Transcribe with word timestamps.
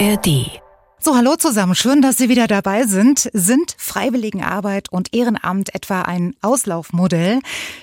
ARD. 0.00 0.60
So, 0.98 1.14
hallo 1.14 1.36
zusammen. 1.36 1.76
Schön, 1.76 2.02
dass 2.02 2.16
Sie 2.16 2.28
wieder 2.28 2.48
dabei 2.48 2.84
sind. 2.84 3.30
Sind 3.32 3.76
Freiwilligenarbeit 3.78 4.90
und 4.90 5.14
Ehrenamt 5.14 5.72
etwa 5.74 6.02
ein 6.02 6.34
Auslaufmodell? 6.40 7.40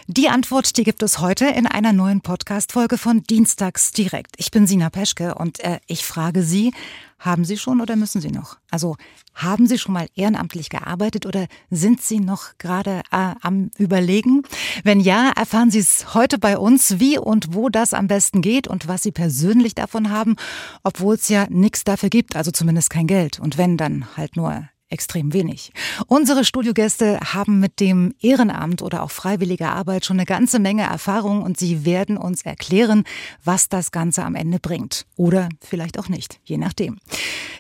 Die 0.08 0.28
Antwort, 0.28 0.76
die 0.78 0.84
gibt 0.84 1.04
es 1.04 1.20
heute 1.20 1.46
in 1.46 1.68
einer 1.68 1.94
neuen 1.94 2.20
Podcast-Folge 2.20 2.98
von 2.98 3.24
Dienstags 3.24 3.92
direkt. 3.92 4.36
Ich 4.38 4.52
bin 4.52 4.68
Sina 4.68 4.90
Peschke 4.90 5.36
und 5.36 5.60
äh, 5.62 5.80
ich 5.88 6.04
frage 6.04 6.44
Sie, 6.44 6.74
haben 7.22 7.46
Sie 7.46 7.58
schon 7.58 7.82
oder 7.82 7.96
müssen 7.96 8.20
Sie 8.20 8.32
noch? 8.32 8.58
Also 8.72 8.98
haben 9.36 9.68
Sie 9.68 9.78
schon 9.78 9.94
mal 9.94 10.08
ehrenamtlich 10.16 10.70
gearbeitet 10.70 11.26
oder 11.28 11.46
sind 11.70 12.02
Sie 12.02 12.20
noch 12.20 12.58
gerade 12.58 13.02
äh, 13.12 13.36
am 13.42 13.70
Überlegen? 13.78 14.42
Wenn 14.84 15.00
ja, 15.00 15.32
erfahren 15.36 15.70
Sie 15.70 15.80
es 15.80 16.16
heute 16.16 16.40
bei 16.40 16.58
uns, 16.58 17.00
wie 17.00 17.20
und 17.20 17.54
wo 17.54 17.70
das 17.70 17.94
am 17.94 18.08
besten 18.08 18.42
geht 18.42 18.68
und 18.68 18.88
was 18.88 19.04
Sie 19.04 19.12
persönlich 19.12 19.76
davon 19.76 20.10
haben, 20.10 20.36
obwohl 20.84 21.16
es 21.16 21.30
ja 21.30 21.46
nichts 21.50 21.84
dafür 21.84 22.10
gibt, 22.10 22.36
also 22.36 22.50
zumindest 22.50 22.90
kein 22.90 23.06
Geld. 23.06 23.40
Und 23.40 23.58
wenn, 23.58 23.78
dann 23.78 24.08
halt 24.18 24.36
nur 24.36 24.68
extrem 24.92 25.34
wenig. 25.34 25.72
Unsere 26.08 26.46
Studiogäste 26.46 27.20
haben 27.34 27.60
mit 27.60 27.80
dem 27.80 28.14
Ehrenamt 28.22 28.82
oder 28.82 29.04
auch 29.04 29.12
freiwilliger 29.12 29.72
Arbeit 29.72 30.06
schon 30.06 30.18
eine 30.18 30.26
ganze 30.26 30.60
Menge 30.60 30.84
Erfahrung 30.84 31.42
und 31.42 31.58
sie 31.58 31.86
werden 31.86 32.18
uns 32.18 32.44
erklären, 32.44 33.04
was 33.44 33.70
das 33.70 33.92
Ganze 33.92 34.24
am 34.24 34.36
Ende 34.36 34.60
bringt. 34.60 35.06
Oder 35.16 35.50
vielleicht 35.62 35.98
auch 35.98 36.10
nicht, 36.10 36.40
je 36.44 36.58
nachdem. 36.58 37.00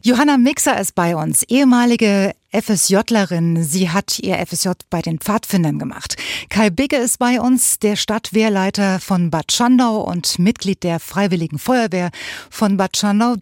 Johanna 0.03 0.37
Mixer 0.37 0.79
ist 0.79 0.95
bei 0.95 1.15
uns, 1.15 1.43
ehemalige 1.43 2.33
FSJlerin. 2.51 3.63
Sie 3.63 3.89
hat 3.89 4.19
ihr 4.19 4.45
FSJ 4.45 4.69
bei 4.89 5.01
den 5.01 5.19
Pfadfindern 5.19 5.79
gemacht. 5.79 6.15
Kai 6.49 6.69
Bigge 6.69 6.97
ist 6.97 7.19
bei 7.19 7.39
uns, 7.39 7.79
der 7.79 7.95
Stadtwehrleiter 7.95 8.99
von 8.99 9.29
Bad 9.29 9.51
Schandau 9.51 10.01
und 10.01 10.39
Mitglied 10.39 10.83
der 10.83 10.99
Freiwilligen 10.99 11.59
Feuerwehr 11.59 12.11
von 12.49 12.77
Bad 12.77 12.97
Schandau. 12.97 13.35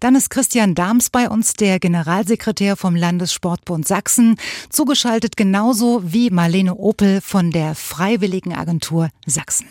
Dann 0.00 0.16
ist 0.16 0.30
Christian 0.30 0.74
Dahms 0.74 1.10
bei 1.10 1.28
uns, 1.28 1.54
der 1.54 1.78
Generalsekretär 1.78 2.76
vom 2.76 2.96
Landessportbund 2.96 3.86
Sachsen, 3.86 4.36
zugeschaltet 4.68 5.36
genauso 5.36 6.02
wie 6.04 6.30
Marlene 6.30 6.74
Opel 6.74 7.20
von 7.20 7.50
der 7.50 7.74
Freiwilligen 7.74 8.54
Agentur 8.54 9.10
Sachsen. 9.26 9.68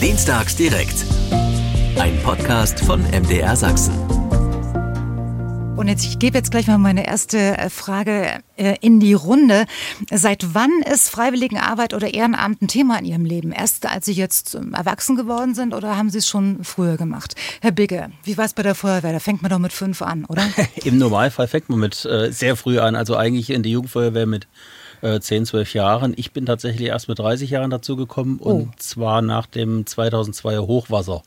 Dienstags 0.00 0.56
direkt. 0.56 1.04
Ein 1.98 2.18
Podcast 2.22 2.80
von 2.80 3.02
MDR 3.02 3.56
Sachsen. 3.56 3.94
Und 5.76 5.88
jetzt, 5.88 6.06
ich 6.06 6.18
gebe 6.18 6.38
jetzt 6.38 6.50
gleich 6.50 6.66
mal 6.68 6.78
meine 6.78 7.06
erste 7.06 7.38
äh, 7.38 7.68
Frage 7.68 8.40
äh, 8.56 8.76
in 8.80 8.98
die 8.98 9.12
Runde. 9.12 9.66
Seit 10.10 10.54
wann 10.54 10.70
ist 10.90 11.10
Freiwilligenarbeit 11.10 11.92
oder 11.92 12.14
Ehrenamt 12.14 12.62
ein 12.62 12.68
Thema 12.68 12.98
in 12.98 13.04
Ihrem 13.04 13.26
Leben? 13.26 13.52
Erst 13.52 13.84
als 13.84 14.06
Sie 14.06 14.14
jetzt 14.14 14.54
ähm, 14.54 14.72
erwachsen 14.72 15.16
geworden 15.16 15.54
sind 15.54 15.74
oder 15.74 15.98
haben 15.98 16.08
Sie 16.08 16.18
es 16.18 16.26
schon 16.26 16.64
früher 16.64 16.96
gemacht? 16.96 17.34
Herr 17.60 17.72
Bigge, 17.72 18.10
wie 18.24 18.38
war 18.38 18.46
es 18.46 18.54
bei 18.54 18.62
der 18.62 18.74
Feuerwehr? 18.74 19.12
Da 19.12 19.18
fängt 19.18 19.42
man 19.42 19.50
doch 19.50 19.58
mit 19.58 19.72
fünf 19.72 20.00
an, 20.00 20.24
oder? 20.24 20.48
Im 20.84 20.96
Normalfall 20.96 21.46
fängt 21.46 21.68
man 21.68 21.78
mit 21.78 22.06
äh, 22.06 22.32
sehr 22.32 22.56
früh 22.56 22.78
an, 22.78 22.96
also 22.96 23.14
eigentlich 23.14 23.50
in 23.50 23.62
die 23.62 23.72
Jugendfeuerwehr 23.72 24.26
mit 24.26 24.48
äh, 25.02 25.20
10, 25.20 25.44
12 25.44 25.74
Jahren. 25.74 26.14
Ich 26.16 26.32
bin 26.32 26.46
tatsächlich 26.46 26.88
erst 26.88 27.08
mit 27.08 27.18
30 27.18 27.50
Jahren 27.50 27.68
dazu 27.68 27.96
gekommen 27.96 28.38
oh. 28.40 28.48
und 28.48 28.82
zwar 28.82 29.20
nach 29.20 29.44
dem 29.44 29.84
2002er 29.84 30.66
Hochwasser. 30.66 31.22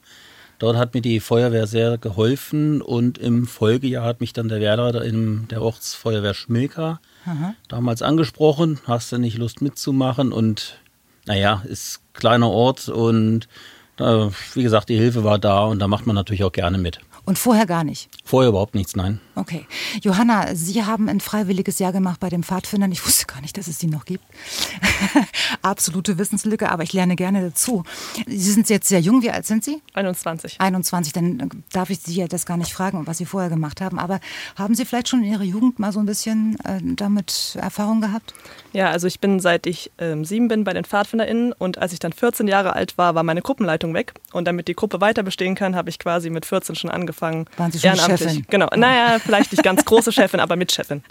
Dort 0.60 0.76
hat 0.76 0.94
mir 0.94 1.02
die 1.02 1.22
Feuerwehr 1.22 1.68
sehr 1.68 1.98
geholfen 1.98 2.82
und 2.82 3.18
im 3.18 3.48
Folgejahr 3.48 4.06
hat 4.06 4.20
mich 4.20 4.34
dann 4.34 4.50
der 4.50 4.60
Wehrleiter 4.60 5.04
in 5.04 5.48
der 5.48 5.62
Ortsfeuerwehr 5.62 6.34
Schmilka 6.34 7.00
Aha. 7.26 7.56
damals 7.70 8.02
angesprochen. 8.02 8.80
Hast 8.86 9.12
du 9.14 9.18
nicht 9.18 9.38
Lust 9.38 9.62
mitzumachen? 9.62 10.34
Und 10.34 10.78
naja, 11.26 11.64
ist 11.66 12.02
kleiner 12.14 12.50
Ort 12.50 12.90
und 12.90 13.48
äh, 14.00 14.28
wie 14.54 14.64
gesagt, 14.64 14.90
die 14.90 14.98
Hilfe 14.98 15.24
war 15.24 15.40
da 15.40 15.64
und 15.64 15.80
da 15.80 15.88
macht 15.88 16.06
man 16.06 16.16
natürlich 16.16 16.44
auch 16.44 16.52
gerne 16.52 16.78
mit. 16.78 17.00
Und 17.30 17.38
vorher 17.38 17.68
gar 17.68 17.84
nicht? 17.84 18.10
Vorher 18.26 18.50
überhaupt 18.50 18.74
nichts, 18.74 18.96
nein. 18.96 19.20
Okay. 19.36 19.68
Johanna, 20.02 20.56
Sie 20.56 20.84
haben 20.84 21.08
ein 21.08 21.20
freiwilliges 21.20 21.78
Jahr 21.78 21.92
gemacht 21.92 22.20
bei 22.20 22.28
den 22.28 22.42
Pfadfindern. 22.42 22.92
Ich 22.92 23.06
wusste 23.06 23.28
gar 23.28 23.40
nicht, 23.42 23.56
dass 23.56 23.68
es 23.68 23.78
die 23.78 23.86
noch 23.86 24.06
gibt. 24.06 24.24
Absolute 25.62 26.18
Wissenslücke, 26.18 26.72
aber 26.72 26.82
ich 26.82 26.92
lerne 26.92 27.16
gerne 27.16 27.44
dazu. 27.44 27.84
Sie 28.26 28.52
sind 28.52 28.68
jetzt 28.68 28.88
sehr 28.88 29.00
jung. 29.00 29.22
Wie 29.22 29.30
alt 29.30 29.46
sind 29.46 29.64
Sie? 29.64 29.80
21. 29.94 30.60
21. 30.60 31.14
Dann 31.14 31.64
darf 31.72 31.92
ich 31.92 32.00
Sie 32.00 32.16
ja 32.16 32.28
das 32.28 32.48
gar 32.48 32.58
nicht 32.58 32.74
fragen, 32.74 33.06
was 33.06 33.20
Sie 33.20 33.26
vorher 33.26 33.52
gemacht 33.52 33.80
haben. 33.80 34.00
Aber 34.00 34.20
haben 34.56 34.74
Sie 34.74 34.84
vielleicht 34.84 35.10
schon 35.10 35.24
in 35.24 35.32
Ihrer 35.32 35.44
Jugend 35.44 35.78
mal 35.78 35.92
so 35.92 36.00
ein 36.00 36.08
bisschen 36.08 36.58
äh, 36.66 36.80
damit 36.82 37.60
Erfahrung 37.62 38.02
gehabt? 38.02 38.34
Ja, 38.74 38.90
also 38.90 39.06
ich 39.06 39.20
bin 39.20 39.40
seit 39.40 39.68
ich 39.68 39.92
ähm, 40.00 40.26
sieben 40.26 40.48
bin 40.48 40.64
bei 40.64 40.74
den 40.74 40.84
PfadfinderInnen 40.84 41.54
und 41.54 41.78
als 41.78 41.94
ich 41.94 42.00
dann 42.00 42.12
14 42.12 42.48
Jahre 42.48 42.74
alt 42.74 42.98
war, 42.98 43.14
war 43.14 43.22
meine 43.22 43.44
Gruppenleitung 43.44 43.94
weg. 43.94 44.14
Und 44.34 44.48
damit 44.48 44.68
die 44.68 44.76
Gruppe 44.76 45.00
weiter 45.00 45.22
bestehen 45.22 45.54
kann, 45.54 45.76
habe 45.76 45.92
ich 45.92 46.00
quasi 46.00 46.32
mit 46.32 46.48
14 46.48 46.76
schon 46.76 46.90
angefangen 46.90 47.19
angefangen. 47.20 47.46
Waren 47.58 47.72
Sie 47.72 47.80
schon 47.80 47.96
Chefin? 47.96 48.46
Genau. 48.50 48.68
Naja, 48.76 49.20
vielleicht 49.20 49.52
nicht 49.52 49.64
ganz 49.64 49.86
große 49.86 50.12
Chefin, 50.12 50.40
aber 50.40 50.56
Mitchefin. 50.56 51.04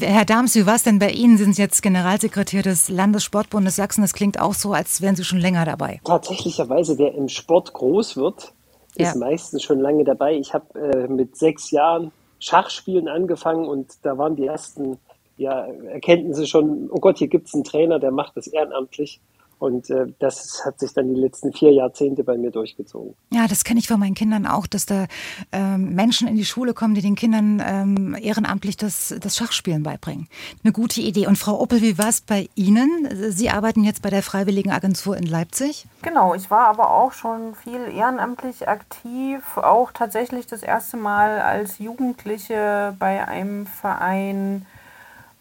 Herr 0.00 0.24
Dahms, 0.24 0.54
wie 0.54 0.66
war 0.66 0.76
es 0.76 0.82
denn 0.82 0.98
bei 0.98 1.10
Ihnen? 1.10 1.36
Sie 1.36 1.44
sind 1.44 1.58
jetzt 1.58 1.82
Generalsekretär 1.82 2.62
des 2.62 2.88
Landessportbundes 2.88 3.76
Sachsen. 3.76 4.02
Das 4.02 4.12
klingt 4.12 4.40
auch 4.40 4.54
so, 4.54 4.72
als 4.72 5.00
wären 5.00 5.16
Sie 5.16 5.24
schon 5.24 5.38
länger 5.38 5.64
dabei. 5.64 6.00
Tatsächlicherweise, 6.04 6.98
wer 6.98 7.14
im 7.14 7.28
Sport 7.28 7.72
groß 7.72 8.16
wird, 8.16 8.52
ist 8.94 9.14
ja. 9.14 9.16
meistens 9.16 9.62
schon 9.62 9.80
lange 9.80 10.04
dabei. 10.04 10.34
Ich 10.36 10.54
habe 10.54 10.78
äh, 10.78 11.08
mit 11.08 11.36
sechs 11.36 11.70
Jahren 11.70 12.12
Schachspielen 12.38 13.08
angefangen 13.08 13.66
und 13.66 13.92
da 14.02 14.18
waren 14.18 14.36
die 14.36 14.46
ersten 14.46 14.98
ja, 15.36 15.66
Erkenntnisse 15.66 16.46
schon, 16.46 16.88
oh 16.90 16.98
Gott, 17.00 17.18
hier 17.18 17.28
gibt 17.28 17.48
es 17.48 17.54
einen 17.54 17.64
Trainer, 17.64 17.98
der 17.98 18.10
macht 18.10 18.36
das 18.36 18.46
ehrenamtlich. 18.46 19.20
Und 19.58 19.88
äh, 19.88 20.06
das 20.18 20.62
hat 20.64 20.78
sich 20.78 20.92
dann 20.92 21.14
die 21.14 21.20
letzten 21.20 21.52
vier 21.52 21.72
Jahrzehnte 21.72 22.24
bei 22.24 22.36
mir 22.36 22.50
durchgezogen. 22.50 23.14
Ja, 23.32 23.46
das 23.48 23.64
kenne 23.64 23.80
ich 23.80 23.88
von 23.88 23.98
meinen 23.98 24.14
Kindern 24.14 24.46
auch, 24.46 24.66
dass 24.66 24.84
da 24.84 25.06
ähm, 25.50 25.94
Menschen 25.94 26.28
in 26.28 26.36
die 26.36 26.44
Schule 26.44 26.74
kommen, 26.74 26.94
die 26.94 27.00
den 27.00 27.14
Kindern 27.14 27.62
ähm, 27.64 28.16
ehrenamtlich 28.20 28.76
das, 28.76 29.14
das 29.18 29.36
Schachspielen 29.36 29.82
beibringen. 29.82 30.28
Eine 30.62 30.72
gute 30.72 31.00
Idee. 31.00 31.26
Und 31.26 31.38
Frau 31.38 31.58
Oppel, 31.60 31.80
wie 31.80 31.96
war 31.96 32.08
es 32.08 32.20
bei 32.20 32.48
Ihnen? 32.54 33.08
Sie 33.30 33.48
arbeiten 33.48 33.82
jetzt 33.82 34.02
bei 34.02 34.10
der 34.10 34.22
Freiwilligen 34.22 34.70
Agentur 34.70 35.16
in 35.16 35.24
Leipzig. 35.24 35.86
Genau, 36.02 36.34
ich 36.34 36.50
war 36.50 36.66
aber 36.66 36.90
auch 36.90 37.12
schon 37.12 37.54
viel 37.54 37.80
ehrenamtlich 37.94 38.68
aktiv, 38.68 39.42
auch 39.56 39.90
tatsächlich 39.92 40.46
das 40.46 40.62
erste 40.62 40.98
Mal 40.98 41.40
als 41.40 41.78
Jugendliche 41.78 42.94
bei 42.98 43.26
einem 43.26 43.66
Verein 43.66 44.66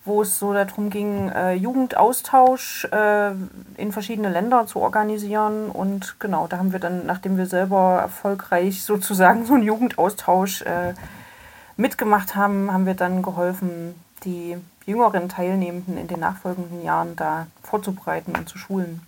wo 0.06 0.22
es 0.22 0.40
so 0.40 0.54
darum 0.54 0.90
ging, 0.90 1.30
äh, 1.30 1.54
Jugendaustausch 1.54 2.86
äh, 2.86 3.32
in 3.78 3.92
verschiedene 3.92 4.30
Länder 4.30 4.68
zu 4.68 4.80
organisieren. 4.80 5.70
Und 5.72 6.20
genau, 6.20 6.48
da 6.48 6.58
haben 6.58 6.72
wir 6.72 6.80
dann, 6.80 7.06
nachdem 7.06 7.38
wir 7.38 7.48
selber 7.48 8.00
erfolgreich 8.02 8.84
sozusagen 8.84 9.46
so 9.46 9.56
einen 9.56 9.64
Jugendaustausch 9.64 10.62
äh, 10.62 10.94
mitgemacht 11.76 12.36
haben, 12.36 12.72
haben 12.72 12.86
wir 12.86 12.94
dann 12.94 13.22
geholfen, 13.22 13.96
die 14.24 14.58
jüngeren 14.86 15.30
Teilnehmenden 15.30 15.98
in 15.98 16.08
den 16.08 16.20
nachfolgenden 16.20 16.84
Jahren 16.84 17.16
da 17.16 17.48
vorzubereiten 17.64 18.36
und 18.38 18.48
zu 18.48 18.58
schulen. 18.58 19.02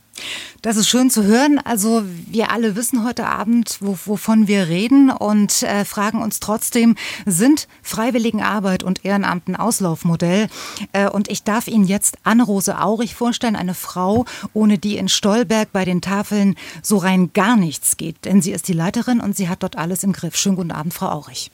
Das 0.67 0.75
ist 0.75 0.89
schön 0.89 1.09
zu 1.09 1.23
hören. 1.23 1.61
Also 1.63 2.03
wir 2.29 2.51
alle 2.51 2.75
wissen 2.75 3.05
heute 3.05 3.25
Abend, 3.25 3.78
wo, 3.79 3.97
wovon 4.03 4.50
wir 4.50 4.67
reden 4.67 5.09
und 5.09 5.63
äh, 5.63 5.85
fragen 5.85 6.22
uns 6.22 6.41
trotzdem, 6.41 6.97
sind 7.25 7.69
Freiwilligenarbeit 7.81 8.83
und 8.83 9.05
Ehrenamt 9.05 9.47
ein 9.47 9.55
Auslaufmodell? 9.55 10.50
Äh, 10.91 11.09
und 11.09 11.31
ich 11.31 11.45
darf 11.45 11.69
Ihnen 11.69 11.85
jetzt 11.85 12.17
Anne-Rose 12.23 12.81
Aurich 12.81 13.16
vorstellen, 13.16 13.55
eine 13.55 13.75
Frau, 13.75 14.25
ohne 14.51 14.78
die 14.78 14.97
in 14.97 15.07
Stolberg 15.07 15.72
bei 15.72 15.85
den 15.85 16.01
Tafeln 16.01 16.55
so 16.81 16.97
rein 16.97 17.31
gar 17.31 17.55
nichts 17.55 17.95
geht. 17.95 18.25
Denn 18.25 18.41
sie 18.41 18.51
ist 18.51 18.67
die 18.67 18.73
Leiterin 18.73 19.22
und 19.22 19.38
sie 19.38 19.47
hat 19.47 19.63
dort 19.63 19.78
alles 19.78 20.03
im 20.03 20.11
Griff. 20.11 20.35
Schönen 20.35 20.57
guten 20.57 20.72
Abend, 20.72 20.94
Frau 20.94 21.07
Aurich. 21.07 21.49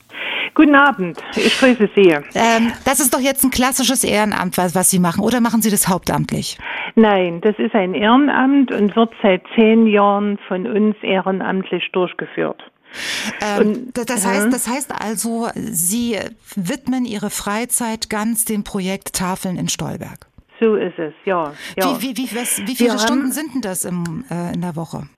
Guten 0.54 0.76
Abend, 0.76 1.18
ich 1.34 1.58
grüße 1.58 1.90
Sie. 1.96 2.10
Ähm, 2.10 2.72
das 2.84 3.00
ist 3.00 3.12
doch 3.12 3.18
jetzt 3.18 3.42
ein 3.42 3.50
klassisches 3.50 4.04
Ehrenamt, 4.04 4.56
was, 4.56 4.74
was 4.76 4.88
Sie 4.88 5.00
machen, 5.00 5.22
oder 5.22 5.40
machen 5.40 5.62
Sie 5.62 5.70
das 5.70 5.88
hauptamtlich? 5.88 6.58
Nein, 6.94 7.40
das 7.40 7.58
ist 7.58 7.74
ein 7.74 7.94
Ehrenamt 7.94 8.70
und 8.70 8.94
wird 8.94 9.12
seit 9.20 9.42
zehn 9.56 9.88
Jahren 9.88 10.38
von 10.46 10.66
uns 10.66 10.94
ehrenamtlich 11.02 11.90
durchgeführt. 11.92 12.62
Ähm, 13.40 13.66
und, 13.66 14.08
das, 14.08 14.24
heißt, 14.24 14.52
das 14.52 14.68
heißt 14.68 14.92
also, 14.92 15.48
Sie 15.54 16.16
widmen 16.54 17.04
Ihre 17.04 17.30
Freizeit 17.30 18.08
ganz 18.08 18.44
dem 18.44 18.62
Projekt 18.62 19.14
Tafeln 19.14 19.56
in 19.56 19.68
Stolberg. 19.68 20.26
So 20.60 20.76
ist 20.76 20.98
es, 20.98 21.12
ja. 21.24 21.52
ja. 21.76 22.00
Wie, 22.00 22.02
wie, 22.02 22.16
wie, 22.16 22.36
was, 22.36 22.62
wie 22.64 22.76
viele 22.76 22.92
Wir 22.92 22.98
Stunden 23.00 23.24
haben, 23.24 23.32
sind 23.32 23.54
denn 23.54 23.60
das 23.60 23.84
im, 23.84 24.24
äh, 24.30 24.54
in 24.54 24.60
der 24.60 24.76
Woche? 24.76 25.08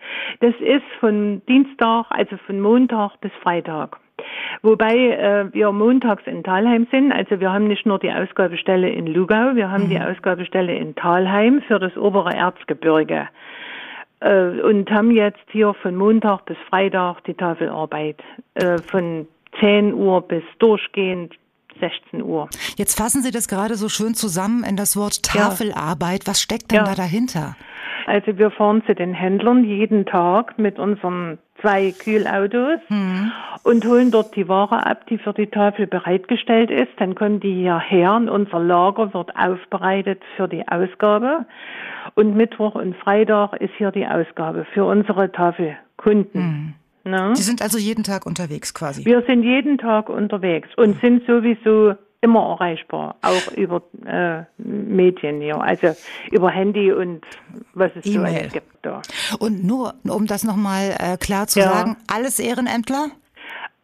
Das 0.41 0.55
ist 0.61 0.85
von 1.01 1.43
Dienstag, 1.47 2.07
also 2.09 2.39
von 2.47 2.61
Montag 2.61 3.21
bis 3.21 3.33
Freitag. 3.43 3.99
Wobei 4.63 4.95
äh, 4.95 5.53
wir 5.53 5.71
montags 5.73 6.23
in 6.27 6.43
Talheim 6.43 6.87
sind. 6.91 7.13
Also 7.13 7.41
wir 7.41 7.53
haben 7.53 7.69
nicht 7.69 7.87
nur 7.87 7.99
die 7.99 8.11
Ausgabestelle 8.11 8.89
in 8.89 9.07
Lugau, 9.07 9.55
wir 9.55 9.71
haben 9.71 9.85
mhm. 9.85 9.91
die 9.91 10.01
Ausgabestelle 10.01 10.75
in 10.75 10.95
Talheim 10.95 11.63
für 11.67 11.79
das 11.79 11.97
obere 11.97 12.33
Erzgebirge. 12.33 13.29
Äh, 14.21 14.61
und 14.61 14.91
haben 14.91 15.11
jetzt 15.11 15.45
hier 15.51 15.75
von 15.75 15.97
Montag 15.97 16.47
bis 16.47 16.57
Freitag 16.69 17.25
die 17.25 17.35
Tafelarbeit. 17.35 18.23
Äh, 18.55 18.79
von 18.79 19.29
10 19.61 19.95
Uhr 19.95 20.23
bis 20.23 20.43
durchgehend 20.59 21.35
16 21.81 22.23
Uhr. 22.23 22.49
Jetzt 22.77 22.97
fassen 22.97 23.23
Sie 23.23 23.31
das 23.31 23.49
gerade 23.49 23.75
so 23.75 23.89
schön 23.89 24.15
zusammen 24.15 24.65
in 24.65 24.77
das 24.77 24.97
Wort 24.97 25.23
Tafelarbeit. 25.23 26.27
Was 26.27 26.41
steckt 26.41 26.71
denn 26.71 26.79
ja. 26.79 26.85
da 26.85 26.95
dahinter? 26.95 27.57
Also 28.07 28.39
wir 28.39 28.51
fahren 28.51 28.83
zu 28.87 28.95
den 28.95 29.13
Händlern 29.15 29.65
jeden 29.65 30.07
Tag 30.07 30.59
mit 30.59 30.79
unseren 30.79 31.39
zwei 31.61 31.93
Kühlautos 31.93 32.81
mhm. 32.89 33.33
und 33.63 33.85
holen 33.85 34.11
dort 34.11 34.35
die 34.37 34.49
Ware 34.49 34.87
ab, 34.87 35.07
die 35.09 35.19
für 35.19 35.33
die 35.33 35.47
Tafel 35.47 35.87
bereitgestellt 35.87 36.71
ist. 36.71 36.93
Dann 36.99 37.15
kommen 37.15 37.41
die 37.41 37.55
hierher 37.55 38.15
und 38.15 38.29
unser 38.29 38.61
Lager 38.61 39.13
wird 39.15 39.35
aufbereitet 39.37 40.23
für 40.37 40.49
die 40.49 40.67
Ausgabe. 40.69 41.47
Und 42.15 42.37
Mittwoch 42.37 42.75
und 42.75 42.97
Freitag 42.97 43.55
ist 43.61 43.75
hier 43.77 43.91
die 43.91 44.07
Ausgabe 44.07 44.67
für 44.73 44.85
unsere 44.85 45.31
Tafelkunden. 45.33 46.43
Mhm. 47.05 47.11
Ne? 47.11 47.37
Sie 47.37 47.43
sind 47.43 47.63
also 47.63 47.79
jeden 47.79 48.03
Tag 48.03 48.27
unterwegs 48.27 48.75
quasi. 48.75 49.05
Wir 49.05 49.23
sind 49.27 49.45
jeden 49.45 49.79
Tag 49.79 50.09
unterwegs 50.09 50.69
und 50.77 51.01
sind 51.01 51.25
sowieso 51.27 51.95
immer 52.27 52.51
erreichbar, 52.51 53.15
auch 53.23 53.53
über 53.57 53.83
äh, 54.05 54.43
Medien 54.59 55.41
hier, 55.41 55.61
also 55.61 55.95
über 56.33 56.51
Handy 56.51 56.93
und 56.93 57.25
was 57.75 57.93
es 57.95 58.05
so 58.05 58.21
alles 58.21 58.53
gibt. 58.53 58.67
Da. 58.83 59.01
Und 59.39 59.65
nur, 59.65 59.95
um 60.09 60.27
das 60.27 60.43
nochmal 60.45 60.97
äh, 60.99 61.17
klar 61.17 61.47
zu 61.47 61.61
ja. 61.61 61.69
sagen, 61.69 61.97
alles 62.13 62.41
Ehrenämtler? 62.41 63.11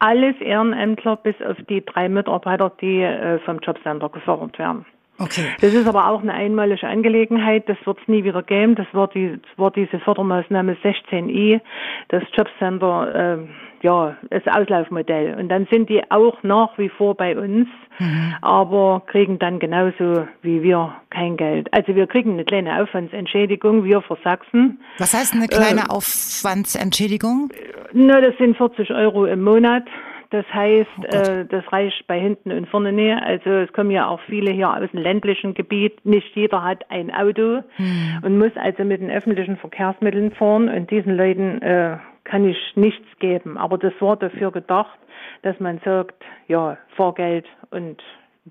Alles 0.00 0.34
Ehrenämtler 0.40 1.16
bis 1.16 1.36
auf 1.48 1.56
die 1.68 1.84
drei 1.84 2.08
Mitarbeiter, 2.08 2.72
die 2.80 3.02
äh, 3.02 3.38
vom 3.40 3.60
Jobcenter 3.60 4.08
gefördert 4.08 4.58
werden. 4.58 4.84
Okay. 5.18 5.52
Das 5.60 5.72
ist 5.72 5.86
aber 5.86 6.08
auch 6.08 6.22
eine 6.22 6.32
einmalige 6.32 6.86
Angelegenheit. 6.88 7.68
Das 7.68 7.76
wird 7.84 7.98
es 8.02 8.08
nie 8.08 8.24
wieder 8.24 8.42
geben. 8.42 8.74
Das 8.74 8.86
war, 8.92 9.06
die, 9.08 9.38
das 9.40 9.58
war 9.58 9.70
diese 9.70 10.00
Fördermaßnahme 10.00 10.76
16i, 10.82 11.60
das 12.08 12.24
Jobcenter, 12.32 13.14
äh, 13.34 13.38
ja, 13.82 14.16
das 14.30 14.42
Auslaufmodell. 14.46 15.34
Und 15.38 15.48
dann 15.48 15.66
sind 15.70 15.88
die 15.88 16.02
auch 16.10 16.42
nach 16.42 16.76
wie 16.78 16.88
vor 16.88 17.14
bei 17.14 17.36
uns, 17.36 17.68
mhm. 17.98 18.34
aber 18.40 19.02
kriegen 19.06 19.38
dann 19.38 19.58
genauso 19.58 20.26
wie 20.42 20.62
wir 20.62 20.94
kein 21.10 21.36
Geld. 21.36 21.68
Also 21.72 21.94
wir 21.94 22.06
kriegen 22.06 22.32
eine 22.32 22.44
kleine 22.44 22.80
Aufwandsentschädigung, 22.80 23.84
wir 23.84 24.02
für 24.02 24.16
Sachsen. 24.24 24.80
Was 24.98 25.14
heißt 25.14 25.34
eine 25.34 25.48
kleine 25.48 25.82
äh, 25.82 25.88
Aufwandsentschädigung? 25.90 27.50
Na, 27.92 28.20
das 28.20 28.36
sind 28.38 28.56
40 28.56 28.90
Euro 28.90 29.26
im 29.26 29.42
Monat. 29.42 29.84
Das 30.32 30.46
heißt, 30.50 30.88
oh 30.98 31.14
äh, 31.14 31.44
das 31.44 31.70
reicht 31.70 32.06
bei 32.06 32.18
hinten 32.18 32.52
und 32.52 32.66
vorne 32.66 32.90
nicht. 32.90 33.22
Also 33.22 33.50
es 33.50 33.72
kommen 33.74 33.90
ja 33.90 34.08
auch 34.08 34.20
viele 34.26 34.50
hier 34.50 34.70
aus 34.70 34.90
dem 34.90 35.00
ländlichen 35.00 35.52
Gebiet. 35.52 36.06
Nicht 36.06 36.34
jeder 36.34 36.64
hat 36.64 36.90
ein 36.90 37.14
Auto 37.14 37.62
hm. 37.76 38.20
und 38.22 38.38
muss 38.38 38.52
also 38.56 38.82
mit 38.82 39.02
den 39.02 39.10
öffentlichen 39.10 39.58
Verkehrsmitteln 39.58 40.30
fahren. 40.32 40.70
Und 40.70 40.90
diesen 40.90 41.18
Leuten 41.18 41.60
äh, 41.60 41.98
kann 42.24 42.48
ich 42.48 42.58
nichts 42.76 43.06
geben. 43.18 43.58
Aber 43.58 43.78
das 43.78 43.92
war 44.00 44.16
dafür 44.16 44.50
gedacht, 44.50 44.98
dass 45.42 45.58
man 45.60 45.80
sagt, 45.84 46.24
ja, 46.48 46.78
Fahrgeld 46.96 47.46
und. 47.70 48.02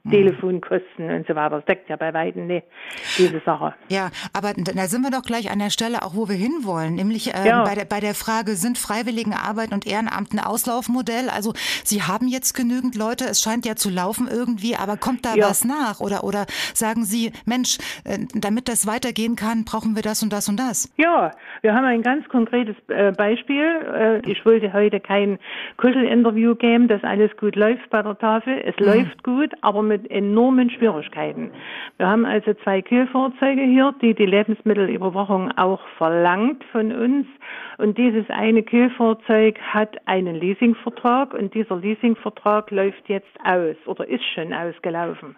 Telefonkosten 0.09 1.09
und 1.09 1.27
so 1.27 1.35
weiter. 1.35 1.57
Das 1.57 1.65
deckt 1.65 1.89
ja 1.89 1.97
bei 1.97 2.13
Weitem 2.13 2.47
nicht 2.47 2.65
diese 3.17 3.41
Sache. 3.45 3.73
Ja, 3.89 4.09
aber 4.31 4.53
da 4.53 4.87
sind 4.87 5.01
wir 5.01 5.11
doch 5.11 5.21
gleich 5.21 5.51
an 5.51 5.59
der 5.59 5.69
Stelle 5.69 6.03
auch, 6.03 6.15
wo 6.15 6.29
wir 6.29 6.35
hinwollen, 6.35 6.95
nämlich 6.95 7.33
äh, 7.33 7.47
ja. 7.47 7.63
bei, 7.63 7.75
der, 7.75 7.85
bei 7.85 7.99
der 7.99 8.13
Frage, 8.13 8.53
sind 8.53 8.77
Freiwilligenarbeit 8.77 9.73
und 9.73 9.85
Ehrenamt 9.85 10.33
ein 10.33 10.39
Auslaufmodell? 10.39 11.29
Also 11.29 11.53
Sie 11.83 12.03
haben 12.03 12.29
jetzt 12.29 12.53
genügend 12.53 12.95
Leute, 12.95 13.25
es 13.25 13.41
scheint 13.41 13.65
ja 13.65 13.75
zu 13.75 13.89
laufen 13.89 14.29
irgendwie, 14.31 14.75
aber 14.77 14.95
kommt 14.95 15.25
da 15.25 15.35
ja. 15.35 15.49
was 15.49 15.65
nach? 15.65 15.99
Oder, 15.99 16.23
oder 16.23 16.45
sagen 16.73 17.03
Sie, 17.03 17.33
Mensch, 17.45 17.77
äh, 18.05 18.19
damit 18.33 18.69
das 18.69 18.87
weitergehen 18.87 19.35
kann, 19.35 19.65
brauchen 19.65 19.95
wir 19.95 20.03
das 20.03 20.23
und 20.23 20.31
das 20.31 20.47
und 20.47 20.57
das? 20.57 20.89
Ja, 20.97 21.31
wir 21.61 21.73
haben 21.73 21.85
ein 21.85 22.01
ganz 22.01 22.27
konkretes 22.29 22.75
äh, 22.87 23.11
Beispiel. 23.11 23.65
Äh, 23.93 24.31
ich 24.31 24.45
wollte 24.45 24.71
heute 24.71 25.01
kein 25.01 25.37
Kuschelinterview 25.75 26.55
geben, 26.55 26.87
dass 26.87 27.03
alles 27.03 27.35
gut 27.35 27.57
läuft 27.57 27.89
bei 27.89 28.01
der 28.01 28.17
Tafel. 28.17 28.61
Es 28.63 28.75
mhm. 28.79 28.85
läuft 28.85 29.23
gut, 29.23 29.51
aber 29.61 29.80
aber 29.81 29.87
mit 29.87 30.11
enormen 30.11 30.69
Schwierigkeiten. 30.69 31.51
Wir 31.97 32.07
haben 32.07 32.25
also 32.25 32.53
zwei 32.63 32.81
Kühlfahrzeuge 32.81 33.63
hier, 33.63 33.93
die 34.01 34.13
die 34.13 34.25
Lebensmittelüberwachung 34.27 35.51
auch 35.57 35.81
verlangt 35.97 36.63
von 36.71 36.91
uns. 36.91 37.25
Und 37.79 37.97
dieses 37.97 38.29
eine 38.29 38.61
Kühlfahrzeug 38.61 39.59
hat 39.59 39.97
einen 40.05 40.35
Leasingvertrag 40.35 41.33
und 41.33 41.53
dieser 41.55 41.77
Leasingvertrag 41.77 42.69
läuft 42.69 43.09
jetzt 43.09 43.35
aus 43.43 43.75
oder 43.87 44.07
ist 44.07 44.23
schon 44.35 44.53
ausgelaufen. 44.53 45.35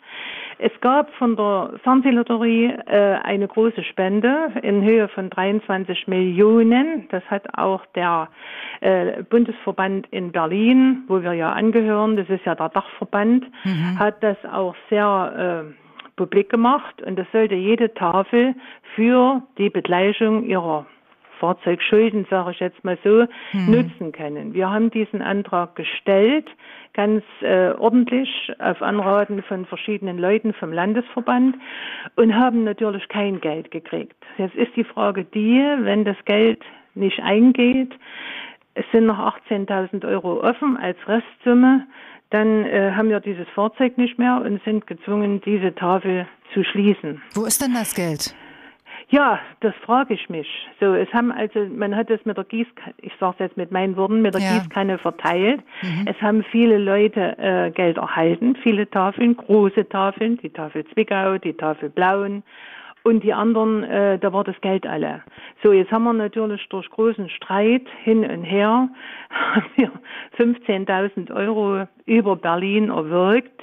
Es 0.57 0.71
gab 0.81 1.13
von 1.15 1.35
der 1.35 1.73
Fernsehlotterie 1.83 2.73
äh, 2.85 3.17
eine 3.23 3.47
große 3.47 3.83
Spende 3.83 4.51
in 4.61 4.83
Höhe 4.83 5.07
von 5.09 5.29
23 5.29 6.07
Millionen. 6.07 7.07
Das 7.09 7.23
hat 7.25 7.45
auch 7.57 7.85
der 7.95 8.29
äh, 8.81 9.23
Bundesverband 9.23 10.07
in 10.11 10.31
Berlin, 10.31 11.03
wo 11.07 11.21
wir 11.21 11.33
ja 11.33 11.51
angehören, 11.51 12.17
das 12.17 12.29
ist 12.29 12.45
ja 12.45 12.55
der 12.55 12.69
Dachverband, 12.69 13.45
mhm. 13.63 14.00
hat 14.00 14.21
das 14.21 14.38
auch 14.51 14.75
sehr 14.89 15.65
äh, 15.67 15.83
publik 16.15 16.50
gemacht 16.50 17.01
und 17.01 17.17
das 17.17 17.27
sollte 17.31 17.55
jede 17.55 17.94
Tafel 17.94 18.55
für 18.95 19.41
die 19.57 19.69
Begleichung 19.69 20.44
ihrer 20.44 20.85
Fahrzeugschulden, 21.43 22.25
sage 22.29 22.51
ich 22.51 22.59
jetzt 22.61 22.81
mal 22.85 22.97
so, 23.03 23.25
mhm. 23.51 23.69
nutzen 23.69 24.13
können. 24.13 24.53
Wir 24.53 24.69
haben 24.69 24.89
diesen 24.91 25.21
Antrag 25.21 25.75
gestellt, 25.75 26.47
ganz 26.93 27.21
äh, 27.41 27.71
ordentlich 27.71 28.29
auf 28.59 28.81
Anraten 28.81 29.43
von 29.43 29.65
verschiedenen 29.65 30.17
Leuten 30.17 30.53
vom 30.53 30.71
Landesverband 30.71 31.57
und 32.15 32.33
haben 32.33 32.63
natürlich 32.63 33.09
kein 33.09 33.41
Geld 33.41 33.71
gekriegt. 33.71 34.15
Jetzt 34.37 34.55
ist 34.55 34.73
die 34.77 34.85
Frage 34.85 35.25
die, 35.25 35.61
wenn 35.79 36.05
das 36.05 36.15
Geld 36.23 36.61
nicht 36.95 37.19
eingeht, 37.19 37.91
es 38.75 38.85
sind 38.93 39.07
noch 39.07 39.19
18.000 39.19 40.07
Euro 40.07 40.39
offen 40.39 40.77
als 40.77 40.97
Restsumme, 41.07 41.85
dann 42.29 42.65
äh, 42.65 42.91
haben 42.95 43.09
wir 43.09 43.19
dieses 43.19 43.47
Fahrzeug 43.53 43.97
nicht 43.97 44.17
mehr 44.17 44.41
und 44.43 44.63
sind 44.63 44.87
gezwungen, 44.87 45.41
diese 45.41 45.75
Tafel 45.75 46.25
zu 46.53 46.63
schließen. 46.63 47.21
Wo 47.33 47.43
ist 47.43 47.61
denn 47.61 47.73
das 47.73 47.93
Geld? 47.93 48.33
Ja, 49.09 49.39
das 49.59 49.73
frage 49.85 50.13
ich 50.13 50.29
mich. 50.29 50.47
So, 50.79 50.94
es 50.94 51.11
haben 51.13 51.31
also, 51.31 51.59
man 51.65 51.95
hat 51.95 52.09
es 52.09 52.23
mit 52.25 52.38
der 52.38 52.44
Gießkanne, 52.44 52.95
ich 53.01 53.13
sage 53.19 53.35
es 53.38 53.39
jetzt 53.39 53.57
mit 53.57 53.71
meinen 53.71 53.95
Worten, 53.95 54.21
mit 54.21 54.33
der 54.33 54.41
ja. 54.41 54.57
Gießkanne 54.57 54.97
verteilt. 54.97 55.61
Mhm. 55.81 56.07
Es 56.07 56.21
haben 56.21 56.44
viele 56.51 56.77
Leute 56.77 57.38
äh, 57.38 57.71
Geld 57.71 57.97
erhalten, 57.97 58.55
viele 58.63 58.89
Tafeln, 58.89 59.35
große 59.38 59.88
Tafeln, 59.89 60.38
die 60.38 60.50
Tafel 60.50 60.85
Zwickau, 60.94 61.38
die 61.38 61.53
Tafel 61.53 61.89
Blauen 61.89 62.44
und 63.03 63.23
die 63.23 63.33
anderen, 63.33 63.83
äh, 63.83 64.17
da 64.17 64.31
war 64.31 64.44
das 64.44 64.59
Geld 64.61 64.88
alle. 64.88 65.21
So, 65.61 65.73
jetzt 65.73 65.91
haben 65.91 66.05
wir 66.05 66.13
natürlich 66.13 66.67
durch 66.69 66.89
großen 66.89 67.29
Streit 67.29 67.85
hin 68.03 68.23
und 68.29 68.44
her 68.44 68.89
15.000 70.38 71.33
Euro 71.33 71.88
über 72.05 72.35
Berlin 72.35 72.89
erwirkt 72.89 73.61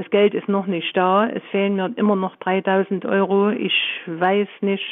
das 0.00 0.08
Geld 0.10 0.32
ist 0.32 0.48
noch 0.48 0.66
nicht 0.66 0.96
da. 0.96 1.28
Es 1.28 1.42
fehlen 1.50 1.76
mir 1.76 1.92
immer 1.96 2.16
noch 2.16 2.34
3000 2.36 3.04
Euro. 3.04 3.50
Ich 3.50 3.74
weiß 4.06 4.48
nicht, 4.62 4.84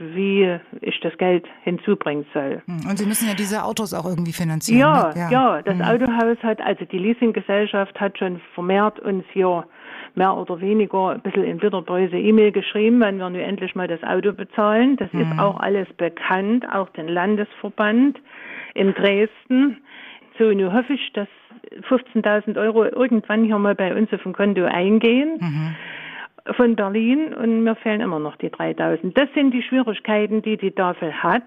wie 0.00 0.58
ich 0.80 0.98
das 1.00 1.16
Geld 1.18 1.46
hinzubringen 1.62 2.26
soll. 2.34 2.62
Hm, 2.66 2.90
und 2.90 2.98
Sie 2.98 3.06
müssen 3.06 3.28
ja 3.28 3.34
diese 3.34 3.62
Autos 3.62 3.94
auch 3.94 4.04
irgendwie 4.04 4.32
finanzieren. 4.32 4.80
Ja, 4.80 5.12
ne? 5.14 5.20
ja, 5.20 5.30
ja, 5.30 5.62
das 5.62 5.76
mhm. 5.76 5.82
Autohaus 5.82 6.36
hat, 6.42 6.60
also 6.60 6.84
die 6.84 6.98
Leasinggesellschaft 6.98 7.98
hat 8.00 8.18
schon 8.18 8.40
vermehrt 8.54 8.98
uns 8.98 9.24
hier 9.32 9.64
mehr 10.16 10.36
oder 10.36 10.60
weniger 10.60 11.10
ein 11.10 11.20
bisschen 11.20 11.44
in 11.44 11.58
Bitterbäuse 11.58 12.16
E-Mail 12.16 12.50
geschrieben, 12.50 13.00
wenn 13.00 13.18
wir 13.18 13.30
nun 13.30 13.40
endlich 13.40 13.76
mal 13.76 13.86
das 13.86 14.02
Auto 14.02 14.32
bezahlen. 14.32 14.96
Das 14.96 15.12
mhm. 15.12 15.20
ist 15.20 15.38
auch 15.38 15.60
alles 15.60 15.86
bekannt, 15.96 16.66
auch 16.72 16.88
den 16.90 17.06
Landesverband 17.06 18.18
in 18.74 18.94
Dresden. 18.94 19.78
So, 20.38 20.50
nun 20.52 20.72
hoffe 20.72 20.92
ich, 20.92 21.12
dass 21.12 21.28
15.000 21.88 22.58
Euro 22.60 22.84
irgendwann 22.84 23.44
hier 23.44 23.58
mal 23.58 23.74
bei 23.74 23.94
uns 23.94 24.12
auf 24.12 24.22
dem 24.22 24.32
Konto 24.32 24.64
eingehen. 24.64 25.38
Mhm 25.40 25.76
von 26.54 26.76
Berlin 26.76 27.34
und 27.34 27.64
mir 27.64 27.74
fehlen 27.76 28.00
immer 28.00 28.18
noch 28.18 28.36
die 28.36 28.50
3000. 28.50 29.16
Das 29.16 29.28
sind 29.34 29.52
die 29.52 29.62
Schwierigkeiten, 29.62 30.42
die 30.42 30.56
die 30.56 30.70
Tafel 30.70 31.12
hat. 31.12 31.42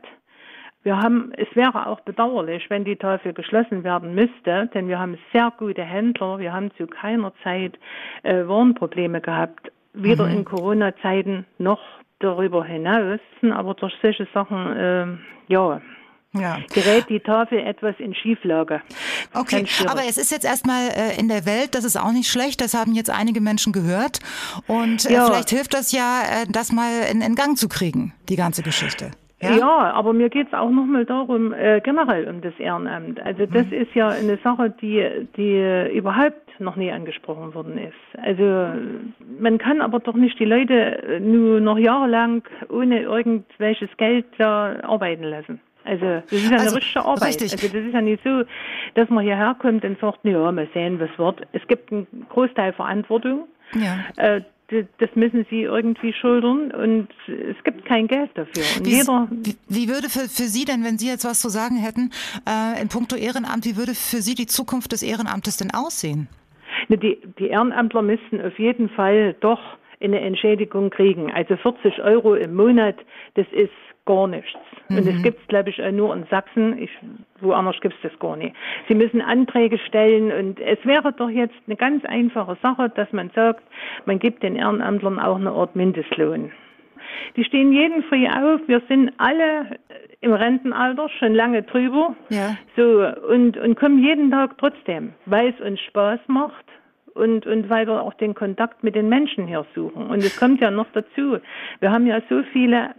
Wir 0.84 0.98
haben, 0.98 1.34
es 1.36 1.48
wäre 1.56 1.88
auch 1.88 2.00
bedauerlich, 2.02 2.70
wenn 2.70 2.86
die 2.86 2.96
Tafel 2.96 3.34
geschlossen 3.34 3.84
werden 3.84 4.16
müsste, 4.16 4.70
denn 4.74 4.88
wir 4.88 4.98
haben 4.98 5.18
sehr 5.34 5.52
gute 5.58 5.84
Händler. 5.84 6.40
Wir 6.40 6.54
haben 6.54 6.72
zu 6.78 6.88
keiner 6.88 7.34
Zeit 7.44 7.78
äh, 8.24 8.48
Warnprobleme 8.48 9.20
gehabt, 9.20 9.72
weder 9.94 10.26
mhm. 10.26 10.38
in 10.38 10.46
Corona-Zeiten 10.46 11.46
noch 11.58 11.82
darüber 12.20 12.64
hinaus. 12.64 13.20
Aber 13.42 13.74
durch 13.74 13.94
solche 14.02 14.26
Sachen, 14.34 14.78
äh, 14.78 15.08
ja, 15.48 15.82
ja. 16.34 16.58
gerät 16.74 17.10
die 17.10 17.20
Tafel 17.20 17.60
etwas 17.60 17.96
in 18.00 18.14
Schieflage. 18.14 18.82
Okay, 19.34 19.66
aber 19.88 20.02
es 20.08 20.18
ist 20.18 20.32
jetzt 20.32 20.46
erstmal 20.46 20.90
äh, 20.90 21.20
in 21.20 21.28
der 21.28 21.46
Welt, 21.46 21.76
das 21.76 21.84
ist 21.84 21.98
auch 21.98 22.12
nicht 22.12 22.30
schlecht, 22.30 22.62
das 22.62 22.74
haben 22.74 22.94
jetzt 22.94 23.10
einige 23.10 23.42
Menschen 23.42 23.74
gehört 23.74 24.20
und 24.68 25.06
äh, 25.06 25.14
ja. 25.14 25.26
vielleicht 25.26 25.50
hilft 25.50 25.74
das 25.74 25.92
ja, 25.92 26.22
äh, 26.22 26.46
das 26.50 26.72
mal 26.72 26.92
in, 27.12 27.22
in 27.22 27.36
Gang 27.36 27.58
zu 27.58 27.68
kriegen, 27.68 28.14
die 28.30 28.36
ganze 28.36 28.62
Geschichte. 28.62 29.12
Ja? 29.42 29.56
ja, 29.56 29.94
aber 29.94 30.12
mir 30.12 30.30
geht 30.30 30.48
es 30.48 30.54
auch 30.54 30.70
nochmal 30.70 31.06
darum, 31.06 31.54
äh, 31.54 31.80
generell 31.82 32.28
um 32.28 32.42
das 32.42 32.54
Ehrenamt. 32.60 33.22
Also 33.22 33.46
das 33.46 33.68
mhm. 33.68 33.74
ist 33.74 33.96
ja 33.96 34.10
eine 34.10 34.38
Sache, 34.44 34.70
die, 34.82 35.02
die 35.38 35.96
überhaupt 35.98 36.60
noch 36.60 36.76
nie 36.76 36.92
angesprochen 36.92 37.54
worden 37.54 37.78
ist. 37.78 38.22
Also 38.22 38.68
man 39.40 39.58
kann 39.58 39.80
aber 39.80 40.00
doch 40.00 40.16
nicht 40.16 40.38
die 40.40 40.46
Leute 40.46 41.22
nur 41.22 41.62
noch 41.62 41.78
jahrelang 41.78 42.44
ohne 42.68 43.02
irgendwelches 43.04 43.90
Geld 43.96 44.26
da 44.38 44.76
arbeiten 44.84 45.24
lassen. 45.24 45.62
Also 45.90 46.06
das 46.06 46.32
ist 46.32 46.44
ja 46.44 46.50
eine 46.50 46.60
also, 46.62 46.76
richtige 46.76 47.06
Arbeit. 47.06 47.28
Richtig. 47.42 47.52
Also 47.54 47.68
das 47.68 47.86
ist 47.86 47.94
ja 47.94 48.02
nicht 48.02 48.24
so, 48.24 48.44
dass 48.94 49.10
man 49.10 49.24
hierher 49.24 49.56
kommt 49.60 49.84
und 49.84 50.00
sagt, 50.00 50.20
ja, 50.24 50.52
mal 50.52 50.68
sehen, 50.74 51.00
was 51.00 51.10
wird. 51.18 51.48
Es 51.52 51.66
gibt 51.68 51.92
einen 51.92 52.08
Großteil 52.30 52.74
Verantwortung. 52.74 53.48
Ja. 53.74 54.06
Äh, 54.18 54.42
das 54.70 55.10
müssen 55.16 55.48
sie 55.50 55.64
irgendwie 55.64 56.14
schultern 56.14 56.70
und 56.70 57.08
es 57.28 57.64
gibt 57.64 57.86
kein 57.86 58.08
Geld 58.08 58.30
dafür. 58.36 58.64
Wie, 58.84 59.02
wie, 59.02 59.56
wie, 59.68 59.90
würde 59.90 60.10
für, 60.10 60.30
für 60.30 60.44
Sie 60.44 60.64
denn, 60.64 60.84
wenn 60.84 61.00
Sie 61.00 61.08
jetzt 61.08 61.26
was 61.26 61.42
zu 61.42 61.50
sagen 61.50 61.78
hätten, 61.78 62.12
äh, 62.48 62.80
in 62.80 62.88
puncto 62.88 63.16
Ehrenamt, 63.16 63.66
wie 63.66 63.78
würde 63.78 63.96
für 63.96 64.22
Sie 64.22 64.36
die 64.36 64.46
Zukunft 64.46 64.92
des 64.92 65.02
Ehrenamtes 65.02 65.58
denn 65.58 65.72
aussehen? 65.72 66.28
Die, 66.88 67.18
die 67.40 67.48
Ehrenamtler 67.48 68.04
müssten 68.04 68.40
auf 68.42 68.60
jeden 68.60 68.90
Fall 68.90 69.36
doch 69.42 69.60
eine 70.02 70.22
Entschädigung 70.22 70.92
kriegen. 70.92 71.32
Also 71.32 71.58
40 71.58 72.02
Euro 72.04 72.36
im 72.36 72.56
Monat, 72.56 72.96
das 73.34 73.48
ist 73.52 73.72
gar 74.10 74.28
nichts. 74.28 74.60
Mhm. 74.90 74.98
Und 74.98 75.08
das 75.08 75.22
gibt 75.22 75.40
es, 75.40 75.48
glaube 75.48 75.70
ich, 75.70 75.78
nur 75.92 76.16
in 76.16 76.26
Sachsen. 76.32 76.80
Ich, 76.80 76.90
woanders 77.42 77.80
gibt 77.80 77.94
es 77.94 78.02
das 78.10 78.20
gar 78.20 78.36
nicht. 78.36 78.56
Sie 78.88 78.96
müssen 78.96 79.22
Anträge 79.22 79.78
stellen 79.78 80.32
und 80.32 80.60
es 80.60 80.84
wäre 80.84 81.14
doch 81.14 81.30
jetzt 81.30 81.56
eine 81.68 81.76
ganz 81.76 82.04
einfache 82.06 82.58
Sache, 82.64 82.90
dass 82.90 83.12
man 83.14 83.30
sagt, 83.36 83.64
man 84.06 84.18
gibt 84.18 84.42
den 84.42 84.56
Ehrenamtlern 84.56 85.20
auch 85.20 85.36
eine 85.36 85.52
Art 85.52 85.76
Mindestlohn. 85.76 86.52
Die 87.36 87.44
stehen 87.44 87.72
jeden 87.72 88.02
Früh 88.04 88.28
auf. 88.28 88.62
Wir 88.68 88.82
sind 88.88 89.12
alle 89.18 89.78
im 90.22 90.34
Rentenalter, 90.34 91.08
schon 91.20 91.36
lange 91.36 91.62
drüber. 91.62 92.16
Ja. 92.30 92.58
So, 92.76 93.06
und, 93.28 93.58
und 93.58 93.76
kommen 93.76 94.04
jeden 94.04 94.32
Tag 94.32 94.58
trotzdem, 94.58 95.14
weil 95.28 95.50
es 95.50 95.62
uns 95.62 95.80
Spaß 95.82 96.20
macht 96.28 96.66
und, 97.14 97.46
und 97.46 97.70
weil 97.70 97.86
wir 97.86 98.02
auch 98.02 98.16
den 98.16 98.34
Kontakt 98.34 98.84
mit 98.84 98.96
den 98.96 99.08
Menschen 99.08 99.48
hier 99.48 99.66
suchen. 99.76 100.08
Und 100.08 100.20
es 100.20 100.40
kommt 100.40 100.62
ja 100.62 100.72
noch 100.72 100.88
dazu, 100.94 101.38
wir 101.80 101.92
haben 101.92 102.08
ja 102.08 102.22
so 102.28 102.42
viele 102.52 102.90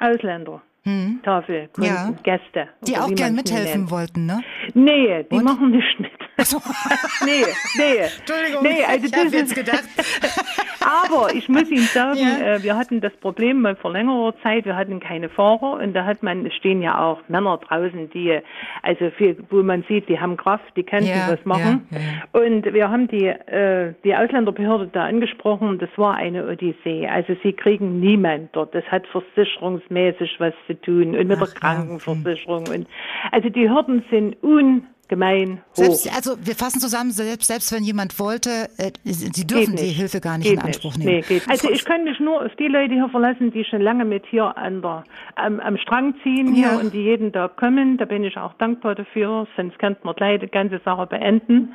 Ausländer. 0.00 0.62
Hm. 0.84 1.20
Tafel, 1.22 1.68
Kunden, 1.72 1.90
ja. 1.90 2.10
Gäste. 2.22 2.68
Die 2.86 2.96
auch 2.96 3.12
gern 3.14 3.34
mithelfen 3.34 3.90
wollten, 3.90 4.26
ne? 4.26 4.40
Nee, 4.74 5.24
die 5.30 5.36
und? 5.36 5.44
machen 5.44 5.70
nicht 5.70 6.00
mit. 6.00 6.12
So. 6.44 6.58
nee, 7.24 7.44
nee. 7.76 7.96
Entschuldigung, 8.18 8.62
nee, 8.62 8.84
also 8.84 9.06
ich 9.06 9.14
habe 9.14 9.36
jetzt 9.36 9.54
gedacht. 9.54 9.84
Aber 10.80 11.34
ich 11.34 11.48
muss 11.48 11.68
Ihnen 11.70 11.82
sagen, 11.82 12.18
ja. 12.18 12.54
äh, 12.54 12.62
wir 12.62 12.76
hatten 12.76 13.00
das 13.00 13.12
Problem 13.16 13.60
mal 13.60 13.76
vor 13.76 13.92
längerer 13.92 14.34
Zeit, 14.42 14.64
wir 14.64 14.76
hatten 14.76 15.00
keine 15.00 15.28
Fahrer 15.28 15.80
und 15.82 15.92
da 15.92 16.04
hat 16.04 16.22
man, 16.22 16.46
es 16.46 16.54
stehen 16.54 16.80
ja 16.80 16.98
auch 16.98 17.20
Männer 17.28 17.58
draußen, 17.58 18.08
die, 18.10 18.38
also 18.82 19.10
viel, 19.10 19.36
wo 19.50 19.62
man 19.62 19.84
sieht, 19.88 20.08
die 20.08 20.18
haben 20.18 20.36
Kraft, 20.36 20.64
die 20.76 20.84
können 20.84 21.06
ja, 21.06 21.28
was 21.28 21.44
machen. 21.44 21.86
Ja, 21.90 22.40
und 22.40 22.72
wir 22.72 22.88
haben 22.88 23.08
die, 23.08 23.26
äh, 23.26 23.92
die 24.04 24.14
Ausländerbehörde 24.14 24.88
da 24.92 25.04
angesprochen, 25.04 25.78
das 25.78 25.90
war 25.96 26.14
eine 26.14 26.46
Odyssee. 26.48 27.06
Also 27.06 27.36
sie 27.42 27.52
kriegen 27.52 28.00
niemand 28.00 28.54
dort. 28.54 28.74
Das 28.74 28.84
hat 28.84 29.06
versicherungsmäßig 29.08 30.36
was 30.38 30.54
zu 30.66 30.80
tun 30.80 31.16
und 31.16 31.28
mit 31.28 31.38
Ach, 31.40 31.46
der 31.46 31.54
Krankenversicherung. 31.54 32.68
Und, 32.68 32.86
also 33.32 33.48
die 33.48 33.68
Hürden 33.68 34.04
sind 34.10 34.42
un 34.42 34.86
gemein 35.08 35.62
hoch. 35.70 35.84
Selbst, 35.84 36.14
also 36.14 36.36
wir 36.40 36.54
fassen 36.54 36.80
zusammen, 36.80 37.10
selbst, 37.10 37.46
selbst 37.46 37.72
wenn 37.72 37.82
jemand 37.82 38.18
wollte, 38.18 38.68
äh, 38.78 38.92
Sie 39.04 39.46
dürfen 39.46 39.76
die 39.76 39.84
Hilfe 39.86 40.20
gar 40.20 40.38
nicht 40.38 40.48
geht 40.48 40.60
in 40.60 40.64
Anspruch 40.64 40.96
nicht. 40.96 41.06
nehmen. 41.06 41.24
Nee, 41.28 41.38
geht. 41.38 41.48
Also 41.48 41.70
ich 41.70 41.84
kann 41.84 42.04
mich 42.04 42.20
nur 42.20 42.44
auf 42.44 42.54
die 42.56 42.68
Leute 42.68 42.94
hier 42.94 43.08
verlassen, 43.08 43.50
die 43.50 43.64
schon 43.64 43.80
lange 43.80 44.04
mit 44.04 44.24
hier 44.26 44.56
an 44.56 44.82
der, 44.82 45.04
am, 45.36 45.60
am 45.60 45.76
Strang 45.78 46.14
ziehen 46.22 46.54
ja. 46.54 46.70
hier 46.70 46.80
und 46.80 46.92
die 46.92 47.02
jeden 47.02 47.32
Tag 47.32 47.56
kommen. 47.56 47.96
Da 47.96 48.04
bin 48.04 48.24
ich 48.24 48.36
auch 48.36 48.54
dankbar 48.54 48.94
dafür, 48.94 49.46
sonst 49.56 49.78
könnte 49.78 50.00
man 50.04 50.14
gleich 50.14 50.40
die 50.40 50.46
ganze 50.46 50.80
Sache 50.84 51.06
beenden. 51.06 51.74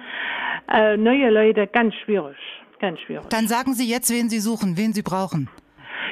Äh, 0.71 0.97
neue 0.97 1.29
Leute, 1.29 1.67
ganz 1.67 1.93
schwierig, 2.05 2.37
ganz 2.79 2.99
schwierig. 3.01 3.27
Dann 3.29 3.47
sagen 3.47 3.73
Sie 3.73 3.89
jetzt, 3.89 4.11
wen 4.11 4.29
Sie 4.29 4.39
suchen, 4.39 4.77
wen 4.77 4.93
Sie 4.93 5.01
brauchen. 5.01 5.49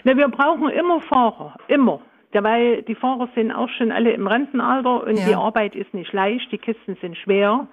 Na, 0.04 0.18
wir 0.18 0.28
brauchen 0.28 0.70
immer 0.70 1.02
Fahrer, 1.02 1.56
immer. 1.68 2.02
Dabei, 2.32 2.84
die 2.88 2.96
Fahrer 2.96 3.30
sind 3.36 3.52
auch 3.52 3.70
schon 3.70 3.92
alle 3.92 4.12
im 4.12 4.26
Rentenalter 4.26 5.04
und 5.04 5.18
ja. 5.18 5.26
die 5.28 5.36
Arbeit 5.36 5.76
ist 5.76 5.94
nicht 5.94 6.14
leicht, 6.14 6.52
die 6.52 6.58
Kisten 6.58 6.98
sind 7.02 7.18
schwer. 7.18 7.68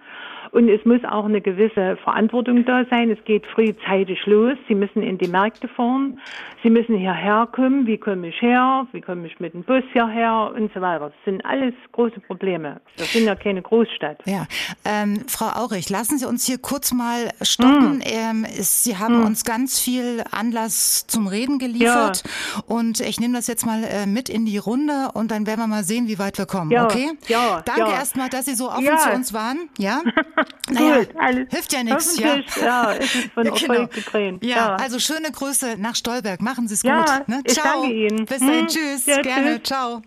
Und 0.51 0.69
es 0.69 0.85
muss 0.85 1.05
auch 1.05 1.25
eine 1.25 1.41
gewisse 1.41 1.97
Verantwortung 2.03 2.65
da 2.65 2.85
sein. 2.91 3.11
Es 3.11 3.23
geht 3.25 3.47
frühzeitig 3.47 4.25
los. 4.27 4.57
Sie 4.67 4.75
müssen 4.75 5.03
in 5.03 5.19
die 5.19 5.29
Märkte 5.29 5.69
fahren. 5.69 6.21
Sie 6.63 6.71
müssen 6.71 6.97
hierher 6.97 7.49
kommen. 7.53 7.87
Wie 7.87 7.99
komme 7.99 8.29
ich 8.29 8.43
her? 8.43 8.87
Wie 8.93 9.01
komme 9.01 9.27
ich 9.27 9.39
mit 9.39 9.55
dem 9.55 9.63
Bus 9.63 9.85
hierher? 9.93 10.53
Und 10.55 10.73
so 10.75 10.81
weiter. 10.81 11.11
Das 11.11 11.25
sind 11.25 11.45
alles 11.45 11.75
große 11.93 12.21
Probleme. 12.21 12.81
Wir 12.97 13.07
sind 13.07 13.25
ja 13.25 13.35
keine 13.35 13.63
Großstadt. 13.63 14.19
Ja. 14.27 14.47
Ähm, 14.85 15.25
Frau 15.29 15.51
Aurich, 15.63 15.91
lassen 15.91 16.19
Sie 16.19 16.27
uns 16.27 16.47
hier 16.47 16.59
kurz 16.59 16.93
mal 16.93 17.31
stoppen. 17.43 17.99
Mm. 17.99 18.03
Ähm, 18.05 18.47
Sie 18.59 18.97
haben 18.97 19.21
mm. 19.21 19.27
uns 19.27 19.45
ganz 19.45 19.79
viel 19.81 20.23
Anlass 20.31 21.07
zum 21.07 21.27
Reden 21.27 21.59
geliefert. 21.59 22.25
Ja. 22.25 22.63
Und 22.67 23.01
ich 23.01 23.21
nehme 23.21 23.35
das 23.35 23.47
jetzt 23.47 23.65
mal 23.67 23.85
äh, 23.85 24.07
mit 24.07 24.29
in 24.29 24.47
die 24.47 24.59
Runde 24.59 25.11
und 25.15 25.31
dann 25.31 25.47
werden 25.47 25.61
wir 25.61 25.67
mal 25.67 25.85
sehen, 25.85 26.09
wie 26.09 26.19
weit 26.19 26.39
wir 26.39 26.47
kommen. 26.47 26.71
Ja. 26.71 26.85
Okay? 26.85 27.11
Ja. 27.29 27.63
Danke 27.65 27.93
erstmal, 27.93 28.29
dass 28.29 28.47
Sie 28.47 28.55
so 28.55 28.71
offen 28.71 28.99
zu 28.99 29.11
uns 29.11 29.33
waren. 29.33 29.69
Ja. 29.79 30.01
Naja, 30.71 30.99
Gut, 30.99 31.09
alles 31.19 31.49
hilft 31.51 31.73
ja 31.73 31.83
nichts. 31.83 32.19
Ja, 32.19 32.37
ja 32.61 32.93
es 32.93 33.15
ist 33.15 33.33
von 33.33 33.45
ja, 33.47 33.53
genau. 33.53 34.39
Ja, 34.43 34.49
ja, 34.49 34.77
also 34.77 34.99
schöne 34.99 35.31
Grüße 35.33 35.77
nach 35.79 35.95
Stolberg. 35.95 36.43
Machen 36.43 36.69
Sie 36.69 36.75
es 36.75 36.83
ja, 36.83 37.05
gut. 37.05 37.29
Ne? 37.29 37.43
Ciao. 37.47 37.83
danke 37.83 37.95
Ihnen. 37.95 38.27
Bis 38.27 38.39
dahin. 38.39 38.61
Hm. 38.61 38.67
Tschüss. 38.67 39.07
Ja, 39.07 39.23
Gerne. 39.23 39.57
Tschüss. 39.57 39.69
Ciao. 39.69 40.03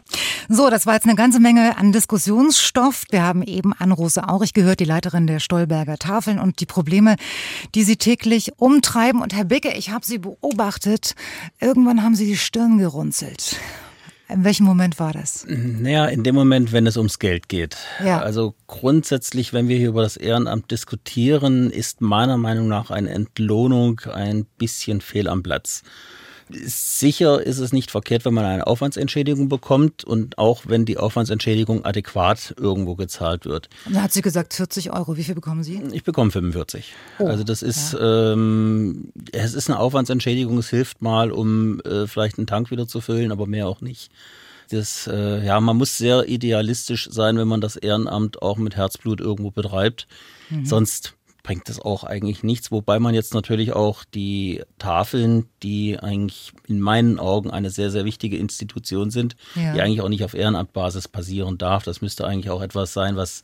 So, 0.49 0.69
das 0.69 0.85
war 0.85 0.93
jetzt 0.95 1.05
eine 1.05 1.15
ganze 1.15 1.39
Menge 1.39 1.77
an 1.77 1.91
Diskussionsstoff. 1.91 3.05
Wir 3.09 3.23
haben 3.23 3.41
eben 3.41 3.73
Anne-Rose 3.73 4.27
Aurich 4.27 4.53
gehört, 4.53 4.79
die 4.79 4.85
Leiterin 4.85 5.25
der 5.25 5.39
Stolberger 5.39 5.97
Tafeln 5.97 6.39
und 6.39 6.59
die 6.59 6.65
Probleme, 6.65 7.15
die 7.73 7.83
sie 7.83 7.95
täglich 7.95 8.51
umtreiben. 8.57 9.21
Und 9.21 9.33
Herr 9.33 9.45
Bicke, 9.45 9.71
ich 9.71 9.89
habe 9.89 10.05
Sie 10.05 10.19
beobachtet. 10.19 11.15
Irgendwann 11.59 12.03
haben 12.03 12.15
Sie 12.15 12.25
die 12.25 12.37
Stirn 12.37 12.77
gerunzelt. 12.77 13.57
In 14.31 14.43
welchem 14.45 14.65
Moment 14.65 14.99
war 14.99 15.11
das? 15.11 15.45
Naja, 15.47 16.05
in 16.05 16.23
dem 16.23 16.35
Moment, 16.35 16.71
wenn 16.71 16.87
es 16.87 16.95
ums 16.95 17.19
Geld 17.19 17.49
geht. 17.49 17.75
Ja. 18.03 18.21
Also 18.21 18.55
grundsätzlich, 18.67 19.51
wenn 19.51 19.67
wir 19.67 19.77
hier 19.77 19.89
über 19.89 20.03
das 20.03 20.15
Ehrenamt 20.15 20.71
diskutieren, 20.71 21.69
ist 21.69 22.01
meiner 22.01 22.37
Meinung 22.37 22.67
nach 22.67 22.91
eine 22.91 23.09
Entlohnung 23.09 23.99
ein 24.13 24.45
bisschen 24.57 25.01
fehl 25.01 25.27
am 25.27 25.43
Platz. 25.43 25.83
Sicher 26.53 27.41
ist 27.41 27.59
es 27.59 27.73
nicht 27.73 27.91
verkehrt, 27.91 28.25
wenn 28.25 28.33
man 28.33 28.45
eine 28.45 28.67
Aufwandsentschädigung 28.67 29.49
bekommt 29.49 30.03
und 30.03 30.37
auch 30.37 30.63
wenn 30.67 30.85
die 30.85 30.97
Aufwandsentschädigung 30.97 31.85
adäquat 31.85 32.53
irgendwo 32.57 32.95
gezahlt 32.95 33.45
wird. 33.45 33.69
Da 33.89 34.03
hat 34.03 34.11
sie 34.11 34.21
gesagt 34.21 34.53
40 34.53 34.91
Euro. 34.91 35.17
Wie 35.17 35.23
viel 35.23 35.35
bekommen 35.35 35.63
Sie? 35.63 35.81
Ich 35.91 36.03
bekomme 36.03 36.31
45. 36.31 36.93
Oh, 37.19 37.25
also 37.25 37.43
das 37.43 37.61
ist, 37.61 37.93
ja. 37.93 38.33
ähm, 38.33 39.11
es 39.31 39.53
ist 39.53 39.69
eine 39.69 39.79
Aufwandsentschädigung. 39.79 40.57
Es 40.57 40.69
hilft 40.69 41.01
mal, 41.01 41.31
um 41.31 41.79
äh, 41.81 42.07
vielleicht 42.07 42.37
einen 42.37 42.47
Tank 42.47 42.71
wieder 42.71 42.87
zu 42.87 43.01
füllen, 43.01 43.31
aber 43.31 43.47
mehr 43.47 43.67
auch 43.67 43.81
nicht. 43.81 44.11
Das, 44.71 45.07
äh, 45.07 45.45
ja, 45.45 45.59
man 45.59 45.75
muss 45.75 45.97
sehr 45.97 46.29
idealistisch 46.29 47.09
sein, 47.11 47.37
wenn 47.37 47.47
man 47.47 47.59
das 47.59 47.75
Ehrenamt 47.75 48.41
auch 48.41 48.57
mit 48.57 48.77
Herzblut 48.77 49.19
irgendwo 49.19 49.51
betreibt. 49.51 50.07
Mhm. 50.49 50.65
Sonst 50.65 51.13
bringt 51.43 51.69
es 51.69 51.79
auch 51.79 52.03
eigentlich 52.03 52.43
nichts, 52.43 52.71
wobei 52.71 52.99
man 52.99 53.13
jetzt 53.13 53.33
natürlich 53.33 53.73
auch 53.73 54.03
die 54.03 54.63
Tafeln, 54.77 55.47
die 55.63 55.99
eigentlich 55.99 56.53
in 56.67 56.79
meinen 56.79 57.19
Augen 57.19 57.51
eine 57.51 57.69
sehr, 57.69 57.91
sehr 57.91 58.05
wichtige 58.05 58.37
Institution 58.37 59.11
sind, 59.11 59.35
ja. 59.55 59.73
die 59.73 59.81
eigentlich 59.81 60.01
auch 60.01 60.09
nicht 60.09 60.23
auf 60.23 60.33
Ehrenamtbasis 60.33 61.07
passieren 61.07 61.57
darf. 61.57 61.83
Das 61.83 62.01
müsste 62.01 62.25
eigentlich 62.25 62.49
auch 62.49 62.61
etwas 62.61 62.93
sein, 62.93 63.15
was 63.15 63.43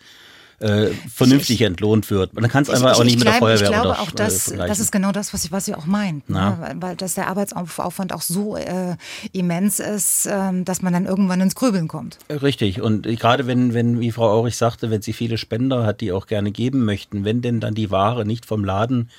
äh, 0.60 0.88
vernünftig 1.14 1.62
ich, 1.62 1.68
entlohnt 1.68 2.10
wird. 2.10 2.34
Man 2.34 2.50
kann 2.50 2.64
es 2.64 2.70
einfach 2.70 2.94
ich, 2.94 2.98
auch 2.98 3.04
nicht 3.04 3.20
mit 3.20 3.28
glaube, 3.28 3.48
der 3.48 3.58
Feuerwehr 3.58 3.70
Ich 3.70 3.82
glaube 3.82 4.00
auch, 4.00 4.12
dass, 4.12 4.52
äh, 4.52 4.58
das 4.58 4.80
ist 4.80 4.92
genau 4.92 5.12
das, 5.12 5.34
was, 5.34 5.46
ich, 5.46 5.52
was 5.52 5.66
Sie 5.66 5.76
auch 5.76 5.86
meint. 5.86 6.30
Ne? 6.30 6.76
Weil, 6.80 6.96
dass 6.96 7.14
der 7.14 7.28
Arbeitsaufwand 7.28 8.12
auch 8.12 8.22
so 8.22 8.58
äh, 8.58 8.96
immens 9.34 9.80
ist, 9.80 10.26
äh, 10.26 10.64
dass 10.64 10.82
man 10.82 10.94
dann 10.94 11.06
irgendwann 11.06 11.42
ins 11.42 11.56
Grübeln 11.56 11.88
kommt. 11.88 12.18
Richtig. 12.30 12.82
Und 12.82 13.04
gerade 13.04 13.46
wenn, 13.46 13.74
wenn, 13.74 14.00
wie 14.00 14.12
Frau 14.12 14.30
Aurich 14.30 14.58
sagte, 14.58 14.90
wenn 14.90 15.02
sie 15.02 15.14
viele 15.14 15.38
Spender 15.38 15.86
hat, 15.86 16.02
die 16.02 16.12
auch 16.12 16.26
gerne 16.26 16.52
geben 16.52 16.86
möchten, 16.86 17.24
wenn 17.24 17.42
denn 17.42 17.60
dann 17.60 17.76
die 17.76 17.92
Ware 17.92 18.26
nicht 18.26 18.46
vom 18.46 18.66
Laden 18.66 19.10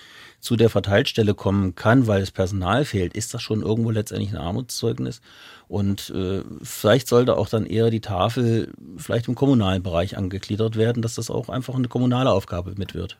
zu 0.40 0.56
der 0.56 0.70
Verteilstelle 0.70 1.34
kommen 1.34 1.74
kann, 1.74 2.06
weil 2.06 2.20
das 2.20 2.30
Personal 2.30 2.84
fehlt, 2.84 3.14
ist 3.14 3.34
das 3.34 3.42
schon 3.42 3.62
irgendwo 3.62 3.90
letztendlich 3.90 4.30
ein 4.30 4.36
Armutszeugnis. 4.36 5.20
Und 5.68 6.10
äh, 6.10 6.42
vielleicht 6.62 7.08
sollte 7.08 7.36
auch 7.36 7.48
dann 7.48 7.66
eher 7.66 7.90
die 7.90 8.00
Tafel 8.00 8.72
vielleicht 8.96 9.28
im 9.28 9.34
kommunalen 9.34 9.82
Bereich 9.82 10.16
angegliedert 10.16 10.76
werden, 10.76 11.02
dass 11.02 11.14
das 11.14 11.30
auch 11.30 11.50
einfach 11.50 11.74
eine 11.74 11.88
kommunale 11.88 12.30
Aufgabe 12.30 12.74
mit 12.78 12.94
wird. 12.94 13.18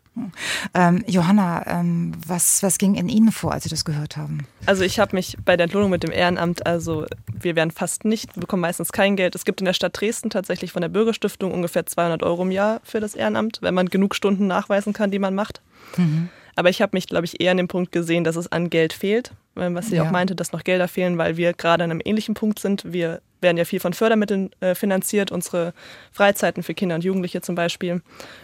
Ähm, 0.73 1.05
Johanna, 1.07 1.67
ähm, 1.67 2.13
was, 2.27 2.63
was 2.63 2.79
ging 2.79 2.95
in 2.95 3.11
Ihnen 3.11 3.33
vor, 3.33 3.53
als 3.53 3.65
Sie 3.65 3.71
das 3.71 3.85
gehört 3.85 4.17
haben? 4.17 4.47
Also 4.65 4.83
ich 4.83 4.99
habe 4.99 5.15
mich 5.15 5.37
bei 5.45 5.59
der 5.59 5.65
Entlohnung 5.65 5.91
mit 5.91 6.03
dem 6.03 6.11
Ehrenamt, 6.11 6.67
also 6.67 7.05
wir 7.31 7.55
werden 7.55 7.71
fast 7.71 8.07
nicht, 8.07 8.33
bekommen 8.35 8.63
meistens 8.63 8.93
kein 8.93 9.17
Geld. 9.17 9.35
Es 9.35 9.45
gibt 9.45 9.61
in 9.61 9.67
der 9.67 9.75
Stadt 9.75 10.01
Dresden 10.01 10.31
tatsächlich 10.31 10.73
von 10.73 10.81
der 10.81 10.89
Bürgerstiftung 10.89 11.53
ungefähr 11.53 11.85
200 11.85 12.23
Euro 12.23 12.43
im 12.43 12.51
Jahr 12.51 12.81
für 12.83 13.01
das 13.01 13.15
Ehrenamt, 13.15 13.59
wenn 13.61 13.75
man 13.75 13.91
genug 13.91 14.15
Stunden 14.15 14.47
nachweisen 14.47 14.95
kann, 14.95 15.11
die 15.11 15.19
man 15.19 15.35
macht. 15.35 15.61
Mhm. 15.99 16.31
Aber 16.57 16.71
ich 16.71 16.83
habe 16.83 16.97
mich, 16.97 17.07
glaube 17.07 17.25
ich, 17.25 17.41
eher 17.41 17.53
an 17.53 17.57
dem 17.57 17.69
Punkt 17.69 17.93
gesehen, 17.93 18.25
dass 18.25 18.35
es 18.35 18.51
an 18.51 18.69
Geld 18.69 18.93
fehlt, 18.93 19.33
was 19.59 19.89
sie 19.89 19.97
ja. 19.97 20.05
auch 20.05 20.11
meinte, 20.11 20.35
dass 20.35 20.53
noch 20.53 20.65
Gelder 20.65 20.89
fehlen, 20.89 21.19
weil 21.19 21.37
wir 21.37 21.53
gerade 21.53 21.85
an 21.85 21.91
einem 21.91 22.01
ähnlichen 22.05 22.35
Punkt 22.35 22.59
sind. 22.59 22.93
Wir 22.93 23.21
werden 23.41 23.57
ja 23.57 23.65
viel 23.65 23.81
von 23.81 23.93
Fördermitteln 23.93 24.51
äh, 24.61 24.75
finanziert, 24.75 25.31
unsere 25.31 25.73
Freizeiten 26.13 26.63
für 26.63 26.75
Kinder 26.75 26.97
und 26.97 27.05
Jugendliche 27.05 27.41
zum 27.41 27.55
Beispiel. 27.55 28.03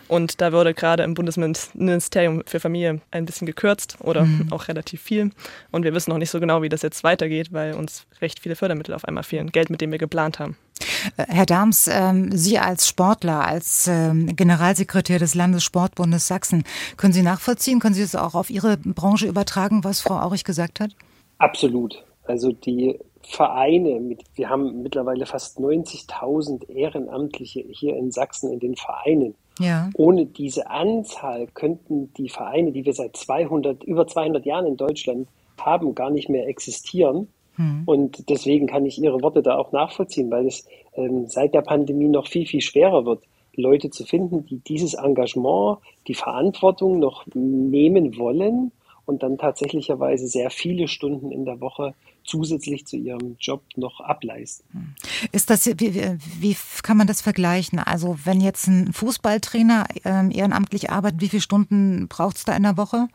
Und 0.08 0.40
da 0.40 0.52
wurde 0.52 0.74
gerade 0.74 1.02
im 1.02 1.14
Bundesministerium 1.14 2.42
für 2.46 2.60
Familie 2.60 3.00
ein 3.10 3.26
bisschen 3.26 3.46
gekürzt 3.46 3.96
oder 4.00 4.24
mhm. 4.24 4.52
auch 4.52 4.68
relativ 4.68 5.02
viel. 5.02 5.30
Und 5.70 5.84
wir 5.84 5.94
wissen 5.94 6.10
noch 6.10 6.18
nicht 6.18 6.30
so 6.30 6.40
genau, 6.40 6.62
wie 6.62 6.68
das 6.68 6.82
jetzt 6.82 7.02
weitergeht, 7.02 7.52
weil 7.52 7.74
uns 7.74 8.06
recht 8.20 8.40
viele 8.40 8.56
Fördermittel 8.56 8.94
auf 8.94 9.04
einmal 9.04 9.24
fehlen, 9.24 9.50
Geld, 9.50 9.70
mit 9.70 9.80
dem 9.80 9.90
wir 9.90 9.98
geplant 9.98 10.38
haben. 10.38 10.56
Äh, 11.16 11.26
Herr 11.28 11.46
Dahms, 11.46 11.88
ähm, 11.90 12.36
Sie 12.36 12.58
als 12.58 12.88
Sportler, 12.88 13.44
als 13.46 13.88
ähm, 13.88 14.34
Generalsekretär 14.36 15.18
des 15.18 15.34
Landessportbundes 15.34 16.26
Sachsen, 16.26 16.64
können 16.96 17.12
Sie 17.12 17.22
nachvollziehen, 17.22 17.80
können 17.80 17.94
Sie 17.94 18.02
es 18.02 18.14
auch 18.14 18.34
auf 18.34 18.50
Ihre 18.50 18.76
Branche 18.76 19.26
übertragen, 19.26 19.84
was 19.84 20.00
Frau 20.00 20.20
Aurich 20.20 20.44
gesagt 20.44 20.80
hat? 20.80 20.94
Absolut. 21.38 22.04
Also 22.24 22.52
die 22.52 22.98
Vereine, 23.22 24.00
mit, 24.00 24.24
wir 24.34 24.48
haben 24.48 24.82
mittlerweile 24.82 25.26
fast 25.26 25.58
90.000 25.58 26.68
Ehrenamtliche 26.68 27.64
hier 27.70 27.96
in 27.96 28.10
Sachsen 28.10 28.52
in 28.52 28.60
den 28.60 28.76
Vereinen. 28.76 29.34
Ja. 29.58 29.90
Ohne 29.96 30.26
diese 30.26 30.70
Anzahl 30.70 31.46
könnten 31.48 32.12
die 32.14 32.28
Vereine, 32.28 32.72
die 32.72 32.84
wir 32.84 32.92
seit 32.92 33.16
200, 33.16 33.84
über 33.84 34.06
200 34.06 34.44
Jahren 34.44 34.66
in 34.66 34.76
Deutschland 34.76 35.28
haben, 35.58 35.94
gar 35.94 36.10
nicht 36.10 36.28
mehr 36.28 36.48
existieren. 36.48 37.28
Hm. 37.56 37.82
Und 37.86 38.28
deswegen 38.28 38.66
kann 38.66 38.84
ich 38.84 39.00
Ihre 39.00 39.22
Worte 39.22 39.42
da 39.42 39.56
auch 39.56 39.72
nachvollziehen, 39.72 40.30
weil 40.30 40.46
es 40.46 40.66
ähm, 40.94 41.26
seit 41.28 41.54
der 41.54 41.62
Pandemie 41.62 42.08
noch 42.08 42.26
viel, 42.26 42.46
viel 42.46 42.60
schwerer 42.60 43.06
wird, 43.06 43.22
Leute 43.56 43.90
zu 43.90 44.04
finden, 44.04 44.44
die 44.44 44.58
dieses 44.58 44.94
Engagement, 44.94 45.78
die 46.08 46.14
Verantwortung 46.14 46.98
noch 46.98 47.24
nehmen 47.34 48.18
wollen 48.18 48.72
und 49.06 49.22
dann 49.22 49.38
tatsächlicherweise 49.38 50.26
sehr 50.26 50.50
viele 50.50 50.88
Stunden 50.88 51.30
in 51.30 51.44
der 51.44 51.60
Woche 51.60 51.94
zusätzlich 52.24 52.86
zu 52.86 52.96
ihrem 52.96 53.36
Job 53.38 53.62
noch 53.76 54.00
ableisten. 54.00 54.64
Hm. 54.72 54.94
Ist 55.32 55.50
das, 55.50 55.66
wie, 55.66 56.18
wie 56.40 56.56
kann 56.82 56.96
man 56.96 57.06
das 57.06 57.20
vergleichen? 57.20 57.78
Also 57.78 58.16
wenn 58.24 58.40
jetzt 58.40 58.66
ein 58.66 58.92
Fußballtrainer 58.92 59.86
äh, 60.04 60.36
ehrenamtlich 60.36 60.90
arbeitet, 60.90 61.20
wie 61.20 61.28
viele 61.28 61.42
Stunden 61.42 62.08
braucht 62.08 62.36
es 62.36 62.44
da 62.44 62.56
in 62.56 62.62
der 62.62 62.76
Woche? 62.76 63.08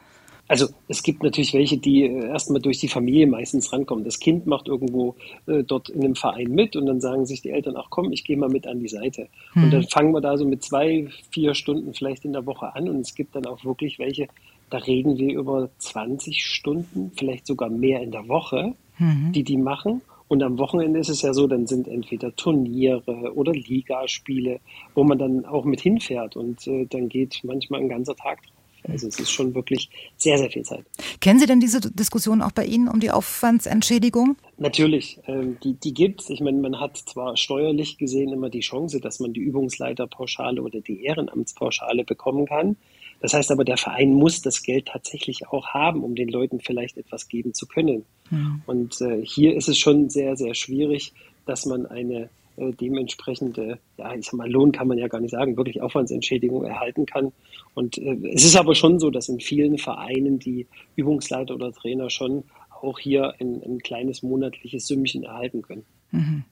Also 0.50 0.68
es 0.88 1.04
gibt 1.04 1.22
natürlich 1.22 1.54
welche, 1.54 1.78
die 1.78 2.06
äh, 2.06 2.28
erstmal 2.28 2.60
durch 2.60 2.80
die 2.80 2.88
Familie 2.88 3.28
meistens 3.28 3.72
rankommen. 3.72 4.04
Das 4.04 4.20
Kind 4.20 4.48
macht 4.48 4.68
irgendwo 4.68 5.16
äh, 5.46 5.64
dort 5.64 5.90
in 5.90 6.04
einem 6.04 6.16
Verein 6.16 6.50
mit 6.50 6.76
und 6.76 6.88
dann 6.88 7.00
sagen 7.00 7.28
sich 7.28 7.44
die 7.44 7.52
Eltern, 7.52 7.76
ach 7.78 7.92
komm, 7.92 8.12
ich 8.12 8.24
gehe 8.24 8.36
mal 8.36 8.50
mit 8.50 8.66
an 8.66 8.80
die 8.80 8.88
Seite. 8.88 9.28
Hm. 9.54 9.66
Und 9.66 9.72
dann 9.72 9.84
fangen 9.84 10.12
wir 10.12 10.22
da 10.22 10.38
so 10.38 10.46
mit 10.46 10.64
zwei, 10.64 11.08
vier 11.30 11.54
Stunden 11.54 11.94
vielleicht 11.94 12.26
in 12.26 12.34
der 12.34 12.48
Woche 12.48 12.76
an 12.76 12.90
und 12.90 13.02
es 13.02 13.14
gibt 13.14 13.36
dann 13.36 13.46
auch 13.46 13.64
wirklich 13.64 14.00
welche, 14.00 14.28
da 14.70 14.78
reden 14.78 15.18
wir 15.18 15.38
über 15.38 15.70
20 15.78 16.44
Stunden, 16.46 17.12
vielleicht 17.16 17.48
sogar 17.48 17.70
mehr 17.70 18.02
in 18.02 18.12
der 18.12 18.28
Woche, 18.28 18.76
mhm. 18.98 19.32
die 19.32 19.44
die 19.44 19.58
machen. 19.58 20.02
Und 20.28 20.44
am 20.44 20.60
Wochenende 20.60 21.00
ist 21.00 21.10
es 21.10 21.24
ja 21.24 21.34
so, 21.34 21.48
dann 21.48 21.66
sind 21.66 21.88
entweder 21.88 22.36
Turniere 22.36 23.34
oder 23.34 23.52
Ligaspiele, 23.52 24.60
wo 24.94 25.04
man 25.04 25.18
dann 25.18 25.46
auch 25.46 25.66
mit 25.66 25.82
hinfährt 25.82 26.36
und 26.36 26.68
äh, 26.68 26.86
dann 26.86 27.10
geht 27.10 27.42
manchmal 27.44 27.82
ein 27.82 27.90
ganzer 27.90 28.16
Tag 28.16 28.44
drauf. 28.44 28.54
Also 28.88 29.08
es 29.08 29.20
ist 29.20 29.32
schon 29.32 29.54
wirklich 29.56 29.90
sehr, 30.18 30.38
sehr 30.38 30.50
viel 30.50 30.64
Zeit. 30.64 30.86
Kennen 31.20 31.40
Sie 31.40 31.46
denn 31.46 31.60
diese 31.60 31.80
Diskussion 31.82 32.42
auch 32.42 32.52
bei 32.52 32.66
Ihnen 32.66 32.88
um 32.88 33.00
die 33.00 33.12
Aufwandsentschädigung? 33.12 34.38
Natürlich, 34.58 35.20
ähm, 35.28 35.58
die, 35.64 35.74
die 35.74 35.94
gibt 35.94 36.22
es. 36.22 36.30
Ich 36.30 36.42
meine, 36.42 36.60
man 36.60 36.80
hat 36.80 36.98
zwar 36.98 37.38
steuerlich 37.38 37.98
gesehen 37.98 38.32
immer 38.32 38.50
die 38.50 38.62
Chance, 38.62 39.00
dass 39.00 39.20
man 39.20 39.34
die 39.34 39.42
Übungsleiterpauschale 39.42 40.62
oder 40.62 40.82
die 40.82 41.04
Ehrenamtspauschale 41.04 42.04
bekommen 42.04 42.46
kann. 42.46 42.78
Das 43.22 43.34
heißt 43.34 43.52
aber, 43.52 43.66
der 43.66 43.78
Verein 43.78 44.14
muss 44.14 44.42
das 44.42 44.64
Geld 44.64 44.88
tatsächlich 44.88 45.48
auch 45.50 45.68
haben, 45.68 46.04
um 46.04 46.16
den 46.16 46.30
Leuten 46.30 46.60
vielleicht 46.60 46.98
etwas 46.98 47.28
geben 47.28 47.54
zu 47.54 47.68
können. 47.68 48.06
Mhm. 48.30 48.62
Und 48.66 49.02
äh, 49.02 49.22
hier 49.24 49.56
ist 49.56 49.68
es 49.68 49.78
schon 49.78 50.10
sehr, 50.10 50.36
sehr 50.36 50.54
schwierig, 50.54 51.14
dass 51.46 51.66
man 51.66 51.86
eine 51.86 52.30
äh, 52.60 52.72
dementsprechende, 52.72 53.80
ja, 53.98 54.14
ich 54.14 54.26
sag 54.26 54.34
mal, 54.34 54.50
Lohn 54.50 54.72
kann 54.72 54.88
man 54.88 54.98
ja 54.98 55.08
gar 55.08 55.22
nicht 55.22 55.32
sagen, 55.32 55.58
wirklich 55.58 55.82
Aufwandsentschädigung 55.82 56.66
erhalten 56.66 57.06
kann. 57.06 57.32
Und 57.74 57.98
äh, 57.98 58.18
es 58.34 58.46
ist 58.46 58.56
aber 58.56 58.76
schon 58.76 59.00
so, 59.00 59.10
dass 59.10 59.30
in 59.30 59.40
vielen 59.40 59.78
Vereinen 59.78 60.40
die 60.40 60.68
Übungsleiter 60.96 61.56
oder 61.56 61.72
Trainer 61.72 62.10
schon 62.10 62.44
auch 62.82 63.00
hier 63.00 63.34
ein, 63.40 63.62
ein 63.64 63.80
kleines 63.80 64.24
monatliches 64.24 64.88
Sümmchen 64.88 65.24
erhalten 65.24 65.62
können. 65.62 65.86
Mhm. 66.12 66.44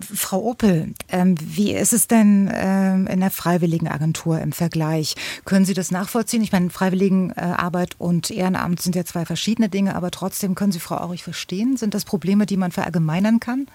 Frau 0.00 0.42
Opel, 0.42 0.94
ähm, 1.08 1.36
wie 1.38 1.74
ist 1.74 1.92
es 1.92 2.08
denn 2.08 2.50
ähm, 2.52 3.06
in 3.06 3.20
der 3.20 3.30
Freiwilligenagentur 3.30 4.40
im 4.40 4.52
Vergleich? 4.52 5.16
Können 5.44 5.66
Sie 5.66 5.74
das 5.74 5.90
nachvollziehen? 5.90 6.42
Ich 6.42 6.52
meine, 6.52 6.70
Freiwilligenarbeit 6.70 7.96
und 7.98 8.30
Ehrenamt 8.30 8.80
sind 8.80 8.96
ja 8.96 9.04
zwei 9.04 9.26
verschiedene 9.26 9.68
Dinge, 9.68 9.94
aber 9.94 10.10
trotzdem 10.10 10.54
können 10.54 10.72
Sie 10.72 10.80
Frau 10.80 10.96
Aurich 10.96 11.22
verstehen? 11.22 11.76
Sind 11.76 11.92
das 11.92 12.06
Probleme, 12.06 12.46
die 12.46 12.56
man 12.56 12.72
verallgemeinern 12.72 13.38
kann? 13.38 13.66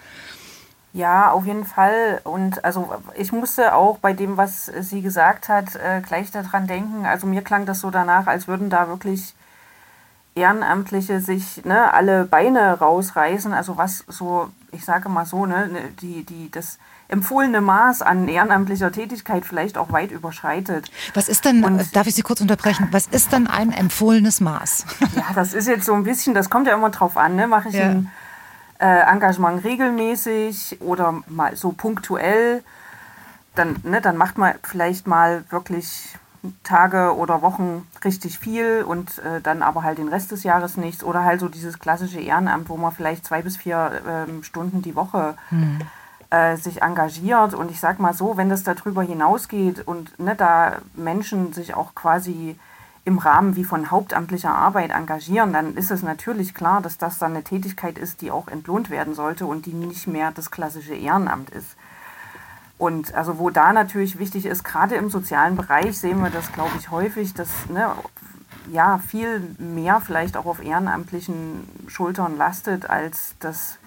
Ja, 0.94 1.32
auf 1.32 1.46
jeden 1.46 1.66
Fall. 1.66 2.20
Und 2.24 2.66
also 2.66 2.92
ich 3.16 3.32
musste 3.32 3.76
auch 3.76 4.00
bei 4.00 4.14
dem, 4.14 4.38
was 4.38 4.66
sie 4.66 5.02
gesagt 5.02 5.48
hat, 5.48 5.76
äh, 5.76 6.02
gleich 6.02 6.32
daran 6.32 6.68
denken. 6.68 7.06
Also 7.06 7.28
mir 7.28 7.44
klang 7.44 7.66
das 7.66 7.80
so 7.80 7.92
danach, 7.92 8.28
als 8.28 8.48
würden 8.48 8.70
da 8.70 8.88
wirklich 8.88 9.34
Ehrenamtliche 10.34 11.20
sich 11.20 11.66
ne, 11.66 11.94
alle 11.94 12.26
Beine 12.26 12.80
rausreißen, 12.80 13.54
also 13.54 13.78
was 13.78 14.06
so, 14.08 14.50
ich 14.72 14.86
sage 14.86 15.10
mal 15.10 15.26
so, 15.26 15.46
ne, 15.46 15.68
ne, 15.68 15.80
die, 16.02 16.24
die, 16.24 16.50
das 16.50 16.78
empfohlene 17.10 17.60
Maß 17.60 18.02
an 18.02 18.30
ehrenamtlicher 18.30 18.92
Tätigkeit 18.92 19.46
vielleicht 19.46 19.78
auch 19.78 19.92
weit 19.92 20.12
überschreitet. 20.12 20.90
Was 21.14 21.28
ist 21.28 21.44
denn, 21.44 21.64
Und, 21.66 21.94
darf 21.96 22.08
ich 22.08 22.16
Sie 22.16 22.22
kurz 22.22 22.40
unterbrechen, 22.40 22.88
was 22.92 23.08
ist 23.08 23.34
denn 23.34 23.48
ein 23.48 23.72
empfohlenes 23.74 24.40
Maß? 24.40 24.86
Ja, 25.16 25.26
das 25.36 25.54
ist 25.54 25.68
jetzt 25.68 25.86
so 25.86 25.94
ein 25.94 26.04
bisschen, 26.04 26.34
das 26.34 26.50
kommt 26.50 26.68
ja 26.68 26.74
immer 26.74 26.90
drauf 26.90 27.18
an, 27.18 27.36
ne? 27.36 27.48
mache 27.48 27.68
ich 27.68 27.76
ja. 27.76 27.90
ein 27.90 28.12
äh, 28.80 29.02
Engagement 29.02 29.64
regelmäßig 29.66 30.78
oder 30.80 31.22
mal 31.28 31.56
so 31.58 31.74
punktuell, 31.74 32.64
dann, 33.56 33.76
ne, 33.84 34.00
dann 34.00 34.16
macht 34.16 34.38
man 34.38 34.54
vielleicht 34.64 35.06
mal 35.06 35.44
wirklich 35.50 36.16
Tage 36.64 37.16
oder 37.16 37.42
Wochen 37.42 37.88
richtig 38.04 38.40
viel 38.40 38.84
und 38.84 39.20
äh, 39.20 39.42
dann 39.42 39.62
aber 39.62 39.84
halt 39.84 40.00
den 40.00 40.08
Rest 40.08 40.32
des 40.32 40.44
Jahres 40.44 40.76
nichts. 40.76 41.04
Oder 41.04 41.24
halt 41.24 41.40
so 41.40 41.48
dieses 41.48 41.80
klassische 41.80 42.20
Ehrenamt, 42.20 42.70
wo 42.70 42.78
man 42.78 42.92
vielleicht 42.92 43.26
zwei 43.26 43.42
bis 43.42 43.58
vier 43.58 44.28
äh, 44.30 44.44
Stunden 44.44 44.82
die 44.82 44.96
Woche 44.96 45.36
mhm. 45.52 45.80
äh, 46.32 46.58
sich 46.58 46.82
engagiert. 46.82 47.54
Und 47.54 47.70
ich 47.70 47.80
sag 47.80 48.00
mal 48.00 48.14
so, 48.14 48.38
wenn 48.38 48.50
das 48.50 48.64
darüber 48.64 49.04
hinausgeht 49.04 49.88
und 49.88 50.20
ne, 50.20 50.36
da 50.36 50.78
Menschen 50.96 51.54
sich 51.54 51.76
auch 51.76 51.94
quasi 51.94 52.58
im 53.04 53.18
Rahmen 53.18 53.56
wie 53.56 53.64
von 53.64 53.90
hauptamtlicher 53.90 54.54
Arbeit 54.54 54.92
engagieren, 54.92 55.54
dann 55.54 55.76
ist 55.76 55.92
es 55.92 56.04
natürlich 56.04 56.54
klar, 56.54 56.82
dass 56.82 56.98
das 56.98 57.18
dann 57.18 57.32
eine 57.32 57.44
Tätigkeit 57.44 57.98
ist, 57.98 58.22
die 58.22 58.32
auch 58.32 58.48
entlohnt 58.48 58.90
werden 58.90 59.16
sollte 59.16 59.46
und 59.46 59.66
die 59.66 59.74
nicht 59.74 60.08
mehr 60.08 60.32
das 60.32 60.52
klassische 60.52 60.94
Ehrenamt 60.94 61.50
ist. 61.50 61.76
Und 62.82 63.14
also 63.14 63.38
wo 63.38 63.52
da 63.52 63.74
natürlich 63.74 64.18
wichtig 64.18 64.48
ist, 64.48 64.64
gerade 64.64 64.96
im 64.96 65.12
sozialen 65.12 65.56
Bereich 65.56 66.00
sehen 66.00 66.20
wir 66.20 66.32
das, 66.32 66.52
glaube 66.52 66.72
ich, 66.80 66.90
häufig, 66.90 67.36
dass 67.36 67.70
ne, 67.70 67.92
ja 68.72 68.98
viel 68.98 69.56
mehr 69.60 70.02
vielleicht 70.02 70.36
auch 70.36 70.48
auf 70.48 70.64
ehrenamtlichen 70.64 71.70
Schultern 71.86 72.40
lastet, 72.40 72.90
als 72.90 73.36
das 73.40 73.78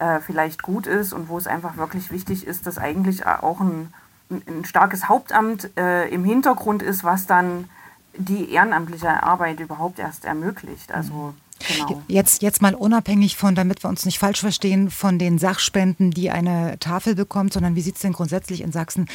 äh, 0.00 0.20
vielleicht 0.20 0.60
gut 0.60 0.86
ist 0.86 1.14
und 1.14 1.30
wo 1.30 1.38
es 1.38 1.46
einfach 1.46 1.78
wirklich 1.78 2.10
wichtig 2.10 2.46
ist, 2.46 2.66
dass 2.66 2.76
eigentlich 2.76 3.26
auch 3.26 3.60
ein, 3.60 3.94
ein 4.28 4.66
starkes 4.66 5.08
Hauptamt 5.08 5.74
äh, 5.78 6.06
im 6.10 6.26
Hintergrund 6.26 6.82
ist, 6.82 7.04
was 7.04 7.26
dann 7.26 7.70
die 8.18 8.52
ehrenamtliche 8.52 9.22
Arbeit 9.22 9.60
überhaupt 9.60 9.98
erst 9.98 10.26
ermöglicht. 10.26 10.92
Also 10.92 11.32
Genau. 11.68 12.02
Jetzt, 12.08 12.42
jetzt 12.42 12.62
mal 12.62 12.74
unabhängig 12.74 13.36
von, 13.36 13.54
damit 13.54 13.84
wir 13.84 13.88
uns 13.88 14.04
nicht 14.04 14.18
falsch 14.18 14.40
verstehen, 14.40 14.90
von 14.90 15.18
den 15.18 15.38
Sachspenden, 15.38 16.10
die 16.10 16.30
eine 16.30 16.78
Tafel 16.78 17.14
bekommt, 17.14 17.52
sondern 17.52 17.74
wie 17.74 17.80
sieht 17.80 17.96
es 17.96 18.02
denn 18.02 18.12
grundsätzlich 18.12 18.60
in 18.60 18.72
Sachsen 18.72 19.08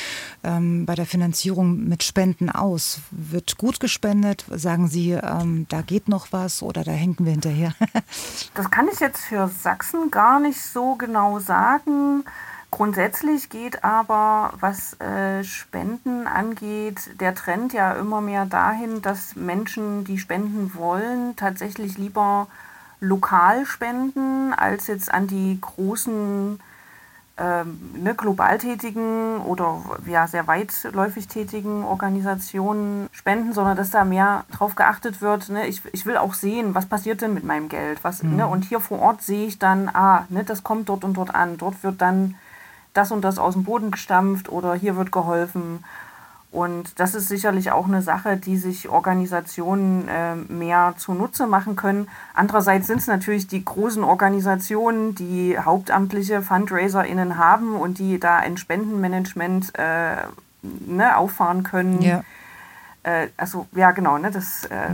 ähm, 0.44 0.86
bei 0.86 0.96
der 0.96 1.06
Finanzierung 1.06 1.88
mit 1.88 2.04
Spenden 2.04 2.50
aus? 2.50 3.02
Wird 3.12 3.58
gut 3.58 3.80
gespendet? 3.80 4.46
Sagen 4.50 4.88
Sie, 4.88 5.12
ähm, 5.12 5.66
da 5.70 5.82
geht 5.82 6.08
noch 6.08 6.28
was 6.32 6.64
oder 6.64 6.84
da 6.84 6.92
hängen 6.92 7.18
wir 7.20 7.32
hinterher? 7.32 7.74
das 8.54 8.72
kann 8.72 8.88
ich 8.92 9.00
jetzt 9.00 9.22
für 9.22 9.48
Sachsen 9.48 10.12
gar 10.12 10.40
nicht 10.40 10.62
so 10.62 10.96
genau 10.96 11.40
sagen. 11.40 12.24
Grundsätzlich 12.71 13.49
geht 13.49 13.84
aber, 13.84 14.53
was 14.60 14.99
äh, 14.99 15.43
Spenden 15.43 16.27
angeht, 16.27 17.19
der 17.19 17.34
Trend 17.34 17.73
ja 17.73 17.93
immer 17.93 18.21
mehr 18.21 18.45
dahin, 18.45 19.01
dass 19.01 19.36
Menschen, 19.36 20.03
die 20.03 20.19
spenden 20.19 20.75
wollen, 20.75 21.36
tatsächlich 21.36 21.97
lieber 21.97 22.47
lokal 22.99 23.65
spenden, 23.65 24.53
als 24.53 24.88
jetzt 24.88 25.12
an 25.12 25.25
die 25.25 25.58
großen 25.60 26.60
ähm, 27.39 27.79
ne, 27.95 28.13
global 28.13 28.58
tätigen 28.58 29.38
oder 29.38 29.82
ja, 30.05 30.27
sehr 30.27 30.45
weitläufig 30.45 31.27
tätigen 31.27 31.84
Organisationen 31.86 33.08
spenden, 33.12 33.53
sondern 33.53 33.77
dass 33.77 33.91
da 33.91 34.03
mehr 34.03 34.43
drauf 34.51 34.75
geachtet 34.75 35.21
wird. 35.21 35.49
Ne? 35.49 35.65
Ich, 35.67 35.82
ich 35.93 36.05
will 36.05 36.17
auch 36.17 36.34
sehen, 36.34 36.75
was 36.75 36.86
passiert 36.86 37.21
denn 37.21 37.34
mit 37.34 37.45
meinem 37.45 37.69
Geld. 37.69 38.03
Was, 38.03 38.21
mhm. 38.21 38.36
ne? 38.36 38.47
Und 38.47 38.65
hier 38.65 38.79
vor 38.79 38.99
Ort 38.99 39.21
sehe 39.21 39.47
ich 39.47 39.58
dann, 39.58 39.89
ah, 39.89 40.25
ne, 40.29 40.43
das 40.43 40.63
kommt 40.63 40.89
dort 40.89 41.03
und 41.03 41.15
dort 41.15 41.34
an. 41.34 41.58
Dort 41.58 41.82
wird 41.82 42.01
dann 42.01 42.36
das 42.93 43.12
und 43.12 43.21
das 43.21 43.38
aus 43.38 43.54
dem 43.54 43.63
Boden 43.63 43.91
gestampft 43.91 44.49
oder 44.49 44.73
hier 44.73 44.95
wird 44.95 45.12
geholfen. 45.12 45.84
Und 46.52 46.99
das 46.99 47.13
ist 47.13 47.28
sicherlich 47.28 47.71
auch 47.71 47.88
eine 47.88 48.02
Sache, 48.02 48.36
die 48.36 48.58
sich 48.58 48.89
Organisationen 48.89 50.08
äh, 50.08 50.36
mehr 50.36 50.95
zunutze 50.97 51.45
machen 51.45 51.75
können. 51.75 52.08
Andererseits 52.34 52.88
sind 52.88 52.97
es 52.97 53.08
natürlich 53.08 53.47
die 53.47 53.63
großen 53.63 54.04
Organisationen, 54.04 55.13
die 55.13 55.60
hauptamtliche 55.60 56.41
FundraiserInnen 56.41 57.38
haben 57.38 57.75
und 57.75 57.99
die 57.99 58.19
da 58.19 58.38
ein 58.38 58.58
Spendenmanagement 58.58 59.78
äh, 59.78 60.15
ne, 60.88 61.17
auffahren 61.17 61.62
können. 61.63 62.02
Ja 62.02 62.23
äh, 63.04 63.28
also 63.38 63.68
ja 63.76 63.92
genau, 63.92 64.18
ne, 64.18 64.32
das, 64.32 64.66
äh, 64.66 64.90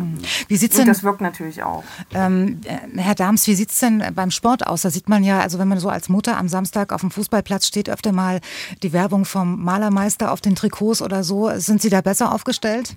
wie 0.48 0.56
sieht's 0.56 0.78
denn, 0.78 0.88
das 0.88 1.04
wirkt 1.04 1.22
natürlich 1.22 1.63
auch. 1.63 1.84
Ähm, 2.13 2.62
äh, 2.65 3.00
Herr 3.00 3.15
Dahms, 3.15 3.48
wie 3.48 3.56
sieht 3.56 3.72
es 3.72 3.80
denn 3.80 4.04
beim 4.13 4.32
Sport 4.32 4.68
aus? 4.68 4.84
Da 4.84 4.89
sieht 4.89 5.10
man 5.10 5.24
ja, 5.24 5.39
also 5.39 5.60
wenn 5.60 5.68
man 5.68 5.80
so 5.80 5.89
als 5.89 6.10
Mutter 6.10 6.38
am 6.38 6.48
Samstag 6.48 6.94
auf 6.94 7.02
dem 7.02 7.12
Fußballplatz 7.12 7.68
steht, 7.68 7.89
öfter 7.89 8.12
mal 8.12 8.41
die 8.84 8.94
Werbung 8.94 9.26
vom 9.26 9.63
Malermeister 9.63 10.32
auf 10.32 10.41
den 10.41 10.56
Trikots 10.56 11.02
oder 11.02 11.24
so. 11.24 11.50
Sind 11.56 11.82
Sie 11.82 11.89
da 11.89 12.02
besser 12.02 12.34
aufgestellt? 12.34 12.96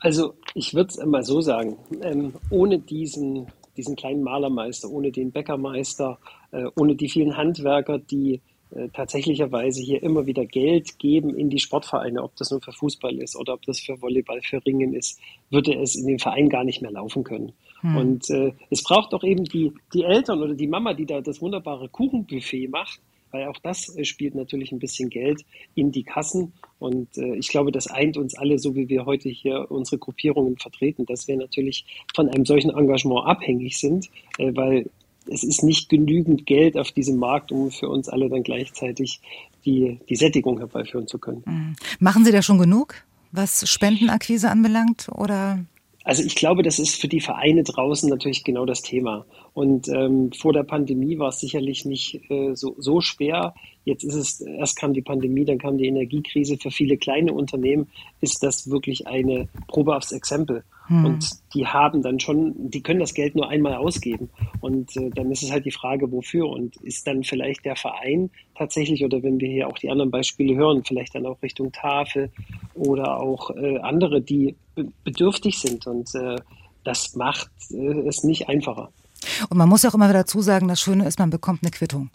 Also 0.00 0.34
ich 0.54 0.74
würde 0.74 0.90
es 0.90 0.96
immer 0.96 1.22
so 1.24 1.40
sagen, 1.40 1.76
ähm, 2.02 2.34
ohne 2.50 2.78
diesen 2.78 3.48
diesen 3.78 3.96
kleinen 3.96 4.22
Malermeister, 4.22 4.90
ohne 4.90 5.10
den 5.10 5.30
Bäckermeister, 5.30 6.18
äh, 6.50 6.64
ohne 6.76 6.96
die 6.96 7.08
vielen 7.08 7.36
Handwerker, 7.36 7.98
die 7.98 8.34
äh, 8.34 8.40
tatsächlicherweise 8.92 9.82
hier 9.82 10.02
immer 10.02 10.26
wieder 10.26 10.44
Geld 10.44 10.98
geben 10.98 11.34
in 11.34 11.50
die 11.50 11.58
Sportvereine, 11.58 12.22
ob 12.22 12.36
das 12.36 12.50
nur 12.50 12.60
für 12.60 12.72
Fußball 12.72 13.16
ist 13.18 13.36
oder 13.36 13.54
ob 13.54 13.62
das 13.62 13.80
für 13.80 14.00
Volleyball, 14.00 14.40
für 14.42 14.64
Ringen 14.64 14.94
ist, 14.94 15.20
würde 15.50 15.74
es 15.74 15.96
in 15.96 16.06
dem 16.06 16.18
Verein 16.18 16.48
gar 16.48 16.64
nicht 16.64 16.82
mehr 16.82 16.90
laufen 16.90 17.24
können. 17.24 17.52
Hm. 17.80 17.96
Und 17.96 18.30
äh, 18.30 18.52
es 18.70 18.82
braucht 18.82 19.14
auch 19.14 19.24
eben 19.24 19.44
die, 19.44 19.72
die 19.92 20.04
Eltern 20.04 20.42
oder 20.42 20.54
die 20.54 20.66
Mama, 20.66 20.94
die 20.94 21.06
da 21.06 21.20
das 21.20 21.40
wunderbare 21.40 21.88
Kuchenbuffet 21.88 22.68
macht, 22.68 23.00
weil 23.30 23.46
auch 23.46 23.58
das 23.62 23.94
äh, 23.96 24.04
spielt 24.04 24.34
natürlich 24.34 24.72
ein 24.72 24.78
bisschen 24.78 25.10
Geld 25.10 25.44
in 25.74 25.92
die 25.92 26.02
Kassen. 26.02 26.52
Und 26.78 27.16
äh, 27.18 27.36
ich 27.36 27.48
glaube, 27.48 27.72
das 27.72 27.86
eint 27.88 28.16
uns 28.16 28.36
alle, 28.36 28.58
so 28.58 28.74
wie 28.74 28.88
wir 28.88 29.06
heute 29.06 29.28
hier 29.28 29.70
unsere 29.70 29.98
Gruppierungen 29.98 30.56
vertreten, 30.56 31.06
dass 31.06 31.28
wir 31.28 31.36
natürlich 31.36 31.84
von 32.14 32.28
einem 32.28 32.44
solchen 32.44 32.70
Engagement 32.70 33.26
abhängig 33.26 33.78
sind, 33.78 34.08
äh, 34.38 34.52
weil 34.54 34.90
es 35.28 35.44
ist 35.44 35.62
nicht 35.62 35.88
genügend 35.88 36.46
Geld 36.46 36.76
auf 36.76 36.92
diesem 36.92 37.16
Markt, 37.16 37.52
um 37.52 37.70
für 37.70 37.88
uns 37.88 38.08
alle 38.08 38.28
dann 38.28 38.42
gleichzeitig 38.42 39.20
die, 39.64 39.98
die 40.08 40.16
Sättigung 40.16 40.58
herbeiführen 40.58 41.06
zu 41.06 41.18
können. 41.18 41.42
Mhm. 41.46 41.76
Machen 41.98 42.24
Sie 42.24 42.32
da 42.32 42.42
schon 42.42 42.58
genug, 42.58 42.94
was 43.32 43.68
Spendenakquise 43.68 44.50
anbelangt? 44.50 45.08
Oder 45.14 45.64
also 46.08 46.22
ich 46.22 46.36
glaube, 46.36 46.62
das 46.62 46.78
ist 46.78 46.98
für 46.98 47.06
die 47.06 47.20
Vereine 47.20 47.64
draußen 47.64 48.08
natürlich 48.08 48.42
genau 48.42 48.64
das 48.64 48.80
Thema. 48.80 49.26
Und 49.52 49.88
ähm, 49.88 50.32
vor 50.32 50.54
der 50.54 50.62
Pandemie 50.62 51.18
war 51.18 51.28
es 51.28 51.40
sicherlich 51.40 51.84
nicht 51.84 52.22
äh, 52.30 52.54
so, 52.54 52.74
so 52.78 53.02
schwer. 53.02 53.54
Jetzt 53.88 54.04
ist 54.04 54.14
es, 54.14 54.40
erst 54.42 54.76
kam 54.76 54.92
die 54.92 55.00
Pandemie, 55.00 55.46
dann 55.46 55.56
kam 55.56 55.78
die 55.78 55.86
Energiekrise. 55.86 56.58
Für 56.58 56.70
viele 56.70 56.98
kleine 56.98 57.32
Unternehmen 57.32 57.88
ist 58.20 58.42
das 58.42 58.68
wirklich 58.68 59.06
eine 59.06 59.48
Probe 59.66 59.96
aufs 59.96 60.12
Exempel. 60.12 60.62
Hm. 60.88 61.06
Und 61.06 61.30
die 61.54 61.66
haben 61.66 62.02
dann 62.02 62.20
schon, 62.20 62.54
die 62.70 62.82
können 62.82 63.00
das 63.00 63.14
Geld 63.14 63.34
nur 63.34 63.48
einmal 63.48 63.76
ausgeben. 63.76 64.28
Und 64.60 64.94
äh, 64.98 65.08
dann 65.08 65.30
ist 65.30 65.42
es 65.42 65.50
halt 65.50 65.64
die 65.64 65.70
Frage, 65.70 66.12
wofür. 66.12 66.50
Und 66.50 66.76
ist 66.76 67.06
dann 67.06 67.24
vielleicht 67.24 67.64
der 67.64 67.76
Verein 67.76 68.28
tatsächlich, 68.54 69.02
oder 69.06 69.22
wenn 69.22 69.40
wir 69.40 69.48
hier 69.48 69.68
auch 69.68 69.78
die 69.78 69.90
anderen 69.90 70.10
Beispiele 70.10 70.54
hören, 70.54 70.84
vielleicht 70.84 71.14
dann 71.14 71.24
auch 71.24 71.40
Richtung 71.40 71.72
Tafel 71.72 72.30
oder 72.74 73.18
auch 73.18 73.56
äh, 73.56 73.78
andere, 73.78 74.20
die 74.20 74.54
bedürftig 75.02 75.58
sind. 75.58 75.86
Und 75.86 76.14
äh, 76.14 76.36
das 76.84 77.16
macht 77.16 77.50
äh, 77.70 78.06
es 78.06 78.22
nicht 78.22 78.50
einfacher. 78.50 78.90
Und 79.48 79.56
man 79.56 79.68
muss 79.70 79.86
auch 79.86 79.94
immer 79.94 80.10
wieder 80.10 80.20
dazu 80.20 80.42
sagen, 80.42 80.68
das 80.68 80.78
Schöne 80.78 81.06
ist, 81.06 81.18
man 81.18 81.30
bekommt 81.30 81.62
eine 81.62 81.70
Quittung. 81.70 82.10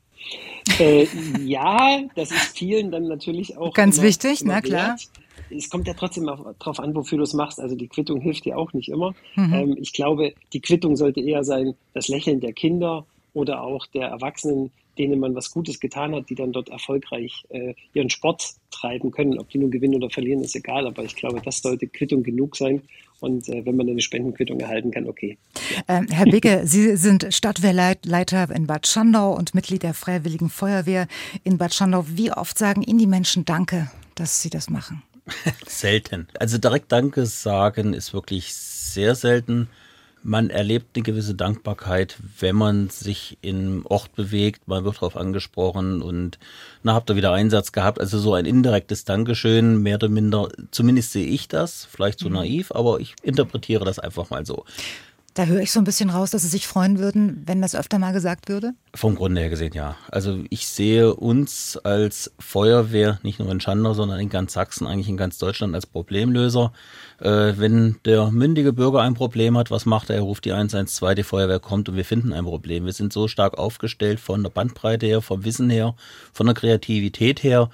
Äh, 0.79 1.07
ja, 1.43 2.01
das 2.15 2.31
ist 2.31 2.57
vielen 2.57 2.91
dann 2.91 3.07
natürlich 3.07 3.57
auch. 3.57 3.73
Ganz 3.73 3.97
immer, 3.97 4.07
wichtig, 4.07 4.41
immer 4.41 4.53
na 4.53 4.61
klar. 4.61 4.87
Wert 4.89 5.09
es 5.57 5.69
kommt 5.69 5.87
ja 5.87 5.93
trotzdem 5.93 6.25
darauf 6.25 6.79
an, 6.79 6.95
wofür 6.95 7.17
du 7.17 7.23
es 7.23 7.33
machst. 7.33 7.59
Also 7.59 7.75
die 7.75 7.87
Quittung 7.87 8.21
hilft 8.21 8.45
dir 8.45 8.57
auch 8.57 8.73
nicht 8.73 8.89
immer. 8.89 9.13
Mhm. 9.35 9.53
Ähm, 9.53 9.77
ich 9.79 9.93
glaube, 9.93 10.33
die 10.51 10.61
Quittung 10.61 10.95
sollte 10.95 11.21
eher 11.21 11.43
sein, 11.43 11.75
das 11.93 12.07
Lächeln 12.07 12.39
der 12.39 12.53
Kinder 12.53 13.05
oder 13.33 13.63
auch 13.63 13.85
der 13.87 14.07
Erwachsenen, 14.07 14.71
denen 14.97 15.19
man 15.19 15.33
was 15.33 15.51
Gutes 15.51 15.79
getan 15.79 16.13
hat, 16.13 16.29
die 16.29 16.35
dann 16.35 16.51
dort 16.51 16.69
erfolgreich 16.69 17.45
äh, 17.49 17.73
ihren 17.93 18.09
Sport 18.09 18.55
treiben 18.69 19.11
können. 19.11 19.39
Ob 19.39 19.49
die 19.49 19.57
nun 19.57 19.71
gewinnen 19.71 19.95
oder 19.95 20.09
verlieren, 20.09 20.43
ist 20.43 20.55
egal. 20.55 20.85
Aber 20.85 21.03
ich 21.03 21.15
glaube, 21.15 21.41
das 21.43 21.61
sollte 21.61 21.87
Quittung 21.87 22.23
genug 22.23 22.55
sein. 22.55 22.81
Und 23.23 23.47
äh, 23.47 23.65
wenn 23.65 23.77
man 23.77 23.87
eine 23.87 24.01
Spendenquittung 24.01 24.59
erhalten 24.59 24.91
kann, 24.91 25.07
okay. 25.07 25.37
Ähm, 25.87 26.07
Herr 26.11 26.25
Bicke, 26.25 26.63
Sie 26.65 26.97
sind 26.97 27.33
Stadtwehrleiter 27.33 28.53
in 28.53 28.67
Bad 28.67 28.85
Schandau 28.85 29.33
und 29.33 29.55
Mitglied 29.55 29.83
der 29.83 29.93
Freiwilligen 29.93 30.49
Feuerwehr 30.49 31.07
in 31.45 31.57
Bad 31.57 31.73
Schandau. 31.73 32.03
Wie 32.05 32.33
oft 32.33 32.57
sagen 32.57 32.81
Ihnen 32.81 32.99
die 32.99 33.07
Menschen 33.07 33.45
Danke, 33.45 33.89
dass 34.15 34.41
Sie 34.41 34.49
das 34.49 34.69
machen? 34.69 35.03
selten. 35.65 36.27
Also 36.37 36.57
direkt 36.57 36.91
Danke 36.91 37.25
sagen 37.25 37.93
ist 37.93 38.13
wirklich 38.13 38.53
sehr 38.53 39.15
selten. 39.15 39.69
Man 40.23 40.49
erlebt 40.49 40.95
eine 40.95 41.03
gewisse 41.03 41.35
Dankbarkeit, 41.35 42.17
wenn 42.39 42.55
man 42.55 42.89
sich 42.89 43.37
im 43.41 43.85
Ort 43.85 44.15
bewegt. 44.15 44.67
Man 44.67 44.85
wird 44.85 44.95
darauf 44.95 45.17
angesprochen 45.17 46.01
und 46.01 46.39
na, 46.81 46.93
habt 46.93 47.09
ihr 47.09 47.15
wieder 47.15 47.33
Einsatz 47.33 47.73
gehabt. 47.73 47.99
Also 47.99 48.17
so 48.19 48.33
ein 48.33 48.45
indirektes 48.45 49.03
Dankeschön, 49.03 49.83
mehr 49.83 49.95
oder 49.95 50.09
minder. 50.09 50.49
Zumindest 50.71 51.11
sehe 51.11 51.27
ich 51.27 51.49
das, 51.49 51.85
vielleicht 51.85 52.19
so 52.19 52.29
mhm. 52.29 52.35
naiv, 52.35 52.71
aber 52.71 52.99
ich 52.99 53.15
interpretiere 53.21 53.83
das 53.83 53.99
einfach 53.99 54.29
mal 54.29 54.45
so. 54.45 54.65
Da 55.33 55.45
höre 55.45 55.61
ich 55.61 55.71
so 55.71 55.79
ein 55.79 55.83
bisschen 55.83 56.11
raus, 56.11 56.29
dass 56.29 56.43
Sie 56.43 56.47
sich 56.47 56.67
freuen 56.67 56.99
würden, 56.99 57.41
wenn 57.47 57.59
das 57.59 57.75
öfter 57.75 57.97
mal 57.97 58.13
gesagt 58.13 58.49
würde? 58.49 58.73
Vom 58.93 59.15
Grunde 59.15 59.41
her 59.41 59.49
gesehen, 59.49 59.73
ja. 59.73 59.95
Also 60.11 60.43
ich 60.49 60.67
sehe 60.67 61.15
uns 61.15 61.75
als 61.77 62.31
Feuerwehr, 62.37 63.19
nicht 63.23 63.39
nur 63.39 63.49
in 63.49 63.59
Schandau, 63.59 63.95
sondern 63.95 64.19
in 64.19 64.29
ganz 64.29 64.53
Sachsen, 64.53 64.85
eigentlich 64.85 65.09
in 65.09 65.17
ganz 65.17 65.39
Deutschland 65.39 65.73
als 65.73 65.87
Problemlöser. 65.87 66.71
Äh, 67.19 67.53
wenn 67.57 67.97
der 68.05 68.29
mündige 68.29 68.73
Bürger 68.73 69.01
ein 69.01 69.15
Problem 69.15 69.57
hat, 69.57 69.71
was 69.71 69.87
macht 69.87 70.11
er? 70.11 70.17
Er 70.17 70.21
ruft 70.21 70.45
die 70.45 70.53
112, 70.53 71.15
die 71.15 71.23
Feuerwehr 71.23 71.59
kommt 71.59 71.89
und 71.89 71.95
wir 71.95 72.05
finden 72.05 72.31
ein 72.31 72.43
Problem. 72.43 72.85
Wir 72.85 72.93
sind 72.93 73.11
so 73.11 73.27
stark 73.27 73.57
aufgestellt 73.57 74.19
von 74.19 74.43
der 74.43 74.51
Bandbreite 74.51 75.07
her, 75.07 75.21
vom 75.21 75.43
Wissen 75.43 75.71
her, 75.71 75.95
von 76.31 76.45
der 76.45 76.53
Kreativität 76.53 77.41
her, 77.41 77.71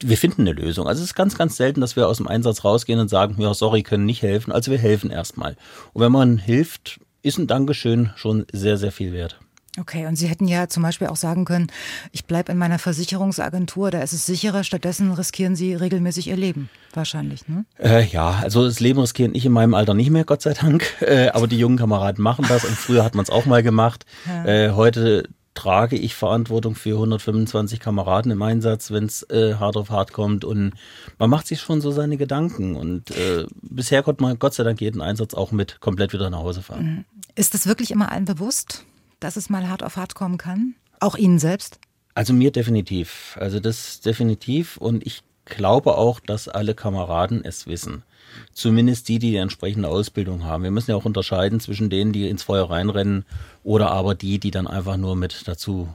wir 0.00 0.16
finden 0.16 0.42
eine 0.42 0.52
Lösung. 0.52 0.86
Also 0.86 1.02
es 1.02 1.10
ist 1.10 1.14
ganz, 1.14 1.36
ganz 1.36 1.56
selten, 1.56 1.80
dass 1.80 1.96
wir 1.96 2.08
aus 2.08 2.18
dem 2.18 2.28
Einsatz 2.28 2.64
rausgehen 2.64 3.00
und 3.00 3.08
sagen, 3.08 3.36
ja, 3.38 3.54
sorry, 3.54 3.82
können 3.82 4.04
nicht 4.04 4.22
helfen. 4.22 4.52
Also 4.52 4.70
wir 4.70 4.78
helfen 4.78 5.10
erstmal. 5.10 5.56
Und 5.92 6.02
wenn 6.02 6.12
man 6.12 6.38
hilft, 6.38 7.00
ist 7.22 7.38
ein 7.38 7.46
Dankeschön 7.46 8.10
schon 8.16 8.46
sehr, 8.52 8.76
sehr 8.76 8.92
viel 8.92 9.12
wert. 9.12 9.38
Okay, 9.78 10.06
und 10.06 10.16
Sie 10.16 10.26
hätten 10.26 10.48
ja 10.48 10.68
zum 10.68 10.82
Beispiel 10.82 11.08
auch 11.08 11.16
sagen 11.16 11.44
können, 11.44 11.66
ich 12.10 12.24
bleibe 12.24 12.50
in 12.50 12.58
meiner 12.58 12.78
Versicherungsagentur, 12.78 13.90
da 13.90 14.00
ist 14.00 14.14
es 14.14 14.24
sicherer, 14.24 14.64
stattdessen 14.64 15.12
riskieren 15.12 15.54
Sie 15.54 15.74
regelmäßig 15.74 16.28
Ihr 16.28 16.36
Leben, 16.36 16.70
wahrscheinlich, 16.94 17.46
ne? 17.46 17.66
Äh, 17.78 18.06
ja, 18.06 18.40
also 18.42 18.64
das 18.64 18.80
Leben 18.80 19.00
riskieren 19.00 19.34
ich 19.34 19.44
in 19.44 19.52
meinem 19.52 19.74
Alter 19.74 19.92
nicht 19.92 20.10
mehr, 20.10 20.24
Gott 20.24 20.40
sei 20.40 20.54
Dank, 20.54 20.84
äh, 21.00 21.28
aber 21.28 21.46
die 21.46 21.58
jungen 21.58 21.76
Kameraden 21.76 22.22
machen 22.22 22.46
das 22.48 22.64
und 22.64 22.74
früher 22.74 23.04
hat 23.04 23.14
man 23.14 23.24
es 23.24 23.30
auch 23.30 23.44
mal 23.44 23.62
gemacht. 23.62 24.06
Ja. 24.26 24.44
Äh, 24.46 24.70
heute 24.70 25.28
trage 25.56 25.96
ich 25.96 26.14
Verantwortung 26.14 26.76
für 26.76 26.92
125 26.92 27.80
Kameraden 27.80 28.30
im 28.30 28.42
Einsatz, 28.42 28.92
wenn 28.92 29.04
es 29.04 29.22
äh, 29.30 29.54
hart 29.54 29.76
auf 29.76 29.90
hart 29.90 30.12
kommt. 30.12 30.44
Und 30.44 30.74
man 31.18 31.30
macht 31.30 31.48
sich 31.48 31.60
schon 31.60 31.80
so 31.80 31.90
seine 31.90 32.16
Gedanken. 32.16 32.76
Und 32.76 33.10
äh, 33.10 33.46
bisher 33.62 34.04
konnte 34.04 34.22
man 34.22 34.38
Gott 34.38 34.54
sei 34.54 34.62
Dank 34.62 34.80
jeden 34.80 35.00
Einsatz 35.00 35.34
auch 35.34 35.50
mit 35.50 35.80
komplett 35.80 36.12
wieder 36.12 36.30
nach 36.30 36.38
Hause 36.38 36.62
fahren. 36.62 36.84
Mhm. 36.84 37.04
Ist 37.34 37.54
das 37.54 37.66
wirklich 37.66 37.90
immer 37.90 38.12
allen 38.12 38.24
bewusst, 38.24 38.84
dass 39.18 39.36
es 39.36 39.50
mal 39.50 39.68
hart 39.68 39.82
auf 39.82 39.96
hart 39.96 40.14
kommen 40.14 40.38
kann? 40.38 40.74
Auch 41.00 41.16
Ihnen 41.16 41.38
selbst? 41.38 41.80
Also 42.14 42.32
mir 42.32 42.50
definitiv. 42.50 43.36
Also 43.40 43.58
das 43.58 44.00
definitiv. 44.00 44.76
Und 44.76 45.06
ich 45.06 45.22
glaube 45.44 45.96
auch, 45.96 46.20
dass 46.20 46.48
alle 46.48 46.74
Kameraden 46.74 47.44
es 47.44 47.66
wissen. 47.66 48.04
Zumindest 48.52 49.08
die, 49.08 49.18
die 49.18 49.30
die 49.30 49.36
entsprechende 49.36 49.88
Ausbildung 49.88 50.44
haben. 50.44 50.62
Wir 50.62 50.70
müssen 50.70 50.90
ja 50.90 50.96
auch 50.96 51.04
unterscheiden 51.04 51.60
zwischen 51.60 51.90
denen, 51.90 52.12
die 52.12 52.28
ins 52.28 52.42
Feuer 52.42 52.70
reinrennen 52.70 53.24
oder 53.62 53.90
aber 53.90 54.14
die, 54.14 54.38
die 54.38 54.50
dann 54.50 54.66
einfach 54.66 54.96
nur 54.96 55.16
mit 55.16 55.46
dazu 55.46 55.88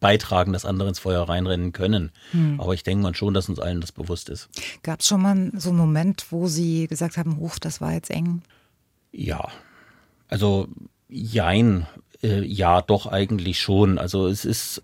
beitragen, 0.00 0.52
dass 0.52 0.64
andere 0.64 0.88
ins 0.88 0.98
Feuer 0.98 1.28
reinrennen 1.28 1.72
können. 1.72 2.10
Hm. 2.32 2.60
Aber 2.60 2.74
ich 2.74 2.82
denke 2.82 3.02
mal 3.02 3.14
schon, 3.14 3.34
dass 3.34 3.48
uns 3.48 3.58
allen 3.58 3.80
das 3.80 3.92
bewusst 3.92 4.28
ist. 4.28 4.48
Gab 4.82 5.00
es 5.00 5.06
schon 5.06 5.22
mal 5.22 5.52
so 5.54 5.70
einen 5.70 5.78
Moment, 5.78 6.26
wo 6.30 6.48
Sie 6.48 6.86
gesagt 6.86 7.16
haben, 7.16 7.36
Hoch, 7.38 7.58
das 7.58 7.80
war 7.80 7.92
jetzt 7.92 8.10
eng? 8.10 8.42
Ja, 9.12 9.48
also 10.28 10.68
jein, 11.08 11.86
äh, 12.22 12.44
ja, 12.44 12.82
doch 12.82 13.06
eigentlich 13.06 13.60
schon. 13.60 13.98
Also 13.98 14.26
es 14.26 14.44
ist 14.44 14.82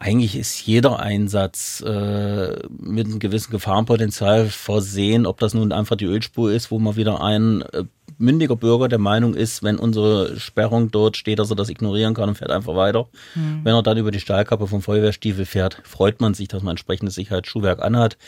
eigentlich 0.00 0.36
ist 0.36 0.66
jeder 0.66 1.00
Einsatz 1.00 1.82
äh, 1.86 2.66
mit 2.68 3.06
einem 3.06 3.18
gewissen 3.18 3.50
Gefahrenpotenzial 3.50 4.46
versehen, 4.46 5.26
ob 5.26 5.38
das 5.38 5.54
nun 5.54 5.72
einfach 5.72 5.96
die 5.96 6.04
Ölspur 6.04 6.52
ist, 6.52 6.70
wo 6.70 6.78
man 6.78 6.96
wieder 6.96 7.22
ein 7.22 7.62
äh, 7.72 7.84
mündiger 8.18 8.56
Bürger 8.56 8.88
der 8.88 8.98
Meinung 8.98 9.34
ist, 9.34 9.62
wenn 9.62 9.78
unsere 9.78 10.38
Sperrung 10.38 10.90
dort 10.90 11.16
steht, 11.16 11.38
dass 11.38 11.50
er 11.50 11.56
das 11.56 11.70
ignorieren 11.70 12.14
kann 12.14 12.28
und 12.28 12.34
fährt 12.36 12.50
einfach 12.50 12.76
weiter. 12.76 13.08
Mhm. 13.34 13.60
Wenn 13.64 13.74
er 13.74 13.82
dann 13.82 13.98
über 13.98 14.10
die 14.10 14.20
Stahlkappe 14.20 14.66
vom 14.66 14.82
Feuerwehrstiefel 14.82 15.46
fährt, 15.46 15.80
freut 15.84 16.20
man 16.20 16.34
sich, 16.34 16.48
dass 16.48 16.62
man 16.62 16.72
entsprechendes 16.72 17.14
Sicherheitsschuhwerk 17.14 17.82
anhat. 17.82 18.18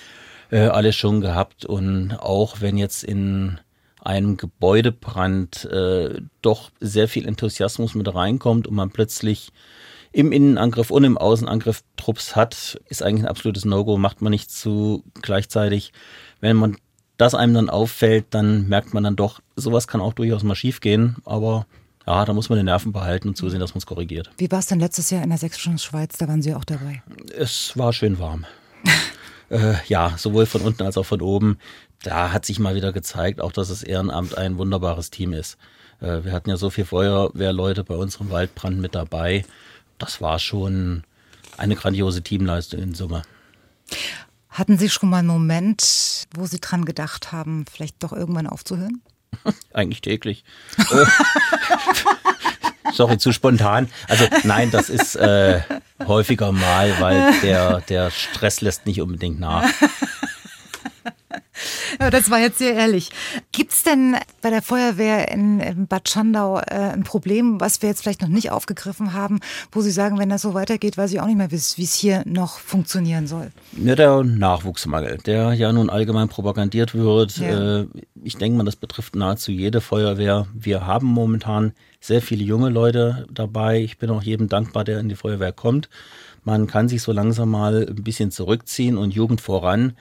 Äh, 0.51 0.67
alles 0.67 0.97
schon 0.97 1.21
gehabt 1.21 1.65
und 1.65 2.13
auch 2.19 2.61
wenn 2.61 2.77
jetzt 2.77 3.05
in 3.05 3.59
einem 4.01 4.37
Gebäudebrand 4.37 5.65
äh, 5.65 6.21
doch 6.43 6.71
sehr 6.81 7.09
viel 7.09 7.27
Enthusiasmus 7.27 7.95
mit 7.95 8.15
reinkommt 8.15 8.67
und 8.67 8.75
man 8.75 8.91
plötzlich 8.91 9.51
im 10.15 10.31
Innenangriff 10.31 10.91
und 10.91 11.03
im 11.03 11.19
Außenangriff 11.19 11.83
Trupps 11.97 12.37
hat, 12.37 12.81
ist 12.89 13.03
eigentlich 13.03 13.25
ein 13.25 13.29
absolutes 13.29 13.65
No-Go, 13.65 13.99
macht 13.99 14.23
man 14.23 14.31
nicht 14.31 14.49
zu 14.49 15.03
gleichzeitig. 15.23 15.93
Wenn 16.41 16.57
man 16.57 16.77
das 17.17 17.35
einem 17.35 17.55
dann 17.55 17.69
auffällt, 17.69 18.27
dann 18.31 18.69
merkt 18.69 18.95
man 18.95 19.03
dann 19.03 19.17
doch, 19.17 19.41
sowas 19.57 19.89
kann 19.89 20.01
auch 20.01 20.13
durchaus 20.13 20.45
mal 20.45 20.55
schief 20.55 20.81
gehen, 20.81 21.17
aber 21.25 21.67
ja, 22.07 22.25
da 22.25 22.33
muss 22.33 22.49
man 22.49 22.59
die 22.59 22.65
Nerven 22.65 22.93
behalten 22.93 23.29
und 23.29 23.37
zusehen, 23.37 23.59
dass 23.59 23.75
man 23.75 23.79
es 23.79 23.87
korrigiert. 23.87 24.31
Wie 24.39 24.51
war 24.53 24.61
es 24.61 24.67
denn 24.67 24.79
letztes 24.79 25.11
Jahr 25.11 25.23
in 25.25 25.31
der 25.31 25.39
Sächsischen 25.39 25.79
Schweiz? 25.79 26.17
Da 26.17 26.29
waren 26.29 26.43
Sie 26.43 26.55
auch 26.55 26.65
dabei. 26.65 27.03
Es 27.37 27.77
war 27.77 27.93
schön 27.93 28.21
warm. 28.21 28.47
äh, 29.51 29.75
ja, 29.89 30.15
sowohl 30.17 30.47
von 30.47 30.61
unten 30.61 30.85
als 30.85 30.97
auch 30.97 31.07
von 31.07 31.23
oben. 31.23 31.59
Da 32.05 32.31
hat 32.31 32.45
sich 32.45 32.61
mal 32.61 32.77
wieder 32.77 32.93
gezeigt, 32.93 33.41
auch 33.41 33.51
dass 33.51 33.69
das 33.69 33.83
Ehrenamt 33.83 34.39
ein 34.39 34.59
wunderbares 34.59 35.11
Team 35.11 35.33
ist. 35.33 35.57
Äh, 36.01 36.23
wir 36.23 36.33
hatten 36.33 36.51
ja 36.51 36.57
so 36.57 36.71
viele 36.71 36.87
Feuerwehrleute 36.87 37.83
bei 37.83 37.97
unserem 37.97 38.31
Waldbrand 38.31 38.79
mit 38.79 38.95
dabei 38.95 39.45
das 40.05 40.21
war 40.21 40.39
schon 40.39 41.03
eine 41.57 41.77
grandiose 41.77 42.23
Teamleistung 42.23 42.81
in 42.81 42.95
Summe. 42.95 43.23
Hatten 44.51 44.77
Sie 44.77 44.91
schon 44.91 45.09
mal 45.09 45.21
einen 45.21 45.29
Moment, 45.29 46.27
wo 46.35 46.45
Sie 46.45 46.61
dran 46.61 46.85
gedacht 46.85 47.33
haben, 47.33 47.65
vielleicht 47.73 48.03
doch 48.03 48.13
irgendwann 48.13 48.47
aufzuhören? 48.47 49.01
Eigentlich 49.73 50.03
täglich. 50.03 50.45
Sorry, 52.93 53.17
zu 53.17 53.33
spontan. 53.33 53.89
Also 54.07 54.27
nein, 54.45 54.71
das 54.71 54.91
ist 54.91 55.17
äh, 55.17 55.63
häufiger 56.07 56.53
mal, 56.53 57.01
weil 57.01 57.41
der, 57.41 57.81
der 57.81 58.11
Stress 58.11 58.61
lässt 58.61 58.85
nicht 58.85 59.01
unbedingt 59.01 59.41
nach. 59.41 59.65
Ja, 62.01 62.11
das 62.11 62.31
war 62.31 62.41
jetzt 62.41 62.59
sehr 62.59 62.75
ehrlich. 62.75 63.11
Gibt 63.53 63.73
es 63.73 63.83
denn 63.83 64.17
bei 64.43 64.51
der 64.51 64.63
Feuerwehr 64.63 65.31
in, 65.31 65.61
in 65.61 65.87
Bad 65.87 66.09
Schandau 66.09 66.59
äh, 66.59 66.75
ein 66.75 67.05
Problem, 67.05 67.61
was 67.61 67.83
wir 67.83 67.89
jetzt 67.89 68.03
vielleicht 68.03 68.21
noch 68.21 68.29
nicht 68.29 68.51
aufgegriffen 68.51 69.13
haben, 69.13 69.41
wo 69.71 69.81
Sie 69.81 69.91
sagen, 69.91 70.19
wenn 70.19 70.29
das 70.29 70.43
so 70.43 70.55
weitergeht, 70.55 70.97
weiß 70.97 71.13
ich 71.13 71.21
auch 71.21 71.27
nicht 71.27 71.37
mehr, 71.37 71.51
wie 71.51 71.57
es 71.57 71.95
hier 71.95 72.23
noch 72.27 72.59
funktionieren 72.59 73.27
soll? 73.27 73.53
Ja, 73.77 73.95
der 73.95 74.25
Nachwuchsmangel, 74.25 75.19
der 75.25 75.53
ja 75.53 75.73
nun 75.73 75.89
allgemein 75.89 76.29
propagandiert 76.29 76.95
wird. 76.95 77.37
Ja. 77.39 77.81
Äh, 77.81 77.87
ich 78.23 78.37
denke 78.37 78.59
mal, 78.59 78.65
das 78.65 78.77
betrifft 78.77 79.15
nahezu 79.15 79.53
jede 79.53 79.81
Feuerwehr. 79.81 80.47
Wir 80.53 80.87
haben 80.87 81.07
momentan 81.07 81.73
sehr 82.01 82.23
viele 82.23 82.45
junge 82.45 82.71
Leute 82.71 83.27
dabei. 83.31 83.81
Ich 83.81 83.99
bin 83.99 84.11
auch 84.11 84.23
jedem 84.23 84.49
dankbar, 84.49 84.85
der 84.85 85.01
in 85.01 85.09
die 85.09 85.15
Feuerwehr 85.15 85.53
kommt. 85.53 85.89
Man 86.43 86.67
kann 86.67 86.89
sich 86.89 87.03
so 87.03 87.13
langsam 87.13 87.51
mal 87.51 87.87
ein 87.89 88.03
bisschen 88.03 88.31
zurückziehen 88.31 88.99
und 88.99 89.15
Jugend 89.15 89.41
voran. 89.41 89.95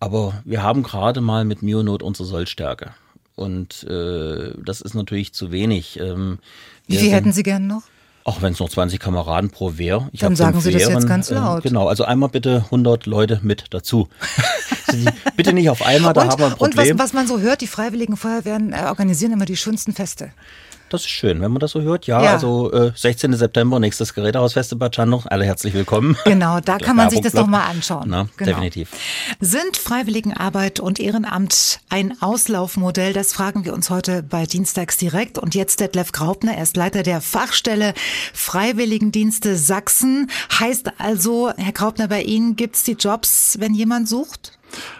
Aber 0.00 0.42
wir 0.44 0.62
haben 0.62 0.82
gerade 0.82 1.20
mal 1.20 1.44
mit 1.44 1.62
Mionot 1.62 2.02
unsere 2.02 2.26
Sollstärke. 2.26 2.92
Und 3.34 3.84
äh, 3.84 4.52
das 4.64 4.80
ist 4.80 4.94
natürlich 4.94 5.32
zu 5.34 5.52
wenig. 5.52 6.00
Ähm, 6.00 6.38
Wie 6.86 6.96
viel 6.96 7.10
hätten 7.10 7.32
Sie 7.32 7.42
gern 7.42 7.66
noch? 7.66 7.82
Auch 8.24 8.42
wenn 8.42 8.54
es 8.54 8.58
noch 8.58 8.68
20 8.68 8.98
Kameraden 8.98 9.50
pro 9.50 9.78
Wehr. 9.78 10.08
Ich 10.10 10.20
Dann 10.20 10.34
sagen 10.34 10.60
Sie 10.60 10.74
Wehren, 10.74 10.94
das 10.94 11.02
jetzt 11.02 11.08
ganz 11.08 11.30
laut. 11.30 11.64
Äh, 11.64 11.68
genau, 11.68 11.86
also 11.86 12.04
einmal 12.04 12.28
bitte 12.28 12.64
100 12.64 13.06
Leute 13.06 13.38
mit 13.42 13.66
dazu. 13.70 14.08
bitte 15.36 15.52
nicht 15.52 15.70
auf 15.70 15.86
einmal, 15.86 16.12
da 16.12 16.22
und, 16.22 16.30
haben 16.30 16.40
wir 16.40 16.46
ein 16.46 16.52
Problem. 16.54 16.92
Und 16.92 16.98
was, 16.98 17.08
was 17.08 17.12
man 17.12 17.28
so 17.28 17.38
hört, 17.38 17.60
die 17.60 17.68
Freiwilligen 17.68 18.16
Feuerwehren 18.16 18.72
äh, 18.72 18.86
organisieren 18.86 19.32
immer 19.32 19.44
die 19.44 19.56
schönsten 19.56 19.92
Feste. 19.92 20.32
Das 20.88 21.00
ist 21.00 21.08
schön, 21.08 21.40
wenn 21.40 21.50
man 21.50 21.58
das 21.58 21.72
so 21.72 21.80
hört. 21.80 22.06
Ja, 22.06 22.22
ja. 22.22 22.32
also 22.32 22.72
äh, 22.72 22.92
16. 22.94 23.32
September, 23.32 23.80
nächstes 23.80 24.14
Gerätehausfest 24.14 24.72
in 24.72 24.78
Bad 24.78 24.94
Schandau. 24.94 25.22
Alle 25.26 25.44
herzlich 25.44 25.74
willkommen. 25.74 26.16
Genau, 26.24 26.60
da 26.60 26.78
kann 26.78 26.94
man 26.94 27.10
sich 27.10 27.20
das 27.20 27.34
nochmal 27.34 27.68
anschauen. 27.68 28.04
Na, 28.06 28.28
genau. 28.36 28.52
Definitiv. 28.52 28.90
Sind 29.40 29.76
Freiwilligenarbeit 29.76 30.78
und 30.78 31.00
Ehrenamt 31.00 31.80
ein 31.88 32.20
Auslaufmodell? 32.22 33.12
Das 33.12 33.32
fragen 33.32 33.64
wir 33.64 33.74
uns 33.74 33.90
heute 33.90 34.22
bei 34.22 34.46
Dienstags 34.46 34.96
direkt. 34.96 35.38
Und 35.38 35.56
jetzt 35.56 35.80
Detlef 35.80 36.12
Graupner, 36.12 36.54
er 36.54 36.62
ist 36.62 36.76
Leiter 36.76 37.02
der 37.02 37.20
Fachstelle 37.20 37.92
Freiwilligendienste 38.32 39.56
Sachsen. 39.56 40.30
Heißt 40.56 40.92
also, 40.98 41.50
Herr 41.56 41.72
Graupner, 41.72 42.06
bei 42.06 42.22
Ihnen 42.22 42.54
gibt 42.54 42.76
es 42.76 42.84
die 42.84 42.92
Jobs, 42.92 43.56
wenn 43.58 43.74
jemand 43.74 44.08
sucht? 44.08 44.52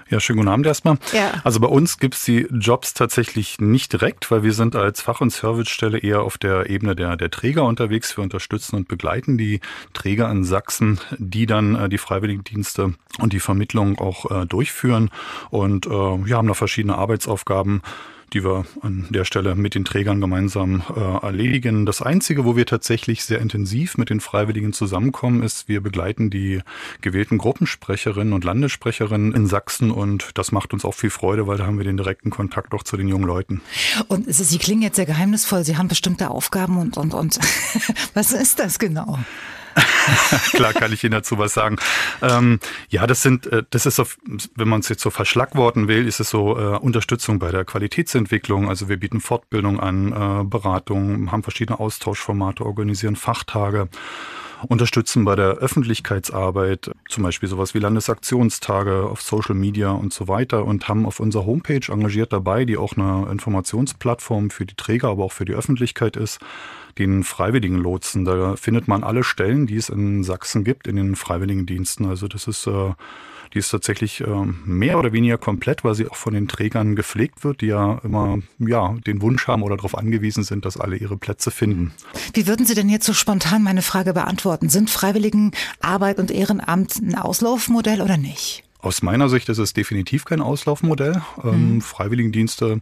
Ja, 0.09 0.21
schönen 0.21 0.39
guten 0.39 0.49
Abend 0.49 0.67
erstmal. 0.67 0.99
Ja. 1.13 1.41
Also 1.43 1.59
bei 1.59 1.67
uns 1.67 1.99
gibt 1.99 2.15
es 2.15 2.25
die 2.25 2.47
Jobs 2.53 2.95
tatsächlich 2.95 3.59
nicht 3.59 3.93
direkt, 3.93 4.31
weil 4.31 4.45
wir 4.45 4.53
sind 4.53 4.77
als 4.77 5.01
Fach- 5.01 5.21
und 5.21 5.31
Servicestelle 5.31 5.99
eher 5.99 6.23
auf 6.23 6.39
der 6.39 6.71
Ebene 6.71 6.95
der, 6.95 7.17
der 7.17 7.29
Träger 7.29 7.65
unterwegs. 7.65 8.17
Wir 8.17 8.23
unterstützen 8.23 8.77
und 8.77 8.87
begleiten 8.87 9.37
die 9.37 9.61
Träger 9.95 10.31
in 10.31 10.45
Sachsen, 10.45 11.01
die 11.19 11.47
dann 11.47 11.75
äh, 11.75 11.89
die 11.89 11.99
Freiwilligendienste 11.99 12.95
und 13.19 13.33
die 13.33 13.41
Vermittlung 13.41 13.99
auch 13.99 14.31
äh, 14.31 14.47
durchführen. 14.47 15.11
Und 15.51 15.87
äh, 15.87 15.91
wir 15.91 16.37
haben 16.37 16.47
da 16.47 16.55
verschiedene 16.55 16.97
Arbeitsaufgaben 16.97 17.83
die 18.33 18.45
wir 18.45 18.67
an 18.83 19.07
der 19.11 19.25
Stelle 19.25 19.55
mit 19.55 19.75
den 19.75 19.85
Trägern 19.85 20.21
gemeinsam 20.21 20.83
äh, 20.95 21.01
erledigen. 21.01 21.87
Das 21.87 22.03
Einzige, 22.03 22.45
wo 22.45 22.57
wir 22.57 22.67
tatsächlich 22.67 23.25
sehr 23.25 23.41
intensiv 23.41 23.99
mit 23.99 24.11
den 24.11 24.21
Freiwilligen 24.21 24.73
zusammenkommen, 24.73 25.43
ist, 25.43 25.69
wir 25.69 25.81
begleiten 25.81 26.31
die 26.31 26.61
gewählten 27.01 27.39
Gruppensprecherinnen 27.39 28.33
und 28.33 28.45
Landessprecherinnen 28.45 29.33
in 29.33 29.47
Sachsen 29.47 29.91
und 29.91 30.31
das 30.35 30.53
macht 30.53 30.73
uns 30.73 30.85
auch 30.85 30.95
viel 30.95 31.11
Freude, 31.11 31.47
weil 31.47 31.59
da 31.59 31.67
haben 31.67 31.79
wir 31.79 31.85
den 31.85 31.97
direkten 31.97 32.31
Kontakt 32.31 32.75
auch 32.75 32.83
zu 32.83 32.97
den 32.97 33.09
jungen 33.09 33.27
Leuten. 33.27 33.61
Und 34.09 34.27
Sie 34.29 34.59
klingen 34.59 34.83
jetzt 34.83 34.97
sehr 34.97 35.07
geheimnisvoll. 35.07 35.65
Sie 35.65 35.77
haben 35.77 35.89
bestimmte 35.89 36.31
Aufgaben 36.31 36.79
und, 36.79 36.97
und, 36.97 37.15
und. 37.15 37.39
Was 38.15 38.33
ist 38.33 38.59
das 38.59 38.79
genau? 38.79 39.19
Klar 40.53 40.73
kann 40.73 40.93
ich 40.93 41.05
Ihnen 41.05 41.13
dazu 41.13 41.39
was 41.39 41.55
sagen. 41.55 41.77
Ähm, 42.23 42.61
ja, 42.89 43.07
das 43.07 43.23
sind, 43.23 43.47
äh, 43.47 43.63
das 43.71 43.87
ist 43.87 43.97
so, 43.97 44.05
wenn 44.55 44.69
man 44.69 44.81
es 44.81 44.89
jetzt 44.89 45.03
so 45.03 45.11
verschlagworten 45.11 45.89
will, 45.89 46.07
ist 46.07 46.21
es 46.21 46.31
so 46.31 46.59
äh, 46.59 46.79
Unterstützung 46.79 47.39
bei 47.39 47.51
der 47.51 47.65
Qualitätsentwicklung. 47.65 48.69
Also 48.69 48.89
wir 48.89 48.97
bieten 48.99 49.21
Fortbildung 49.21 49.81
an, 49.81 50.13
äh, 50.13 50.45
Beratung, 50.45 51.31
haben 51.33 51.43
verschiedene 51.43 51.79
Austauschformate, 51.79 52.65
organisieren 52.65 53.17
Fachtage 53.17 53.89
unterstützen 54.69 55.25
bei 55.25 55.37
der 55.37 55.57
Öffentlichkeitsarbeit, 55.57 56.91
zum 57.09 57.23
Beispiel 57.23 57.49
sowas 57.49 57.75
wie 57.75 57.79
Landesaktionstage 57.79 59.05
auf 59.05 59.21
Social 59.21 59.55
Media 59.55 59.91
und 59.91 60.13
so 60.13 60.29
weiter 60.29 60.65
und 60.65 60.89
haben 60.89 61.07
auf 61.07 61.21
unserer 61.21 61.47
Homepage 61.47 61.93
engagiert 61.93 62.33
dabei, 62.33 62.65
die 62.65 62.77
auch 62.77 62.97
eine 62.97 63.31
Informationsplattform 63.31 64.51
für 64.51 64.67
die 64.67 64.75
Träger, 64.75 65.09
aber 65.09 65.25
auch 65.25 65.33
für 65.33 65.45
die 65.45 65.55
Öffentlichkeit 65.55 66.17
ist, 66.17 66.41
den 66.99 67.25
Freiwilligen 67.25 67.77
Lotsen. 67.77 68.25
Da 68.25 68.57
findet 68.57 68.89
man 68.89 69.05
alle 69.05 69.25
Stellen, 69.25 69.67
die 69.67 69.77
es 69.77 69.89
in 69.89 70.25
Sachsen 70.25 70.65
gibt, 70.65 70.87
in 70.87 70.97
den 70.97 71.17
Freiwilligendiensten. 71.17 72.07
Also 72.07 72.29
das 72.29 72.47
ist 72.47 72.67
äh, 72.67 72.93
die 73.55 73.61
ist 73.61 73.71
tatsächlich 73.71 74.21
äh, 74.21 74.45
mehr 74.65 74.99
oder 74.99 75.13
weniger 75.13 75.39
komplett, 75.39 75.85
weil 75.85 75.95
sie 75.95 76.09
auch 76.09 76.17
von 76.17 76.35
den 76.35 76.49
Trägern 76.49 76.97
gepflegt 76.97 77.45
wird, 77.45 77.61
die 77.61 77.67
ja 77.67 78.01
immer 78.03 78.39
ja, 78.59 78.95
den 79.07 79.23
Wunsch 79.23 79.47
haben 79.47 79.63
oder 79.63 79.77
darauf 79.77 79.97
angewiesen 79.97 80.45
sind, 80.45 80.65
dass 80.65 80.77
alle 80.77 80.97
ihre 80.97 81.17
Plätze 81.17 81.51
finden. 81.51 81.93
Wie 82.35 82.47
würden 82.47 82.67
Sie 82.67 82.75
denn 82.75 82.89
jetzt 82.89 83.07
so 83.07 83.15
spontan 83.15 83.63
meine 83.63 83.83
Frage 83.83 84.13
beantworten? 84.13 84.69
Sind 84.69 84.91
Freiwilligenarbeit 84.91 86.19
und 86.19 86.31
Ehrenamt 86.31 86.97
ein 86.97 87.15
Auslaufmodell 87.15 88.03
oder 88.03 88.17
nicht? 88.17 88.63
Aus 88.81 89.03
meiner 89.03 89.29
Sicht 89.29 89.49
ist 89.49 89.59
es 89.59 89.73
definitiv 89.73 90.25
kein 90.27 90.41
Auslaufmodell. 90.41 91.23
Ähm, 91.43 91.77
mhm. 91.77 91.81
Freiwilligendienste 91.81 92.81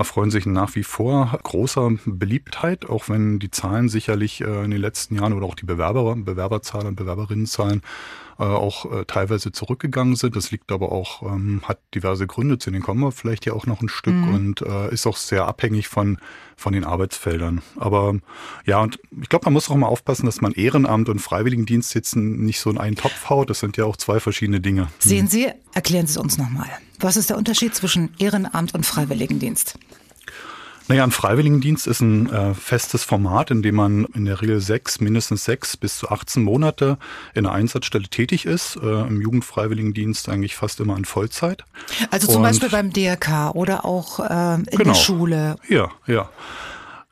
erfreuen 0.00 0.30
sich 0.30 0.46
nach 0.46 0.74
wie 0.76 0.82
vor 0.82 1.38
großer 1.42 1.90
Beliebtheit, 2.06 2.88
auch 2.88 3.10
wenn 3.10 3.38
die 3.38 3.50
Zahlen 3.50 3.90
sicherlich 3.90 4.40
äh, 4.40 4.64
in 4.64 4.70
den 4.70 4.80
letzten 4.80 5.14
Jahren 5.14 5.34
oder 5.34 5.44
auch 5.44 5.54
die 5.54 5.66
Bewerber, 5.66 6.16
Bewerberzahlen 6.16 6.86
und 6.86 6.96
Bewerberinnenzahlen 6.96 7.82
äh, 8.38 8.44
auch 8.44 8.90
äh, 8.90 9.04
teilweise 9.04 9.52
zurückgegangen 9.52 10.16
sind. 10.16 10.36
Das 10.36 10.50
liegt 10.50 10.72
aber 10.72 10.90
auch, 10.90 11.22
ähm, 11.22 11.60
hat 11.64 11.80
diverse 11.94 12.26
Gründe, 12.26 12.56
zu 12.56 12.70
denen 12.70 12.82
kommen 12.82 13.00
wir 13.00 13.12
vielleicht 13.12 13.44
ja 13.44 13.52
auch 13.52 13.66
noch 13.66 13.82
ein 13.82 13.90
Stück 13.90 14.14
mhm. 14.14 14.34
und 14.34 14.60
ist 14.90 15.06
auch 15.06 15.16
sehr 15.16 15.46
abhängig 15.46 15.88
von, 15.88 16.16
von 16.56 16.72
den 16.72 16.84
Arbeitsfeldern. 16.84 17.60
Aber 17.76 18.14
ja, 18.64 18.80
und 18.80 18.98
ich 19.20 19.28
glaube, 19.28 19.44
man 19.44 19.52
muss 19.52 19.68
auch 19.68 19.76
mal 19.76 19.86
aufpassen, 19.86 20.24
dass 20.24 20.40
man 20.40 20.52
Ehrenamt 20.52 21.10
und 21.10 21.18
Freiwilligendienst 21.18 21.94
jetzt 21.94 22.16
nicht 22.16 22.60
so 22.60 22.70
in 22.70 22.78
einen 22.78 22.96
Topf 22.96 23.28
haut. 23.28 23.50
Das 23.50 23.60
sind 23.60 23.76
ja 23.76 23.84
auch 23.84 23.98
zwei 23.98 24.18
verschiedene 24.18 24.60
Dinge. 24.60 24.88
Sehen 24.98 25.28
Sie, 25.28 25.48
erklären 25.74 26.06
Sie 26.06 26.12
es 26.12 26.16
uns 26.16 26.38
nochmal. 26.38 26.70
Was 27.00 27.16
ist 27.16 27.30
der 27.30 27.38
Unterschied 27.38 27.74
zwischen 27.74 28.14
Ehrenamt 28.18 28.74
und 28.74 28.84
Freiwilligendienst? 28.84 29.78
Naja, 30.88 31.04
ein 31.04 31.12
Freiwilligendienst 31.12 31.86
ist 31.86 32.00
ein 32.00 32.28
äh, 32.30 32.52
festes 32.52 33.04
Format, 33.04 33.52
in 33.52 33.62
dem 33.62 33.76
man 33.76 34.06
in 34.06 34.24
der 34.24 34.40
Regel 34.42 34.60
sechs, 34.60 35.00
mindestens 35.00 35.44
sechs 35.44 35.76
bis 35.76 35.98
zu 35.98 36.08
18 36.08 36.42
Monate 36.42 36.98
in 37.32 37.46
einer 37.46 37.54
Einsatzstelle 37.54 38.08
tätig 38.08 38.44
ist. 38.44 38.76
Äh, 38.76 39.02
Im 39.02 39.20
Jugendfreiwilligendienst 39.20 40.28
eigentlich 40.28 40.56
fast 40.56 40.80
immer 40.80 40.96
in 40.96 41.04
Vollzeit. 41.04 41.64
Also 42.10 42.26
zum 42.26 42.38
Und, 42.38 42.42
Beispiel 42.42 42.70
beim 42.70 42.92
DRK 42.92 43.52
oder 43.54 43.84
auch 43.84 44.18
äh, 44.18 44.54
in 44.54 44.64
genau. 44.64 44.84
der 44.84 44.94
Schule. 44.94 45.56
Ja, 45.68 45.92
ja. 46.08 46.28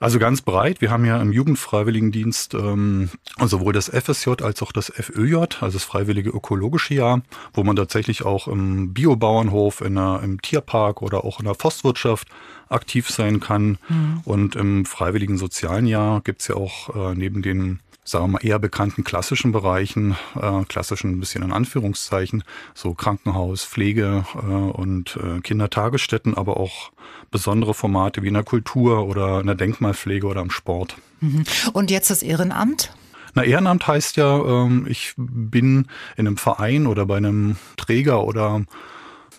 Also 0.00 0.20
ganz 0.20 0.42
breit. 0.42 0.80
Wir 0.80 0.92
haben 0.92 1.04
ja 1.04 1.20
im 1.20 1.32
Jugendfreiwilligendienst 1.32 2.54
ähm, 2.54 3.10
sowohl 3.44 3.72
das 3.72 3.88
FSJ 3.88 4.42
als 4.42 4.62
auch 4.62 4.70
das 4.70 4.92
FÖJ, 4.94 5.34
also 5.60 5.76
das 5.76 5.82
Freiwillige 5.82 6.30
Ökologische 6.30 6.94
Jahr, 6.94 7.22
wo 7.52 7.64
man 7.64 7.74
tatsächlich 7.74 8.24
auch 8.24 8.46
im 8.46 8.94
Biobauernhof, 8.94 9.80
in 9.80 9.96
der, 9.96 10.20
im 10.22 10.40
Tierpark 10.40 11.02
oder 11.02 11.24
auch 11.24 11.40
in 11.40 11.46
der 11.46 11.56
Forstwirtschaft 11.56 12.28
aktiv 12.68 13.10
sein 13.10 13.40
kann. 13.40 13.78
Mhm. 13.88 14.20
Und 14.24 14.54
im 14.54 14.84
Freiwilligen 14.84 15.36
Sozialen 15.36 15.86
Jahr 15.86 16.20
gibt's 16.20 16.46
ja 16.46 16.54
auch 16.54 16.94
äh, 16.94 17.14
neben 17.16 17.42
den 17.42 17.80
sagen 18.08 18.24
wir 18.24 18.28
mal, 18.28 18.44
eher 18.44 18.58
bekannten 18.58 19.04
klassischen 19.04 19.52
Bereichen, 19.52 20.16
äh, 20.40 20.64
klassischen 20.64 21.12
ein 21.12 21.20
bisschen 21.20 21.42
in 21.44 21.52
Anführungszeichen, 21.52 22.42
so 22.74 22.94
Krankenhaus, 22.94 23.64
Pflege 23.64 24.24
äh, 24.34 24.38
und 24.38 25.18
äh, 25.22 25.40
Kindertagesstätten, 25.40 26.34
aber 26.34 26.56
auch 26.56 26.90
besondere 27.30 27.74
Formate 27.74 28.22
wie 28.22 28.28
in 28.28 28.34
der 28.34 28.44
Kultur 28.44 29.06
oder 29.06 29.40
in 29.40 29.46
der 29.46 29.56
Denkmalpflege 29.56 30.26
oder 30.26 30.40
im 30.40 30.50
Sport. 30.50 30.96
Mhm. 31.20 31.44
Und 31.74 31.90
jetzt 31.90 32.10
das 32.10 32.22
Ehrenamt? 32.22 32.92
Na, 33.34 33.44
Ehrenamt 33.44 33.86
heißt 33.86 34.16
ja, 34.16 34.38
ähm, 34.38 34.86
ich 34.88 35.12
bin 35.16 35.86
in 36.16 36.26
einem 36.26 36.38
Verein 36.38 36.86
oder 36.86 37.04
bei 37.04 37.18
einem 37.18 37.56
Träger 37.76 38.24
oder 38.24 38.64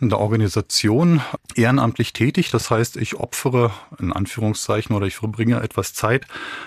in 0.01 0.09
der 0.09 0.19
Organisation 0.19 1.21
ehrenamtlich 1.55 2.13
tätig. 2.13 2.51
Das 2.51 2.69
heißt, 2.69 2.97
ich 2.97 3.15
opfere 3.15 3.71
in 3.99 4.13
Anführungszeichen 4.13 4.95
oder 4.95 5.07
ich 5.07 5.15
verbringe 5.15 5.61
etwas 5.61 5.93
Zeit 5.93 6.25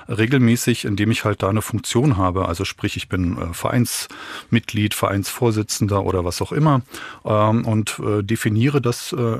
regelmäßig, 0.08 0.84
indem 0.84 1.10
ich 1.10 1.24
halt 1.24 1.42
da 1.42 1.48
eine 1.48 1.62
Funktion 1.62 2.16
habe. 2.16 2.48
Also 2.48 2.64
sprich, 2.64 2.96
ich 2.96 3.08
bin 3.08 3.38
äh, 3.38 3.54
Vereinsmitglied, 3.54 4.94
Vereinsvorsitzender 4.94 6.04
oder 6.04 6.24
was 6.24 6.42
auch 6.42 6.52
immer 6.52 6.82
ähm, 7.24 7.64
und 7.64 7.98
äh, 8.00 8.22
definiere 8.22 8.82
das 8.82 9.12
äh, 9.12 9.38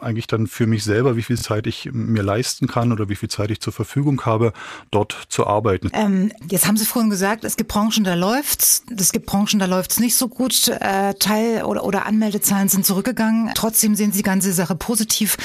eigentlich 0.00 0.26
dann 0.26 0.46
für 0.46 0.66
mich 0.66 0.82
selber, 0.82 1.16
wie 1.16 1.22
viel 1.22 1.38
Zeit 1.38 1.66
ich 1.66 1.90
mir 1.92 2.22
leisten 2.22 2.66
kann 2.66 2.90
oder 2.90 3.08
wie 3.08 3.16
viel 3.16 3.28
Zeit 3.28 3.50
ich 3.50 3.60
zur 3.60 3.72
Verfügung 3.72 4.24
habe, 4.24 4.52
dort 4.90 5.16
zu 5.28 5.46
arbeiten. 5.46 5.90
Ähm, 5.92 6.32
jetzt 6.50 6.66
haben 6.66 6.76
Sie 6.76 6.84
vorhin 6.84 7.10
gesagt, 7.10 7.44
es 7.44 7.56
gibt 7.56 7.70
Branchen, 7.70 8.02
da 8.02 8.14
läuft's. 8.14 8.84
Es 8.96 9.12
gibt 9.12 9.26
Branchen, 9.26 9.60
da 9.60 9.66
läuft's 9.66 10.00
nicht 10.00 10.16
so 10.16 10.28
gut. 10.28 10.72
Teil- 11.18 11.64
oder, 11.64 11.84
oder 11.84 12.06
Anmeldezahlen 12.06 12.68
sind 12.68 12.84
zurück 12.84 13.03
zurückgegangen. 13.04 13.50
Trotzdem 13.54 13.94
sehen 13.94 14.12
Sie 14.12 14.18
die 14.18 14.24
ganze 14.24 14.52
Sache 14.52 14.74
positiv. 14.74 15.36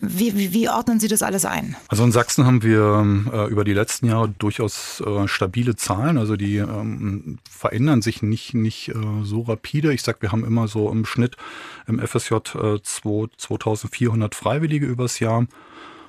Wie, 0.00 0.36
wie, 0.36 0.52
wie 0.52 0.68
ordnen 0.68 1.00
Sie 1.00 1.08
das 1.08 1.22
alles 1.22 1.44
ein? 1.44 1.76
Also 1.88 2.04
in 2.04 2.12
Sachsen 2.12 2.44
haben 2.44 2.62
wir 2.62 3.06
äh, 3.32 3.50
über 3.50 3.64
die 3.64 3.72
letzten 3.72 4.06
Jahre 4.06 4.28
durchaus 4.28 5.00
äh, 5.00 5.28
stabile 5.28 5.76
Zahlen. 5.76 6.18
Also 6.18 6.36
die 6.36 6.56
ähm, 6.56 7.38
verändern 7.48 8.02
sich 8.02 8.22
nicht, 8.22 8.54
nicht 8.54 8.88
äh, 8.88 8.94
so 9.22 9.42
rapide. 9.42 9.92
Ich 9.92 10.02
sag, 10.02 10.20
wir 10.22 10.32
haben 10.32 10.44
immer 10.44 10.68
so 10.68 10.90
im 10.90 11.06
Schnitt 11.06 11.36
im 11.86 11.98
FSJ 11.98 12.34
äh, 12.34 12.80
2400 12.82 14.34
Freiwillige 14.34 14.86
übers 14.86 15.20
Jahr 15.20 15.46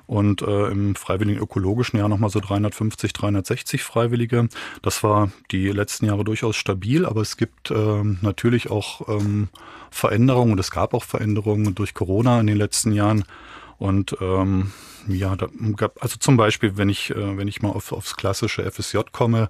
und 0.08 0.42
äh, 0.42 0.68
im 0.68 0.96
freiwilligen 0.96 1.40
ökologischen 1.40 1.98
Jahr 1.98 2.10
nochmal 2.10 2.30
so 2.30 2.40
350, 2.40 3.14
360 3.14 3.84
Freiwillige. 3.84 4.48
Das 4.82 5.04
war 5.04 5.32
die 5.52 5.70
letzten 5.70 6.06
Jahre 6.06 6.24
durchaus 6.24 6.56
stabil, 6.56 7.06
aber 7.06 7.22
es 7.22 7.38
gibt 7.38 7.72
äh, 7.72 8.04
natürlich 8.22 8.70
auch 8.70 9.08
ähm, 9.10 9.50
Veränderungen 9.96 10.52
und 10.52 10.60
es 10.60 10.72
gab 10.72 10.94
auch 10.94 11.06
Veränderungen 11.06 11.74
durch 11.74 11.94
Corona 11.94 12.42
in 12.42 12.48
den 12.48 12.58
letzten 12.58 12.92
Jahren. 12.92 13.24
Und 13.78 14.18
ähm, 14.20 14.72
ja, 15.08 15.36
da 15.36 15.48
gab, 15.76 16.02
also 16.04 16.18
zum 16.18 16.36
Beispiel, 16.36 16.78
wenn 16.78 16.90
ich, 16.90 17.12
äh, 17.12 17.38
wenn 17.38 17.48
ich 17.48 17.62
mal 17.62 17.70
auf, 17.70 17.92
aufs 17.94 18.16
klassische 18.18 18.70
FSJ 18.70 19.00
komme, 19.12 19.50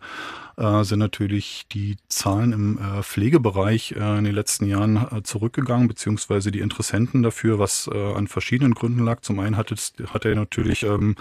äh, 0.57 0.83
sind 0.83 0.99
natürlich 0.99 1.65
die 1.71 1.97
Zahlen 2.09 2.53
im 2.53 2.77
äh, 2.77 3.01
Pflegebereich 3.01 3.93
äh, 3.93 4.17
in 4.17 4.23
den 4.23 4.35
letzten 4.35 4.65
Jahren 4.65 4.97
äh, 4.97 5.23
zurückgegangen, 5.23 5.87
beziehungsweise 5.87 6.51
die 6.51 6.59
Interessenten 6.59 7.23
dafür, 7.23 7.57
was 7.57 7.89
äh, 7.91 8.13
an 8.13 8.27
verschiedenen 8.27 8.75
Gründen 8.75 9.03
lag. 9.03 9.21
Zum 9.21 9.39
einen 9.39 9.57
hat, 9.57 9.71
es, 9.71 9.93
hat 10.13 10.25
er 10.25 10.35
natürlich 10.35 10.83
ähm, 10.83 11.15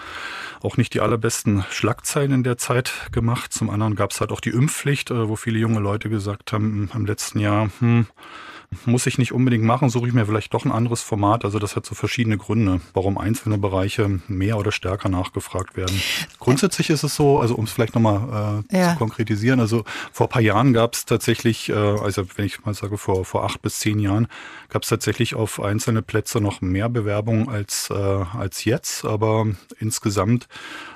auch 0.61 0.77
nicht 0.77 0.93
die 0.93 1.01
allerbesten 1.01 1.63
Schlagzeilen 1.71 2.31
in 2.31 2.43
der 2.43 2.57
Zeit 2.57 2.91
gemacht. 3.11 3.53
Zum 3.53 3.69
anderen 3.69 3.95
gab 3.95 4.11
es 4.11 4.21
halt 4.21 4.31
auch 4.31 4.41
die 4.41 4.51
Impfpflicht, 4.51 5.11
äh, 5.11 5.29
wo 5.29 5.35
viele 5.35 5.59
junge 5.59 5.79
Leute 5.79 6.09
gesagt 6.09 6.53
haben, 6.53 6.89
im 6.93 7.05
letzten 7.05 7.39
Jahr, 7.39 7.69
hm, 7.79 8.07
muss 8.85 9.05
ich 9.05 9.17
nicht 9.17 9.31
unbedingt 9.31 9.63
machen, 9.63 9.89
suche 9.89 10.07
ich 10.07 10.13
mir 10.13 10.25
vielleicht 10.25 10.53
doch 10.53 10.65
ein 10.65 10.71
anderes 10.71 11.01
Format. 11.01 11.45
Also 11.45 11.59
das 11.59 11.75
hat 11.75 11.85
so 11.85 11.95
verschiedene 11.95 12.37
Gründe, 12.37 12.81
warum 12.93 13.17
einzelne 13.17 13.57
Bereiche 13.57 14.19
mehr 14.27 14.57
oder 14.57 14.71
stärker 14.71 15.09
nachgefragt 15.09 15.77
werden. 15.77 15.99
Grundsätzlich 16.39 16.89
ist 16.89 17.03
es 17.03 17.15
so, 17.15 17.39
also 17.39 17.55
um 17.55 17.65
es 17.65 17.71
vielleicht 17.71 17.95
nochmal 17.95 18.63
äh, 18.71 18.77
ja. 18.77 18.91
zu 18.91 18.97
konkretisieren, 18.97 19.59
also 19.59 19.83
vor 20.11 20.27
ein 20.27 20.29
paar 20.29 20.41
Jahren 20.41 20.73
gab 20.73 20.93
es 20.93 21.05
tatsächlich, 21.05 21.69
äh, 21.69 21.73
also 21.73 22.23
wenn 22.35 22.45
ich 22.45 22.65
mal 22.65 22.73
sage 22.73 22.97
vor, 22.97 23.25
vor 23.25 23.43
acht 23.43 23.61
bis 23.61 23.79
zehn 23.79 23.99
Jahren, 23.99 24.27
gab 24.69 24.83
es 24.83 24.89
tatsächlich 24.89 25.35
auf 25.35 25.61
einzelne 25.61 26.01
Plätze 26.01 26.41
noch 26.41 26.61
mehr 26.61 26.89
Bewerbungen 26.89 27.49
als, 27.49 27.89
äh, 27.89 27.93
als 27.93 28.65
jetzt. 28.65 29.05
Aber 29.05 29.47
insgesamt 29.79 30.47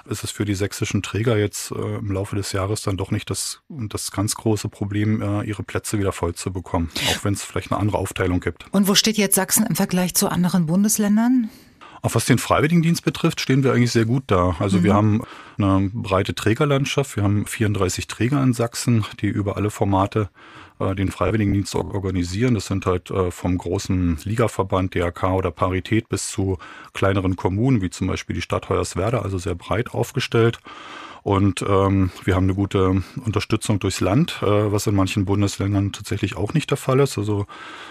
ist 0.10 0.24
es 0.24 0.32
für 0.32 0.46
die 0.46 0.56
sächsischen 0.56 1.02
Träger 1.02 1.38
jetzt 1.38 1.72
äh, 1.72 1.98
im 1.98 2.12
Laufe 2.12 2.36
des 2.36 2.52
Jahres 2.52 2.82
dann 2.82 2.98
doch 2.98 3.12
nicht 3.12 3.30
das, 3.30 3.62
das 3.70 4.12
ganz 4.12 4.36
große 4.36 4.70
Problem, 4.70 5.22
äh, 5.22 5.44
ihre 5.44 5.64
Plätze 5.64 6.00
wieder 6.00 6.12
voll 6.12 6.36
zu 6.36 6.52
bekommen, 6.52 6.90
auch 7.10 7.24
wenn 7.24 7.34
es 7.34 7.44
vielleicht 7.44 7.72
eine 7.72 7.80
andere 7.80 7.98
Aufteilung 7.98 8.40
gibt. 8.40 8.66
Und 8.72 8.88
wo 8.88 8.96
steht 8.96 9.18
jetzt 9.18 9.36
Sachsen 9.36 9.66
im 9.66 9.76
Vergleich 9.76 10.16
zu 10.16 10.30
anderen 10.30 10.66
Bundesländern? 10.66 11.50
Auch 12.02 12.16
was 12.16 12.26
den 12.26 12.38
Freiwilligendienst 12.38 13.04
betrifft, 13.04 13.42
stehen 13.42 13.64
wir 13.64 13.74
eigentlich 13.74 13.92
sehr 13.92 14.06
gut 14.06 14.24
da. 14.28 14.56
Also 14.60 14.78
mhm. 14.78 14.84
wir 14.84 14.94
haben 14.94 15.22
eine 15.58 15.90
breite 15.94 16.34
Trägerlandschaft. 16.34 17.16
Wir 17.16 17.24
haben 17.24 17.46
34 17.46 18.08
Träger 18.08 18.42
in 18.42 18.54
Sachsen, 18.54 19.06
die 19.20 19.28
über 19.28 19.58
alle 19.58 19.70
Formate 19.70 20.30
äh, 20.80 20.96
den 20.96 21.12
Freiwilligendienst 21.12 21.76
organisieren. 21.76 22.54
Das 22.54 22.68
sind 22.68 22.86
halt 22.86 23.12
äh, 23.12 23.32
vom 23.32 23.58
großen 23.58 24.20
Ligaverband 24.24 24.96
DRK 24.96 25.34
oder 25.34 25.52
Parität 25.52 26.10
bis 26.10 26.30
zu 26.30 26.58
kleineren 26.94 27.36
Kommunen, 27.36 27.82
wie 27.82 27.90
zum 27.90 28.08
Beispiel 28.08 28.36
die 28.36 28.42
Stadt 28.42 28.70
Hoyerswerda, 28.70 29.20
also 29.20 29.38
sehr 29.38 29.56
breit 29.56 29.94
aufgestellt. 29.94 30.60
Und 31.22 31.64
ähm, 31.68 32.12
wir 32.24 32.36
haben 32.36 32.46
eine 32.46 32.56
gute 32.56 33.04
Unterstützung 33.26 33.80
durchs 33.80 34.00
Land, 34.00 34.40
äh, 34.42 34.72
was 34.72 34.88
in 34.88 34.96
manchen 34.96 35.26
Bundesländern 35.26 35.92
tatsächlich 35.92 36.38
auch 36.38 36.54
nicht 36.54 36.70
der 36.70 36.78
Fall 36.78 37.00
ist. 37.00 37.18
Also 37.18 37.46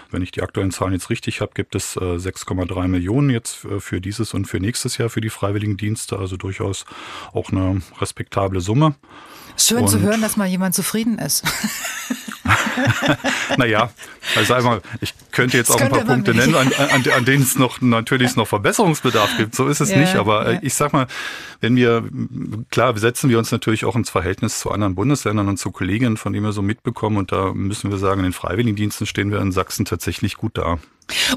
wenn 0.09 0.21
ich 0.21 0.31
die 0.31 0.41
aktuellen 0.41 0.71
Zahlen 0.71 0.93
jetzt 0.93 1.09
richtig 1.09 1.41
habe, 1.41 1.51
gibt 1.53 1.75
es 1.75 1.95
äh, 1.95 1.99
6,3 1.99 2.87
Millionen 2.87 3.29
jetzt 3.29 3.65
äh, 3.65 3.79
für 3.79 4.01
dieses 4.01 4.33
und 4.33 4.45
für 4.45 4.59
nächstes 4.59 4.97
Jahr 4.97 5.09
für 5.09 5.21
die 5.21 5.29
Freiwilligendienste. 5.29 6.17
Also 6.17 6.37
durchaus 6.37 6.85
auch 7.31 7.51
eine 7.51 7.81
respektable 7.99 8.61
Summe. 8.61 8.95
Schön 9.59 9.79
und 9.79 9.87
zu 9.87 9.99
hören, 9.99 10.21
dass 10.21 10.37
mal 10.37 10.47
jemand 10.47 10.75
zufrieden 10.75 11.19
ist. 11.19 11.43
naja, 13.57 13.91
also 14.35 14.53
einmal, 14.53 14.81
ich 15.01 15.13
könnte 15.31 15.57
jetzt 15.57 15.69
das 15.69 15.77
auch 15.77 15.81
ein 15.81 15.89
paar 15.89 16.05
Punkte 16.05 16.33
nennen, 16.33 16.55
an, 16.55 16.71
an, 16.73 17.03
an, 17.15 17.25
denen 17.25 17.43
es 17.43 17.57
noch 17.57 17.81
natürlich 17.81 18.35
noch 18.35 18.47
Verbesserungsbedarf 18.47 19.37
gibt. 19.37 19.55
So 19.55 19.67
ist 19.67 19.81
es 19.81 19.91
ja, 19.91 19.97
nicht. 19.97 20.15
Aber 20.15 20.47
äh, 20.47 20.53
ja. 20.55 20.59
ich 20.61 20.73
sag 20.73 20.93
mal, 20.93 21.07
wenn 21.61 21.75
wir, 21.75 22.03
klar, 22.71 22.97
setzen 22.97 23.29
wir 23.29 23.37
uns 23.37 23.51
natürlich 23.51 23.85
auch 23.85 23.95
ins 23.95 24.09
Verhältnis 24.09 24.59
zu 24.59 24.71
anderen 24.71 24.95
Bundesländern 24.95 25.47
und 25.47 25.57
zu 25.57 25.71
Kolleginnen, 25.71 26.17
von 26.17 26.33
denen 26.33 26.45
wir 26.45 26.53
so 26.53 26.61
mitbekommen. 26.61 27.17
Und 27.17 27.31
da 27.31 27.53
müssen 27.53 27.91
wir 27.91 27.97
sagen, 27.97 28.19
in 28.19 28.25
den 28.25 28.33
Freiwilligendiensten 28.33 29.07
stehen 29.07 29.31
wir 29.31 29.39
in 29.39 29.51
Sachsen 29.51 29.85
tatsächlich 29.85 30.35
gut 30.35 30.57
da. 30.57 30.79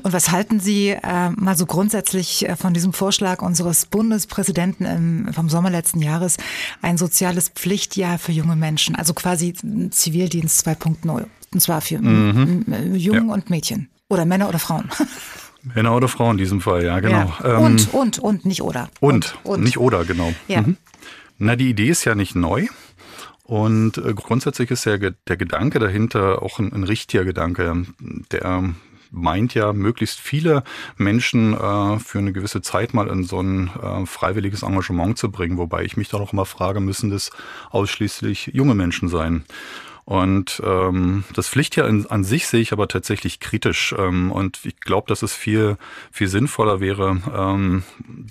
Und 0.02 0.12
was 0.12 0.30
halten 0.30 0.60
Sie 0.60 0.90
äh, 0.90 1.30
mal 1.30 1.56
so 1.56 1.66
grundsätzlich 1.66 2.48
äh, 2.48 2.56
von 2.56 2.74
diesem 2.74 2.92
Vorschlag 2.92 3.42
unseres 3.42 3.86
Bundespräsidenten 3.86 4.84
im, 4.84 5.32
vom 5.32 5.48
Sommer 5.48 5.70
letzten 5.70 6.00
Jahres, 6.00 6.36
ein 6.80 6.98
soziales 6.98 7.48
Pflichtjahr 7.48 8.18
für 8.18 8.32
junge 8.32 8.56
Menschen, 8.56 8.94
also 8.94 9.14
quasi 9.14 9.54
Zivildienst 9.90 10.66
2.0, 10.66 11.26
und 11.52 11.60
zwar 11.60 11.80
für 11.80 11.98
mhm. 11.98 12.94
Jungen 12.94 13.28
ja. 13.28 13.34
und 13.34 13.50
Mädchen 13.50 13.90
oder 14.08 14.24
Männer 14.24 14.48
oder 14.48 14.58
Frauen? 14.58 14.88
Männer 15.62 15.94
oder 15.94 16.08
Frauen 16.08 16.32
in 16.32 16.38
diesem 16.38 16.60
Fall, 16.60 16.84
ja, 16.84 16.98
genau. 17.00 17.32
Ja. 17.42 17.56
Ähm, 17.56 17.62
und, 17.62 17.94
und, 17.94 18.18
und, 18.18 18.44
nicht 18.44 18.62
oder. 18.62 18.90
Und, 19.00 19.36
und, 19.44 19.52
und. 19.52 19.62
nicht 19.62 19.78
oder, 19.78 20.04
genau. 20.04 20.32
Ja. 20.48 20.62
Mhm. 20.62 20.76
Na, 21.38 21.56
die 21.56 21.70
Idee 21.70 21.88
ist 21.88 22.04
ja 22.04 22.14
nicht 22.14 22.34
neu. 22.34 22.66
Und 23.44 23.98
äh, 23.98 24.14
grundsätzlich 24.14 24.70
ist 24.70 24.84
ja 24.86 24.96
der 24.96 25.36
Gedanke 25.36 25.78
dahinter 25.78 26.42
auch 26.42 26.58
ein, 26.58 26.72
ein 26.72 26.84
richtiger 26.84 27.24
Gedanke. 27.24 27.84
Der 28.30 28.64
meint 29.12 29.54
ja, 29.54 29.72
möglichst 29.72 30.18
viele 30.18 30.64
Menschen 30.96 31.54
äh, 31.54 31.98
für 31.98 32.18
eine 32.18 32.32
gewisse 32.32 32.62
Zeit 32.62 32.94
mal 32.94 33.08
in 33.08 33.24
so 33.24 33.40
ein 33.40 33.70
äh, 33.80 34.06
freiwilliges 34.06 34.62
Engagement 34.62 35.18
zu 35.18 35.30
bringen. 35.30 35.58
Wobei 35.58 35.84
ich 35.84 35.96
mich 35.96 36.08
da 36.08 36.18
auch 36.18 36.32
immer 36.32 36.46
frage, 36.46 36.80
müssen 36.80 37.10
das 37.10 37.30
ausschließlich 37.70 38.50
junge 38.54 38.74
Menschen 38.74 39.08
sein? 39.08 39.44
Und 40.04 40.60
ähm, 40.64 41.22
das 41.32 41.48
Pflichtjahr 41.48 41.88
in, 41.88 42.06
an 42.06 42.24
sich 42.24 42.48
sehe 42.48 42.60
ich 42.60 42.72
aber 42.72 42.88
tatsächlich 42.88 43.38
kritisch. 43.38 43.94
Ähm, 43.96 44.32
und 44.32 44.58
ich 44.64 44.80
glaube, 44.80 45.06
dass 45.08 45.22
es 45.22 45.32
viel, 45.32 45.76
viel 46.10 46.26
sinnvoller 46.26 46.80
wäre, 46.80 47.22
ähm, 47.32 47.84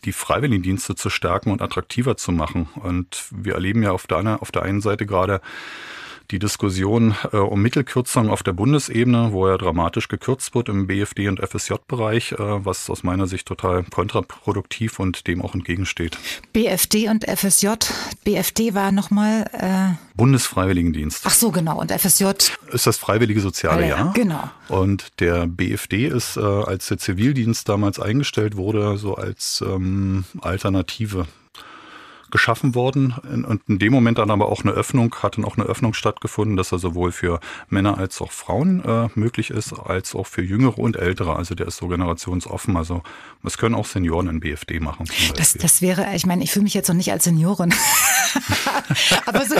die 0.03 0.11
Freiwilligendienste 0.11 0.95
zu 0.95 1.09
stärken 1.09 1.49
und 1.49 1.61
attraktiver 1.61 2.17
zu 2.17 2.33
machen. 2.33 2.67
Und 2.75 3.25
wir 3.31 3.53
erleben 3.53 3.83
ja 3.83 3.91
auf 3.91 4.05
der, 4.05 4.41
auf 4.41 4.51
der 4.51 4.63
einen 4.63 4.81
Seite 4.81 5.05
gerade 5.05 5.39
die 6.31 6.39
Diskussion 6.39 7.15
äh, 7.31 7.37
um 7.37 7.61
Mittelkürzung 7.61 8.29
auf 8.29 8.43
der 8.43 8.53
Bundesebene, 8.53 9.31
wo 9.31 9.47
ja 9.47 9.57
dramatisch 9.57 10.07
gekürzt 10.07 10.55
wird 10.55 10.69
im 10.69 10.87
BFD- 10.87 11.27
und 11.27 11.39
FSJ-Bereich, 11.39 12.33
äh, 12.33 12.37
was 12.39 12.89
aus 12.89 13.03
meiner 13.03 13.27
Sicht 13.27 13.47
total 13.47 13.83
kontraproduktiv 13.83 14.99
und 14.99 15.27
dem 15.27 15.41
auch 15.41 15.53
entgegensteht. 15.53 16.17
BFD 16.53 17.09
und 17.09 17.25
FSJ. 17.25 17.67
BFD 18.23 18.73
war 18.73 18.91
nochmal 18.91 19.45
äh 19.53 19.95
Bundesfreiwilligendienst. 20.15 21.23
Ach 21.25 21.31
so, 21.31 21.51
genau. 21.51 21.79
Und 21.79 21.91
FSJ 21.91 22.25
ist 22.71 22.87
das 22.87 22.97
Freiwillige 22.97 23.41
Soziale 23.41 23.83
ja, 23.83 23.97
Jahr. 23.97 24.13
Genau. 24.13 24.49
Und 24.67 25.19
der 25.19 25.47
BFD 25.47 26.07
ist, 26.07 26.37
äh, 26.37 26.41
als 26.41 26.87
der 26.87 26.97
Zivildienst 26.97 27.67
damals 27.67 27.99
eingestellt 27.99 28.55
wurde, 28.55 28.97
so 28.97 29.15
als 29.15 29.63
ähm, 29.65 30.25
Alternative 30.41 31.27
geschaffen 32.31 32.75
worden. 32.75 33.13
Und 33.47 33.61
in 33.67 33.79
dem 33.79 33.93
Moment 33.93 34.17
dann 34.17 34.31
aber 34.31 34.49
auch 34.49 34.63
eine 34.63 34.71
Öffnung, 34.71 35.13
hat 35.21 35.37
dann 35.37 35.45
auch 35.45 35.57
eine 35.57 35.65
Öffnung 35.65 35.93
stattgefunden, 35.93 36.57
dass 36.57 36.71
er 36.71 36.79
sowohl 36.79 37.11
für 37.11 37.39
Männer 37.69 37.97
als 37.97 38.21
auch 38.21 38.31
Frauen 38.31 38.83
äh, 38.83 39.09
möglich 39.15 39.49
ist, 39.51 39.73
als 39.73 40.15
auch 40.15 40.27
für 40.27 40.41
Jüngere 40.41 40.79
und 40.79 40.95
Ältere. 40.95 41.35
Also 41.35 41.55
der 41.55 41.67
ist 41.67 41.77
so 41.77 41.87
generationsoffen. 41.87 42.77
Also 42.77 43.03
es 43.43 43.57
können 43.57 43.75
auch 43.75 43.85
Senioren 43.85 44.27
in 44.27 44.39
BFD 44.39 44.79
machen. 44.79 45.05
Das, 45.35 45.53
das 45.53 45.81
wäre, 45.81 46.15
ich 46.15 46.25
meine, 46.25 46.43
ich 46.43 46.51
fühle 46.51 46.63
mich 46.63 46.73
jetzt 46.73 46.87
noch 46.87 46.95
nicht 46.95 47.11
als 47.11 47.23
Seniorin. 47.23 47.73
aber 49.25 49.45
so, 49.45 49.55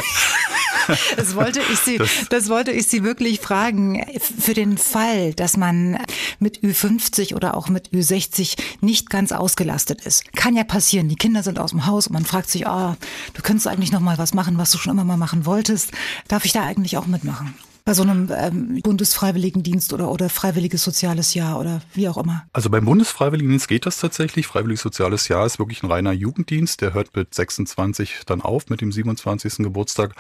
das 1.16 1.36
wollte 1.36 1.62
ich 1.72 1.80
Sie, 1.80 1.98
das, 1.98 2.10
das 2.30 2.50
wollte 2.50 2.72
ich 2.72 2.88
Sie 2.88 3.04
wirklich 3.04 3.40
fragen. 3.40 4.04
Für 4.20 4.54
den 4.54 4.78
Fall, 4.78 5.34
dass 5.34 5.58
man 5.58 6.00
mit 6.40 6.60
Ü50 6.60 7.36
oder 7.36 7.56
auch 7.56 7.70
mit 7.70 7.90
Ü60 7.90 8.58
nicht 8.82 9.10
ganz 9.10 9.32
ausgelastet 9.32 10.02
ist. 10.06 10.32
Kann 10.34 10.56
ja 10.56 10.64
passieren. 10.64 11.10
Die 11.10 11.16
Kinder 11.16 11.44
sind 11.44 11.60
aus 11.60 11.72
dem 11.72 11.86
Haus 11.86 12.08
und 12.08 12.14
man 12.14 12.26
fragt 12.26 12.50
sich, 12.50 12.61
oh, 12.67 12.95
du 13.34 13.41
könntest 13.41 13.67
eigentlich 13.67 13.91
noch 13.91 14.00
mal 14.00 14.17
was 14.17 14.34
machen, 14.34 14.58
was 14.58 14.71
du 14.71 14.78
schon 14.78 14.93
immer 14.93 15.06
mal 15.06 15.17
machen 15.17 15.46
wolltest. 15.46 15.92
Darf 16.27 16.46
ich 16.46 16.52
da 16.52 16.63
eigentlich 16.63 16.98
auch 16.98 17.08
mitmachen? 17.08 17.54
bei 17.83 17.94
so 17.94 18.04
einem 18.04 18.29
ähm, 18.36 18.79
Bundesfreiwilligendienst 18.83 19.92
oder, 19.94 20.12
oder 20.12 20.29
freiwilliges 20.29 20.83
soziales 20.83 21.33
Jahr 21.33 21.60
oder 21.60 21.81
wie 21.94 22.08
auch 22.08 22.17
immer? 22.17 22.46
Also 22.54 22.69
beim 22.69 22.86
Bundesfreiwilligendienst 22.86 23.67
geht 23.67 23.86
das 23.86 24.00
tatsächlich. 24.00 24.48
Freiwilliges 24.48 24.81
soziales 24.81 25.27
Jahr 25.27 25.46
ist 25.46 25.58
wirklich 25.58 25.81
ein 25.81 25.92
reiner 25.92 26.12
Jugenddienst. 26.12 26.81
Der 26.81 26.94
hört 26.94 27.15
mit 27.15 27.33
26 27.33 28.21
dann 28.25 28.42
auf, 28.42 28.69
mit 28.69 28.81
dem 28.81 28.92
27. 28.92 29.58
Geburtstag. 29.58 30.15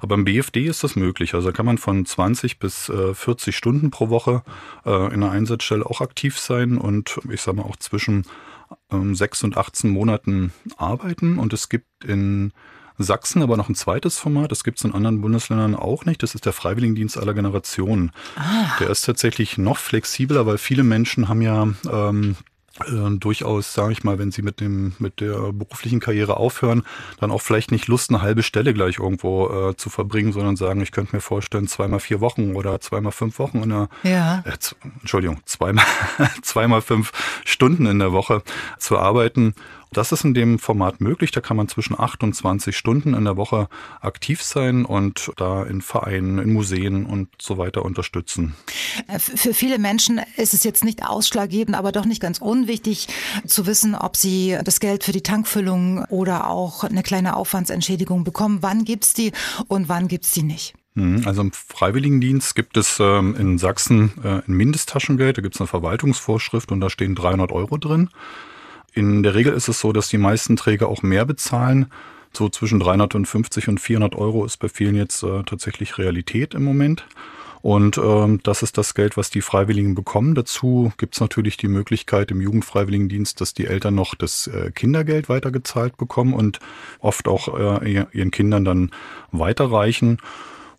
Aber 0.00 0.14
im 0.14 0.24
BFD 0.24 0.66
ist 0.66 0.82
das 0.82 0.96
möglich. 0.96 1.34
Also 1.34 1.48
da 1.48 1.52
kann 1.52 1.66
man 1.66 1.78
von 1.78 2.06
20 2.06 2.58
bis 2.58 2.88
äh, 2.88 3.14
40 3.14 3.56
Stunden 3.56 3.90
pro 3.90 4.08
Woche 4.08 4.42
äh, 4.86 4.90
in 4.90 5.22
einer 5.22 5.30
Einsatzstelle 5.30 5.84
auch 5.84 6.00
aktiv 6.00 6.38
sein 6.38 6.78
und 6.78 7.20
ich 7.30 7.42
sage 7.42 7.58
mal 7.58 7.64
auch 7.64 7.76
zwischen 7.76 8.24
ähm, 8.90 9.14
6 9.14 9.44
und 9.44 9.56
18 9.56 9.90
Monaten 9.90 10.52
arbeiten. 10.76 11.38
Und 11.38 11.52
es 11.52 11.68
gibt 11.68 11.86
in 12.04 12.52
Sachsen 12.96 13.42
aber 13.42 13.56
noch 13.56 13.68
ein 13.68 13.74
zweites 13.74 14.18
Format, 14.18 14.52
das 14.52 14.62
gibt 14.62 14.78
es 14.78 14.84
in 14.84 14.92
anderen 14.94 15.20
Bundesländern 15.20 15.74
auch 15.74 16.04
nicht, 16.04 16.22
das 16.22 16.34
ist 16.34 16.46
der 16.46 16.52
Freiwilligendienst 16.52 17.18
aller 17.18 17.34
Generationen. 17.34 18.12
Ah. 18.36 18.76
Der 18.78 18.90
ist 18.90 19.02
tatsächlich 19.02 19.58
noch 19.58 19.78
flexibler, 19.78 20.46
weil 20.46 20.58
viele 20.58 20.84
Menschen 20.84 21.28
haben 21.28 21.42
ja 21.42 21.68
ähm, 21.90 22.36
äh, 22.80 23.18
durchaus, 23.18 23.72
sage 23.72 23.92
ich 23.92 24.04
mal, 24.04 24.18
wenn 24.18 24.32
sie 24.32 24.42
mit 24.42 24.60
dem 24.60 24.94
mit 24.98 25.20
der 25.20 25.52
beruflichen 25.52 26.00
Karriere 26.00 26.36
aufhören, 26.36 26.82
dann 27.20 27.30
auch 27.30 27.40
vielleicht 27.40 27.70
nicht 27.70 27.86
Lust, 27.86 28.10
eine 28.10 28.20
halbe 28.20 28.42
Stelle 28.42 28.74
gleich 28.74 28.98
irgendwo 28.98 29.70
äh, 29.70 29.76
zu 29.76 29.90
verbringen, 29.90 30.32
sondern 30.32 30.56
sagen, 30.56 30.80
ich 30.80 30.90
könnte 30.90 31.14
mir 31.14 31.20
vorstellen, 31.20 31.68
zweimal 31.68 32.00
vier 32.00 32.20
Wochen 32.20 32.56
oder 32.56 32.80
zweimal 32.80 33.12
fünf 33.12 33.38
Wochen 33.38 33.62
in 33.62 33.68
der, 33.68 33.88
ja. 34.02 34.42
äh, 34.44 34.56
Entschuldigung, 35.00 35.40
zweimal 35.44 35.84
zweimal 36.42 36.82
fünf 36.82 37.12
Stunden 37.44 37.86
in 37.86 37.98
der 38.00 38.12
Woche 38.12 38.42
zu 38.78 38.98
arbeiten 38.98 39.54
das 39.96 40.12
ist 40.12 40.24
in 40.24 40.34
dem 40.34 40.58
Format 40.58 41.00
möglich. 41.00 41.30
Da 41.30 41.40
kann 41.40 41.56
man 41.56 41.68
zwischen 41.68 41.98
8 41.98 42.22
und 42.22 42.34
20 42.34 42.76
Stunden 42.76 43.14
in 43.14 43.24
der 43.24 43.36
Woche 43.36 43.68
aktiv 44.00 44.42
sein 44.42 44.84
und 44.84 45.32
da 45.36 45.62
in 45.62 45.80
Vereinen, 45.82 46.38
in 46.38 46.52
Museen 46.52 47.06
und 47.06 47.28
so 47.40 47.58
weiter 47.58 47.84
unterstützen. 47.84 48.54
Äh, 49.08 49.18
für 49.18 49.54
viele 49.54 49.78
Menschen 49.78 50.20
ist 50.36 50.54
es 50.54 50.64
jetzt 50.64 50.84
nicht 50.84 51.06
ausschlaggebend, 51.06 51.76
aber 51.76 51.92
doch 51.92 52.04
nicht 52.04 52.20
ganz 52.20 52.38
unwichtig 52.38 53.08
zu 53.46 53.66
wissen, 53.66 53.94
ob 53.94 54.16
sie 54.16 54.58
das 54.64 54.80
Geld 54.80 55.04
für 55.04 55.12
die 55.12 55.22
Tankfüllung 55.22 56.04
oder 56.06 56.48
auch 56.48 56.84
eine 56.84 57.02
kleine 57.02 57.36
Aufwandsentschädigung 57.36 58.24
bekommen. 58.24 58.58
Wann 58.60 58.84
gibt 58.84 59.04
es 59.04 59.12
die 59.12 59.32
und 59.68 59.88
wann 59.88 60.08
gibt 60.08 60.24
es 60.24 60.32
die 60.32 60.42
nicht? 60.42 60.74
Mhm, 60.94 61.22
also 61.26 61.42
im 61.42 61.52
Freiwilligendienst 61.52 62.54
gibt 62.54 62.76
es 62.76 62.98
ähm, 63.00 63.34
in 63.36 63.58
Sachsen 63.58 64.12
äh, 64.22 64.42
ein 64.46 64.54
Mindesttaschengeld, 64.54 65.36
da 65.36 65.42
gibt 65.42 65.56
es 65.56 65.60
eine 65.60 65.66
Verwaltungsvorschrift 65.66 66.70
und 66.70 66.80
da 66.80 66.88
stehen 66.88 67.14
300 67.14 67.50
Euro 67.52 67.78
drin. 67.78 68.10
In 68.94 69.22
der 69.22 69.34
Regel 69.34 69.52
ist 69.52 69.68
es 69.68 69.80
so, 69.80 69.92
dass 69.92 70.08
die 70.08 70.18
meisten 70.18 70.56
Träger 70.56 70.88
auch 70.88 71.02
mehr 71.02 71.24
bezahlen. 71.24 71.86
So 72.32 72.48
zwischen 72.48 72.80
350 72.80 73.68
und 73.68 73.80
400 73.80 74.14
Euro 74.14 74.44
ist 74.44 74.58
bei 74.58 74.68
vielen 74.68 74.94
jetzt 74.94 75.22
äh, 75.22 75.42
tatsächlich 75.44 75.98
Realität 75.98 76.54
im 76.54 76.64
Moment. 76.64 77.04
Und 77.64 77.96
ähm, 77.96 78.40
das 78.42 78.62
ist 78.62 78.76
das 78.76 78.94
Geld, 78.94 79.16
was 79.16 79.30
die 79.30 79.40
Freiwilligen 79.40 79.94
bekommen. 79.94 80.34
Dazu 80.34 80.92
gibt 80.98 81.14
es 81.14 81.20
natürlich 81.20 81.56
die 81.56 81.68
Möglichkeit 81.68 82.30
im 82.30 82.42
Jugendfreiwilligendienst, 82.42 83.40
dass 83.40 83.54
die 83.54 83.66
Eltern 83.66 83.94
noch 83.94 84.14
das 84.14 84.48
äh, 84.48 84.70
Kindergeld 84.70 85.30
weitergezahlt 85.30 85.96
bekommen 85.96 86.34
und 86.34 86.60
oft 87.00 87.26
auch 87.26 87.58
äh, 87.58 88.04
ihren 88.12 88.30
Kindern 88.30 88.66
dann 88.66 88.90
weiterreichen. 89.32 90.18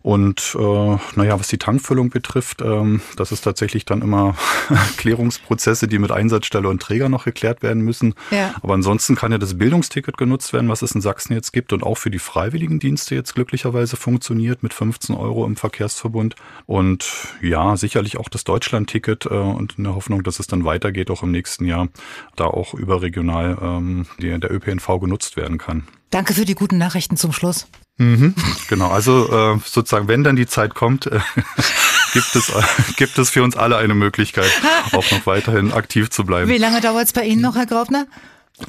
Und 0.06 0.56
äh, 0.56 0.98
naja, 1.16 1.40
was 1.40 1.48
die 1.48 1.58
Tankfüllung 1.58 2.10
betrifft, 2.10 2.62
ähm, 2.62 3.00
das 3.16 3.32
ist 3.32 3.40
tatsächlich 3.40 3.86
dann 3.86 4.02
immer 4.02 4.36
Klärungsprozesse, 4.98 5.88
die 5.88 5.98
mit 5.98 6.12
Einsatzstelle 6.12 6.68
und 6.68 6.80
Träger 6.80 7.08
noch 7.08 7.24
geklärt 7.24 7.64
werden 7.64 7.82
müssen. 7.82 8.14
Ja. 8.30 8.54
Aber 8.62 8.74
ansonsten 8.74 9.16
kann 9.16 9.32
ja 9.32 9.38
das 9.38 9.58
Bildungsticket 9.58 10.16
genutzt 10.16 10.52
werden, 10.52 10.68
was 10.68 10.82
es 10.82 10.92
in 10.92 11.00
Sachsen 11.00 11.32
jetzt 11.32 11.52
gibt 11.52 11.72
und 11.72 11.82
auch 11.82 11.98
für 11.98 12.12
die 12.12 12.20
Freiwilligendienste 12.20 13.16
jetzt 13.16 13.34
glücklicherweise 13.34 13.96
funktioniert 13.96 14.62
mit 14.62 14.74
15 14.74 15.16
Euro 15.16 15.44
im 15.44 15.56
Verkehrsverbund. 15.56 16.36
Und 16.66 17.12
ja, 17.42 17.76
sicherlich 17.76 18.16
auch 18.16 18.28
das 18.28 18.44
Deutschlandticket 18.44 19.26
äh, 19.26 19.30
und 19.30 19.76
in 19.76 19.82
der 19.82 19.96
Hoffnung, 19.96 20.22
dass 20.22 20.38
es 20.38 20.46
dann 20.46 20.64
weitergeht, 20.64 21.10
auch 21.10 21.24
im 21.24 21.32
nächsten 21.32 21.64
Jahr, 21.64 21.88
da 22.36 22.44
auch 22.44 22.74
überregional 22.74 23.58
ähm, 23.60 24.06
die, 24.20 24.38
der 24.38 24.52
ÖPNV 24.52 25.00
genutzt 25.00 25.36
werden 25.36 25.58
kann. 25.58 25.88
Danke 26.10 26.32
für 26.32 26.44
die 26.44 26.54
guten 26.54 26.78
Nachrichten 26.78 27.16
zum 27.16 27.32
Schluss. 27.32 27.66
Mhm, 27.98 28.34
genau, 28.68 28.90
also 28.90 29.54
äh, 29.54 29.58
sozusagen, 29.64 30.08
wenn 30.08 30.22
dann 30.22 30.36
die 30.36 30.46
Zeit 30.46 30.74
kommt, 30.74 31.06
äh, 31.06 31.20
gibt, 32.12 32.34
es, 32.36 32.50
äh, 32.50 32.62
gibt 32.96 33.18
es 33.18 33.30
für 33.30 33.42
uns 33.42 33.56
alle 33.56 33.78
eine 33.78 33.94
Möglichkeit, 33.94 34.50
auch 34.92 35.10
noch 35.10 35.26
weiterhin 35.26 35.72
aktiv 35.72 36.10
zu 36.10 36.24
bleiben. 36.24 36.50
Wie 36.50 36.58
lange 36.58 36.80
dauert 36.80 37.06
es 37.06 37.12
bei 37.12 37.24
Ihnen 37.24 37.40
noch, 37.40 37.56
Herr 37.56 37.66
Graubner? 37.66 38.06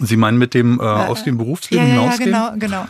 Sie 0.02 0.18
meinen 0.18 0.38
mit 0.38 0.54
dem 0.54 0.82
äh, 0.82 0.84
aus 0.84 1.24
dem 1.24 1.38
Berufsleben 1.38 1.88
ja, 1.88 1.94
ja, 1.94 2.02
hinausgehen? 2.02 2.32
Ja, 2.32 2.56
genau, 2.58 2.88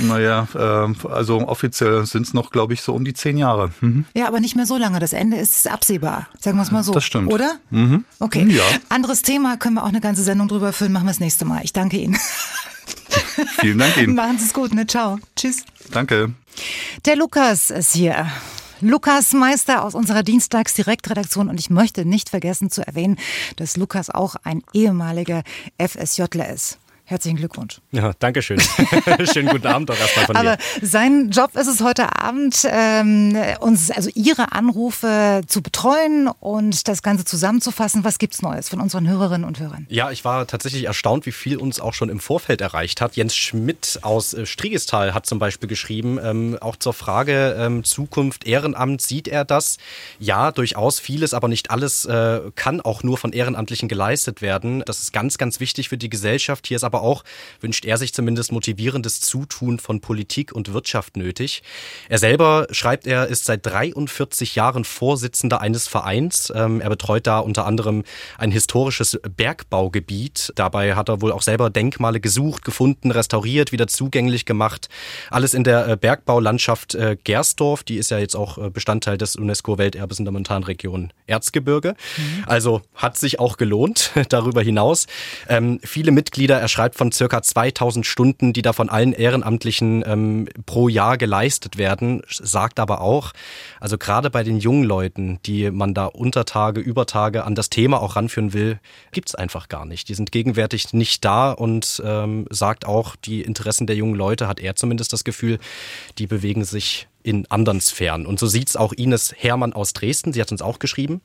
genau. 0.00 0.14
Naja, 0.14 0.46
äh, 0.54 1.08
also 1.08 1.40
offiziell 1.48 2.06
sind 2.06 2.24
es 2.24 2.34
noch, 2.34 2.52
glaube 2.52 2.72
ich, 2.72 2.82
so 2.82 2.94
um 2.94 3.04
die 3.04 3.14
zehn 3.14 3.36
Jahre. 3.36 3.72
Mhm. 3.80 4.04
Ja, 4.14 4.28
aber 4.28 4.38
nicht 4.38 4.54
mehr 4.54 4.66
so 4.66 4.76
lange. 4.76 5.00
Das 5.00 5.12
Ende 5.12 5.38
ist 5.38 5.68
absehbar, 5.68 6.28
sagen 6.38 6.56
wir 6.56 6.62
es 6.62 6.70
mal 6.70 6.84
so. 6.84 6.92
Das 6.92 7.04
stimmt. 7.04 7.32
Oder? 7.32 7.56
Mhm. 7.70 8.04
Okay. 8.20 8.46
Ja. 8.48 8.62
Anderes 8.90 9.22
Thema, 9.22 9.56
können 9.56 9.74
wir 9.74 9.82
auch 9.82 9.88
eine 9.88 10.00
ganze 10.00 10.22
Sendung 10.22 10.46
drüber 10.46 10.72
füllen, 10.72 10.92
machen 10.92 11.06
wir 11.06 11.10
das 11.10 11.20
nächste 11.20 11.44
Mal. 11.44 11.62
Ich 11.64 11.72
danke 11.72 11.96
Ihnen. 11.96 12.16
Vielen 13.60 13.78
Dank 13.78 13.96
Ihnen. 13.96 14.14
Machen 14.14 14.38
Sie 14.38 14.46
es 14.46 14.54
gut, 14.54 14.74
ne? 14.74 14.86
Ciao. 14.86 15.18
Tschüss. 15.36 15.64
Danke. 15.90 16.32
Der 17.04 17.16
Lukas 17.16 17.70
ist 17.70 17.94
hier. 17.94 18.30
Lukas 18.80 19.34
Meister 19.34 19.84
aus 19.84 19.94
unserer 19.94 20.22
Dienstagsdirektredaktion 20.22 21.50
und 21.50 21.60
ich 21.60 21.68
möchte 21.68 22.06
nicht 22.06 22.30
vergessen 22.30 22.70
zu 22.70 22.86
erwähnen, 22.86 23.18
dass 23.56 23.76
Lukas 23.76 24.08
auch 24.08 24.36
ein 24.42 24.62
ehemaliger 24.72 25.42
FSJler 25.78 26.48
ist. 26.48 26.78
Herzlichen 27.10 27.38
Glückwunsch. 27.38 27.80
Ja, 27.90 28.12
danke 28.20 28.40
schön. 28.40 28.60
Schönen 29.32 29.48
guten 29.48 29.66
Abend 29.66 29.90
auch 29.90 29.98
erstmal 29.98 30.26
von 30.26 30.36
Aber 30.36 30.50
mir. 30.50 30.58
sein 30.80 31.30
Job 31.30 31.56
ist 31.56 31.66
es 31.66 31.80
heute 31.80 32.16
Abend, 32.22 32.64
ähm, 32.70 33.36
uns, 33.58 33.90
also 33.90 34.10
Ihre 34.14 34.52
Anrufe 34.52 35.40
zu 35.48 35.60
betreuen 35.60 36.28
und 36.38 36.86
das 36.86 37.02
Ganze 37.02 37.24
zusammenzufassen. 37.24 38.04
Was 38.04 38.20
gibt's 38.20 38.42
Neues 38.42 38.68
von 38.68 38.80
unseren 38.80 39.08
Hörerinnen 39.08 39.44
und 39.44 39.58
Hörern? 39.58 39.88
Ja, 39.90 40.12
ich 40.12 40.24
war 40.24 40.46
tatsächlich 40.46 40.84
erstaunt, 40.84 41.26
wie 41.26 41.32
viel 41.32 41.56
uns 41.56 41.80
auch 41.80 41.94
schon 41.94 42.10
im 42.10 42.20
Vorfeld 42.20 42.60
erreicht 42.60 43.00
hat. 43.00 43.16
Jens 43.16 43.34
Schmidt 43.34 43.98
aus 44.02 44.32
äh, 44.32 44.46
Strigestal 44.46 45.12
hat 45.12 45.26
zum 45.26 45.40
Beispiel 45.40 45.68
geschrieben, 45.68 46.20
ähm, 46.22 46.58
auch 46.60 46.76
zur 46.76 46.92
Frage 46.92 47.56
ähm, 47.58 47.82
Zukunft 47.82 48.46
Ehrenamt, 48.46 49.02
sieht 49.02 49.26
er 49.26 49.44
das? 49.44 49.78
Ja, 50.20 50.52
durchaus 50.52 51.00
vieles, 51.00 51.34
aber 51.34 51.48
nicht 51.48 51.72
alles 51.72 52.04
äh, 52.04 52.40
kann 52.54 52.80
auch 52.80 53.02
nur 53.02 53.18
von 53.18 53.32
Ehrenamtlichen 53.32 53.88
geleistet 53.88 54.42
werden. 54.42 54.84
Das 54.86 55.00
ist 55.00 55.12
ganz, 55.12 55.38
ganz 55.38 55.58
wichtig 55.58 55.88
für 55.88 55.98
die 55.98 56.08
Gesellschaft. 56.08 56.68
Hier 56.68 56.76
ist 56.76 56.84
aber 56.84 56.99
aber 57.00 57.08
auch, 57.08 57.24
wünscht 57.60 57.84
er 57.84 57.96
sich 57.96 58.12
zumindest, 58.14 58.52
motivierendes 58.52 59.20
Zutun 59.20 59.78
von 59.78 60.00
Politik 60.00 60.52
und 60.52 60.72
Wirtschaft 60.72 61.16
nötig. 61.16 61.62
Er 62.08 62.18
selber, 62.18 62.66
schreibt 62.70 63.06
er, 63.06 63.26
ist 63.26 63.46
seit 63.46 63.66
43 63.66 64.54
Jahren 64.54 64.84
Vorsitzender 64.84 65.60
eines 65.60 65.88
Vereins. 65.88 66.52
Ähm, 66.54 66.80
er 66.80 66.90
betreut 66.90 67.26
da 67.26 67.38
unter 67.38 67.66
anderem 67.66 68.04
ein 68.38 68.50
historisches 68.50 69.18
Bergbaugebiet. 69.36 70.52
Dabei 70.54 70.94
hat 70.94 71.08
er 71.08 71.22
wohl 71.22 71.32
auch 71.32 71.42
selber 71.42 71.70
Denkmale 71.70 72.20
gesucht, 72.20 72.64
gefunden, 72.64 73.10
restauriert, 73.10 73.72
wieder 73.72 73.86
zugänglich 73.86 74.44
gemacht. 74.44 74.88
Alles 75.30 75.54
in 75.54 75.64
der 75.64 75.88
äh, 75.88 75.96
Bergbaulandschaft 75.96 76.94
äh, 76.94 77.16
Gersdorf. 77.24 77.82
Die 77.82 77.96
ist 77.96 78.10
ja 78.10 78.18
jetzt 78.18 78.36
auch 78.36 78.58
äh, 78.58 78.70
Bestandteil 78.70 79.16
des 79.16 79.36
UNESCO-Welterbes 79.36 80.18
in 80.18 80.24
der 80.24 80.32
Montanregion 80.32 81.12
Erzgebirge. 81.26 81.94
Mhm. 82.16 82.44
Also 82.46 82.82
hat 82.94 83.16
sich 83.16 83.38
auch 83.40 83.56
gelohnt 83.56 84.12
darüber 84.28 84.62
hinaus. 84.62 85.06
Ähm, 85.48 85.80
viele 85.82 86.10
Mitglieder, 86.10 86.60
er 86.60 86.68
schreibt, 86.68 86.89
schreibt 86.90 86.96
von 86.96 87.12
circa 87.12 87.42
2000 87.42 88.04
Stunden, 88.04 88.52
die 88.52 88.62
da 88.62 88.72
von 88.72 88.88
allen 88.88 89.12
Ehrenamtlichen 89.12 90.02
ähm, 90.06 90.48
pro 90.66 90.88
Jahr 90.88 91.18
geleistet 91.18 91.78
werden, 91.78 92.22
sagt 92.28 92.80
aber 92.80 93.00
auch, 93.00 93.32
also 93.80 93.96
gerade 93.98 94.30
bei 94.30 94.42
den 94.42 94.58
jungen 94.58 94.84
Leuten, 94.84 95.38
die 95.46 95.70
man 95.70 95.94
da 95.94 96.06
Untertage, 96.06 96.80
Übertage 96.80 97.44
an 97.44 97.54
das 97.54 97.70
Thema 97.70 98.00
auch 98.00 98.16
ranführen 98.16 98.52
will, 98.52 98.80
gibt's 99.12 99.34
einfach 99.34 99.68
gar 99.68 99.86
nicht. 99.86 100.08
Die 100.08 100.14
sind 100.14 100.32
gegenwärtig 100.32 100.92
nicht 100.92 101.24
da 101.24 101.52
und 101.52 102.02
ähm, 102.04 102.46
sagt 102.50 102.86
auch, 102.86 103.16
die 103.16 103.42
Interessen 103.42 103.86
der 103.86 103.96
jungen 103.96 104.14
Leute, 104.14 104.48
hat 104.48 104.60
er 104.60 104.74
zumindest 104.74 105.12
das 105.12 105.24
Gefühl, 105.24 105.58
die 106.18 106.26
bewegen 106.26 106.64
sich 106.64 107.08
in 107.22 107.50
anderen 107.50 107.80
Sphären. 107.80 108.26
Und 108.26 108.38
so 108.38 108.46
sieht's 108.46 108.76
auch 108.76 108.92
Ines 108.92 109.34
Hermann 109.36 109.72
aus 109.72 109.92
Dresden. 109.92 110.32
Sie 110.32 110.40
hat 110.40 110.50
uns 110.52 110.62
auch 110.62 110.78
geschrieben. 110.78 111.20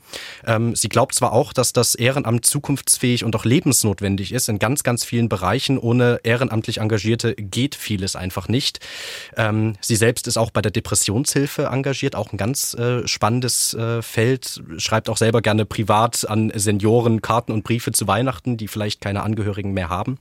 Ähm, 0.46 0.76
sie 0.76 0.90
glaubt 0.90 1.16
zwar 1.16 1.34
auch, 1.34 1.54
dass 1.54 1.74
das 1.74 1.96
Ehrenamt 1.96 2.46
zukunftsfähig 2.46 3.24
und 3.24 3.36
auch 3.36 3.46
lebensnotwendig 3.46 4.32
ist 4.32 4.50
in 4.50 4.60
ganz, 4.60 4.84
ganz 4.84 5.06
vielen 5.06 5.30
Bereichen. 5.30 5.78
Ohne 5.78 6.20
ehrenamtlich 6.24 6.80
Engagierte 6.80 7.36
geht 7.36 7.76
vieles 7.76 8.16
einfach 8.16 8.48
nicht. 8.48 8.80
Ähm, 9.38 9.76
sie 9.82 9.96
selbst 9.96 10.28
ist 10.28 10.38
auch 10.38 10.52
bei 10.52 10.62
der 10.62 10.72
Depressionshilfe 10.72 11.66
engagiert, 11.66 12.16
auch 12.16 12.32
ein 12.32 12.38
ganz 12.38 12.74
äh, 12.74 13.08
spannendes 13.08 13.74
äh, 13.74 14.02
Feld. 14.02 14.62
Schreibt 14.78 15.10
auch 15.10 15.18
selber 15.18 15.42
gerne 15.42 15.66
privat 15.66 16.28
an 16.28 16.52
Senioren 16.56 17.22
Karten 17.22 17.52
und 17.52 17.64
Briefe 17.64 17.92
zu 17.92 18.08
Weihnachten, 18.08 18.58
die 18.58 18.68
vielleicht 18.68 19.02
keine 19.02 19.24
Angehörigen 19.24 19.74
mehr 19.74 19.90
haben. 19.90 20.18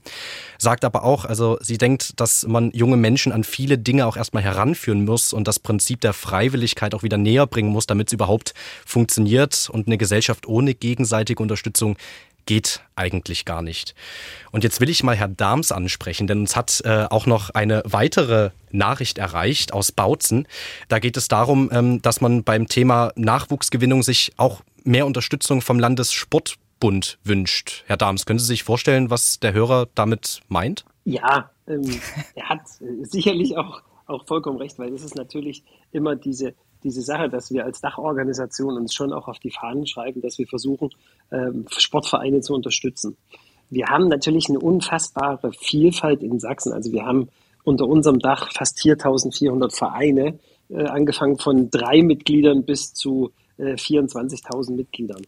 Sagt 0.57 0.85
aber 0.85 1.03
auch, 1.03 1.25
also 1.25 1.57
sie 1.61 1.77
denkt, 1.77 2.19
dass 2.19 2.47
man 2.47 2.71
junge 2.71 2.97
Menschen 2.97 3.31
an 3.31 3.43
viele 3.43 3.77
Dinge 3.77 4.05
auch 4.05 4.17
erstmal 4.17 4.43
heranführen 4.43 5.05
muss 5.05 5.33
und 5.33 5.47
das 5.47 5.59
Prinzip 5.65 5.99
der 5.99 6.13
Freiwilligkeit 6.13 6.95
auch 6.95 7.03
wieder 7.03 7.17
näher 7.17 7.47
bringen 7.47 7.71
muss, 7.71 7.87
damit 7.87 8.07
es 8.07 8.13
überhaupt 8.13 8.53
funktioniert. 8.85 9.69
Und 9.69 9.87
eine 9.87 9.97
Gesellschaft 9.97 10.47
ohne 10.47 10.73
gegenseitige 10.73 11.41
Unterstützung 11.41 11.97
geht 12.45 12.81
eigentlich 12.95 13.45
gar 13.45 13.61
nicht. 13.61 13.95
Und 14.51 14.63
jetzt 14.63 14.79
will 14.79 14.89
ich 14.89 15.03
mal 15.03 15.15
Herrn 15.15 15.35
Dahms 15.35 15.71
ansprechen, 15.71 16.27
denn 16.27 16.41
uns 16.41 16.55
hat 16.55 16.81
äh, 16.85 17.05
auch 17.09 17.25
noch 17.25 17.49
eine 17.49 17.81
weitere 17.85 18.51
Nachricht 18.71 19.17
erreicht 19.17 19.73
aus 19.73 19.91
Bautzen. 19.91 20.47
Da 20.87 20.99
geht 20.99 21.17
es 21.17 21.27
darum, 21.27 21.69
ähm, 21.73 22.01
dass 22.01 22.21
man 22.21 22.43
beim 22.43 22.67
Thema 22.67 23.11
Nachwuchsgewinnung 23.15 24.03
sich 24.03 24.33
auch 24.37 24.61
mehr 24.83 25.05
Unterstützung 25.05 25.61
vom 25.61 25.79
Landessportbund 25.79 27.17
wünscht. 27.23 27.83
Herr 27.87 27.97
Dahms, 27.97 28.25
können 28.25 28.39
Sie 28.39 28.45
sich 28.45 28.63
vorstellen, 28.63 29.09
was 29.09 29.39
der 29.39 29.53
Hörer 29.53 29.87
damit 29.95 30.41
meint? 30.47 30.85
Ja, 31.05 31.49
ähm, 31.67 31.99
er 32.35 32.49
hat 32.49 32.61
äh, 32.79 33.03
sicherlich 33.05 33.57
auch 33.57 33.81
auch 34.05 34.25
vollkommen 34.25 34.57
recht, 34.57 34.77
weil 34.79 34.93
es 34.93 35.03
ist 35.03 35.15
natürlich 35.15 35.63
immer 35.91 36.15
diese, 36.15 36.53
diese 36.83 37.01
Sache, 37.01 37.29
dass 37.29 37.51
wir 37.51 37.65
als 37.65 37.81
Dachorganisation 37.81 38.77
uns 38.77 38.93
schon 38.93 39.13
auch 39.13 39.27
auf 39.27 39.39
die 39.39 39.51
Fahnen 39.51 39.87
schreiben, 39.87 40.21
dass 40.21 40.37
wir 40.37 40.47
versuchen, 40.47 40.89
ähm, 41.31 41.65
Sportvereine 41.75 42.41
zu 42.41 42.53
unterstützen. 42.53 43.17
Wir 43.69 43.87
haben 43.87 44.07
natürlich 44.07 44.49
eine 44.49 44.59
unfassbare 44.59 45.51
Vielfalt 45.53 46.21
in 46.21 46.39
Sachsen. 46.39 46.71
Also 46.71 46.91
wir 46.91 47.05
haben 47.05 47.29
unter 47.63 47.87
unserem 47.87 48.19
Dach 48.19 48.51
fast 48.53 48.79
4400 48.79 49.73
Vereine, 49.73 50.39
äh, 50.69 50.83
angefangen 50.83 51.37
von 51.37 51.69
drei 51.69 52.03
Mitgliedern 52.03 52.63
bis 52.63 52.93
zu 52.93 53.31
äh, 53.57 53.73
24.000 53.73 54.75
Mitgliedern. 54.75 55.21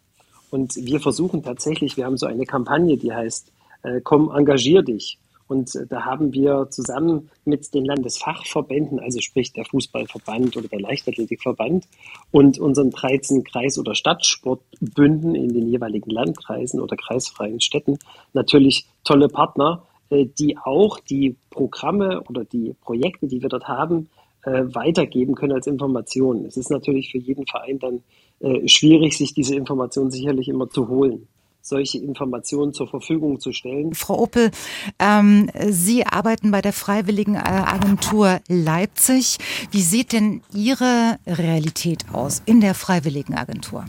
Und 0.49 0.75
wir 0.75 0.99
versuchen 0.99 1.43
tatsächlich, 1.43 1.97
wir 1.97 2.05
haben 2.05 2.17
so 2.17 2.25
eine 2.25 2.45
Kampagne, 2.45 2.97
die 2.97 3.13
heißt, 3.13 3.51
äh, 3.83 4.01
komm, 4.03 4.31
engagier 4.33 4.81
dich. 4.81 5.19
Und 5.47 5.73
äh, 5.75 5.87
da 5.87 6.05
haben 6.05 6.33
wir 6.33 6.69
zusammen 6.69 7.29
mit 7.45 7.73
den 7.73 7.85
Landesfachverbänden, 7.85 8.99
also 8.99 9.19
sprich 9.19 9.53
der 9.53 9.65
Fußballverband 9.65 10.57
oder 10.57 10.67
der 10.67 10.81
Leichtathletikverband 10.81 11.87
und 12.31 12.59
unseren 12.59 12.91
13 12.91 13.43
Kreis- 13.43 13.79
oder 13.79 13.95
Stadtsportbünden 13.95 15.35
in 15.35 15.53
den 15.53 15.67
jeweiligen 15.67 16.11
Landkreisen 16.11 16.79
oder 16.79 16.95
kreisfreien 16.95 17.61
Städten 17.61 17.97
natürlich 18.33 18.87
tolle 19.03 19.29
Partner, 19.29 19.83
äh, 20.09 20.25
die 20.25 20.57
auch 20.57 20.99
die 20.99 21.35
Programme 21.49 22.21
oder 22.23 22.43
die 22.43 22.75
Projekte, 22.81 23.27
die 23.27 23.41
wir 23.41 23.49
dort 23.49 23.67
haben, 23.67 24.09
äh, 24.43 24.63
weitergeben 24.65 25.35
können 25.35 25.53
als 25.53 25.67
Informationen. 25.67 26.45
Es 26.45 26.57
ist 26.57 26.69
natürlich 26.69 27.11
für 27.11 27.19
jeden 27.19 27.47
Verein 27.47 27.79
dann 27.79 28.03
schwierig, 28.67 29.17
sich 29.17 29.33
diese 29.33 29.55
Informationen 29.55 30.11
sicherlich 30.11 30.47
immer 30.47 30.69
zu 30.69 30.87
holen 30.89 31.27
solche 31.67 31.99
Informationen 31.99 32.73
zur 32.73 32.87
Verfügung 32.87 33.39
zu 33.39 33.51
stellen. 33.51 33.93
Frau 33.93 34.19
Oppel, 34.19 34.51
ähm, 34.99 35.49
Sie 35.69 36.05
arbeiten 36.05 36.51
bei 36.51 36.61
der 36.61 36.73
Freiwilligen 36.73 37.37
Agentur 37.37 38.39
Leipzig. 38.47 39.37
Wie 39.71 39.81
sieht 39.81 40.13
denn 40.13 40.41
Ihre 40.53 41.17
Realität 41.25 42.05
aus 42.13 42.41
in 42.45 42.61
der 42.61 42.73
Freiwilligen 42.73 43.35
Agentur? 43.35 43.85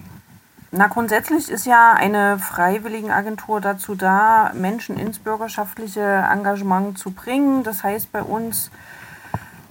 Na, 0.71 0.87
grundsätzlich 0.87 1.49
ist 1.49 1.65
ja 1.65 1.95
eine 1.95 2.39
Freiwilligenagentur 2.39 3.61
dazu 3.63 3.95
da, 3.95 4.53
Menschen 4.55 4.99
ins 4.99 5.19
bürgerschaftliche 5.19 6.03
Engagement 6.31 6.99
zu 6.99 7.11
bringen. 7.11 7.63
Das 7.63 7.83
heißt 7.83 8.13
bei 8.13 8.23
uns 8.23 8.71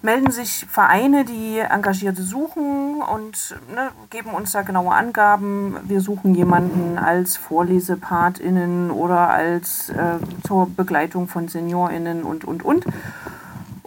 melden 0.01 0.31
sich 0.31 0.65
Vereine, 0.69 1.25
die 1.25 1.59
Engagierte 1.59 2.23
suchen 2.23 3.01
und 3.01 3.55
ne, 3.73 3.89
geben 4.09 4.31
uns 4.31 4.51
da 4.51 4.61
genaue 4.61 4.93
Angaben. 4.93 5.75
Wir 5.83 6.01
suchen 6.01 6.35
jemanden 6.35 6.97
als 6.97 7.37
VorlesepartInnen 7.37 8.91
oder 8.91 9.29
als 9.29 9.89
äh, 9.89 10.19
zur 10.45 10.69
Begleitung 10.69 11.27
von 11.27 11.47
SeniorInnen 11.47 12.23
und, 12.23 12.45
und, 12.45 12.63
und. 12.63 12.85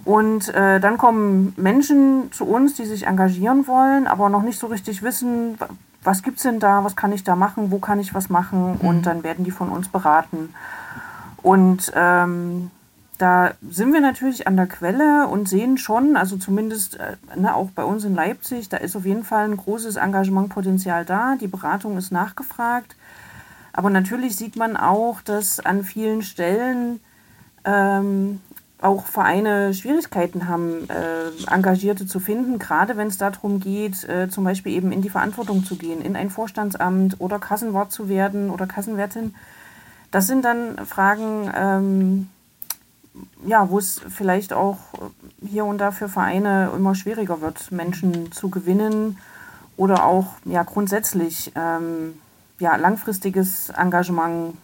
Und 0.04 0.48
äh, 0.48 0.80
dann 0.80 0.98
kommen 0.98 1.54
Menschen 1.56 2.32
zu 2.32 2.46
uns, 2.46 2.74
die 2.74 2.86
sich 2.86 3.06
engagieren 3.06 3.66
wollen, 3.66 4.06
aber 4.06 4.28
noch 4.28 4.42
nicht 4.42 4.58
so 4.58 4.66
richtig 4.66 5.02
wissen, 5.02 5.58
was 6.02 6.22
gibt 6.22 6.38
es 6.38 6.44
denn 6.44 6.58
da, 6.58 6.82
was 6.84 6.96
kann 6.96 7.12
ich 7.12 7.24
da 7.24 7.36
machen, 7.36 7.70
wo 7.70 7.78
kann 7.78 8.00
ich 8.00 8.14
was 8.14 8.30
machen 8.30 8.76
und 8.80 8.98
mhm. 8.98 9.02
dann 9.02 9.22
werden 9.22 9.44
die 9.44 9.50
von 9.50 9.68
uns 9.68 9.88
beraten. 9.88 10.54
Und 11.42 11.92
ähm, 11.94 12.70
da 13.20 13.52
sind 13.68 13.92
wir 13.92 14.00
natürlich 14.00 14.46
an 14.46 14.56
der 14.56 14.66
Quelle 14.66 15.28
und 15.28 15.46
sehen 15.46 15.76
schon, 15.76 16.16
also 16.16 16.38
zumindest 16.38 16.98
äh, 16.98 17.16
ne, 17.36 17.54
auch 17.54 17.70
bei 17.70 17.84
uns 17.84 18.04
in 18.04 18.14
Leipzig, 18.14 18.70
da 18.70 18.78
ist 18.78 18.96
auf 18.96 19.04
jeden 19.04 19.24
Fall 19.24 19.44
ein 19.44 19.58
großes 19.58 19.96
Engagementpotenzial 19.96 21.04
da. 21.04 21.36
Die 21.38 21.46
Beratung 21.46 21.98
ist 21.98 22.12
nachgefragt. 22.12 22.96
Aber 23.74 23.90
natürlich 23.90 24.36
sieht 24.36 24.56
man 24.56 24.74
auch, 24.74 25.20
dass 25.20 25.60
an 25.60 25.84
vielen 25.84 26.22
Stellen 26.22 27.00
ähm, 27.66 28.40
auch 28.80 29.04
Vereine 29.04 29.74
Schwierigkeiten 29.74 30.48
haben, 30.48 30.88
äh, 30.88 31.52
Engagierte 31.52 32.06
zu 32.06 32.20
finden, 32.20 32.58
gerade 32.58 32.96
wenn 32.96 33.08
es 33.08 33.18
darum 33.18 33.60
geht, 33.60 34.02
äh, 34.08 34.30
zum 34.30 34.44
Beispiel 34.44 34.72
eben 34.72 34.92
in 34.92 35.02
die 35.02 35.10
Verantwortung 35.10 35.64
zu 35.64 35.76
gehen, 35.76 36.00
in 36.00 36.16
ein 36.16 36.30
Vorstandsamt 36.30 37.20
oder 37.20 37.38
Kassenwart 37.38 37.92
zu 37.92 38.08
werden 38.08 38.48
oder 38.48 38.66
Kassenwertin. 38.66 39.34
Das 40.10 40.26
sind 40.26 40.42
dann 40.42 40.86
Fragen, 40.86 41.52
ähm, 41.54 42.28
ja, 43.46 43.70
wo 43.70 43.78
es 43.78 44.00
vielleicht 44.08 44.52
auch 44.52 44.78
hier 45.46 45.64
und 45.64 45.78
da 45.78 45.90
für 45.90 46.08
Vereine 46.08 46.72
immer 46.76 46.94
schwieriger 46.94 47.40
wird, 47.40 47.70
Menschen 47.72 48.32
zu 48.32 48.50
gewinnen 48.50 49.18
oder 49.76 50.04
auch 50.04 50.34
ja 50.44 50.62
grundsätzlich 50.62 51.52
ähm, 51.54 52.14
ja, 52.58 52.76
langfristiges 52.76 53.70
Engagement, 53.70 54.56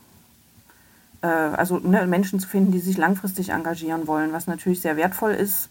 äh, 1.23 1.27
also 1.27 1.79
ne, 1.79 2.07
Menschen 2.07 2.39
zu 2.39 2.49
finden, 2.49 2.73
die 2.73 2.79
sich 2.79 2.97
langfristig 2.97 3.49
engagieren 3.49 4.07
wollen, 4.07 4.33
was 4.33 4.47
natürlich 4.47 4.81
sehr 4.81 4.97
wertvoll 4.97 5.33
ist 5.33 5.69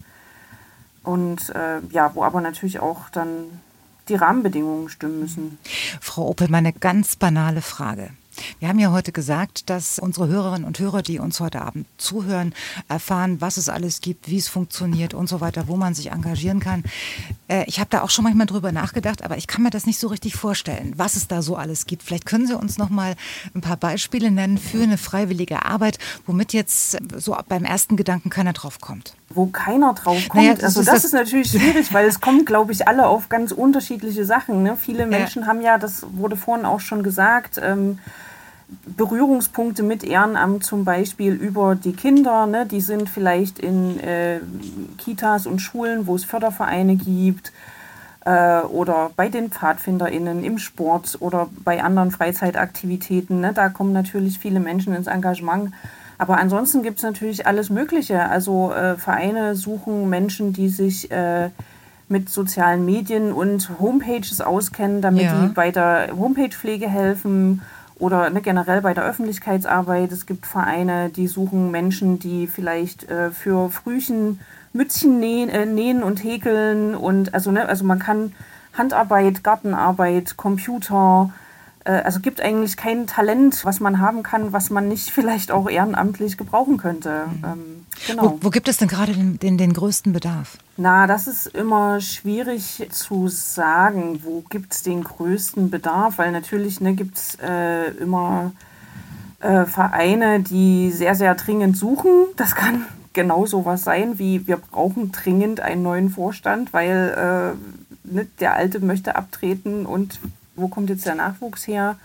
und 1.04 1.50
äh, 1.50 1.80
ja, 1.90 2.10
wo 2.14 2.24
aber 2.24 2.40
natürlich 2.40 2.80
auch 2.80 3.08
dann 3.10 3.60
die 4.08 4.16
Rahmenbedingungen 4.16 4.88
stimmen 4.88 5.20
müssen. 5.20 5.58
Frau 6.00 6.28
Opel, 6.28 6.48
meine 6.48 6.72
ganz 6.72 7.16
banale 7.16 7.62
Frage. 7.62 8.10
Wir 8.58 8.68
haben 8.68 8.78
ja 8.78 8.92
heute 8.92 9.12
gesagt, 9.12 9.70
dass 9.70 9.98
unsere 9.98 10.28
Hörerinnen 10.28 10.66
und 10.66 10.78
Hörer, 10.78 11.02
die 11.02 11.18
uns 11.18 11.40
heute 11.40 11.62
Abend 11.62 11.86
zuhören, 11.98 12.54
erfahren, 12.88 13.40
was 13.40 13.56
es 13.56 13.68
alles 13.68 14.00
gibt, 14.00 14.28
wie 14.28 14.38
es 14.38 14.48
funktioniert 14.48 15.14
und 15.14 15.28
so 15.28 15.40
weiter, 15.40 15.68
wo 15.68 15.76
man 15.76 15.94
sich 15.94 16.10
engagieren 16.10 16.60
kann. 16.60 16.84
Äh, 17.48 17.64
ich 17.66 17.78
habe 17.80 17.90
da 17.90 18.02
auch 18.02 18.10
schon 18.10 18.24
manchmal 18.24 18.46
drüber 18.46 18.72
nachgedacht, 18.72 19.22
aber 19.22 19.36
ich 19.36 19.46
kann 19.46 19.62
mir 19.62 19.70
das 19.70 19.86
nicht 19.86 19.98
so 19.98 20.08
richtig 20.08 20.36
vorstellen, 20.36 20.92
was 20.96 21.16
es 21.16 21.28
da 21.28 21.42
so 21.42 21.56
alles 21.56 21.86
gibt. 21.86 22.02
Vielleicht 22.02 22.26
können 22.26 22.46
Sie 22.46 22.56
uns 22.56 22.78
noch 22.78 22.90
mal 22.90 23.14
ein 23.54 23.60
paar 23.60 23.76
Beispiele 23.76 24.30
nennen 24.30 24.58
für 24.58 24.82
eine 24.82 24.98
freiwillige 24.98 25.64
Arbeit, 25.64 25.98
womit 26.26 26.52
jetzt 26.52 26.98
so 27.16 27.36
beim 27.48 27.64
ersten 27.64 27.96
Gedanken 27.96 28.30
keiner 28.30 28.52
drauf 28.52 28.80
kommt. 28.80 29.14
Wo 29.28 29.46
keiner 29.46 29.94
drauf 29.94 30.28
kommt. 30.28 30.42
Naja, 30.42 30.54
das 30.54 30.64
also 30.64 30.80
ist 30.80 30.88
das, 30.88 30.94
das, 30.94 31.04
ist 31.04 31.12
natürlich 31.12 31.50
schwierig, 31.50 31.92
weil 31.92 32.06
es 32.06 32.20
kommen, 32.20 32.44
glaube 32.44 32.72
ich, 32.72 32.86
alle 32.86 33.06
auf 33.06 33.28
ganz 33.28 33.52
unterschiedliche 33.52 34.24
Sachen. 34.24 34.62
Ne? 34.62 34.76
Viele 34.76 35.06
Menschen 35.06 35.42
ja. 35.42 35.48
haben 35.48 35.60
ja, 35.60 35.78
das 35.78 36.06
wurde 36.12 36.36
vorhin 36.36 36.64
auch 36.64 36.80
schon 36.80 37.02
gesagt, 37.02 37.60
ähm, 37.62 37.98
Berührungspunkte 38.68 39.82
mit 39.82 40.02
Ehrenamt 40.02 40.64
zum 40.64 40.84
Beispiel 40.84 41.32
über 41.32 41.76
die 41.76 41.92
Kinder. 41.92 42.46
Ne? 42.46 42.66
Die 42.66 42.80
sind 42.80 43.08
vielleicht 43.08 43.58
in 43.58 44.00
äh, 44.00 44.40
Kitas 44.98 45.46
und 45.46 45.60
Schulen, 45.60 46.06
wo 46.06 46.16
es 46.16 46.24
Fördervereine 46.24 46.96
gibt 46.96 47.52
äh, 48.24 48.60
oder 48.60 49.10
bei 49.14 49.28
den 49.28 49.50
PfadfinderInnen 49.50 50.42
im 50.42 50.58
Sport 50.58 51.16
oder 51.20 51.48
bei 51.64 51.82
anderen 51.82 52.10
Freizeitaktivitäten. 52.10 53.40
Ne? 53.40 53.52
Da 53.52 53.68
kommen 53.68 53.92
natürlich 53.92 54.38
viele 54.40 54.58
Menschen 54.58 54.94
ins 54.94 55.06
Engagement. 55.06 55.72
Aber 56.18 56.38
ansonsten 56.38 56.82
gibt 56.82 56.98
es 56.98 57.04
natürlich 57.04 57.46
alles 57.46 57.70
Mögliche. 57.70 58.28
Also 58.28 58.72
äh, 58.72 58.96
Vereine 58.96 59.54
suchen 59.54 60.08
Menschen, 60.10 60.52
die 60.52 60.70
sich 60.70 61.10
äh, 61.12 61.50
mit 62.08 62.30
sozialen 62.30 62.84
Medien 62.84 63.32
und 63.32 63.78
Homepages 63.78 64.40
auskennen, 64.40 65.02
damit 65.02 65.24
ja. 65.24 65.40
die 65.40 65.52
bei 65.52 65.70
der 65.70 66.08
Homepage-Pflege 66.16 66.88
helfen 66.88 67.62
oder 67.98 68.30
ne, 68.30 68.40
generell 68.42 68.82
bei 68.82 68.94
der 68.94 69.04
Öffentlichkeitsarbeit. 69.04 70.12
Es 70.12 70.26
gibt 70.26 70.46
Vereine, 70.46 71.10
die 71.10 71.26
suchen 71.26 71.70
Menschen, 71.70 72.18
die 72.18 72.46
vielleicht 72.46 73.08
äh, 73.10 73.30
für 73.30 73.70
Frühchen 73.70 74.40
Mützchen 74.72 75.18
nähen, 75.18 75.48
äh, 75.48 75.66
nähen 75.66 76.02
und 76.02 76.22
häkeln 76.22 76.94
und 76.94 77.34
also, 77.34 77.50
ne, 77.50 77.68
also 77.68 77.84
man 77.84 77.98
kann 77.98 78.32
Handarbeit, 78.74 79.42
Gartenarbeit, 79.42 80.36
Computer, 80.36 81.30
also 81.90 82.20
gibt 82.20 82.40
eigentlich 82.40 82.76
kein 82.76 83.06
Talent, 83.06 83.64
was 83.64 83.80
man 83.80 84.00
haben 84.00 84.22
kann, 84.22 84.52
was 84.52 84.70
man 84.70 84.88
nicht 84.88 85.10
vielleicht 85.12 85.52
auch 85.52 85.68
ehrenamtlich 85.68 86.36
gebrauchen 86.36 86.76
könnte. 86.76 87.26
Mhm. 87.26 87.44
Ähm, 87.44 87.86
genau. 88.06 88.22
wo, 88.24 88.38
wo, 88.42 88.50
gibt 88.50 88.68
es 88.68 88.78
denn 88.78 88.88
gerade 88.88 89.12
den, 89.12 89.38
den, 89.38 89.58
den 89.58 89.72
größten 89.72 90.12
Bedarf? 90.12 90.58
Na, 90.76 91.06
das 91.06 91.26
ist 91.26 91.46
immer 91.46 92.00
schwierig 92.00 92.86
zu 92.90 93.28
sagen, 93.28 94.20
wo 94.24 94.42
gibt 94.50 94.74
es 94.74 94.82
den 94.82 95.04
größten 95.04 95.70
Bedarf, 95.70 96.18
weil 96.18 96.32
natürlich 96.32 96.80
ne, 96.80 96.94
gibt 96.94 97.16
es 97.18 97.38
äh, 97.40 97.90
immer 97.92 98.52
äh, 99.40 99.64
Vereine, 99.64 100.40
die 100.40 100.90
sehr, 100.90 101.14
sehr 101.14 101.34
dringend 101.34 101.76
suchen. 101.76 102.26
Das 102.36 102.54
kann 102.54 102.84
genau 103.12 103.46
so 103.46 103.64
was 103.64 103.84
sein, 103.84 104.18
wie 104.18 104.46
wir 104.46 104.56
brauchen 104.56 105.12
dringend 105.12 105.60
einen 105.60 105.82
neuen 105.82 106.10
Vorstand, 106.10 106.72
weil 106.72 107.54
äh, 107.54 108.12
ne, 108.12 108.26
der 108.40 108.54
alte 108.54 108.80
möchte 108.80 109.16
abtreten 109.16 109.86
und 109.86 110.18
wo 110.56 110.68
kommt 110.68 110.90
jetzt 110.90 111.06
der 111.06 111.14
Nachwuchs 111.14 111.66
her? 111.66 111.96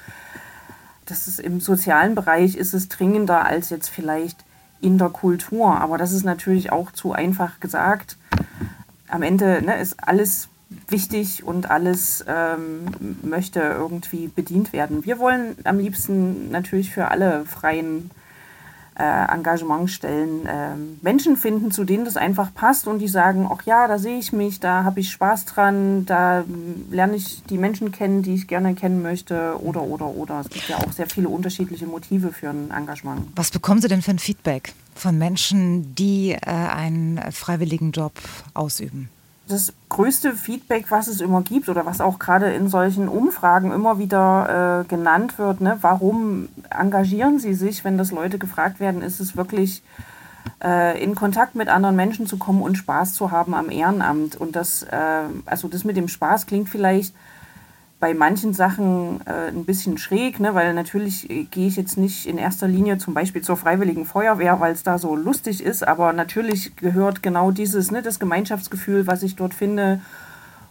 Das 1.05 1.27
ist 1.27 1.39
im 1.39 1.59
sozialen 1.59 2.15
Bereich 2.15 2.55
ist 2.55 2.73
es 2.73 2.87
dringender 2.87 3.45
als 3.45 3.69
jetzt 3.69 3.89
vielleicht 3.89 4.37
in 4.81 4.97
der 4.97 5.09
Kultur. 5.09 5.79
Aber 5.79 5.97
das 5.97 6.11
ist 6.11 6.23
natürlich 6.23 6.71
auch 6.71 6.91
zu 6.91 7.13
einfach 7.13 7.59
gesagt. 7.59 8.17
Am 9.07 9.23
Ende 9.23 9.61
ne, 9.61 9.79
ist 9.79 9.95
alles 10.01 10.47
wichtig 10.87 11.43
und 11.43 11.69
alles 11.69 12.23
ähm, 12.27 12.85
möchte 13.23 13.59
irgendwie 13.59 14.27
bedient 14.27 14.73
werden. 14.73 15.05
Wir 15.05 15.19
wollen 15.19 15.55
am 15.63 15.79
liebsten 15.79 16.49
natürlich 16.49 16.91
für 16.91 17.09
alle 17.09 17.45
freien 17.45 18.09
äh, 19.01 19.33
Engagement 19.33 19.89
stellen, 19.89 20.45
äh, 20.45 20.75
Menschen 21.01 21.35
finden, 21.35 21.71
zu 21.71 21.85
denen 21.85 22.05
das 22.05 22.17
einfach 22.17 22.53
passt 22.53 22.87
und 22.87 22.99
die 22.99 23.07
sagen, 23.07 23.49
ach 23.51 23.63
ja, 23.63 23.87
da 23.87 23.97
sehe 23.97 24.19
ich 24.19 24.31
mich, 24.31 24.59
da 24.59 24.83
habe 24.83 24.99
ich 24.99 25.11
Spaß 25.11 25.45
dran, 25.45 26.05
da 26.05 26.43
lerne 26.91 27.15
ich 27.15 27.41
die 27.49 27.57
Menschen 27.57 27.91
kennen, 27.91 28.21
die 28.21 28.35
ich 28.35 28.47
gerne 28.47 28.75
kennen 28.75 29.01
möchte 29.01 29.55
oder, 29.61 29.81
oder, 29.81 30.05
oder. 30.05 30.41
Es 30.41 30.49
gibt 30.49 30.69
ja 30.69 30.77
auch 30.77 30.91
sehr 30.91 31.07
viele 31.07 31.29
unterschiedliche 31.29 31.87
Motive 31.87 32.31
für 32.31 32.49
ein 32.49 32.69
Engagement. 32.69 33.27
Was 33.35 33.49
bekommen 33.49 33.81
Sie 33.81 33.87
denn 33.87 34.03
für 34.03 34.11
ein 34.11 34.19
Feedback 34.19 34.73
von 34.93 35.17
Menschen, 35.17 35.95
die 35.95 36.33
äh, 36.33 36.39
einen 36.45 37.19
freiwilligen 37.31 37.91
Job 37.91 38.13
ausüben? 38.53 39.09
Das 39.51 39.73
größte 39.89 40.33
Feedback, 40.33 40.85
was 40.89 41.07
es 41.07 41.21
immer 41.21 41.41
gibt 41.41 41.69
oder 41.69 41.85
was 41.85 42.01
auch 42.01 42.19
gerade 42.19 42.53
in 42.53 42.69
solchen 42.69 43.07
Umfragen 43.07 43.71
immer 43.71 43.99
wieder 43.99 44.81
äh, 44.81 44.87
genannt 44.87 45.37
wird, 45.37 45.61
ne, 45.61 45.77
warum 45.81 46.49
engagieren 46.69 47.39
Sie 47.39 47.53
sich, 47.53 47.83
wenn 47.83 47.97
das 47.97 48.11
Leute 48.11 48.37
gefragt 48.37 48.79
werden, 48.79 49.01
ist 49.01 49.19
es 49.19 49.35
wirklich 49.35 49.83
äh, 50.63 51.01
in 51.03 51.15
Kontakt 51.15 51.55
mit 51.55 51.69
anderen 51.69 51.95
Menschen 51.95 52.27
zu 52.27 52.37
kommen 52.37 52.61
und 52.61 52.77
Spaß 52.77 53.13
zu 53.13 53.31
haben 53.31 53.53
am 53.53 53.69
Ehrenamt. 53.69 54.35
Und 54.35 54.55
das, 54.55 54.83
äh, 54.83 55.23
also 55.45 55.67
das 55.67 55.83
mit 55.83 55.97
dem 55.97 56.07
Spaß 56.07 56.45
klingt 56.45 56.69
vielleicht 56.69 57.13
bei 58.01 58.15
manchen 58.15 58.53
Sachen 58.53 59.21
äh, 59.27 59.49
ein 59.49 59.63
bisschen 59.63 59.99
schräg, 59.99 60.39
ne? 60.39 60.55
weil 60.55 60.73
natürlich 60.73 61.29
äh, 61.29 61.43
gehe 61.43 61.67
ich 61.67 61.77
jetzt 61.77 61.97
nicht 61.97 62.25
in 62.25 62.39
erster 62.39 62.67
Linie 62.67 62.97
zum 62.97 63.13
Beispiel 63.13 63.43
zur 63.43 63.57
Freiwilligen 63.57 64.05
Feuerwehr, 64.05 64.59
weil 64.59 64.73
es 64.73 64.81
da 64.81 64.97
so 64.97 65.15
lustig 65.15 65.63
ist, 65.63 65.87
aber 65.87 66.11
natürlich 66.11 66.75
gehört 66.75 67.21
genau 67.21 67.51
dieses, 67.51 67.91
ne, 67.91 68.01
das 68.01 68.19
Gemeinschaftsgefühl, 68.19 69.05
was 69.05 69.21
ich 69.21 69.35
dort 69.35 69.53
finde 69.53 70.01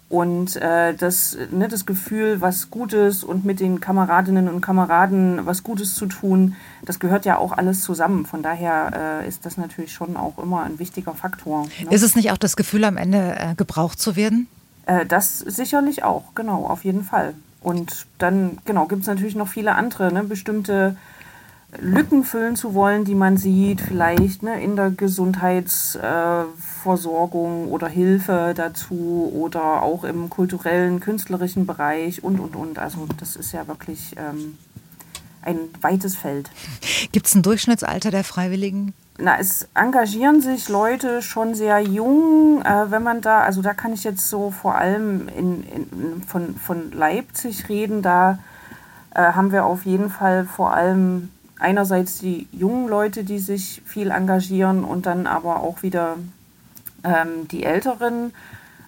und 0.09 0.57
äh, 0.57 0.93
das, 0.93 1.39
ne, 1.53 1.69
das 1.69 1.87
Gefühl, 1.87 2.41
was 2.41 2.69
Gutes 2.69 3.23
und 3.23 3.45
mit 3.45 3.61
den 3.61 3.79
Kameradinnen 3.79 4.49
und 4.49 4.61
Kameraden 4.61 5.47
was 5.47 5.63
Gutes 5.63 5.95
zu 5.95 6.07
tun, 6.07 6.57
das 6.85 6.99
gehört 6.99 7.25
ja 7.27 7.39
auch 7.39 7.53
alles 7.53 7.83
zusammen. 7.83 8.27
Von 8.27 8.43
daher 8.43 9.21
äh, 9.23 9.29
ist 9.29 9.47
das 9.47 9.57
natürlich 9.57 9.93
schon 9.93 10.17
auch 10.17 10.37
immer 10.39 10.65
ein 10.65 10.81
wichtiger 10.81 11.15
Faktor. 11.15 11.69
Ne? 11.81 11.95
Ist 11.95 12.03
es 12.03 12.17
nicht 12.17 12.33
auch 12.33 12.39
das 12.39 12.57
Gefühl, 12.57 12.83
am 12.85 12.97
Ende 12.97 13.37
äh, 13.39 13.55
gebraucht 13.55 14.01
zu 14.01 14.17
werden? 14.17 14.49
Äh, 14.87 15.07
das 15.07 15.39
sicherlich 15.39 16.05
auch, 16.05 16.35
genau, 16.35 16.67
auf 16.67 16.85
jeden 16.85 17.05
Fall. 17.05 17.35
Und 17.63 18.07
dann, 18.19 18.59
genau, 18.65 18.87
gibt 18.87 19.03
es 19.03 19.09
natürlich 19.09 19.37
noch 19.37 19.49
viele 19.49 19.75
andere, 19.75 20.13
ne, 20.13 20.25
bestimmte 20.25 20.97
Lücken 21.79 22.25
füllen 22.25 22.57
zu 22.57 22.75
wollen, 22.75 23.05
die 23.05 23.15
man 23.15 23.37
sieht, 23.37 23.81
vielleicht 23.81 24.43
ne, 24.43 24.61
in 24.63 24.75
der 24.75 24.91
Gesundheitsversorgung 24.91 27.67
äh, 27.67 27.71
oder 27.71 27.87
Hilfe 27.87 28.55
dazu 28.57 29.31
oder 29.35 29.83
auch 29.83 30.03
im 30.05 30.29
kulturellen, 30.31 30.99
künstlerischen 31.01 31.67
Bereich 31.67 32.25
und, 32.25 32.41
und, 32.41 32.57
und. 32.57 32.81
Also 32.81 33.07
das 33.19 33.37
ist 33.37 33.53
ja 33.53 33.69
wirklich 33.69 34.17
ähm, 34.17 34.57
ein 35.43 35.59
weites 35.81 36.17
Feld. 36.17 36.51
Gibt 37.13 37.27
es 37.27 37.35
ein 37.35 37.43
Durchschnittsalter 37.43 38.11
der 38.11 38.25
Freiwilligen? 38.25 38.95
Na, 39.19 39.39
es 39.39 39.69
engagieren 39.75 40.41
sich 40.41 40.69
Leute 40.69 41.21
schon 41.21 41.55
sehr 41.55 41.81
jung, 41.81 42.63
äh, 42.63 42.91
wenn 42.91 43.03
man 43.03 43.21
da, 43.21 43.41
also 43.41 43.61
da 43.61 43.75
kann 43.75 43.93
ich 43.93 44.05
jetzt 44.05 44.31
so 44.31 44.51
vor 44.51 44.77
allem 44.77 45.29
in, 45.29 45.65
in, 45.65 46.23
von, 46.27 46.57
von 46.57 46.91
Leipzig 46.93 47.69
reden, 47.69 48.01
da 48.01 48.39
äh, 49.15 49.21
haben 49.21 49.53
wir 49.53 49.67
auf 49.67 49.85
jeden 49.85 50.09
Fall 50.09 50.47
vor 50.47 50.73
allem 50.73 51.31
einerseits 51.59 52.19
die 52.19 52.49
jungen 52.53 52.89
Leute, 52.89 53.25
die 53.25 53.39
sich 53.39 53.83
viel 53.85 54.11
engagieren 54.11 54.85
und 54.85 55.05
dann 55.05 55.27
aber 55.27 55.61
auch 55.61 55.83
wieder 55.83 56.17
ähm, 57.05 57.47
die 57.49 57.65
Älteren. 57.65 58.33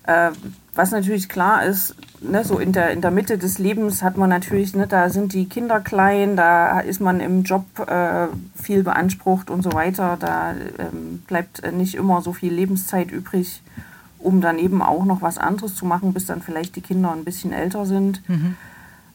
Äh, 0.05 0.31
was 0.75 0.91
natürlich 0.91 1.29
klar 1.29 1.65
ist, 1.65 1.95
ne, 2.21 2.45
so 2.45 2.59
in 2.59 2.73
der, 2.73 2.91
in 2.91 3.01
der 3.01 3.11
Mitte 3.11 3.39
des 3.39 3.59
Lebens 3.59 4.03
hat 4.03 4.17
man 4.17 4.31
natürlich, 4.31 4.75
ne, 4.75 4.87
da 4.87 5.11
sind 5.11 5.33
die 5.33 5.49
Kinder 5.49 5.81
klein, 5.81 6.37
da 6.37 6.81
ist 6.81 7.01
man 7.01 7.21
im 7.21 7.43
Job 7.43 7.65
äh, 7.87 8.29
viel 8.61 8.83
beansprucht 8.83 9.51
und 9.51 9.63
so 9.63 9.73
weiter. 9.73 10.17
Da 10.19 10.53
ähm, 10.79 11.23
bleibt 11.27 11.63
nicht 11.73 11.95
immer 11.95 12.23
so 12.23 12.33
viel 12.33 12.53
Lebenszeit 12.53 13.11
übrig, 13.11 13.63
um 14.19 14.41
dann 14.41 14.59
eben 14.59 14.83
auch 14.83 15.05
noch 15.05 15.21
was 15.21 15.39
anderes 15.39 15.75
zu 15.75 15.85
machen, 15.85 16.13
bis 16.13 16.27
dann 16.27 16.43
vielleicht 16.43 16.77
die 16.77 16.81
Kinder 16.81 17.13
ein 17.13 17.25
bisschen 17.25 17.53
älter 17.53 17.87
sind. 17.87 18.27
Mhm. 18.29 18.57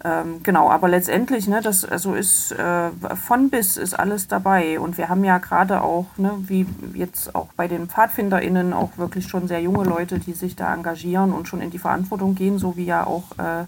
Ähm, 0.03 0.41
genau, 0.43 0.69
aber 0.69 0.87
letztendlich, 0.87 1.47
ne, 1.47 1.61
das 1.61 1.83
also 1.83 2.13
ist 2.13 2.51
äh, 2.51 2.89
von 3.15 3.49
bis 3.49 3.77
ist 3.77 3.97
alles 3.97 4.27
dabei. 4.27 4.79
Und 4.79 4.97
wir 4.97 5.09
haben 5.09 5.23
ja 5.23 5.39
gerade 5.39 5.81
auch, 5.81 6.05
ne, 6.17 6.33
wie 6.39 6.67
jetzt 6.93 7.33
auch 7.33 7.47
bei 7.55 7.67
den 7.67 7.89
PfadfinderInnen, 7.89 8.73
auch 8.73 8.97
wirklich 8.97 9.27
schon 9.27 9.47
sehr 9.47 9.61
junge 9.61 9.83
Leute, 9.83 10.19
die 10.19 10.33
sich 10.33 10.55
da 10.55 10.73
engagieren 10.73 11.33
und 11.33 11.47
schon 11.47 11.61
in 11.61 11.71
die 11.71 11.79
Verantwortung 11.79 12.35
gehen, 12.35 12.59
so 12.59 12.77
wie 12.77 12.85
ja 12.85 13.07
auch 13.07 13.31
äh, 13.39 13.65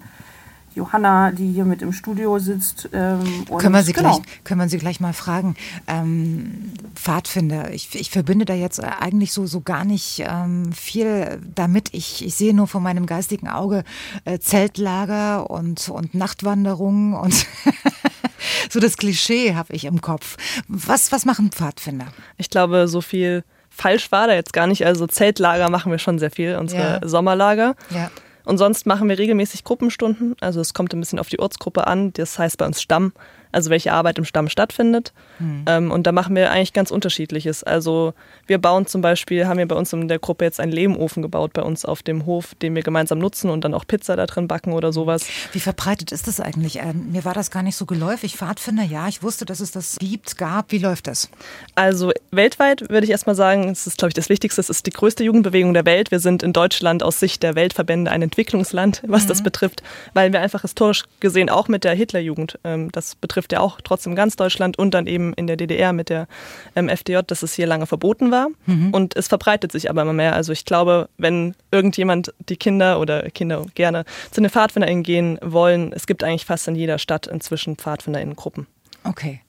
Johanna, 0.76 1.32
die 1.32 1.52
hier 1.52 1.66
mit 1.66 1.82
im 1.82 1.94
Studio 1.94 2.40
sitzt. 2.40 2.90
Ähm, 2.94 3.46
können, 3.58 3.74
wir 3.74 3.84
sie 3.84 3.94
genau. 3.94 4.18
gleich, 4.18 4.44
können 4.44 4.62
wir 4.62 4.70
sie 4.70 4.78
gleich 4.78 5.00
mal 5.00 5.14
fragen. 5.14 5.56
Ähm, 5.88 6.72
Pfadfinder, 6.96 7.72
ich, 7.74 8.00
ich 8.00 8.10
verbinde 8.10 8.46
da 8.46 8.54
jetzt 8.54 8.84
eigentlich 8.84 9.34
so, 9.34 9.46
so 9.46 9.62
gar 9.62 9.86
nicht 9.86 10.24
ähm, 10.26 10.72
viel 10.72 11.42
damit. 11.56 11.90
Ich, 11.94 12.26
ich 12.26 12.36
sehe 12.36 12.54
nur 12.54 12.68
vor 12.68 12.82
meinem 12.82 13.06
geistigen 13.06 13.48
Auge 13.48 13.84
äh, 14.26 14.40
Zeltlager 14.40 15.50
und, 15.50 15.90
und 15.90 16.14
Nachtwanderungen 16.14 17.14
und 17.14 17.34
so 18.70 18.80
das 18.80 18.98
Klischee 18.98 19.56
habe 19.56 19.74
ich 19.74 19.86
im 19.86 20.02
Kopf. 20.02 20.38
Was, 20.68 21.12
was 21.12 21.26
machen 21.26 21.52
Pfadfinder? 21.52 22.08
Ich 22.38 22.50
glaube, 22.50 22.88
so 22.88 23.02
viel 23.02 23.44
falsch 23.70 24.12
war 24.12 24.28
da 24.28 24.34
jetzt 24.34 24.54
gar 24.54 24.68
nicht. 24.68 24.86
Also 24.86 25.08
Zeltlager 25.08 25.70
machen 25.70 25.92
wir 25.92 26.00
schon 26.00 26.20
sehr 26.20 26.32
viel, 26.32 26.56
unsere 26.56 27.00
ja. 27.02 27.08
Sommerlager. 27.08 27.76
Ja. 27.90 28.12
Und 28.50 28.58
sonst 28.58 28.88
machen 28.88 29.08
wir 29.08 29.20
regelmäßig 29.20 29.64
Gruppenstunden. 29.64 30.36
Also 30.42 30.60
es 30.60 30.74
kommt 30.74 30.92
ein 30.96 31.00
bisschen 31.00 31.20
auf 31.20 31.30
die 31.30 31.38
Ortsgruppe 31.38 31.86
an. 31.86 32.14
Das 32.14 32.40
heißt 32.40 32.58
bei 32.58 32.66
uns 32.66 32.82
Stamm 32.82 33.14
also 33.52 33.70
welche 33.70 33.94
Arbeit 33.94 34.18
im 34.18 34.26
Stamm 34.26 34.50
stattfindet. 34.50 35.14
Mhm. 35.40 35.66
Ähm, 35.68 35.92
und 35.92 36.06
da 36.06 36.12
machen 36.12 36.36
wir 36.36 36.52
eigentlich 36.52 36.74
ganz 36.74 36.92
unterschiedliches. 36.92 37.64
Also 37.64 38.14
wir 38.48 38.58
bauen 38.58 38.86
zum 38.86 39.02
Beispiel, 39.02 39.48
haben 39.48 39.58
wir 39.58 39.68
bei 39.68 39.76
uns 39.76 39.92
in 39.94 40.08
der 40.08 40.20
Gruppe 40.20 40.46
jetzt 40.46 40.60
einen 40.60 40.72
Lehmofen 40.72 41.22
gebaut 41.22 41.54
bei 41.54 41.62
uns 41.62 41.86
auf 41.86 42.04
dem 42.04 42.26
Hof, 42.26 42.56
den 42.56 42.76
wir 42.76 42.84
gemeinsam 42.84 43.20
nutzen 43.20 43.50
und 43.50 43.64
dann 43.64 43.74
auch 43.74 43.86
Pizza 43.88 44.16
da 44.16 44.26
drin 44.26 44.48
backen 44.48 44.74
oder 44.74 44.94
sowas. 44.94 45.26
Wie 45.52 45.60
verbreitet 45.60 46.12
ist 46.12 46.28
das 46.28 46.40
eigentlich? 46.40 46.80
Ähm, 46.80 47.12
mir 47.12 47.26
war 47.26 47.34
das 47.34 47.52
gar 47.52 47.64
nicht 47.64 47.76
so 47.76 47.86
geläufig. 47.86 48.36
Pfadfinder, 48.36 48.84
ja, 48.84 49.08
ich 49.08 49.24
wusste, 49.24 49.46
dass 49.46 49.60
es 49.60 49.72
das 49.72 49.98
gibt, 50.00 50.38
gab. 50.38 50.72
Wie 50.72 50.78
läuft 50.78 51.08
das? 51.08 51.30
Also 51.76 52.12
weltweit 52.32 52.90
würde 52.90 53.06
ich 53.06 53.12
erstmal 53.12 53.36
sagen, 53.36 53.70
es 53.70 53.88
ist, 53.88 53.98
glaube 53.98 54.10
ich, 54.10 54.14
das 54.14 54.30
Wichtigste, 54.30 54.62
es 54.62 54.70
ist 54.70 54.86
die 54.86 54.92
größte 54.92 55.24
Jugendbewegung 55.24 55.74
der 55.74 55.86
Welt. 55.86 56.12
Wir 56.12 56.20
sind 56.20 56.44
in 56.44 56.54
Deutschland 56.54 57.04
aus 57.04 57.20
Sicht 57.20 57.44
der 57.44 57.56
Weltverbände 57.56 58.12
ein 58.12 58.22
Entwicklungsland, 58.22 59.02
was 59.08 59.24
mhm. 59.24 59.28
das 59.28 59.44
betrifft, 59.44 59.84
weil 60.14 60.32
wir 60.32 60.42
einfach 60.42 60.62
historisch 60.62 61.04
gesehen 61.20 61.50
auch 61.50 61.68
mit 61.68 61.84
der 61.84 61.94
Hitlerjugend, 61.94 62.60
ähm, 62.64 62.92
das 62.92 63.16
betrifft 63.16 63.39
betrifft 63.40 63.54
ja 63.54 63.60
auch 63.62 63.80
trotzdem 63.82 64.16
ganz 64.16 64.36
Deutschland 64.36 64.78
und 64.78 64.94
dann 64.94 65.08
eben 65.08 65.34
in 65.34 65.48
der 65.48 65.56
DDR 65.56 65.94
mit 65.94 66.10
der 66.10 66.28
ähm, 66.76 66.90
FDJ, 66.90 67.20
dass 67.26 67.42
es 67.42 67.54
hier 67.54 67.68
lange 67.68 67.86
verboten 67.86 68.32
war. 68.32 68.48
Mhm. 68.66 68.92
Und 68.92 69.16
es 69.16 69.30
verbreitet 69.30 69.72
sich 69.72 69.90
aber 69.90 70.02
immer 70.02 70.14
mehr. 70.14 70.36
Also 70.36 70.52
ich 70.52 70.66
glaube, 70.66 71.08
wenn 71.18 71.56
irgendjemand 71.72 72.34
die 72.50 72.58
Kinder 72.58 73.00
oder 73.00 73.30
Kinder 73.30 73.66
gerne 73.76 74.04
zu 74.32 74.42
den 74.42 74.50
PfadfinderInnen 74.50 75.04
gehen 75.04 75.40
wollen, 75.42 75.94
es 75.94 76.06
gibt 76.06 76.24
eigentlich 76.24 76.46
fast 76.46 76.68
in 76.68 76.76
jeder 76.76 76.98
Stadt 76.98 77.28
inzwischen 77.28 77.78
PfadfinderInnen-Gruppen. 77.78 78.68
Okay. 79.04 79.42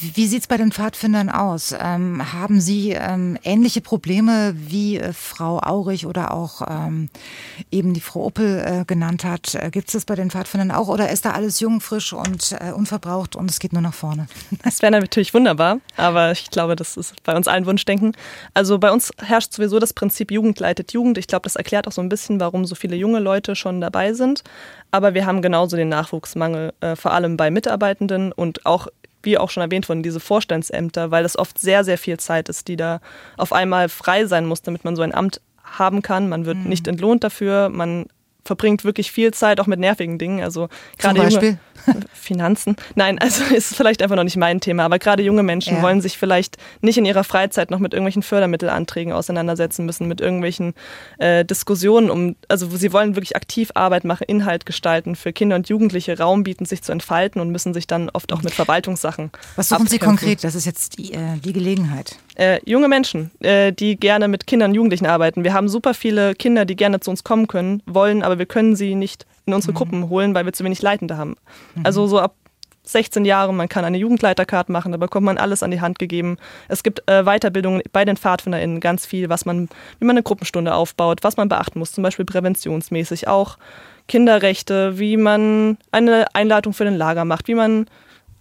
Wie 0.00 0.26
sieht 0.26 0.42
es 0.42 0.46
bei 0.46 0.56
den 0.56 0.72
Pfadfindern 0.72 1.28
aus? 1.28 1.74
Ähm, 1.78 2.32
haben 2.32 2.60
Sie 2.60 2.90
ähm, 2.92 3.38
ähnliche 3.44 3.80
Probleme 3.80 4.54
wie 4.56 4.98
äh, 4.98 5.12
Frau 5.12 5.60
Aurich 5.60 6.06
oder 6.06 6.32
auch 6.32 6.62
ähm, 6.68 7.08
eben 7.70 7.94
die 7.94 8.00
Frau 8.00 8.26
Oppel 8.26 8.64
äh, 8.64 8.84
genannt 8.84 9.24
hat? 9.24 9.54
Äh, 9.54 9.70
Gibt 9.70 9.88
es 9.88 9.94
das 9.94 10.04
bei 10.04 10.14
den 10.14 10.30
Pfadfindern 10.30 10.70
auch 10.70 10.88
oder 10.88 11.10
ist 11.10 11.24
da 11.24 11.32
alles 11.32 11.60
jung, 11.60 11.80
frisch 11.80 12.12
und 12.12 12.56
äh, 12.60 12.72
unverbraucht 12.72 13.36
und 13.36 13.50
es 13.50 13.58
geht 13.58 13.72
nur 13.72 13.82
nach 13.82 13.94
vorne? 13.94 14.26
Das 14.64 14.82
wäre 14.82 14.92
natürlich 14.92 15.32
wunderbar, 15.34 15.78
aber 15.96 16.32
ich 16.32 16.50
glaube, 16.50 16.76
das 16.76 16.96
ist 16.96 17.22
bei 17.22 17.34
uns 17.34 17.48
allen 17.48 17.64
Wunschdenken. 17.64 18.12
Also 18.54 18.78
bei 18.78 18.90
uns 18.90 19.10
herrscht 19.18 19.52
sowieso 19.52 19.78
das 19.78 19.92
Prinzip 19.92 20.30
Jugend 20.30 20.60
leitet 20.60 20.92
Jugend. 20.92 21.16
Ich 21.16 21.26
glaube, 21.26 21.44
das 21.44 21.56
erklärt 21.56 21.86
auch 21.88 21.92
so 21.92 22.02
ein 22.02 22.08
bisschen, 22.08 22.40
warum 22.40 22.64
so 22.64 22.74
viele 22.74 22.96
junge 22.96 23.20
Leute 23.20 23.56
schon 23.56 23.80
dabei 23.80 24.12
sind. 24.12 24.42
Aber 24.90 25.14
wir 25.14 25.26
haben 25.26 25.42
genauso 25.42 25.76
den 25.76 25.88
Nachwuchsmangel, 25.88 26.72
äh, 26.80 26.96
vor 26.96 27.12
allem 27.12 27.36
bei 27.36 27.50
Mitarbeitenden 27.50 28.32
und 28.32 28.66
auch 28.66 28.88
wie 29.22 29.38
auch 29.38 29.50
schon 29.50 29.62
erwähnt 29.62 29.88
wurden, 29.88 30.02
diese 30.02 30.20
Vorstandsämter, 30.20 31.10
weil 31.10 31.22
das 31.22 31.38
oft 31.38 31.58
sehr, 31.58 31.84
sehr 31.84 31.98
viel 31.98 32.18
Zeit 32.18 32.48
ist, 32.48 32.68
die 32.68 32.76
da 32.76 33.00
auf 33.36 33.52
einmal 33.52 33.88
frei 33.88 34.26
sein 34.26 34.46
muss, 34.46 34.62
damit 34.62 34.84
man 34.84 34.96
so 34.96 35.02
ein 35.02 35.14
Amt 35.14 35.40
haben 35.62 36.02
kann. 36.02 36.28
Man 36.28 36.46
wird 36.46 36.58
mhm. 36.58 36.68
nicht 36.68 36.88
entlohnt 36.88 37.24
dafür, 37.24 37.68
man 37.68 38.06
verbringt 38.44 38.84
wirklich 38.84 39.12
viel 39.12 39.32
Zeit 39.32 39.60
auch 39.60 39.66
mit 39.66 39.78
nervigen 39.78 40.18
Dingen. 40.18 40.42
Also 40.42 40.68
gerade 40.98 41.18
junge 41.18 41.58
Finanzen. 42.12 42.76
Nein, 42.94 43.18
also 43.18 43.42
ist 43.54 43.74
vielleicht 43.74 44.02
einfach 44.02 44.16
noch 44.16 44.24
nicht 44.24 44.36
mein 44.36 44.60
Thema. 44.60 44.84
Aber 44.84 44.98
gerade 44.98 45.22
junge 45.22 45.42
Menschen 45.42 45.76
ja. 45.76 45.82
wollen 45.82 46.00
sich 46.00 46.18
vielleicht 46.18 46.56
nicht 46.80 46.98
in 46.98 47.04
ihrer 47.04 47.24
Freizeit 47.24 47.70
noch 47.70 47.78
mit 47.78 47.92
irgendwelchen 47.92 48.22
Fördermittelanträgen 48.22 49.12
auseinandersetzen 49.12 49.86
müssen, 49.86 50.08
mit 50.08 50.20
irgendwelchen 50.20 50.74
äh, 51.18 51.44
Diskussionen 51.44 52.10
um, 52.10 52.36
also 52.48 52.68
sie 52.68 52.92
wollen 52.92 53.16
wirklich 53.16 53.36
aktiv 53.36 53.70
Arbeit 53.74 54.04
machen, 54.04 54.24
Inhalt 54.26 54.66
gestalten, 54.66 55.16
für 55.16 55.32
Kinder 55.32 55.56
und 55.56 55.68
Jugendliche 55.68 56.18
Raum 56.18 56.44
bieten, 56.44 56.64
sich 56.64 56.82
zu 56.82 56.92
entfalten 56.92 57.40
und 57.40 57.50
müssen 57.50 57.74
sich 57.74 57.86
dann 57.86 58.10
oft 58.10 58.32
auch 58.32 58.42
mit 58.42 58.52
Verwaltungssachen. 58.52 59.30
Was 59.56 59.68
suchen 59.68 59.86
Sie 59.86 59.98
konkret? 59.98 60.44
Das 60.44 60.54
ist 60.54 60.66
jetzt 60.66 60.98
die, 60.98 61.12
äh, 61.12 61.38
die 61.44 61.52
Gelegenheit. 61.52 62.16
Äh, 62.34 62.60
junge 62.64 62.88
Menschen, 62.88 63.30
äh, 63.40 63.72
die 63.72 63.96
gerne 63.96 64.28
mit 64.28 64.46
Kindern 64.46 64.70
und 64.70 64.74
Jugendlichen 64.76 65.06
arbeiten. 65.06 65.44
Wir 65.44 65.54
haben 65.54 65.68
super 65.68 65.94
viele 65.94 66.34
Kinder, 66.34 66.64
die 66.64 66.76
gerne 66.76 67.00
zu 67.00 67.10
uns 67.10 67.24
kommen 67.24 67.48
können, 67.48 67.82
wollen, 67.86 68.22
aber 68.22 68.38
wir 68.38 68.46
können 68.46 68.76
sie 68.76 68.94
nicht 68.94 69.26
in 69.48 69.54
unsere 69.54 69.72
mhm. 69.72 69.76
Gruppen 69.76 70.08
holen, 70.08 70.34
weil 70.34 70.44
wir 70.44 70.52
zu 70.52 70.64
wenig 70.64 70.82
Leitende 70.82 71.16
haben. 71.16 71.34
Mhm. 71.74 71.84
Also 71.84 72.06
so 72.06 72.20
ab 72.20 72.34
16 72.84 73.24
Jahren, 73.24 73.56
man 73.56 73.68
kann 73.68 73.84
eine 73.84 73.98
Jugendleiterkarte 73.98 74.72
machen, 74.72 74.92
da 74.92 74.98
bekommt 74.98 75.26
man 75.26 75.36
alles 75.36 75.62
an 75.62 75.70
die 75.70 75.80
Hand 75.80 75.98
gegeben. 75.98 76.38
Es 76.68 76.82
gibt 76.82 77.02
äh, 77.06 77.24
Weiterbildungen 77.24 77.82
bei 77.92 78.04
den 78.04 78.16
PfadfinderInnen 78.16 78.80
ganz 78.80 79.04
viel, 79.04 79.28
was 79.28 79.44
man, 79.44 79.68
wie 79.98 80.06
man 80.06 80.16
eine 80.16 80.22
Gruppenstunde 80.22 80.74
aufbaut, 80.74 81.18
was 81.22 81.36
man 81.36 81.48
beachten 81.48 81.78
muss, 81.78 81.92
zum 81.92 82.02
Beispiel 82.02 82.24
präventionsmäßig 82.24 83.28
auch 83.28 83.58
Kinderrechte, 84.06 84.98
wie 84.98 85.18
man 85.18 85.76
eine 85.90 86.26
Einladung 86.32 86.72
für 86.72 86.84
den 86.84 86.96
Lager 86.96 87.26
macht, 87.26 87.46
wie 87.48 87.54
man 87.54 87.86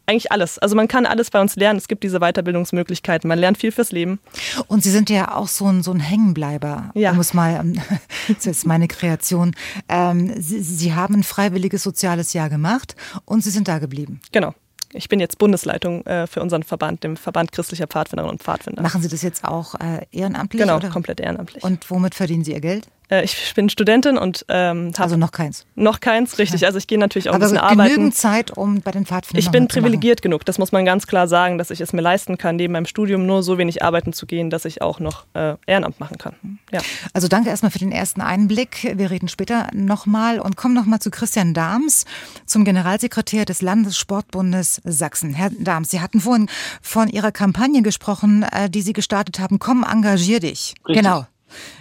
eigentlich 0.07 0.31
alles. 0.31 0.57
Also 0.57 0.75
man 0.75 0.87
kann 0.87 1.05
alles 1.05 1.29
bei 1.29 1.39
uns 1.41 1.55
lernen. 1.55 1.77
Es 1.77 1.87
gibt 1.87 2.03
diese 2.03 2.19
Weiterbildungsmöglichkeiten. 2.19 3.27
Man 3.27 3.37
lernt 3.37 3.57
viel 3.57 3.71
fürs 3.71 3.91
Leben. 3.91 4.19
Und 4.67 4.83
Sie 4.83 4.89
sind 4.89 5.09
ja 5.09 5.35
auch 5.35 5.47
so 5.47 5.67
ein, 5.67 5.83
so 5.83 5.91
ein 5.91 5.99
Hängenbleiber. 5.99 6.91
Ja. 6.95 7.11
Um 7.11 7.19
es 7.19 7.33
mal, 7.33 7.59
ähm, 7.59 7.79
das 8.27 8.45
ist 8.45 8.65
meine 8.65 8.87
Kreation. 8.87 9.55
Ähm, 9.89 10.33
Sie, 10.41 10.61
Sie 10.61 10.93
haben 10.93 11.15
ein 11.15 11.23
freiwilliges 11.23 11.83
soziales 11.83 12.33
Jahr 12.33 12.49
gemacht 12.49 12.95
und 13.25 13.43
Sie 13.43 13.51
sind 13.51 13.67
da 13.67 13.79
geblieben. 13.79 14.21
Genau. 14.31 14.53
Ich 14.93 15.09
bin 15.09 15.19
jetzt 15.19 15.37
Bundesleitung 15.37 16.05
äh, 16.05 16.27
für 16.27 16.41
unseren 16.41 16.63
Verband, 16.63 17.03
dem 17.03 17.17
Verband 17.17 17.51
christlicher 17.51 17.87
Pfadfinderinnen 17.87 18.31
und 18.31 18.41
Pfadfinder. 18.41 18.81
Machen 18.81 19.01
Sie 19.01 19.09
das 19.09 19.21
jetzt 19.21 19.43
auch 19.43 19.75
äh, 19.75 20.05
ehrenamtlich? 20.11 20.61
Genau, 20.61 20.77
oder? 20.77 20.89
komplett 20.89 21.19
ehrenamtlich. 21.19 21.63
Und 21.63 21.89
womit 21.91 22.15
verdienen 22.15 22.45
Sie 22.45 22.53
Ihr 22.53 22.61
Geld? 22.61 22.87
Äh, 23.09 23.23
ich 23.23 23.53
bin 23.55 23.69
Studentin 23.69 24.17
und 24.17 24.45
ähm, 24.49 24.91
habe 24.93 25.03
also 25.03 25.17
noch 25.17 25.31
keins. 25.31 25.65
Noch 25.75 25.99
keins, 25.99 26.37
richtig. 26.37 26.65
Also 26.65 26.77
ich 26.77 26.87
gehe 26.87 26.97
natürlich 26.97 27.29
auch 27.29 27.35
Aber 27.35 27.45
ein 27.45 27.51
bisschen 27.51 27.67
genügend 27.67 27.89
arbeiten. 27.89 28.11
Zeit, 28.11 28.51
um 28.51 28.81
bei 28.81 28.91
den 28.91 29.05
Pfadfindern 29.05 29.39
Ich 29.39 29.51
bin 29.51 29.67
privilegiert 29.67 30.21
genug, 30.21 30.45
das 30.45 30.57
muss 30.57 30.71
man 30.71 30.85
ganz 30.85 31.07
klar 31.07 31.27
sagen, 31.27 31.57
dass 31.57 31.71
ich 31.71 31.81
es 31.81 31.93
mir 31.93 32.01
leisten 32.01 32.37
kann, 32.37 32.55
neben 32.57 32.73
meinem 32.73 32.85
Studium 32.85 33.25
nur 33.25 33.43
so 33.43 33.57
wenig 33.57 33.83
arbeiten 33.83 34.13
zu 34.13 34.25
gehen, 34.25 34.49
dass 34.49 34.65
ich 34.65 34.81
auch 34.81 34.99
noch 34.99 35.25
äh, 35.33 35.55
Ehrenamt 35.65 35.99
machen 35.99 36.17
kann. 36.17 36.59
Ja. 36.71 36.81
Also 37.13 37.27
danke 37.27 37.49
erstmal 37.49 37.71
für 37.71 37.79
den 37.79 37.91
ersten 37.91 38.21
Einblick. 38.21 38.93
Wir 38.97 39.09
reden 39.09 39.29
später 39.29 39.69
nochmal 39.73 40.39
und 40.39 40.57
kommen 40.57 40.73
nochmal 40.73 40.99
zu 40.99 41.11
Christian 41.11 41.53
Dahms, 41.53 42.05
zum 42.45 42.65
Generalsekretär 42.65 43.45
des 43.45 43.61
Landessportbundes 43.61 44.81
Sachsen. 44.83 45.33
Herr 45.33 45.49
Dahms, 45.57 45.91
Sie 45.91 46.01
hatten 46.01 46.19
vorhin 46.19 46.49
von 46.81 47.07
Ihrer 47.07 47.31
Kampagne 47.31 47.81
gesprochen, 47.81 48.43
äh, 48.43 48.69
die 48.69 48.81
Sie 48.81 48.93
gestartet 48.93 49.39
haben. 49.39 49.59
Komm, 49.59 49.85
engagier 49.89 50.39
dich. 50.39 50.73
Richtig. 50.85 51.03
Genau. 51.03 51.25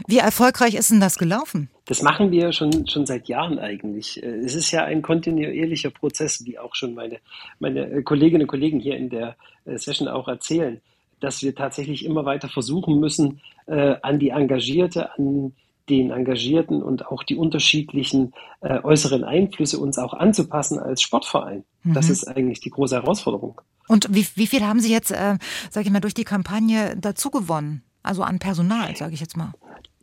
Wie 0.07 0.19
erfolgreich 0.19 0.75
ist 0.75 0.91
denn 0.91 1.01
das 1.01 1.19
gelaufen? 1.19 1.71
Das 1.87 2.03
machen 2.03 2.31
wir 2.33 2.53
schon, 2.53 2.87
schon 2.89 3.07
seit 3.07 3.29
Jahren 3.29 3.59
eigentlich. 3.59 4.23
Äh, 4.23 4.39
Es 4.45 4.55
ist 4.55 4.71
ja 4.71 4.85
ein 4.85 5.03
kontinuierlicher 5.03 5.91
Prozess, 5.91 6.45
wie 6.45 6.59
auch 6.59 6.75
schon 6.75 6.95
meine, 6.95 7.19
meine 7.59 7.87
äh, 7.91 8.03
Kolleginnen 8.03 8.43
und 8.43 8.49
Kollegen 8.49 8.81
hier 8.81 8.97
in 8.97 9.09
der 9.11 9.37
äh, 9.65 9.79
Session 9.79 10.09
auch 10.09 10.29
erzählen, 10.29 10.81
dass 11.21 11.43
wir 11.43 11.55
tatsächlich 11.55 12.05
immer 12.05 12.25
weiter 12.27 12.49
versuchen 12.49 13.01
müssen, 13.01 13.41
an 13.67 14.19
die 14.21 14.29
Engagierte, 14.29 15.13
an 15.17 15.55
den 15.89 16.11
Engagierten 16.11 16.83
und 16.83 17.07
auch 17.07 17.23
die 17.25 17.37
unterschiedlichen 17.37 18.33
äh, 18.61 18.81
äußeren 18.83 19.25
Einflüsse 19.25 19.79
uns 19.79 19.99
auch 19.99 20.13
anzupassen 20.15 20.79
als 20.79 21.01
Sportverein. 21.03 21.65
Das 21.85 22.07
Mhm. 22.07 22.13
ist 22.13 22.29
eigentlich 22.29 22.61
die 22.61 22.71
große 22.71 22.97
Herausforderung. 22.97 23.61
Und 23.89 24.09
wie, 24.11 24.27
wie 24.35 24.47
viel 24.47 24.63
haben 24.65 24.81
Sie 24.81 24.93
jetzt, 24.93 25.11
äh, 25.11 25.39
sage 25.71 25.87
ich 25.87 25.91
mal, 25.91 26.01
durch 26.01 26.15
die 26.15 26.25
Kampagne 26.25 26.97
dazu 27.01 27.31
gewonnen? 27.31 27.83
Also 28.07 28.23
an 28.23 28.39
Personal, 28.39 28.95
sage 28.97 29.15
ich 29.15 29.21
jetzt 29.21 29.37
mal. 29.37 29.53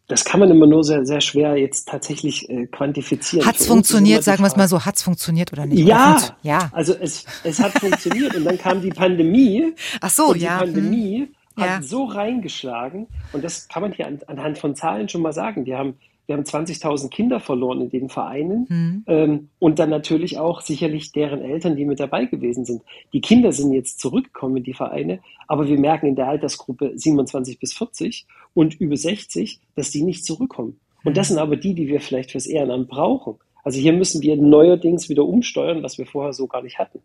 Das 0.08 0.26
kann 0.26 0.42
man 0.42 0.52
immer 0.52 0.68
nur 0.68 0.84
sehr, 0.84 1.06
sehr 1.06 1.22
schwer 1.22 1.56
jetzt 1.56 1.88
tatsächlich 1.88 2.50
äh, 2.50 2.66
quantifizieren. 2.68 3.48
Hat's 3.48 3.62
immer 3.62 3.76
funktioniert, 3.76 4.20
die 4.20 4.24
sagen 4.26 4.44
wir 4.44 4.48
es 4.48 4.56
mal 4.58 4.68
so, 4.68 4.84
hat's 4.86 5.02
funktioniert 5.02 5.54
oder 5.54 5.66
nicht? 5.66 5.82
Oder 5.84 5.90
Ja, 5.90 6.16
funktio- 6.18 6.34
ja. 6.44 6.70
also 6.74 6.94
es, 6.94 7.26
es 7.44 7.60
hat 7.60 7.72
funktioniert 7.80 8.36
und 8.36 8.44
dann 8.44 8.58
kam 8.58 8.82
die 8.82 8.90
Pandemie. 8.90 9.74
Ach 10.02 10.10
so, 10.10 10.26
und 10.28 10.36
die 10.36 10.42
ja, 10.42 10.60
hm. 10.60 10.74
Pandemie 10.74 11.28
hat 11.58 11.66
Ja. 11.66 11.82
so 11.82 12.04
reingeschlagen 12.04 13.08
und 13.32 13.44
das 13.44 13.68
kann 13.70 13.82
man 13.82 13.94
hier 13.94 14.08
an, 14.08 14.20
anhand 14.28 14.58
von 14.58 14.76
Zahlen 14.76 15.08
schon 15.08 15.22
mal 15.22 15.34
sagen. 15.34 15.66
Wir 15.66 15.78
haben, 15.78 15.96
wir 16.26 16.36
haben 16.36 16.44
20.000 16.44 17.10
Kinder 17.10 17.40
verloren 17.40 17.82
in 17.82 17.90
den 17.90 18.10
Vereinen 18.10 18.68
Hm. 18.70 19.04
ähm, 19.08 19.50
und 19.60 19.80
dann 19.80 19.90
natürlich 19.90 20.38
auch 20.38 20.62
sicherlich 20.62 21.12
deren 21.12 21.42
Eltern, 21.42 21.76
die 21.76 21.86
mit 21.86 22.00
dabei 22.00 22.26
gewesen 22.26 22.66
sind. 22.66 22.82
Die 23.12 23.22
Kinder 23.22 23.52
sind 23.52 23.74
jetzt 23.74 24.00
zurückgekommen 24.00 24.58
in 24.58 24.64
die 24.64 24.74
Vereine, 24.74 25.20
aber 25.48 25.68
wir 25.68 25.78
merken 25.78 26.08
in 26.08 26.16
der 26.16 26.28
Altersgruppe 26.28 26.94
27 26.96 27.60
bis 27.60 27.74
40 27.74 28.26
und 28.54 28.80
über 28.80 28.96
60, 28.96 29.60
dass 29.76 29.92
die 29.92 30.04
nicht 30.04 30.26
zurückkommen. 30.26 30.80
Und 31.04 31.18
das 31.18 31.28
sind 31.28 31.38
aber 31.38 31.58
die, 31.58 31.74
die 31.74 31.88
wir 31.88 32.00
vielleicht 32.00 32.32
fürs 32.32 32.46
Ehrenamt 32.46 32.88
brauchen. 32.88 33.36
Also 33.64 33.80
hier 33.80 33.94
müssen 33.94 34.22
wir 34.22 34.36
neuerdings 34.36 35.10
wieder 35.10 35.26
umsteuern, 35.26 35.84
was 35.84 35.98
wir 35.98 36.06
vorher 36.06 36.34
so 36.34 36.48
gar 36.48 36.62
nicht 36.62 36.80
hatten. 36.80 37.00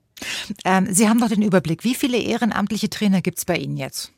Ähm, 0.65 0.87
Sie 0.91 1.09
haben 1.09 1.21
doch 1.21 1.29
den 1.29 1.43
Überblick. 1.43 1.85
Wie 1.85 1.95
viele 1.95 2.19
ehrenamtliche 2.19 2.91
Trainer 2.91 3.21
gibt's 3.21 3.45
bei 3.45 3.57
Ihnen 3.57 3.77
jetzt? 3.77 4.13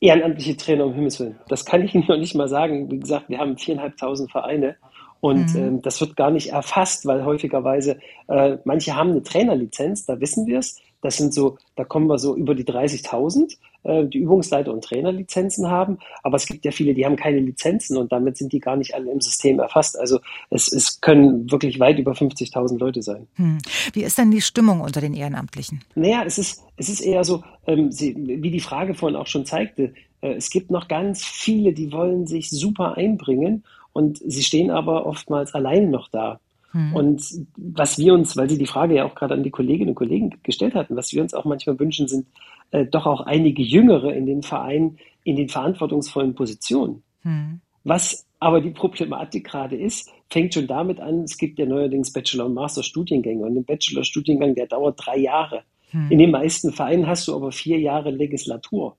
Ehrenamtliche 0.00 0.56
Trainer 0.56 0.86
um 0.86 0.94
Himmels 0.94 1.18
Willen. 1.20 1.38
Das 1.48 1.64
kann 1.64 1.82
ich 1.82 1.94
Ihnen 1.94 2.06
noch 2.08 2.18
nicht 2.18 2.34
mal 2.34 2.48
sagen. 2.48 2.90
Wie 2.90 3.00
gesagt, 3.00 3.28
wir 3.28 3.38
haben 3.38 3.56
viereinhalbtausend 3.58 4.30
Vereine 4.30 4.76
und 5.20 5.54
Mhm. 5.54 5.60
ähm, 5.60 5.82
das 5.82 6.00
wird 6.00 6.16
gar 6.16 6.30
nicht 6.30 6.50
erfasst, 6.52 7.06
weil 7.06 7.24
häufigerweise 7.24 7.98
äh, 8.28 8.58
manche 8.64 8.94
haben 8.94 9.10
eine 9.10 9.22
Trainerlizenz, 9.22 10.06
da 10.06 10.20
wissen 10.20 10.46
wir 10.46 10.60
es. 10.60 10.80
Das 11.00 11.16
sind 11.16 11.32
so, 11.32 11.58
da 11.76 11.84
kommen 11.84 12.08
wir 12.08 12.18
so 12.18 12.34
über 12.34 12.54
die 12.54 12.64
30.000, 12.64 13.56
äh, 13.84 14.04
die 14.06 14.18
Übungsleiter 14.18 14.72
und 14.72 14.84
Trainerlizenzen 14.84 15.70
haben. 15.70 15.98
Aber 16.22 16.36
es 16.36 16.46
gibt 16.46 16.64
ja 16.64 16.72
viele, 16.72 16.94
die 16.94 17.06
haben 17.06 17.16
keine 17.16 17.38
Lizenzen 17.38 17.96
und 17.96 18.10
damit 18.10 18.36
sind 18.36 18.52
die 18.52 18.60
gar 18.60 18.76
nicht 18.76 18.94
alle 18.94 19.10
im 19.10 19.20
System 19.20 19.60
erfasst. 19.60 19.98
Also 19.98 20.18
es, 20.50 20.72
es 20.72 21.00
können 21.00 21.50
wirklich 21.50 21.78
weit 21.78 21.98
über 21.98 22.12
50.000 22.12 22.78
Leute 22.78 23.02
sein. 23.02 23.28
Hm. 23.34 23.58
Wie 23.92 24.02
ist 24.02 24.18
denn 24.18 24.30
die 24.30 24.40
Stimmung 24.40 24.80
unter 24.80 25.00
den 25.00 25.14
Ehrenamtlichen? 25.14 25.84
Naja, 25.94 26.24
es 26.26 26.38
ist, 26.38 26.64
es 26.76 26.88
ist 26.88 27.00
eher 27.00 27.22
so, 27.22 27.44
ähm, 27.66 27.92
sie, 27.92 28.14
wie 28.16 28.50
die 28.50 28.60
Frage 28.60 28.94
vorhin 28.94 29.16
auch 29.16 29.26
schon 29.26 29.46
zeigte, 29.46 29.94
äh, 30.20 30.32
es 30.32 30.50
gibt 30.50 30.70
noch 30.70 30.88
ganz 30.88 31.24
viele, 31.24 31.72
die 31.72 31.92
wollen 31.92 32.26
sich 32.26 32.50
super 32.50 32.96
einbringen 32.96 33.64
und 33.92 34.18
sie 34.18 34.42
stehen 34.42 34.70
aber 34.70 35.06
oftmals 35.06 35.54
allein 35.54 35.90
noch 35.90 36.08
da. 36.08 36.40
Hm. 36.72 36.94
Und 36.94 37.22
was 37.56 37.98
wir 37.98 38.12
uns, 38.14 38.36
weil 38.36 38.48
Sie 38.50 38.58
die 38.58 38.66
Frage 38.66 38.94
ja 38.96 39.04
auch 39.04 39.14
gerade 39.14 39.34
an 39.34 39.42
die 39.42 39.50
Kolleginnen 39.50 39.90
und 39.90 39.94
Kollegen 39.94 40.38
gestellt 40.42 40.74
hatten, 40.74 40.96
was 40.96 41.12
wir 41.12 41.22
uns 41.22 41.34
auch 41.34 41.44
manchmal 41.44 41.78
wünschen, 41.78 42.08
sind 42.08 42.26
äh, 42.70 42.84
doch 42.84 43.06
auch 43.06 43.22
einige 43.22 43.62
Jüngere 43.62 44.14
in 44.14 44.26
den 44.26 44.42
Vereinen 44.42 44.98
in 45.24 45.36
den 45.36 45.48
verantwortungsvollen 45.48 46.34
Positionen. 46.34 47.02
Hm. 47.22 47.60
Was 47.84 48.26
aber 48.38 48.60
die 48.60 48.70
Problematik 48.70 49.46
gerade 49.46 49.76
ist, 49.76 50.10
fängt 50.30 50.54
schon 50.54 50.66
damit 50.66 51.00
an, 51.00 51.22
es 51.24 51.38
gibt 51.38 51.58
ja 51.58 51.66
neuerdings 51.66 52.12
Bachelor- 52.12 52.46
und 52.46 52.54
Master-Studiengänge 52.54 53.44
und 53.44 53.56
ein 53.56 53.64
Bachelor-Studiengang, 53.64 54.54
der 54.54 54.66
dauert 54.66 54.98
drei 55.04 55.18
Jahre. 55.18 55.62
Hm. 55.90 56.10
In 56.10 56.18
den 56.18 56.30
meisten 56.30 56.72
Vereinen 56.72 57.06
hast 57.06 57.26
du 57.28 57.34
aber 57.34 57.50
vier 57.50 57.78
Jahre 57.80 58.10
Legislatur. 58.10 58.96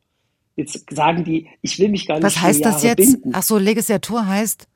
Jetzt 0.56 0.94
sagen 0.94 1.24
die, 1.24 1.48
ich 1.62 1.80
will 1.80 1.90
mich 1.90 2.06
gar 2.08 2.16
nicht 2.16 2.24
Was 2.26 2.34
vier 2.34 2.42
heißt 2.44 2.66
das 2.66 2.84
Jahre 2.84 2.98
jetzt? 3.00 3.14
binden. 3.14 3.32
Ach 3.34 3.44
so, 3.44 3.58
Legislatur 3.58 4.26
heißt, 4.28 4.68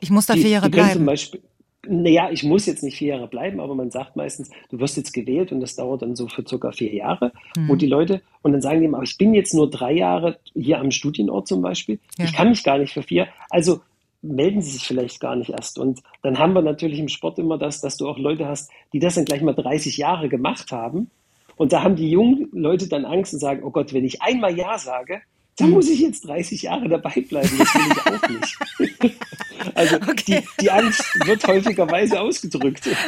ich 0.00 0.10
muss 0.10 0.26
da 0.26 0.34
Die- 0.34 0.40
vier 0.42 0.50
Jahre 0.50 0.68
bleiben. 0.68 1.06
Beispiel, 1.06 1.40
naja, 1.88 2.28
ich 2.30 2.42
muss 2.44 2.66
jetzt 2.66 2.82
nicht 2.82 2.96
vier 2.98 3.14
Jahre 3.16 3.28
bleiben, 3.28 3.58
aber 3.60 3.74
man 3.74 3.90
sagt 3.90 4.14
meistens, 4.16 4.50
du 4.70 4.78
wirst 4.80 4.96
jetzt 4.96 5.12
gewählt 5.12 5.50
und 5.52 5.60
das 5.60 5.76
dauert 5.76 6.02
dann 6.02 6.14
so 6.16 6.28
für 6.28 6.44
circa 6.46 6.72
vier 6.72 6.92
Jahre, 6.94 7.32
Hm. 7.56 7.68
wo 7.68 7.74
die 7.76 7.86
Leute, 7.86 8.20
und 8.42 8.52
dann 8.52 8.60
sagen 8.60 8.80
die 8.80 8.86
immer, 8.86 9.02
ich 9.02 9.16
bin 9.16 9.32
jetzt 9.34 9.54
nur 9.54 9.70
drei 9.70 9.92
Jahre 9.92 10.38
hier 10.54 10.78
am 10.78 10.90
Studienort 10.90 11.48
zum 11.48 11.62
Beispiel, 11.62 11.98
Ja. 12.18 12.26
ich 12.26 12.32
kann 12.34 12.50
mich 12.50 12.62
gar 12.64 12.78
nicht 12.78 12.92
für 12.92 13.02
vier, 13.02 13.28
also 13.48 13.80
melden 14.22 14.60
sie 14.60 14.72
sich 14.72 14.86
vielleicht 14.86 15.18
gar 15.20 15.34
nicht 15.34 15.48
erst. 15.50 15.78
Und 15.78 16.00
dann 16.22 16.38
haben 16.38 16.52
wir 16.52 16.60
natürlich 16.60 16.98
im 16.98 17.08
Sport 17.08 17.38
immer 17.38 17.56
das, 17.56 17.80
dass 17.80 17.96
du 17.96 18.06
auch 18.06 18.18
Leute 18.18 18.46
hast, 18.46 18.70
die 18.92 18.98
das 18.98 19.14
dann 19.14 19.24
gleich 19.24 19.40
mal 19.40 19.54
30 19.54 19.96
Jahre 19.96 20.28
gemacht 20.28 20.72
haben. 20.72 21.10
Und 21.56 21.72
da 21.72 21.82
haben 21.82 21.96
die 21.96 22.10
jungen 22.10 22.48
Leute 22.52 22.86
dann 22.88 23.06
Angst 23.06 23.32
und 23.32 23.40
sagen, 23.40 23.62
oh 23.64 23.70
Gott, 23.70 23.94
wenn 23.94 24.04
ich 24.04 24.20
einmal 24.20 24.54
Ja 24.54 24.76
sage, 24.76 25.22
dann 25.60 25.68
Hm. 25.68 25.74
muss 25.74 25.88
ich 25.88 26.00
jetzt 26.00 26.26
30 26.26 26.62
Jahre 26.62 26.88
dabei 26.88 27.24
bleiben. 27.28 27.50
Das 27.58 27.74
will 27.74 27.82
ich 27.90 28.06
auch 28.06 28.28
nicht. 28.28 29.16
Also 29.74 29.98
die, 30.26 30.42
die 30.58 30.70
Angst 30.70 31.04
wird 31.26 31.46
häufigerweise 31.46 32.20
ausgedrückt. 32.20 32.88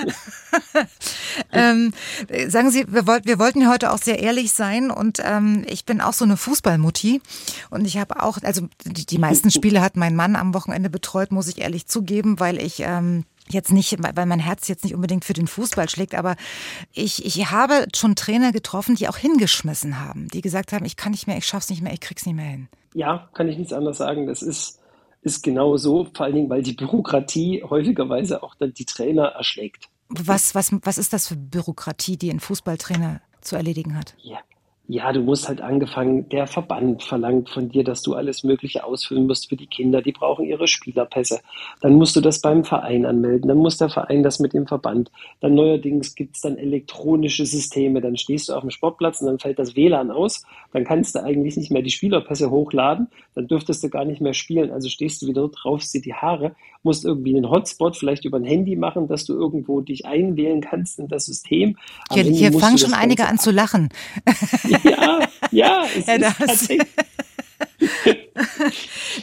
Ähm, 1.51 1.95
äh, 2.29 2.51
sagen 2.51 2.71
Sie, 2.71 2.85
wir, 2.89 3.07
wollt, 3.07 3.25
wir 3.25 3.39
wollten 3.39 3.63
ja 3.63 3.71
heute 3.71 3.91
auch 3.91 3.99
sehr 3.99 4.19
ehrlich 4.19 4.53
sein 4.53 4.91
und 4.91 5.19
ähm, 5.25 5.65
ich 5.67 5.87
bin 5.87 6.03
auch 6.03 6.13
so 6.13 6.27
eine 6.27 6.37
Fußballmutti 6.37 7.23
und 7.71 7.87
ich 7.87 7.97
habe 7.97 8.23
auch, 8.23 8.37
also 8.43 8.69
die, 8.85 9.07
die 9.07 9.19
meisten 9.19 9.51
Spiele 9.51 9.81
hat 9.81 9.97
mein 9.97 10.15
Mann 10.15 10.37
am 10.37 10.53
Wochenende 10.53 10.91
betreut, 10.91 11.33
muss 11.33 11.49
ich 11.49 11.63
ehrlich 11.63 11.87
zugeben, 11.87 12.39
weil 12.39 12.61
ich 12.61 12.81
ähm, 12.81 13.25
jetzt 13.49 13.73
nicht, 13.73 13.97
weil 14.01 14.27
mein 14.27 14.39
Herz 14.39 14.69
jetzt 14.69 14.85
nicht 14.85 14.95
unbedingt 14.95 15.25
für 15.25 15.33
den 15.33 15.47
Fußball 15.47 15.89
schlägt, 15.89 16.15
aber 16.15 16.37
ich, 16.93 17.25
ich 17.25 17.51
habe 17.51 17.87
schon 17.95 18.15
Trainer 18.15 18.53
getroffen, 18.53 18.95
die 18.95 19.09
auch 19.09 19.17
hingeschmissen 19.17 20.01
haben, 20.01 20.29
die 20.29 20.41
gesagt 20.41 20.73
haben, 20.73 20.85
ich 20.85 20.97
kann 20.97 21.13
nicht 21.13 21.27
mehr, 21.27 21.37
ich 21.37 21.47
schaff's 21.47 21.71
nicht 21.71 21.83
mehr, 21.83 21.93
ich 21.93 22.01
krieg's 22.01 22.27
nicht 22.27 22.37
mehr 22.37 22.47
hin. 22.47 22.69
Ja, 22.95 23.29
kann 23.35 23.49
ich 23.49 23.59
nichts 23.59 23.73
anderes 23.73 23.99
sagen. 23.99 24.27
Das 24.27 24.43
ist, 24.43 24.81
ist 25.23 25.43
genau 25.43 25.77
so, 25.77 26.09
vor 26.15 26.27
allen 26.27 26.35
Dingen, 26.35 26.51
weil 26.51 26.63
die 26.63 26.75
Bürokratie 26.75 27.63
häufigerweise 27.63 28.43
auch 28.43 28.55
dann 28.55 28.75
die 28.75 28.85
Trainer 28.85 29.27
erschlägt. 29.29 29.89
Was, 30.09 30.55
was, 30.55 30.73
was 30.83 30.99
ist 30.99 31.13
das 31.13 31.29
für 31.29 31.37
Bürokratie, 31.37 32.17
die 32.17 32.31
ein 32.31 32.41
Fußballtrainer 32.41 33.23
zu 33.41 33.57
erledigen 33.57 33.97
hat? 33.97 34.15
Ja. 34.19 34.39
Ja, 34.93 35.11
du 35.11 35.21
musst 35.21 35.49
halt 35.49 35.63
angefangen, 35.63 36.29
der 36.29 36.47
Verband 36.47 37.03
verlangt 37.03 37.49
von 37.49 37.71
dir, 37.71 37.83
dass 37.83 38.03
du 38.03 38.13
alles 38.13 38.45
Mögliche 38.45 38.85
ausfüllen 38.85 39.27
musst 39.27 39.49
für 39.49 39.57
die 39.57 39.67
Kinder. 39.67 40.03
Die 40.03 40.13
brauchen 40.13 40.45
ihre 40.45 40.69
Spielerpässe. 40.69 41.41
Dann 41.81 41.95
musst 41.95 42.15
du 42.15 42.21
das 42.21 42.43
beim 42.43 42.63
Verein 42.63 43.07
anmelden. 43.07 43.49
Dann 43.49 43.57
muss 43.57 43.79
der 43.79 43.89
Verein 43.89 44.23
das 44.23 44.39
mit 44.39 44.53
dem 44.53 44.67
Verband. 44.67 45.11
Dann 45.41 45.55
neuerdings 45.55 46.15
gibt's 46.15 46.43
dann 46.43 46.59
elektronische 46.59 47.47
Systeme. 47.47 48.03
Dann 48.03 48.19
stehst 48.19 48.51
du 48.51 48.53
auf 48.53 48.61
dem 48.61 48.71
Sportplatz 48.71 49.23
und 49.23 49.29
dann 49.29 49.39
fällt 49.39 49.59
das 49.59 49.77
WLAN 49.77 50.11
aus. 50.11 50.45
Dann 50.75 50.85
kannst 50.85 51.15
du 51.15 51.25
eigentlich 51.25 51.57
nicht 51.57 51.71
mehr 51.71 51.81
die 51.81 51.89
Spielerpässe 51.89 52.51
hochladen. 52.51 53.09
Dann 53.35 53.49
dürftest 53.49 53.83
du 53.83 53.89
gar 53.89 54.05
nicht 54.05 54.21
mehr 54.21 54.35
spielen. 54.35 54.71
Also 54.71 54.91
stehst 54.91 55.23
du 55.23 55.27
wieder 55.27 55.49
raufst 55.65 55.95
dir 55.95 56.03
die 56.03 56.13
Haare, 56.13 56.55
musst 56.85 57.05
irgendwie 57.05 57.35
einen 57.37 57.49
Hotspot 57.49 57.97
vielleicht 57.97 58.25
über 58.25 58.39
ein 58.39 58.45
Handy 58.45 58.77
machen, 58.77 59.07
dass 59.09 59.25
du 59.25 59.35
irgendwo 59.35 59.81
dich 59.81 60.05
einwählen 60.07 60.61
kannst 60.61 60.99
in 60.99 61.09
das 61.09 61.27
System. 61.27 61.77
Am 62.09 62.19
Hier, 62.21 62.25
hier 62.33 62.53
fangen 62.53 62.79
schon 62.79 62.95
einige 62.95 63.27
an 63.27 63.39
zu 63.39 63.51
lachen. 63.51 63.89
ja, 64.85 65.21
ja, 65.51 65.85
es 65.97 66.07
Ja, 66.07 66.15
ist 66.15 66.23
das- 66.23 66.37
tatsächlich. 66.39 66.89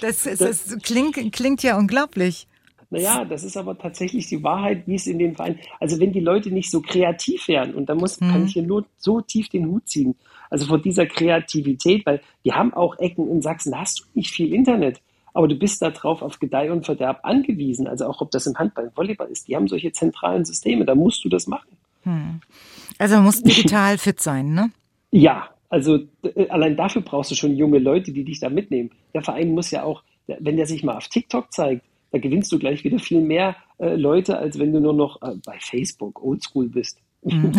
Das, 0.01 0.24
das, 0.24 0.38
das 0.38 0.78
klingt, 0.84 1.32
klingt 1.34 1.64
ja 1.64 1.78
unglaublich. 1.78 2.47
Naja, 2.91 3.24
das 3.24 3.43
ist 3.43 3.55
aber 3.55 3.78
tatsächlich 3.78 4.28
die 4.28 4.41
Wahrheit, 4.41 4.88
wie 4.88 4.95
es 4.95 5.05
in 5.05 5.20
den 5.20 5.36
Vereinen. 5.36 5.60
Also 5.80 5.99
wenn 5.99 6.12
die 6.12 6.20
Leute 6.22 6.49
nicht 6.49 6.72
so 6.72 6.82
kreativ 6.82 7.47
wären, 7.47 7.76
und 7.76 7.88
da 7.88 7.93
muss, 7.95 8.20
Mhm. 8.20 8.32
kann 8.32 8.45
ich 8.45 8.53
hier 8.53 8.64
nur 8.64 8.86
so 8.97 9.22
tief 9.22 9.47
den 9.49 9.68
Hut 9.68 9.88
ziehen, 9.88 10.16
also 10.49 10.66
vor 10.66 10.80
dieser 10.80 11.05
Kreativität, 11.05 12.03
weil 12.07 12.22
wir 12.41 12.55
haben 12.55 12.74
auch 12.74 12.97
Ecken 12.97 13.30
in 13.30 13.41
Sachsen, 13.43 13.72
da 13.74 13.82
hast 13.82 13.99
du 13.99 14.03
nicht 14.16 14.32
viel 14.32 14.53
Internet, 14.53 15.01
aber 15.39 15.47
du 15.47 15.55
bist 15.55 15.81
da 15.81 15.89
drauf 15.89 16.21
auf 16.21 16.39
Gedeih 16.39 16.69
und 16.69 16.85
Verderb 16.85 17.21
angewiesen. 17.23 17.87
Also 17.87 18.05
auch 18.07 18.19
ob 18.19 18.29
das 18.29 18.45
im 18.45 18.59
Handball, 18.59 18.87
im 18.87 18.97
Volleyball 18.97 19.29
ist, 19.29 19.47
die 19.47 19.55
haben 19.55 19.69
solche 19.69 19.93
zentralen 19.93 20.43
Systeme, 20.43 20.83
da 20.83 20.95
musst 20.95 21.23
du 21.23 21.29
das 21.29 21.47
machen. 21.47 21.77
Hm. 22.03 22.41
Also 22.97 23.15
man 23.15 23.23
muss 23.23 23.41
digital 23.43 23.97
fit 23.97 24.19
sein, 24.19 24.53
ne? 24.53 24.69
Ja, 25.11 25.47
also 25.69 25.99
äh, 26.23 26.49
allein 26.49 26.75
dafür 26.75 27.03
brauchst 27.03 27.31
du 27.31 27.35
schon 27.35 27.55
junge 27.55 27.79
Leute, 27.79 28.11
die 28.11 28.25
dich 28.25 28.41
da 28.41 28.49
mitnehmen. 28.49 28.89
Der 29.13 29.21
Verein 29.21 29.51
muss 29.51 29.71
ja 29.71 29.83
auch, 29.83 30.03
wenn 30.27 30.57
der 30.57 30.65
sich 30.65 30.83
mal 30.83 30.97
auf 30.97 31.07
TikTok 31.07 31.53
zeigt, 31.53 31.85
da 32.11 32.19
gewinnst 32.19 32.51
du 32.51 32.59
gleich 32.59 32.83
wieder 32.83 32.99
viel 32.99 33.21
mehr 33.21 33.55
äh, 33.77 33.95
Leute, 33.95 34.37
als 34.39 34.59
wenn 34.59 34.73
du 34.73 34.81
nur 34.81 34.93
noch 34.93 35.21
äh, 35.21 35.35
bei 35.45 35.57
Facebook 35.61 36.21
oldschool 36.21 36.67
bist. 36.67 36.99
Hm. 37.23 37.53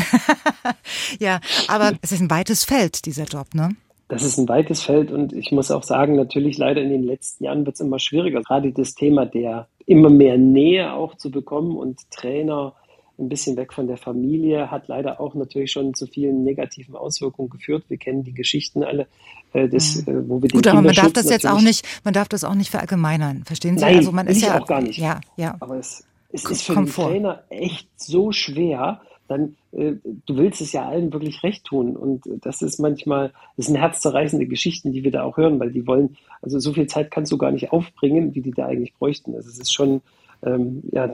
ja, 1.19 1.41
aber 1.67 1.95
es 2.03 2.13
ist 2.13 2.21
ein 2.21 2.31
weites 2.31 2.63
Feld, 2.63 3.07
dieser 3.07 3.25
Job, 3.25 3.55
ne? 3.55 3.71
Das 4.11 4.25
ist 4.25 4.39
ein 4.39 4.49
weites 4.49 4.83
Feld 4.83 5.13
und 5.13 5.33
ich 5.33 5.53
muss 5.53 5.71
auch 5.71 5.85
sagen, 5.85 6.17
natürlich 6.17 6.59
leider 6.59 6.83
in 6.83 6.91
den 6.91 7.05
letzten 7.05 7.45
Jahren 7.45 7.65
wird 7.65 7.77
es 7.77 7.81
immer 7.81 8.01
schwieriger. 8.01 8.43
Gerade 8.43 8.73
das 8.73 8.95
Thema 8.95 9.25
der 9.25 9.69
immer 9.87 10.11
mehr 10.11 10.37
Nähe 10.37 10.93
auch 10.93 11.15
zu 11.15 11.31
bekommen 11.31 11.77
und 11.77 12.11
Trainer 12.11 12.75
ein 13.21 13.29
bisschen 13.29 13.57
weg 13.57 13.73
von 13.73 13.87
der 13.87 13.99
Familie 13.99 14.71
hat 14.71 14.89
leider 14.89 15.21
auch 15.21 15.35
natürlich 15.35 15.71
schon 15.71 15.95
zu 15.95 16.07
vielen 16.07 16.43
negativen 16.43 16.97
Auswirkungen 16.97 17.51
geführt. 17.51 17.85
Wir 17.89 17.99
kennen 17.99 18.25
die 18.25 18.33
Geschichten 18.33 18.83
alle, 18.83 19.07
äh, 19.53 19.69
des, 19.69 20.07
mhm. 20.07 20.29
wo 20.29 20.43
wir 20.43 20.49
Gut, 20.49 20.67
aber 20.67 20.83
man 20.83 20.95
darf 20.95 21.13
das 21.13 21.31
jetzt 21.31 21.47
auch 21.47 21.61
nicht, 21.61 21.87
man 22.03 22.15
darf 22.15 22.29
das 22.29 22.43
auch 22.43 22.55
nicht 22.55 22.71
verallgemeinern, 22.71 23.45
verstehen 23.45 23.79
Sie? 23.79 23.85
Nein, 23.85 23.99
also 23.99 24.11
man 24.11 24.27
ist 24.27 24.43
ja 24.43 24.61
auch 24.61 24.67
gar 24.67 24.81
nicht. 24.81 24.99
Ja, 24.99 25.21
ja. 25.37 25.57
Aber 25.61 25.77
es, 25.77 26.05
es 26.33 26.45
ist 26.45 26.63
für 26.63 26.75
den 26.75 26.87
Trainer 26.87 27.45
echt 27.49 27.89
so 27.97 28.33
schwer, 28.33 29.03
dann 29.31 29.57
äh, 29.73 29.95
du 30.03 30.37
willst 30.37 30.61
es 30.61 30.73
ja 30.73 30.89
allen 30.89 31.13
wirklich 31.13 31.43
recht 31.43 31.65
tun. 31.65 31.97
Und 31.97 32.25
das 32.43 32.63
ist 32.63 32.81
manchmal, 32.81 33.33
das 33.57 33.67
sind 33.67 33.77
herzzerreißende 33.77 34.47
Geschichten, 34.47 34.93
die 34.93 35.05
wir 35.05 35.13
da 35.13 35.23
auch 35.23 35.37
hören, 35.37 35.61
weil 35.61 35.71
die 35.71 35.87
wollen, 35.87 36.17
also 36.43 36.59
so 36.59 36.73
viel 36.73 36.89
Zeit 36.89 37.11
kannst 37.11 37.31
du 37.31 37.39
gar 37.39 37.53
nicht 37.53 37.73
aufbringen, 37.73 38.35
wie 38.35 38.41
die 38.41 38.51
da 38.51 38.67
eigentlich 38.67 38.95
bräuchten. 38.95 39.35
Also 39.35 39.49
es 39.49 39.59
ist 39.59 39.73
schon, 39.73 40.03
ähm, 40.43 40.83
ja, 40.93 41.05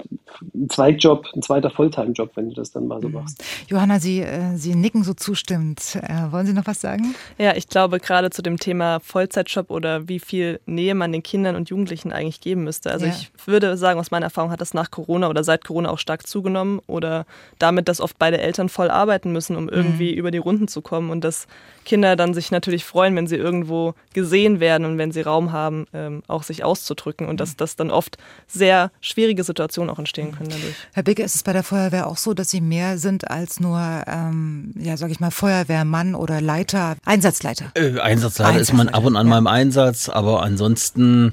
ein 0.54 0.68
Zweitjob, 0.68 1.26
ein 1.34 1.42
zweiter 1.42 1.70
Fulltime-Job, 1.70 2.32
wenn 2.36 2.50
du 2.50 2.54
das 2.54 2.70
dann 2.70 2.86
mal 2.86 3.00
so 3.00 3.08
mhm. 3.08 3.14
machst. 3.14 3.42
Johanna, 3.68 3.98
Sie, 3.98 4.20
äh, 4.20 4.56
Sie 4.56 4.74
nicken 4.74 5.02
so 5.02 5.14
zustimmend. 5.14 5.98
Äh, 6.02 6.30
wollen 6.30 6.46
Sie 6.46 6.52
noch 6.52 6.66
was 6.66 6.80
sagen? 6.80 7.14
Ja, 7.38 7.56
ich 7.56 7.68
glaube 7.68 7.98
gerade 7.98 8.30
zu 8.30 8.42
dem 8.42 8.58
Thema 8.58 9.00
Vollzeitjob 9.00 9.70
oder 9.70 10.08
wie 10.08 10.20
viel 10.20 10.60
Nähe 10.66 10.94
man 10.94 11.12
den 11.12 11.22
Kindern 11.22 11.56
und 11.56 11.70
Jugendlichen 11.70 12.12
eigentlich 12.12 12.40
geben 12.40 12.64
müsste. 12.64 12.90
Also 12.90 13.06
ja. 13.06 13.12
ich 13.12 13.30
würde 13.46 13.76
sagen, 13.76 13.98
aus 13.98 14.10
meiner 14.10 14.26
Erfahrung 14.26 14.50
hat 14.50 14.60
das 14.60 14.74
nach 14.74 14.90
Corona 14.90 15.28
oder 15.28 15.42
seit 15.42 15.64
Corona 15.64 15.90
auch 15.90 15.98
stark 15.98 16.26
zugenommen 16.26 16.80
oder 16.86 17.26
damit, 17.58 17.88
dass 17.88 18.00
oft 18.00 18.18
beide 18.18 18.38
Eltern 18.38 18.68
voll 18.68 18.90
arbeiten 18.90 19.32
müssen, 19.32 19.56
um 19.56 19.68
irgendwie 19.68 20.12
mhm. 20.12 20.18
über 20.18 20.30
die 20.30 20.38
Runden 20.38 20.68
zu 20.68 20.82
kommen 20.82 21.10
und 21.10 21.24
dass 21.24 21.46
Kinder 21.84 22.16
dann 22.16 22.34
sich 22.34 22.50
natürlich 22.50 22.84
freuen, 22.84 23.14
wenn 23.16 23.26
sie 23.26 23.36
irgendwo 23.36 23.94
gesehen 24.12 24.60
werden 24.60 24.84
und 24.84 24.98
wenn 24.98 25.12
sie 25.12 25.20
Raum 25.20 25.52
haben, 25.52 25.86
ähm, 25.92 26.22
auch 26.26 26.42
sich 26.42 26.64
auszudrücken 26.64 27.28
und 27.28 27.40
dass 27.40 27.52
mhm. 27.52 27.56
das 27.58 27.76
dann 27.76 27.90
oft 27.90 28.18
sehr 28.46 28.90
schwierige 29.16 29.44
Situationen 29.44 29.88
auch 29.88 29.98
entstehen 29.98 30.32
können 30.32 30.50
dadurch. 30.50 30.74
Herr 30.92 31.02
Bicke, 31.02 31.22
ist 31.22 31.34
es 31.34 31.42
bei 31.42 31.54
der 31.54 31.62
Feuerwehr 31.62 32.06
auch 32.06 32.18
so, 32.18 32.34
dass 32.34 32.50
Sie 32.50 32.60
mehr 32.60 32.98
sind 32.98 33.30
als 33.30 33.60
nur, 33.60 33.80
ähm, 34.06 34.74
ja, 34.78 34.98
sag 34.98 35.10
ich 35.10 35.20
mal, 35.20 35.30
Feuerwehrmann 35.30 36.14
oder 36.14 36.42
Leiter, 36.42 36.96
Einsatzleiter? 37.06 37.72
Äh, 37.72 37.80
Einsatzleiter, 37.80 38.02
Einsatzleiter 38.02 38.60
ist 38.60 38.74
man 38.74 38.90
ab 38.90 39.06
und 39.06 39.16
an 39.16 39.26
ja. 39.26 39.30
mal 39.30 39.38
im 39.38 39.46
Einsatz, 39.46 40.10
aber 40.10 40.42
ansonsten 40.42 41.32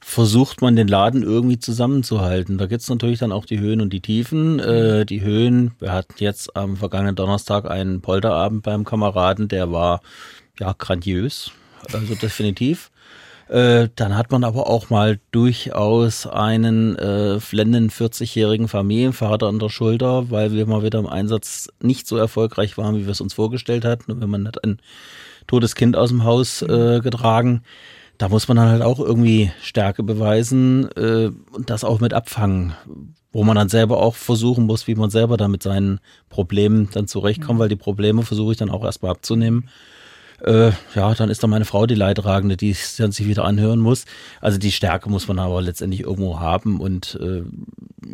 versucht 0.00 0.62
man 0.62 0.74
den 0.74 0.88
Laden 0.88 1.22
irgendwie 1.22 1.60
zusammenzuhalten. 1.60 2.58
Da 2.58 2.66
gibt 2.66 2.82
es 2.82 2.88
natürlich 2.88 3.20
dann 3.20 3.30
auch 3.30 3.46
die 3.46 3.60
Höhen 3.60 3.80
und 3.80 3.92
die 3.92 4.00
Tiefen. 4.00 4.58
Äh, 4.58 5.06
die 5.06 5.20
Höhen, 5.20 5.76
wir 5.78 5.92
hatten 5.92 6.14
jetzt 6.16 6.56
am 6.56 6.76
vergangenen 6.76 7.14
Donnerstag 7.14 7.70
einen 7.70 8.00
Polterabend 8.00 8.64
beim 8.64 8.82
Kameraden, 8.82 9.46
der 9.46 9.70
war 9.70 10.00
ja 10.58 10.74
grandios, 10.76 11.52
also 11.92 12.16
definitiv. 12.16 12.90
Äh, 13.52 13.90
dann 13.96 14.16
hat 14.16 14.30
man 14.30 14.44
aber 14.44 14.66
auch 14.66 14.88
mal 14.88 15.20
durchaus 15.30 16.26
einen 16.26 16.96
äh, 16.96 17.38
flenden 17.38 17.90
40-jährigen 17.90 18.66
Familienvater 18.66 19.46
an 19.46 19.58
der 19.58 19.68
Schulter, 19.68 20.30
weil 20.30 20.52
wir 20.52 20.64
mal 20.64 20.82
wieder 20.82 20.98
im 20.98 21.06
Einsatz 21.06 21.68
nicht 21.78 22.06
so 22.06 22.16
erfolgreich 22.16 22.78
waren, 22.78 22.96
wie 22.96 23.04
wir 23.04 23.12
es 23.12 23.20
uns 23.20 23.34
vorgestellt 23.34 23.84
hatten. 23.84 24.10
Und 24.10 24.22
wenn 24.22 24.30
man 24.30 24.48
hat 24.48 24.64
ein 24.64 24.78
totes 25.46 25.74
Kind 25.74 25.98
aus 25.98 26.08
dem 26.08 26.24
Haus 26.24 26.62
äh, 26.62 27.00
getragen, 27.00 27.60
da 28.16 28.30
muss 28.30 28.48
man 28.48 28.56
dann 28.56 28.70
halt 28.70 28.80
auch 28.80 28.98
irgendwie 28.98 29.52
Stärke 29.60 30.02
beweisen 30.02 30.88
äh, 30.96 31.30
und 31.52 31.68
das 31.68 31.84
auch 31.84 32.00
mit 32.00 32.14
abfangen, 32.14 32.72
wo 33.32 33.44
man 33.44 33.56
dann 33.56 33.68
selber 33.68 33.98
auch 33.98 34.14
versuchen 34.14 34.64
muss, 34.64 34.86
wie 34.86 34.94
man 34.94 35.10
selber 35.10 35.36
da 35.36 35.48
mit 35.48 35.62
seinen 35.62 36.00
Problemen 36.30 36.88
dann 36.94 37.06
zurechtkommt, 37.06 37.60
weil 37.60 37.68
die 37.68 37.76
Probleme 37.76 38.22
versuche 38.22 38.52
ich 38.52 38.58
dann 38.58 38.70
auch 38.70 38.82
erstmal 38.82 39.10
abzunehmen. 39.10 39.68
Äh, 40.44 40.72
ja, 40.94 41.14
dann 41.14 41.30
ist 41.30 41.42
da 41.42 41.46
meine 41.46 41.64
Frau 41.64 41.86
die 41.86 41.94
Leidtragende, 41.94 42.56
die 42.56 42.76
dann 42.98 43.12
sich 43.12 43.28
wieder 43.28 43.44
anhören 43.44 43.78
muss. 43.78 44.04
Also 44.40 44.58
die 44.58 44.72
Stärke 44.72 45.08
muss 45.08 45.28
man 45.28 45.38
aber 45.38 45.62
letztendlich 45.62 46.00
irgendwo 46.00 46.40
haben 46.40 46.80
und 46.80 47.16
äh, 47.20 47.44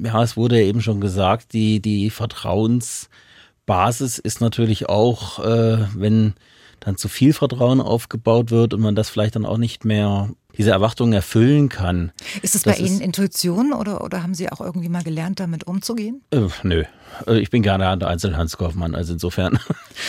ja, 0.04 0.22
es 0.22 0.36
wurde 0.36 0.60
ja 0.60 0.66
eben 0.66 0.82
schon 0.82 1.00
gesagt, 1.00 1.54
die, 1.54 1.80
die 1.80 2.10
Vertrauensbasis 2.10 4.18
ist 4.18 4.42
natürlich 4.42 4.90
auch, 4.90 5.42
äh, 5.44 5.78
wenn 5.94 6.34
dann 6.80 6.96
zu 6.96 7.08
viel 7.08 7.32
Vertrauen 7.32 7.80
aufgebaut 7.80 8.50
wird 8.50 8.74
und 8.74 8.80
man 8.80 8.94
das 8.94 9.08
vielleicht 9.08 9.36
dann 9.36 9.46
auch 9.46 9.58
nicht 9.58 9.84
mehr 9.84 10.30
diese 10.58 10.72
Erwartungen 10.72 11.12
erfüllen 11.12 11.68
kann. 11.68 12.12
Ist 12.42 12.56
es 12.56 12.64
bei 12.64 12.74
Ihnen 12.74 13.00
Intuition 13.00 13.72
oder, 13.72 14.02
oder 14.02 14.22
haben 14.22 14.34
Sie 14.34 14.50
auch 14.50 14.60
irgendwie 14.60 14.88
mal 14.88 15.04
gelernt, 15.04 15.38
damit 15.38 15.64
umzugehen? 15.64 16.22
Äh, 16.30 16.48
nö. 16.64 16.84
Äh, 17.26 17.38
ich 17.38 17.50
bin 17.50 17.62
gerne 17.62 17.96
der 17.96 18.08
Einzelhandelskaufmann, 18.08 18.94
also 18.94 19.12
insofern. 19.12 19.58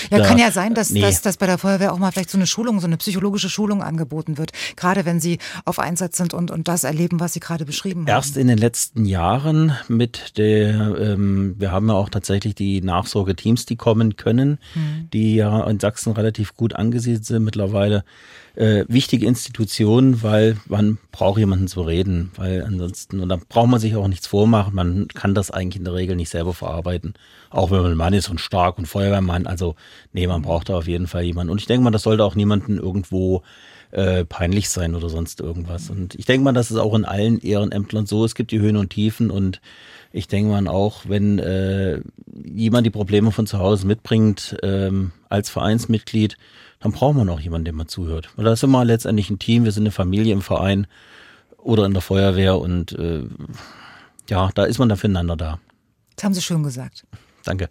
Ja, 0.10 0.18
da, 0.18 0.26
kann 0.26 0.40
ja 0.40 0.52
sein, 0.52 0.74
dass, 0.74 0.90
nee. 0.90 1.02
dass, 1.02 1.22
dass 1.22 1.38
bei 1.38 1.46
der 1.46 1.60
Feuerwehr 1.60 1.94
auch 1.94 2.00
mal 2.00 2.12
vielleicht 2.12 2.32
so 2.32 2.38
eine 2.38 2.48
Schulung, 2.48 2.80
so 2.80 2.88
eine 2.88 2.98
psychologische 2.98 3.50
Schulung 3.50 3.84
angeboten 3.84 4.40
wird, 4.40 4.52
gerade 4.76 5.06
wenn 5.06 5.20
Sie 5.20 5.38
auf 5.66 5.78
Einsatz 5.78 6.18
sind 6.18 6.34
und, 6.34 6.50
und 6.50 6.68
das 6.68 6.84
erleben, 6.84 7.20
was 7.20 7.34
Sie 7.34 7.40
gerade 7.40 7.66
beschrieben 7.66 8.02
haben. 8.02 8.08
Erst 8.08 8.36
in 8.36 8.48
den 8.48 8.58
letzten 8.58 9.06
Jahren 9.06 9.74
mit 9.88 10.38
der, 10.38 10.98
ähm, 11.00 11.56
wir 11.60 11.72
haben 11.72 11.88
ja 11.90 11.94
auch 11.94 12.10
tatsächlich 12.10 12.56
die 12.56 12.82
Nachsorgeteams, 12.82 13.68
die 13.68 13.76
kommen 13.76 14.16
können, 14.16 14.58
hm. 14.74 15.10
die 15.14 15.36
ja 15.36 15.64
in 15.70 15.80
Sachsen 15.80 16.14
relativ 16.14 16.56
gut 16.56 16.74
angesiedelt 16.74 17.26
sind 17.26 17.44
mittlerweile 17.44 18.04
äh, 18.60 18.84
wichtige 18.90 19.26
Institution, 19.26 20.22
weil 20.22 20.58
man 20.68 20.98
braucht 21.14 21.40
jemanden 21.40 21.70
zu 21.70 21.82
reden, 21.82 22.32
weil 22.36 22.62
ansonsten, 22.64 23.22
und 23.22 23.30
da 23.30 23.40
braucht 23.48 23.70
man 23.70 23.80
sich 23.80 23.96
auch 23.96 24.08
nichts 24.10 24.28
vormachen, 24.28 24.76
man 24.76 25.08
kann 25.08 25.34
das 25.34 25.50
eigentlich 25.50 25.78
in 25.78 25.86
der 25.86 25.94
Regel 25.94 26.18
nicht 26.18 26.30
selber 26.30 26.54
verarbeiten, 26.54 27.14
auch 27.50 27.72
wenn 27.72 27.82
man 27.82 27.92
ein 27.92 27.98
Mann 27.98 28.14
ist 28.14 28.30
und 28.30 28.42
stark 28.42 28.78
und 28.78 28.86
Feuerwehrmann, 28.86 29.48
also 29.48 29.76
nee, 30.12 30.28
man 30.28 30.42
braucht 30.42 30.68
da 30.68 30.78
auf 30.78 30.88
jeden 30.88 31.08
Fall 31.08 31.24
jemanden. 31.24 31.52
Und 31.52 31.62
ich 31.62 31.68
denke 31.68 31.86
mal, 31.86 31.92
das 31.92 32.04
sollte 32.04 32.26
auch 32.26 32.36
niemanden 32.36 32.78
irgendwo 32.78 33.44
äh, 33.92 34.26
peinlich 34.26 34.68
sein 34.68 34.94
oder 34.94 35.08
sonst 35.08 35.40
irgendwas. 35.40 35.90
Und 35.90 36.16
ich 36.16 36.26
denke 36.26 36.44
mal, 36.44 36.52
das 36.52 36.70
ist 36.70 36.78
auch 36.78 36.94
in 36.96 37.06
allen 37.06 37.40
Ehrenämtlern 37.40 38.08
so, 38.08 38.26
es 38.26 38.36
gibt 38.36 38.52
die 38.52 38.60
Höhen 38.60 38.76
und 38.76 38.90
Tiefen 38.90 39.32
und 39.32 39.62
ich 40.12 40.28
denke 40.28 40.52
mal 40.52 40.68
auch, 40.68 41.04
wenn 41.08 41.40
äh, 41.40 42.02
jemand 42.44 42.86
die 42.86 42.92
Probleme 42.92 43.32
von 43.32 43.48
zu 43.48 43.60
Hause 43.60 43.88
mitbringt, 43.88 44.58
ähm, 44.64 45.12
als 45.30 45.50
Vereinsmitglied, 45.50 46.36
dann 46.80 46.92
braucht 46.92 47.16
man 47.18 47.30
auch 47.30 47.40
jemanden, 47.40 47.66
dem 47.66 47.76
man 47.76 47.88
zuhört. 47.88 48.30
Weil 48.36 48.46
da 48.46 48.54
ist 48.54 48.64
immer 48.64 48.86
letztendlich 48.86 49.30
ein 49.30 49.40
Team, 49.40 49.66
wir 49.66 49.72
sind 49.72 49.84
eine 49.84 49.92
Familie 49.92 50.34
im 50.34 50.42
Verein 50.42 50.88
oder 51.58 51.86
in 51.86 51.94
der 51.94 52.02
Feuerwehr 52.02 52.58
und 52.58 52.94
äh, 52.94 53.24
ja, 54.30 54.50
da 54.56 54.64
ist 54.64 54.80
man 54.80 54.90
dann 54.90 54.98
füreinander 54.98 55.36
da. 55.36 55.60
Das 56.16 56.24
haben 56.24 56.34
Sie 56.34 56.42
schön 56.42 56.64
gesagt. 56.64 57.06
Danke. 57.44 57.70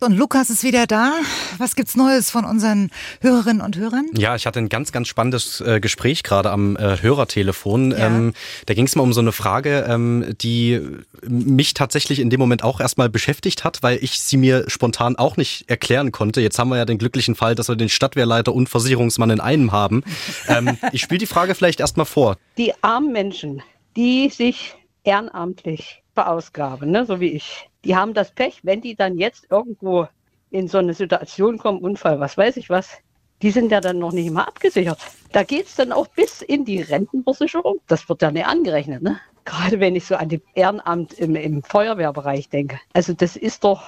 Und 0.00 0.12
Lukas 0.16 0.50
ist 0.50 0.64
wieder 0.64 0.86
da. 0.86 1.12
Was 1.58 1.76
gibt's 1.76 1.96
Neues 1.96 2.30
von 2.30 2.44
unseren 2.44 2.90
Hörerinnen 3.20 3.62
und 3.62 3.76
Hörern? 3.76 4.06
Ja, 4.14 4.34
ich 4.34 4.46
hatte 4.46 4.58
ein 4.58 4.68
ganz, 4.68 4.92
ganz 4.92 5.08
spannendes 5.08 5.60
äh, 5.60 5.80
Gespräch 5.80 6.22
gerade 6.22 6.50
am 6.50 6.76
äh, 6.76 7.00
Hörertelefon. 7.00 7.92
Ja. 7.92 8.06
Ähm, 8.06 8.34
da 8.66 8.74
ging 8.74 8.86
es 8.86 8.96
mal 8.96 9.02
um 9.02 9.12
so 9.12 9.20
eine 9.20 9.32
Frage, 9.32 9.86
ähm, 9.88 10.34
die 10.40 10.80
mich 11.28 11.74
tatsächlich 11.74 12.18
in 12.18 12.30
dem 12.30 12.40
Moment 12.40 12.64
auch 12.64 12.80
erstmal 12.80 13.08
beschäftigt 13.08 13.64
hat, 13.64 13.82
weil 13.82 13.98
ich 14.02 14.20
sie 14.20 14.36
mir 14.36 14.64
spontan 14.68 15.16
auch 15.16 15.36
nicht 15.36 15.68
erklären 15.68 16.12
konnte. 16.12 16.40
Jetzt 16.40 16.58
haben 16.58 16.70
wir 16.70 16.76
ja 16.76 16.84
den 16.84 16.98
glücklichen 16.98 17.34
Fall, 17.34 17.54
dass 17.54 17.68
wir 17.68 17.76
den 17.76 17.88
Stadtwehrleiter 17.88 18.52
und 18.52 18.68
Versicherungsmann 18.68 19.30
in 19.30 19.40
einem 19.40 19.72
haben. 19.72 20.02
ähm, 20.48 20.78
ich 20.92 21.02
spiele 21.02 21.18
die 21.18 21.26
Frage 21.26 21.54
vielleicht 21.54 21.80
erstmal 21.80 22.06
vor. 22.06 22.36
Die 22.58 22.72
armen 22.82 23.12
Menschen, 23.12 23.62
die 23.96 24.30
sich 24.30 24.74
ehrenamtlich 25.04 26.01
verausgaben, 26.14 26.90
ne, 26.90 27.04
so 27.06 27.20
wie 27.20 27.32
ich 27.32 27.68
die 27.84 27.96
haben 27.96 28.14
das 28.14 28.30
Pech, 28.30 28.60
wenn 28.62 28.80
die 28.80 28.94
dann 28.94 29.18
jetzt 29.18 29.46
irgendwo 29.50 30.08
in 30.50 30.68
so 30.68 30.78
eine 30.78 30.94
Situation 30.94 31.58
kommen, 31.58 31.80
Unfall, 31.80 32.20
was 32.20 32.36
weiß 32.36 32.56
ich 32.56 32.70
was, 32.70 32.98
die 33.40 33.50
sind 33.50 33.72
ja 33.72 33.80
dann 33.80 33.98
noch 33.98 34.12
nicht 34.12 34.30
mal 34.30 34.44
abgesichert. 34.44 34.98
Da 35.32 35.42
geht 35.42 35.66
es 35.66 35.74
dann 35.74 35.90
auch 35.90 36.06
bis 36.06 36.42
in 36.42 36.64
die 36.64 36.80
Rentenversicherung. 36.80 37.80
Das 37.88 38.08
wird 38.08 38.22
ja 38.22 38.30
nicht 38.30 38.46
angerechnet, 38.46 39.02
ne? 39.02 39.18
Gerade 39.44 39.80
wenn 39.80 39.96
ich 39.96 40.06
so 40.06 40.14
an 40.14 40.28
die 40.28 40.40
Ehrenamt 40.54 41.14
im, 41.14 41.34
im 41.34 41.64
Feuerwehrbereich 41.64 42.48
denke. 42.48 42.78
Also 42.92 43.12
das 43.12 43.34
ist 43.34 43.64
doch 43.64 43.82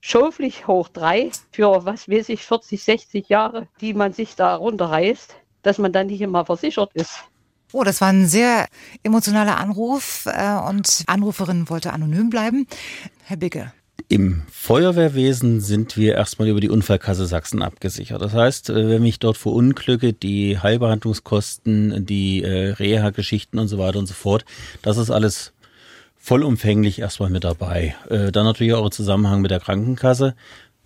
schoflich 0.00 0.66
hoch 0.66 0.88
drei 0.88 1.30
für, 1.52 1.84
was 1.84 2.08
weiß 2.08 2.30
ich, 2.30 2.42
40, 2.42 2.82
60 2.82 3.28
Jahre, 3.28 3.68
die 3.80 3.94
man 3.94 4.12
sich 4.12 4.34
da 4.34 4.56
runterreißt, 4.56 5.36
dass 5.62 5.78
man 5.78 5.92
dann 5.92 6.08
nicht 6.08 6.20
immer 6.20 6.44
versichert 6.44 6.90
ist. 6.94 7.24
Oh, 7.78 7.84
das 7.84 8.00
war 8.00 8.08
ein 8.08 8.26
sehr 8.26 8.68
emotionaler 9.02 9.58
Anruf 9.58 10.24
äh, 10.24 10.56
und 10.66 11.04
Anruferin 11.08 11.68
wollte 11.68 11.92
anonym 11.92 12.30
bleiben. 12.30 12.66
Herr 13.24 13.36
Bicke. 13.36 13.70
Im 14.08 14.44
Feuerwehrwesen 14.50 15.60
sind 15.60 15.98
wir 15.98 16.14
erstmal 16.14 16.48
über 16.48 16.62
die 16.62 16.70
Unfallkasse 16.70 17.26
Sachsen 17.26 17.60
abgesichert. 17.60 18.22
Das 18.22 18.32
heißt, 18.32 18.70
äh, 18.70 18.88
wenn 18.88 19.02
mich 19.02 19.18
dort 19.18 19.36
verunglücke, 19.36 20.14
die 20.14 20.58
Heilbehandlungskosten, 20.58 22.06
die 22.06 22.42
äh, 22.42 22.70
Reha-Geschichten 22.70 23.58
und 23.58 23.68
so 23.68 23.76
weiter 23.76 23.98
und 23.98 24.06
so 24.06 24.14
fort, 24.14 24.46
das 24.80 24.96
ist 24.96 25.10
alles 25.10 25.52
vollumfänglich 26.16 27.00
erstmal 27.00 27.28
mit 27.28 27.44
dabei. 27.44 27.94
Dann 28.08 28.32
natürlich 28.32 28.72
auch 28.72 28.84
im 28.84 28.90
Zusammenhang 28.90 29.42
mit 29.42 29.52
der 29.52 29.60
Krankenkasse. 29.60 30.34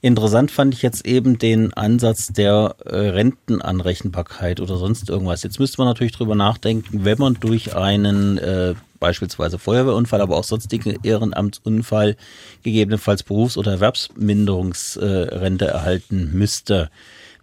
Interessant 0.03 0.51
fand 0.51 0.73
ich 0.73 0.81
jetzt 0.81 1.07
eben 1.07 1.39
den 1.39 1.75
Ansatz 1.75 2.29
der 2.29 2.75
äh, 2.87 2.97
Rentenanrechenbarkeit 2.97 4.61
oder 4.61 4.77
sonst 4.79 5.11
irgendwas. 5.11 5.43
Jetzt 5.43 5.61
müsste 5.61 5.79
man 5.79 5.89
natürlich 5.89 6.13
drüber 6.13 6.35
nachdenken, 6.35 7.05
wenn 7.05 7.19
man 7.19 7.35
durch 7.35 7.77
einen 7.77 8.39
äh, 8.39 8.75
beispielsweise 8.99 9.59
Feuerwehrunfall, 9.59 10.23
aber 10.23 10.39
auch 10.39 10.45
sonstigen 10.45 10.99
Ehrenamtsunfall 11.03 12.17
gegebenenfalls 12.63 13.23
Berufs- 13.25 13.59
oder 13.59 13.73
Erwerbsminderungsrente 13.73 15.65
äh, 15.67 15.69
erhalten 15.69 16.31
müsste. 16.33 16.91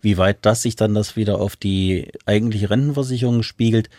Wie 0.01 0.18
weit 0.18 0.38
das 0.41 0.64
sich 0.64 0.76
dann 0.76 0.95
das 0.95 1.16
wieder 1.16 1.39
auf 1.39 1.55
die 1.55 2.12
eigentliche 2.26 2.72
Rentenversicherung 2.72 3.43
spiegelt, 3.43 3.89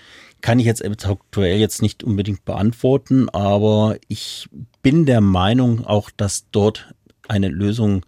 kann 0.40 0.58
ich 0.58 0.66
jetzt 0.66 0.84
aktuell 0.84 1.58
jetzt 1.58 1.82
nicht 1.82 2.02
unbedingt 2.02 2.44
beantworten, 2.44 3.28
aber 3.28 3.96
ich 4.08 4.48
bin 4.82 5.04
der 5.04 5.20
Meinung 5.20 5.84
auch, 5.84 6.10
dass 6.16 6.46
dort 6.50 6.92
eine 7.26 7.48
Lösung 7.48 8.02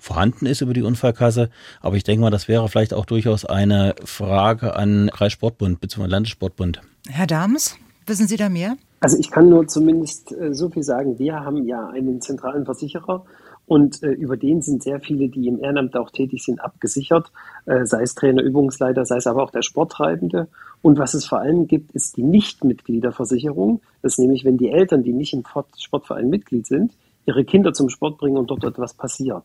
vorhanden 0.00 0.46
ist 0.46 0.60
über 0.60 0.72
die 0.72 0.82
Unfallkasse. 0.82 1.50
Aber 1.80 1.96
ich 1.96 2.04
denke 2.04 2.22
mal, 2.22 2.30
das 2.30 2.48
wäre 2.48 2.68
vielleicht 2.68 2.94
auch 2.94 3.06
durchaus 3.06 3.44
eine 3.44 3.94
Frage 4.04 4.74
an 4.74 5.10
Kreissportbund 5.12 5.80
bzw. 5.80 6.06
Landessportbund. 6.06 6.80
Herr 7.08 7.26
Dahms, 7.26 7.76
wissen 8.06 8.26
Sie 8.26 8.36
da 8.36 8.48
mehr? 8.48 8.76
Also 9.00 9.16
ich 9.18 9.30
kann 9.30 9.48
nur 9.48 9.66
zumindest 9.68 10.32
äh, 10.32 10.52
so 10.52 10.68
viel 10.68 10.82
sagen. 10.82 11.18
Wir 11.18 11.40
haben 11.40 11.66
ja 11.66 11.88
einen 11.88 12.20
zentralen 12.20 12.64
Versicherer 12.64 13.24
und 13.70 14.02
äh, 14.02 14.10
über 14.10 14.36
den 14.36 14.62
sind 14.62 14.82
sehr 14.82 15.00
viele, 15.00 15.28
die 15.28 15.46
im 15.46 15.62
Ehrenamt 15.62 15.96
auch 15.96 16.10
tätig 16.10 16.44
sind, 16.44 16.60
abgesichert, 16.60 17.30
äh, 17.66 17.86
sei 17.86 18.02
es 18.02 18.16
Trainer, 18.16 18.42
Übungsleiter, 18.42 19.04
sei 19.04 19.16
es 19.16 19.28
aber 19.28 19.44
auch 19.44 19.52
der 19.52 19.62
Sporttreibende. 19.62 20.48
Und 20.82 20.98
was 20.98 21.14
es 21.14 21.24
vor 21.24 21.38
allem 21.38 21.68
gibt, 21.68 21.92
ist 21.92 22.16
die 22.16 22.24
Nichtmitgliederversicherung. 22.24 23.80
Das 24.02 24.14
ist 24.14 24.18
nämlich, 24.18 24.44
wenn 24.44 24.58
die 24.58 24.70
Eltern, 24.70 25.04
die 25.04 25.12
nicht 25.12 25.34
im 25.34 25.44
Sportverein 25.78 26.28
Mitglied 26.28 26.66
sind, 26.66 26.94
ihre 27.26 27.44
Kinder 27.44 27.72
zum 27.72 27.90
Sport 27.90 28.18
bringen 28.18 28.38
und 28.38 28.50
dort 28.50 28.64
etwas 28.64 28.94
passiert. 28.94 29.44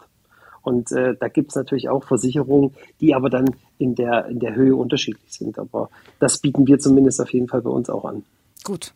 Und 0.66 0.92
äh, 0.92 1.16
da 1.20 1.28
gibt 1.28 1.52
es 1.52 1.56
natürlich 1.56 1.90
auch 1.90 2.04
Versicherungen, 2.04 2.74
die 3.00 3.14
aber 3.14 3.30
dann 3.30 3.46
in 3.78 3.96
der, 3.96 4.26
in 4.26 4.40
der 4.40 4.56
Höhe 4.56 4.76
unterschiedlich 4.76 5.34
sind. 5.34 5.60
Aber 5.60 5.90
das 6.20 6.40
bieten 6.40 6.68
wir 6.68 6.80
zumindest 6.80 7.22
auf 7.22 7.32
jeden 7.32 7.48
Fall 7.48 7.62
bei 7.62 7.70
uns 7.70 7.90
auch 7.90 8.06
an. 8.06 8.24
Gut. 8.64 8.94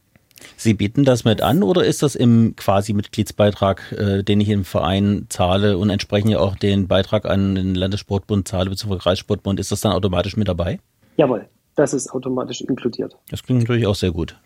Sie 0.56 0.74
bieten 0.74 1.04
das 1.04 1.26
mit 1.26 1.42
an 1.42 1.64
oder 1.64 1.84
ist 1.86 2.02
das 2.02 2.16
im 2.16 2.56
quasi 2.56 2.94
Mitgliedsbeitrag, 2.94 3.92
äh, 3.92 4.24
den 4.24 4.40
ich 4.40 4.50
im 4.50 4.64
Verein 4.64 5.26
zahle 5.30 5.78
und 5.78 5.90
entsprechend 5.90 6.32
ja 6.32 6.40
auch 6.40 6.56
den 6.56 6.88
Beitrag 6.88 7.26
an 7.26 7.56
den 7.56 7.76
Landessportbund 7.76 8.48
zahle 8.48 8.70
bzw. 8.70 8.98
Kreissportbund, 8.98 9.60
ist 9.60 9.72
das 9.72 9.82
dann 9.82 9.92
automatisch 9.92 10.38
mit 10.38 10.48
dabei? 10.48 10.80
Jawohl, 11.18 11.46
das 11.76 11.94
ist 11.94 12.12
automatisch 12.12 12.62
inkludiert. 12.62 13.18
Das 13.30 13.44
klingt 13.44 13.62
natürlich 13.62 13.86
auch 13.86 13.96
sehr 13.96 14.12
gut. 14.12 14.40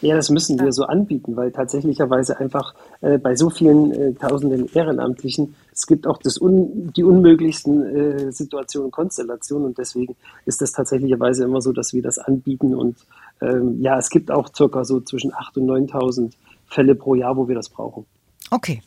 Ja, 0.00 0.16
das 0.16 0.30
müssen 0.30 0.58
wir 0.58 0.72
so 0.72 0.84
anbieten, 0.84 1.36
weil 1.36 1.50
tatsächlicherweise 1.50 2.38
einfach 2.38 2.74
äh, 3.00 3.18
bei 3.18 3.36
so 3.36 3.50
vielen 3.50 3.92
äh, 3.92 4.12
tausenden 4.14 4.68
Ehrenamtlichen, 4.72 5.54
es 5.72 5.86
gibt 5.86 6.06
auch 6.06 6.18
das 6.18 6.40
un, 6.40 6.92
die 6.94 7.04
unmöglichsten 7.04 7.82
äh, 7.82 8.32
Situationen, 8.32 8.90
Konstellationen 8.90 9.66
und 9.66 9.78
deswegen 9.78 10.16
ist 10.46 10.60
das 10.60 10.72
tatsächlicherweise 10.72 11.44
immer 11.44 11.60
so, 11.60 11.72
dass 11.72 11.92
wir 11.92 12.02
das 12.02 12.18
anbieten 12.18 12.74
und 12.74 12.96
ähm, 13.40 13.80
ja, 13.80 13.98
es 13.98 14.10
gibt 14.10 14.30
auch 14.30 14.48
circa 14.54 14.84
so 14.84 15.00
zwischen 15.00 15.32
8.000 15.32 15.58
und 15.58 15.90
9.000 15.90 16.32
Fälle 16.66 16.94
pro 16.94 17.14
Jahr, 17.14 17.36
wo 17.36 17.48
wir 17.48 17.54
das 17.54 17.68
brauchen. 17.68 18.06
Okay. 18.50 18.82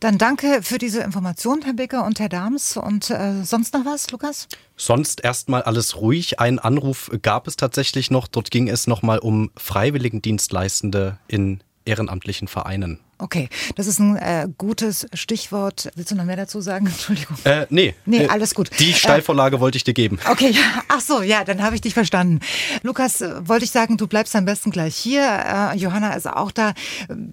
Dann 0.00 0.18
danke 0.18 0.60
für 0.62 0.78
diese 0.78 1.00
Information, 1.00 1.62
Herr 1.62 1.74
Becker 1.74 2.04
und 2.04 2.20
Herr 2.20 2.28
Dahms. 2.28 2.76
Und 2.76 3.10
äh, 3.10 3.44
sonst 3.44 3.74
noch 3.74 3.84
was, 3.84 4.10
Lukas? 4.10 4.48
Sonst 4.76 5.22
erstmal 5.22 5.62
alles 5.62 5.96
ruhig. 5.96 6.40
Einen 6.40 6.58
Anruf 6.58 7.10
gab 7.22 7.46
es 7.46 7.56
tatsächlich 7.56 8.10
noch. 8.10 8.26
Dort 8.26 8.50
ging 8.50 8.68
es 8.68 8.86
nochmal 8.86 9.18
um 9.18 9.50
Freiwilligendienstleistende 9.56 11.18
in 11.28 11.62
ehrenamtlichen 11.84 12.48
Vereinen. 12.48 13.00
Okay, 13.18 13.48
das 13.76 13.86
ist 13.86 14.00
ein 14.00 14.16
äh, 14.16 14.48
gutes 14.58 15.06
Stichwort. 15.14 15.90
Willst 15.94 16.10
du 16.10 16.16
noch 16.16 16.24
mehr 16.24 16.36
dazu 16.36 16.60
sagen? 16.60 16.86
Entschuldigung. 16.88 17.36
Äh, 17.44 17.66
nee. 17.70 17.94
Nee, 18.04 18.26
alles 18.26 18.54
gut. 18.54 18.70
Die 18.80 18.92
Steilvorlage 18.92 19.56
äh, 19.56 19.60
wollte 19.60 19.76
ich 19.76 19.84
dir 19.84 19.94
geben. 19.94 20.18
Okay, 20.28 20.54
ach 20.88 21.00
so, 21.00 21.22
ja, 21.22 21.44
dann 21.44 21.62
habe 21.62 21.76
ich 21.76 21.80
dich 21.80 21.94
verstanden. 21.94 22.40
Lukas, 22.82 23.20
äh, 23.20 23.48
wollte 23.48 23.64
ich 23.64 23.70
sagen, 23.70 23.96
du 23.96 24.08
bleibst 24.08 24.34
am 24.34 24.44
besten 24.44 24.70
gleich 24.72 24.96
hier. 24.96 25.22
Äh, 25.22 25.76
Johanna 25.76 26.14
ist 26.14 26.26
auch 26.26 26.50
da. 26.50 26.72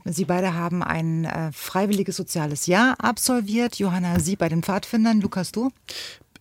Sie 0.06 0.26
beide 0.26 0.54
haben 0.54 0.84
ein 0.84 1.26
äh, 1.26 1.52
freiwilliges 1.52 2.16
soziales 2.16 2.68
Jahr 2.68 2.96
absolviert. 3.00 3.76
Johanna, 3.78 4.20
sie 4.20 4.36
bei 4.36 4.50
den 4.50 4.62
Pfadfindern. 4.62 5.22
Lukas, 5.22 5.52
du? 5.52 5.72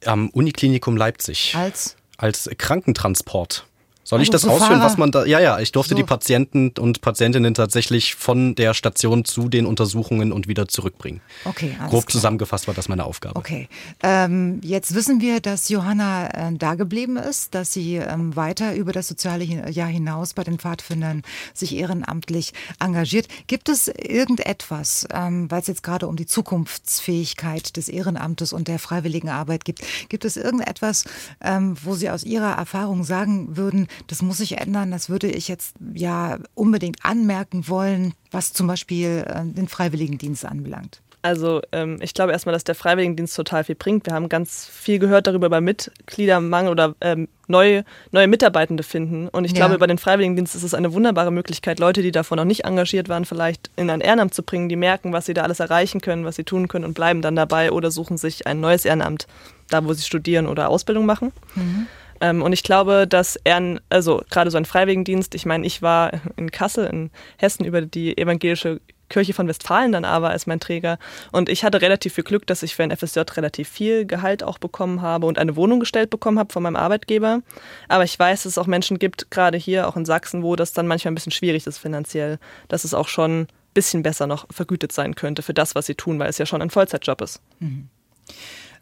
Am 0.05 0.29
Uniklinikum 0.31 0.97
Leipzig. 0.97 1.55
Als? 1.57 1.97
Als 2.19 2.51
Krankentransport. 2.59 3.68
Soll 4.09 4.23
ich 4.23 4.33
also 4.33 4.49
das 4.49 4.63
ausführen, 4.63 4.81
was 4.81 4.97
man 4.97 5.11
da. 5.11 5.27
Ja, 5.27 5.39
ja, 5.39 5.59
ich 5.59 5.71
durfte 5.71 5.91
so. 5.91 5.97
die 5.97 6.03
Patienten 6.03 6.73
und 6.79 7.03
Patientinnen 7.03 7.53
tatsächlich 7.53 8.15
von 8.15 8.55
der 8.55 8.73
Station 8.73 9.27
zu 9.27 9.51
den 9.51 9.67
Untersuchungen 9.67 10.33
und 10.33 10.49
wieder 10.49 10.67
zurückbringen. 10.67 11.21
Okay, 11.45 11.77
alles 11.79 11.91
Grob 11.91 12.07
klar. 12.07 12.13
zusammengefasst 12.13 12.69
war 12.69 12.75
das 12.75 12.89
meine 12.89 13.05
Aufgabe. 13.05 13.37
Okay. 13.37 13.69
Ähm, 14.03 14.63
jetzt 14.65 14.95
wissen 14.95 15.21
wir, 15.21 15.41
dass 15.41 15.69
Johanna 15.69 16.29
äh, 16.29 16.53
da 16.55 16.75
geblieben 16.75 17.19
ist, 17.19 17.55
dass 17.55 17.75
sie 17.75 17.97
ähm, 17.97 18.35
weiter 18.35 18.75
über 18.75 18.93
das 18.93 19.09
soziale 19.09 19.45
Jahr 19.45 19.89
hinaus 19.89 20.33
bei 20.33 20.43
den 20.43 20.59
Pfadfindern 20.59 21.21
sich 21.53 21.77
ehrenamtlich 21.77 22.55
engagiert. 22.81 23.29
Gibt 23.47 23.69
es 23.69 23.89
irgendetwas, 23.89 25.07
ähm, 25.13 25.51
weil 25.51 25.61
es 25.61 25.67
jetzt 25.67 25.83
gerade 25.83 26.09
um 26.09 26.17
die 26.17 26.25
Zukunftsfähigkeit 26.25 27.77
des 27.77 27.91
Ehrenamtes 27.91 28.55
und 28.55 28.69
der 28.69 28.79
freiwilligen 28.79 29.29
Arbeit 29.29 29.67
geht, 29.67 29.81
gibt 30.09 30.25
es 30.25 30.39
irgendetwas, 30.39 31.05
ähm, 31.43 31.77
wo 31.85 31.95
Sie 31.95 32.09
aus 32.09 32.25
Ihrer 32.25 32.57
Erfahrung 32.57 33.05
sagen 33.05 33.55
würden, 33.59 33.87
das 34.07 34.23
muss 34.23 34.39
sich 34.39 34.59
ändern. 34.59 34.91
Das 34.91 35.09
würde 35.09 35.29
ich 35.29 35.49
jetzt 35.49 35.77
ja 35.95 36.39
unbedingt 36.55 37.05
anmerken 37.05 37.69
wollen, 37.69 38.15
was 38.31 38.53
zum 38.53 38.67
Beispiel 38.67 39.25
äh, 39.27 39.45
den 39.45 39.69
Freiwilligendienst 39.69 40.45
anbelangt. 40.45 41.03
Also 41.21 41.63
ähm, 41.73 41.99
ich 42.01 42.15
glaube 42.15 42.33
erstmal, 42.33 42.53
dass 42.53 42.63
der 42.63 42.77
Freiwilligendienst 42.77 43.35
total 43.35 43.65
viel 43.65 43.75
bringt. 43.75 44.07
Wir 44.07 44.15
haben 44.15 44.29
ganz 44.29 44.67
viel 44.67 45.01
gehört 45.01 45.27
darüber 45.27 45.47
über 45.47 45.61
Mitgliedermangel 45.61 46.71
oder 46.71 46.95
ähm, 47.01 47.29
neue, 47.49 47.85
neue 48.13 48.29
Mitarbeitende 48.29 48.85
finden. 48.85 49.29
Und 49.29 49.45
ich 49.45 49.51
ja. 49.53 49.59
glaube, 49.59 49.75
über 49.75 49.89
den 49.89 49.99
Freiwilligendienst 49.99 50.55
ist 50.55 50.63
es 50.63 50.75
eine 50.75 50.93
wunderbare 50.93 51.33
Möglichkeit, 51.33 51.81
Leute, 51.81 52.03
die 52.03 52.13
davon 52.13 52.37
noch 52.37 52.45
nicht 52.45 52.65
engagiert 52.65 53.09
waren, 53.09 53.25
vielleicht 53.25 53.71
in 53.75 53.91
ein 53.91 54.01
Ehrenamt 54.01 54.33
zu 54.33 54.45
bringen, 54.45 54.69
die 54.69 54.77
merken, 54.77 55.13
was 55.13 55.27
sie 55.27 55.35
da 55.35 55.43
alles 55.43 55.59
erreichen 55.59 56.01
können, 56.01 56.25
was 56.25 56.37
sie 56.37 56.45
tun 56.45 56.69
können 56.69 56.85
und 56.85 56.95
bleiben 56.95 57.21
dann 57.21 57.35
dabei 57.35 57.73
oder 57.73 57.91
suchen 57.91 58.17
sich 58.17 58.47
ein 58.47 58.61
neues 58.61 58.85
Ehrenamt, 58.85 59.27
da 59.71 59.85
wo 59.85 59.93
sie 59.93 60.05
studieren 60.05 60.47
oder 60.47 60.69
Ausbildung 60.69 61.05
machen. 61.05 61.33
Mhm. 61.57 61.89
Ähm, 62.21 62.43
und 62.43 62.53
ich 62.53 62.63
glaube, 62.63 63.07
dass 63.07 63.37
er, 63.45 63.81
also 63.89 64.23
gerade 64.31 64.51
so 64.51 64.59
ein 64.59 64.65
Freiwilligendienst, 64.65 65.35
ich 65.35 65.47
meine, 65.47 65.67
ich 65.67 65.83
war 65.83 66.13
in 66.37 66.51
Kassel 66.51 66.87
in 66.87 67.11
Hessen 67.37 67.65
über 67.65 67.83
die 67.83 68.17
evangelische 68.17 68.81
Kirche 69.09 69.33
von 69.33 69.49
Westfalen 69.49 69.93
dann 69.93 70.05
aber 70.05 70.31
als 70.31 70.47
mein 70.47 70.61
Träger. 70.61 70.99
Und 71.33 71.49
ich 71.49 71.65
hatte 71.65 71.81
relativ 71.81 72.15
viel 72.15 72.25
Glück, 72.25 72.47
dass 72.47 72.63
ich 72.63 72.75
für 72.75 72.83
ein 72.83 72.95
FSJ 72.95 73.21
relativ 73.37 73.69
viel 73.69 74.07
Gehalt 74.07 74.43
auch 74.43 74.59
bekommen 74.59 75.03
habe 75.03 75.27
und 75.27 75.39
eine 75.39 75.57
Wohnung 75.57 75.81
gestellt 75.81 76.11
bekommen 76.11 76.39
habe 76.39 76.53
von 76.53 76.63
meinem 76.63 76.77
Arbeitgeber. 76.77 77.41
Aber 77.89 78.05
ich 78.05 78.19
weiß, 78.19 78.43
dass 78.43 78.53
es 78.53 78.59
auch 78.59 78.67
Menschen 78.67 78.99
gibt, 78.99 79.31
gerade 79.31 79.59
hier 79.59 79.89
auch 79.89 79.97
in 79.97 80.05
Sachsen, 80.05 80.43
wo 80.43 80.57
das 80.57 80.73
dann 80.73 80.87
manchmal 80.87 81.13
ein 81.13 81.15
bisschen 81.15 81.33
schwierig 81.33 81.67
ist 81.67 81.79
finanziell, 81.79 82.39
dass 82.69 82.85
es 82.85 82.95
auch 82.95 83.09
schon 83.09 83.43
ein 83.43 83.49
bisschen 83.75 84.03
besser 84.03 84.27
noch 84.27 84.47
vergütet 84.51 84.93
sein 84.93 85.15
könnte 85.15 85.43
für 85.43 85.55
das, 85.55 85.75
was 85.75 85.87
sie 85.87 85.95
tun, 85.95 86.19
weil 86.19 86.29
es 86.29 86.39
ja 86.39 86.47
schon 86.47 86.63
ein 86.63 86.71
Vollzeitjob 86.71 87.21
ist. 87.23 87.41
Mhm. 87.61 87.89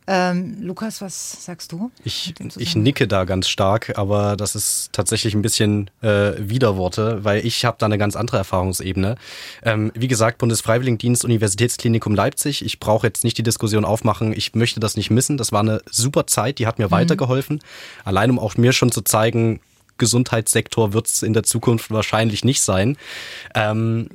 Ähm, 0.09 0.59
Lukas, 0.61 1.01
was 1.01 1.45
sagst 1.45 1.73
du? 1.73 1.91
Ich, 2.05 2.35
ich 2.57 2.77
nicke 2.77 3.09
da 3.09 3.25
ganz 3.25 3.49
stark, 3.49 3.99
aber 3.99 4.37
das 4.37 4.55
ist 4.55 4.91
tatsächlich 4.93 5.35
ein 5.35 5.43
bisschen 5.43 5.91
äh, 6.01 6.33
Widerworte, 6.39 7.25
weil 7.25 7.45
ich 7.45 7.65
habe 7.65 7.77
da 7.81 7.87
eine 7.87 7.99
ganz 7.99 8.15
andere 8.15 8.37
Erfahrungsebene. 8.37 9.17
Ähm, 9.65 9.91
wie 9.95 10.07
gesagt, 10.07 10.39
Bundesfreiwilligendienst, 10.39 11.25
Universitätsklinikum 11.25 12.15
Leipzig. 12.15 12.65
Ich 12.65 12.79
brauche 12.79 13.07
jetzt 13.07 13.25
nicht 13.25 13.37
die 13.37 13.43
Diskussion 13.43 13.85
aufmachen. 13.85 14.33
Ich 14.33 14.55
möchte 14.55 14.79
das 14.79 14.97
nicht 14.97 15.11
missen. 15.11 15.37
Das 15.37 15.51
war 15.51 15.61
eine 15.61 15.81
super 15.91 16.27
Zeit, 16.27 16.61
die 16.61 16.69
hat 16.69 16.79
mir 16.79 16.87
mhm. 16.87 16.93
weitergeholfen. 16.93 17.61
Allein 18.05 18.31
um 18.31 18.39
auch 18.39 18.57
mir 18.57 18.73
schon 18.73 18.93
zu 18.93 19.03
zeigen, 19.03 19.61
Gesundheitssektor 19.99 20.93
wird 20.93 21.09
es 21.09 21.23
in 21.23 21.33
der 21.33 21.43
Zukunft 21.43 21.91
wahrscheinlich 21.91 22.45
nicht 22.45 22.61
sein. 22.61 22.97
Ähm, 23.55 24.11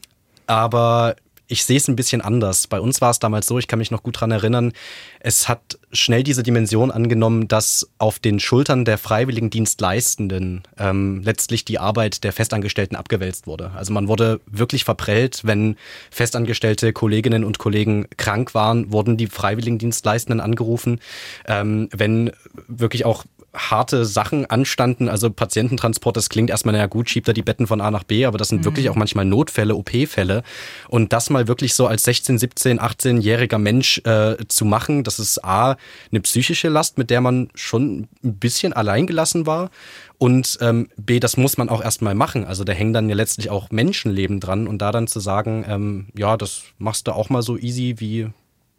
aber 0.48 1.16
ich 1.52 1.66
sehe 1.66 1.78
es 1.78 1.90
ein 1.90 1.98
bisschen 1.98 2.22
anders. 2.22 2.68
Bei 2.68 2.80
uns 2.80 3.02
war 3.02 3.12
es 3.12 3.20
damals 3.20 3.46
so, 3.46 3.60
ich 3.60 3.68
kann 3.68 3.80
mich 3.80 3.92
noch 3.92 4.04
gut 4.04 4.22
dran 4.22 4.32
erinnern, 4.32 4.72
es 5.20 5.50
hat 5.50 5.78
schnell 5.92 6.24
diese 6.24 6.44
Dimension 6.44 6.92
angenommen, 6.92 7.50
dass 7.50 7.90
auf 7.98 8.20
den 8.20 8.40
Schultern 8.40 8.86
der 8.86 8.98
Freiwilligendienstleistenden 8.98 10.64
ähm, 10.78 11.22
letztlich 11.24 11.66
die 11.66 11.78
Arbeit 11.78 12.24
der 12.24 12.32
Festangestellten 12.32 12.96
abgewälzt 12.96 13.48
wurde. 13.48 13.72
Also 13.76 13.92
man 13.92 14.08
wurde 14.08 14.40
wirklich 14.46 14.86
verprellt, 14.86 15.42
wenn 15.44 15.76
festangestellte 16.10 16.94
Kolleginnen 16.94 17.44
und 17.44 17.58
Kollegen 17.60 18.08
krank 18.16 18.56
waren, 18.56 18.94
wurden 18.94 19.18
die 19.18 19.28
Freiwilligendienstleistenden 19.28 20.40
angerufen. 20.40 21.02
Ähm, 21.46 21.90
wenn 21.92 22.32
wirklich 22.70 23.04
auch 23.04 23.26
harte 23.54 24.06
Sachen 24.06 24.46
anstanden. 24.46 25.10
Also 25.10 25.30
Patiententransport, 25.30 26.16
das 26.16 26.30
klingt 26.30 26.50
erstmal, 26.50 26.74
naja 26.74 26.88
gut, 26.88 27.10
schiebt 27.10 27.28
er 27.28 27.34
die 27.34 27.42
Betten 27.42 27.68
von 27.68 27.82
A 27.82 27.92
nach 27.92 28.04
B, 28.04 28.26
aber 28.26 28.38
das 28.38 28.48
sind 28.48 28.60
mhm. 28.60 28.66
wirklich 28.66 28.90
auch 28.90 28.96
manchmal 28.96 29.26
Notfälle, 29.26 29.76
OP-Fälle. 29.76 30.44
Und 30.88 31.12
das 31.14 31.30
mal 31.30 31.48
wirklich 31.48 31.74
so 31.74 31.88
als 31.88 32.04
16, 32.04 32.38
17, 32.38 32.80
18-jähriger 32.80 33.58
Mensch 33.58 34.00
äh, 34.06 34.38
zu 34.48 34.66
machen, 34.66 35.04
das 35.04 35.20
ist 35.20 35.44
A, 35.44 35.76
eine 36.12 36.22
psychische 36.22 36.70
Last, 36.70 36.98
mit 36.98 37.10
der 37.10 37.22
man 37.22 37.50
schon 37.54 38.08
ein 38.24 38.38
bisschen 38.38 38.74
alleingelassen 38.74 39.46
war. 39.46 39.70
Und 40.18 40.60
ähm, 40.62 40.88
B, 40.98 41.20
das 41.20 41.36
muss 41.36 41.58
man 41.58 41.70
auch 41.70 41.84
erstmal 41.84 42.16
machen. 42.16 42.46
Also 42.46 42.64
da 42.64 42.74
hängen 42.74 42.94
dann 42.94 43.10
ja 43.10 43.16
letztlich 43.16 43.50
auch 43.50 43.72
Menschenleben 43.72 44.40
dran. 44.40 44.68
Und 44.68 44.80
da 44.80 44.92
dann 44.92 45.08
zu 45.08 45.20
sagen, 45.20 45.66
ähm, 45.68 46.08
ja, 46.16 46.38
das 46.38 46.64
machst 46.78 47.08
du 47.08 47.12
auch 47.12 47.30
mal 47.30 47.42
so 47.42 47.58
easy 47.58 47.96
wie 47.98 48.30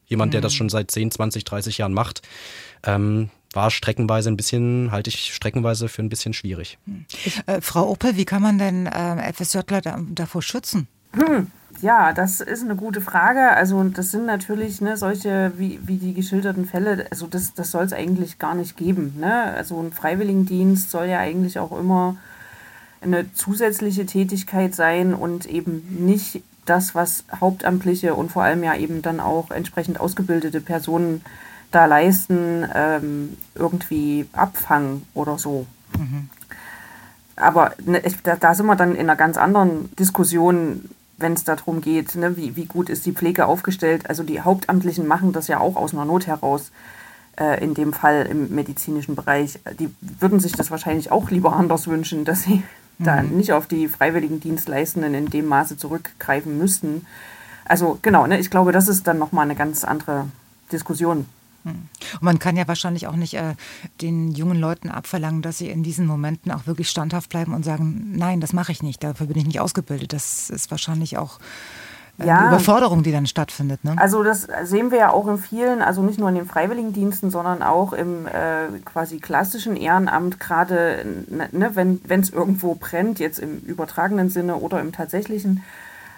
jemand, 0.07 0.31
mhm. 0.31 0.33
der 0.33 0.41
das 0.41 0.53
mhm. 0.53 0.57
schon 0.57 0.69
seit 0.69 0.91
10, 0.91 1.11
20, 1.11 1.45
30 1.45 1.79
Jahren 1.79 1.93
macht, 1.93 2.23
ähm, 2.85 3.31
war 3.55 3.71
streckenweise 3.71 4.31
ein 4.31 4.37
bisschen, 4.37 4.91
halte 4.93 5.11
ich 5.11 5.35
streckenweise 5.35 5.89
für 5.89 6.03
ein 6.03 6.09
bisschen 6.09 6.33
schwierig. 6.33 6.79
Äh, 7.47 7.61
Frau 7.61 7.89
Opel, 7.89 8.17
wie 8.17 8.25
kann 8.25 8.43
man 8.43 8.59
denn 8.59 8.87
äh, 8.87 9.33
FSJler 9.33 9.81
da, 9.81 10.01
davor 10.11 10.43
schützen? 10.43 10.89
Hm. 11.15 11.49
Ja, 11.81 12.13
das 12.13 12.41
ist 12.41 12.63
eine 12.63 12.77
gute 12.77 13.01
Frage. 13.01 13.51
Also 13.51 13.83
das 13.85 14.11
sind 14.11 14.27
natürlich 14.27 14.81
ne, 14.81 14.97
solche, 14.97 15.53
wie, 15.57 15.81
wie 15.83 15.97
die 15.97 16.15
geschilderten 16.15 16.67
Fälle, 16.67 17.07
also 17.11 17.27
das, 17.27 17.55
das 17.55 17.71
soll 17.71 17.85
es 17.85 17.93
eigentlich 17.93 18.39
gar 18.39 18.55
nicht 18.55 18.77
geben. 18.77 19.15
Ne? 19.19 19.55
Also 19.55 19.81
ein 19.81 19.93
Freiwilligendienst 19.93 20.91
soll 20.91 21.07
ja 21.07 21.19
eigentlich 21.19 21.59
auch 21.59 21.77
immer 21.77 22.17
eine 23.01 23.33
zusätzliche 23.33 24.07
Tätigkeit 24.07 24.75
sein 24.75 25.13
und 25.13 25.47
eben 25.47 26.05
nicht 26.07 26.43
das, 26.67 26.95
was 26.95 27.25
hauptamtliche 27.41 28.15
und 28.15 28.31
vor 28.31 28.45
allem 28.45 28.63
ja 28.63 28.77
eben 28.77 29.03
dann 29.03 29.19
auch 29.19 29.51
entsprechend 29.51 29.99
ausgebildete 29.99 30.61
Personen 30.61 31.23
da 31.73 31.87
leisten, 31.87 32.67
ähm, 32.75 33.37
irgendwie 33.55 34.29
abfangen 34.33 35.03
oder 35.15 35.39
so. 35.39 35.67
Mhm. 35.99 36.29
Aber 37.37 37.73
ne, 37.85 38.01
ich, 38.05 38.23
da, 38.23 38.37
da, 38.37 38.55
sind 38.55 38.67
wir 38.67 38.77
dann 38.77 38.95
in 38.95 39.01
einer 39.01 39.17
ganz 39.17 39.37
anderen 39.37 39.95
Diskussion, 39.97 40.89
wenn 41.17 41.33
es 41.33 41.45
darum 41.45 41.81
geht, 41.81 42.15
ne, 42.15 42.37
wie, 42.37 42.57
wie 42.57 42.67
gut 42.67 42.91
ist 42.91 43.07
die 43.07 43.13
Pflege 43.13 43.47
aufgestellt. 43.47 44.09
Also 44.09 44.23
die 44.23 44.41
Hauptamtlichen 44.41 45.07
machen 45.07 45.33
das 45.33 45.49
ja 45.49 45.59
auch 45.59 45.77
aus 45.77 45.95
einer 45.95 46.05
Not 46.05 46.27
heraus, 46.27 46.71
äh, 47.39 47.63
in 47.63 47.75
dem 47.75 47.93
Fall 47.93 48.27
im 48.27 48.55
medizinischen 48.55 49.17
Bereich. 49.17 49.59
Die 49.79 49.93
würden 50.01 50.41
sich 50.41 50.53
das 50.53 50.71
wahrscheinlich 50.71 51.11
auch 51.11 51.31
lieber 51.31 51.55
anders 51.55 51.89
wünschen, 51.89 52.25
dass 52.25 52.43
sie 52.43 52.63
mhm. 52.99 53.05
da 53.05 53.23
nicht 53.23 53.53
auf 53.53 53.67
die 53.67 53.89
freiwilligen 53.89 54.41
Dienstleistenden 54.41 55.15
in 55.15 55.27
dem 55.27 55.47
Maße 55.47 55.77
zurückgreifen 55.77 56.59
müssten. 56.59 57.07
Also 57.65 57.99
genau, 58.03 58.27
ne, 58.27 58.39
ich 58.39 58.51
glaube, 58.51 58.73
das 58.73 58.89
ist 58.89 59.07
dann 59.07 59.19
nochmal 59.19 59.45
eine 59.45 59.55
ganz 59.55 59.85
andere 59.85 60.27
Diskussion. 60.71 61.27
Hm. 61.65 61.89
Und 62.15 62.23
man 62.23 62.39
kann 62.39 62.57
ja 62.57 62.67
wahrscheinlich 62.67 63.07
auch 63.07 63.17
nicht 63.17 63.35
äh, 63.35 63.55
den 64.01 64.33
jungen 64.33 64.59
Leuten 64.59 64.91
abverlangen, 64.91 65.43
dass 65.43 65.59
sie 65.59 65.69
in 65.69 65.83
diesen 65.83 66.07
Momenten 66.07 66.51
auch 66.51 66.67
wirklich 66.67 66.89
standhaft 66.91 67.31
bleiben 67.31 67.55
und 67.55 67.65
sagen, 67.65 68.13
nein, 68.17 68.41
das 68.41 68.53
mache 68.53 68.73
ich 68.73 68.83
nicht, 68.83 69.03
dafür 69.05 69.27
bin 69.27 69.39
ich 69.39 69.47
nicht 69.47 69.61
ausgebildet. 69.61 70.13
Das 70.13 70.51
ist 70.51 70.71
wahrscheinlich 70.71 71.19
auch 71.19 71.39
äh, 72.19 72.27
ja. 72.27 72.41
die 72.41 72.47
Überforderung, 72.49 73.03
die 73.03 73.13
dann 73.13 73.27
stattfindet. 73.27 73.85
Ne? 73.85 73.95
Also 73.97 74.23
das 74.23 74.49
sehen 74.65 74.91
wir 74.91 74.99
ja 74.99 75.11
auch 75.11 75.29
in 75.29 75.39
vielen, 75.39 75.83
also 75.83 76.03
nicht 76.03 76.19
nur 76.19 76.29
in 76.29 76.35
den 76.35 76.47
Freiwilligendiensten, 76.47 77.31
sondern 77.31 77.63
auch 77.63 77.93
im 77.93 78.27
äh, 78.27 78.79
quasi 78.85 79.19
klassischen 79.19 79.77
Ehrenamt, 79.77 80.41
gerade 80.41 81.05
ne, 81.29 81.71
wenn 81.75 82.21
es 82.21 82.31
irgendwo 82.31 82.75
brennt, 82.75 83.19
jetzt 83.19 83.39
im 83.39 83.61
übertragenen 83.61 84.31
Sinne 84.31 84.57
oder 84.57 84.81
im 84.81 84.93
tatsächlichen 84.93 85.63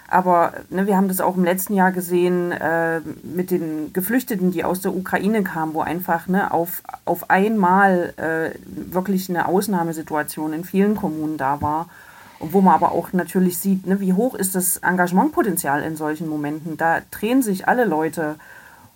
aber 0.07 0.53
ne, 0.69 0.85
wir 0.85 0.95
haben 0.95 1.07
das 1.07 1.19
auch 1.19 1.35
im 1.35 1.43
letzten 1.43 1.73
Jahr 1.73 1.91
gesehen 1.91 2.51
äh, 2.51 3.01
mit 3.23 3.51
den 3.51 3.91
Geflüchteten, 3.91 4.51
die 4.51 4.63
aus 4.63 4.81
der 4.81 4.95
Ukraine 4.95 5.43
kamen, 5.43 5.73
wo 5.73 5.81
einfach 5.81 6.27
ne, 6.27 6.51
auf, 6.51 6.83
auf 7.05 7.29
einmal 7.29 8.13
äh, 8.17 8.57
wirklich 8.65 9.29
eine 9.29 9.47
Ausnahmesituation 9.47 10.53
in 10.53 10.63
vielen 10.63 10.95
Kommunen 10.95 11.37
da 11.37 11.61
war. 11.61 11.89
Und 12.37 12.53
wo 12.53 12.61
man 12.61 12.75
aber 12.75 12.91
auch 12.91 13.13
natürlich 13.13 13.57
sieht, 13.57 13.87
ne, 13.87 13.99
wie 13.99 14.13
hoch 14.13 14.35
ist 14.35 14.55
das 14.55 14.77
Engagementpotenzial 14.77 15.81
in 15.83 15.95
solchen 15.95 16.27
Momenten. 16.27 16.77
Da 16.77 16.99
drehen 17.09 17.41
sich 17.41 17.67
alle 17.67 17.85
Leute 17.85 18.35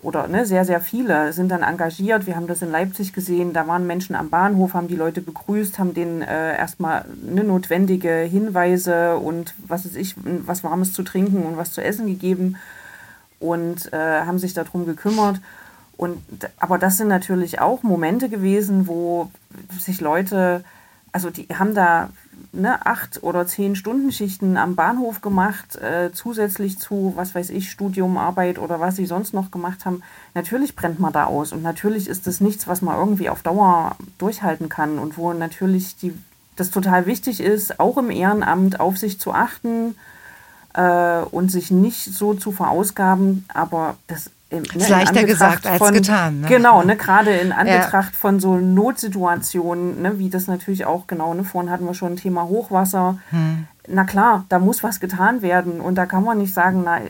oder 0.02 0.28
ne, 0.28 0.46
sehr, 0.46 0.64
sehr 0.64 0.80
viele 0.80 1.32
sind 1.32 1.50
dann 1.50 1.62
engagiert. 1.62 2.26
Wir 2.26 2.36
haben 2.36 2.46
das 2.46 2.62
in 2.62 2.70
Leipzig 2.70 3.12
gesehen, 3.12 3.52
da 3.52 3.66
waren 3.66 3.86
Menschen 3.86 4.16
am 4.16 4.30
Bahnhof, 4.30 4.72
haben 4.72 4.88
die 4.88 4.96
Leute 4.96 5.20
begrüßt, 5.20 5.78
haben 5.78 5.92
denen 5.92 6.22
äh, 6.22 6.56
erstmal 6.56 7.04
ne, 7.22 7.44
notwendige 7.44 8.20
Hinweise 8.20 9.16
und 9.16 9.54
was 9.68 9.84
ist 9.84 9.96
ich, 9.96 10.14
was 10.46 10.64
Warmes 10.64 10.94
zu 10.94 11.02
trinken 11.02 11.42
und 11.44 11.58
was 11.58 11.72
zu 11.72 11.82
essen 11.82 12.06
gegeben 12.06 12.56
und 13.40 13.92
äh, 13.92 14.22
haben 14.22 14.38
sich 14.38 14.54
darum 14.54 14.86
gekümmert. 14.86 15.40
Und, 15.98 16.22
aber 16.58 16.78
das 16.78 16.96
sind 16.96 17.08
natürlich 17.08 17.60
auch 17.60 17.82
Momente 17.82 18.30
gewesen, 18.30 18.86
wo 18.86 19.30
sich 19.78 20.00
Leute, 20.00 20.64
also 21.12 21.28
die 21.28 21.46
haben 21.52 21.74
da 21.74 22.08
ne, 22.52 22.84
acht 22.86 23.22
oder 23.22 23.46
zehn 23.46 23.76
Stunden 23.76 24.12
Schichten 24.12 24.56
am 24.56 24.74
Bahnhof 24.74 25.20
gemacht, 25.20 25.76
äh, 25.76 26.10
zusätzlich 26.12 26.78
zu, 26.78 27.12
was 27.16 27.34
weiß 27.34 27.50
ich, 27.50 27.70
Studium, 27.70 28.16
Arbeit 28.16 28.58
oder 28.58 28.80
was 28.80 28.96
sie 28.96 29.06
sonst 29.06 29.34
noch 29.34 29.50
gemacht 29.50 29.84
haben. 29.84 30.02
Natürlich 30.34 30.74
brennt 30.74 31.00
man 31.00 31.12
da 31.12 31.24
aus 31.24 31.52
und 31.52 31.62
natürlich 31.62 32.08
ist 32.08 32.26
das 32.26 32.40
nichts, 32.40 32.66
was 32.66 32.82
man 32.82 32.96
irgendwie 32.96 33.28
auf 33.28 33.42
Dauer 33.42 33.96
durchhalten 34.18 34.68
kann 34.68 34.98
und 34.98 35.16
wo 35.16 35.32
natürlich 35.32 35.96
die, 35.96 36.12
das 36.56 36.70
total 36.70 37.06
wichtig 37.06 37.40
ist, 37.40 37.78
auch 37.78 37.98
im 37.98 38.10
Ehrenamt 38.10 38.80
auf 38.80 38.98
sich 38.98 39.20
zu 39.20 39.32
achten 39.32 39.94
äh, 40.74 41.20
und 41.30 41.50
sich 41.50 41.70
nicht 41.70 42.04
so 42.04 42.34
zu 42.34 42.52
verausgaben, 42.52 43.44
aber 43.52 43.96
das 44.06 44.30
ne, 44.50 44.62
ist 44.74 44.88
leichter 44.88 45.24
gesagt 45.24 45.66
als 45.66 45.78
von, 45.78 45.94
getan. 45.94 46.40
Ne? 46.40 46.48
Genau, 46.48 46.82
ne, 46.82 46.96
gerade 46.96 47.30
in 47.30 47.52
Anbetracht 47.52 48.12
ja. 48.12 48.18
von 48.18 48.40
so 48.40 48.56
Notsituationen, 48.56 50.02
ne, 50.02 50.18
wie 50.18 50.30
das 50.30 50.46
natürlich 50.46 50.84
auch, 50.84 51.06
genau, 51.06 51.34
ne, 51.34 51.44
vorhin 51.44 51.70
hatten 51.70 51.86
wir 51.86 51.94
schon 51.94 52.12
ein 52.12 52.16
Thema 52.16 52.44
Hochwasser. 52.44 53.18
Hm. 53.30 53.66
Na 53.88 54.04
klar, 54.04 54.44
da 54.48 54.58
muss 54.58 54.82
was 54.82 55.00
getan 55.00 55.42
werden 55.42 55.80
und 55.80 55.96
da 55.96 56.06
kann 56.06 56.24
man 56.24 56.38
nicht 56.38 56.54
sagen, 56.54 56.82
na, 56.84 57.00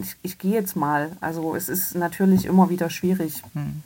ich, 0.00 0.16
ich 0.22 0.38
gehe 0.38 0.52
jetzt 0.52 0.76
mal. 0.76 1.12
Also 1.20 1.54
es 1.54 1.68
ist 1.68 1.94
natürlich 1.94 2.44
immer 2.44 2.70
wieder 2.70 2.90
schwierig. 2.90 3.34
Hm. 3.54 3.82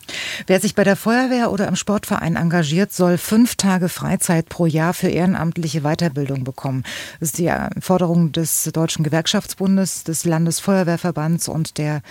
Wer 0.46 0.60
sich 0.60 0.74
bei 0.74 0.84
der 0.84 0.96
Feuerwehr 0.96 1.50
oder 1.50 1.68
im 1.68 1.76
Sportverein 1.76 2.36
engagiert, 2.36 2.92
soll 2.92 3.18
fünf 3.18 3.56
Tage 3.56 3.88
Freizeit 3.88 4.48
pro 4.48 4.66
Jahr 4.66 4.94
für 4.94 5.08
ehrenamtliche 5.08 5.82
Weiterbildung 5.82 6.44
bekommen. 6.44 6.84
Das 7.20 7.30
ist 7.30 7.38
die 7.38 7.52
Forderung 7.80 8.32
des 8.32 8.70
Deutschen 8.72 9.04
Gewerkschaftsbundes, 9.04 10.04
des 10.04 10.24
Landesfeuerwehrverbands 10.24 11.48
und 11.48 11.78
der, 11.78 12.02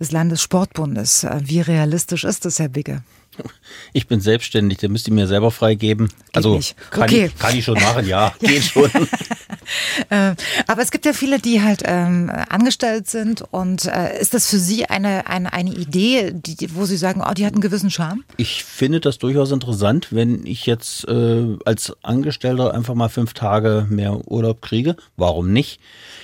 des 0.00 0.12
Landessportbundes. 0.12 1.26
Wie 1.40 1.60
realistisch 1.60 2.24
ist 2.24 2.44
das, 2.44 2.58
Herr 2.58 2.68
Bigge? 2.68 3.02
Ich 3.92 4.06
bin 4.06 4.20
selbstständig, 4.20 4.78
der 4.78 4.88
müsste 4.88 5.12
mir 5.12 5.26
selber 5.26 5.50
freigeben. 5.50 6.08
Geht 6.08 6.16
also 6.36 6.56
nicht. 6.56 6.76
Kann, 6.90 7.04
okay. 7.04 7.26
ich, 7.26 7.38
kann 7.38 7.56
ich 7.56 7.64
schon 7.64 7.80
machen, 7.80 8.06
ja, 8.06 8.34
geht 8.40 8.62
schon. 8.62 8.90
äh, 10.10 10.34
aber 10.66 10.82
es 10.82 10.90
gibt 10.90 11.06
ja 11.06 11.12
viele, 11.12 11.38
die 11.38 11.62
halt 11.62 11.82
ähm, 11.84 12.30
angestellt 12.48 13.08
sind. 13.08 13.42
Und 13.50 13.86
äh, 13.86 14.20
ist 14.20 14.34
das 14.34 14.48
für 14.48 14.58
Sie 14.58 14.86
eine, 14.86 15.26
eine, 15.26 15.52
eine 15.52 15.70
Idee, 15.70 16.32
die, 16.32 16.74
wo 16.74 16.84
Sie 16.84 16.96
sagen, 16.96 17.22
oh, 17.26 17.32
die 17.32 17.46
hat 17.46 17.52
einen 17.52 17.62
gewissen 17.62 17.90
Charme? 17.90 18.24
Ich 18.36 18.64
finde 18.64 19.00
das 19.00 19.18
durchaus 19.18 19.52
interessant, 19.52 20.08
wenn 20.10 20.46
ich 20.46 20.66
jetzt 20.66 21.06
äh, 21.08 21.56
als 21.64 21.92
Angestellter 22.02 22.74
einfach 22.74 22.94
mal 22.94 23.08
fünf 23.08 23.34
Tage 23.34 23.86
mehr 23.88 24.28
Urlaub 24.30 24.62
kriege. 24.62 24.96
Warum 25.16 25.52
nicht? 25.52 25.80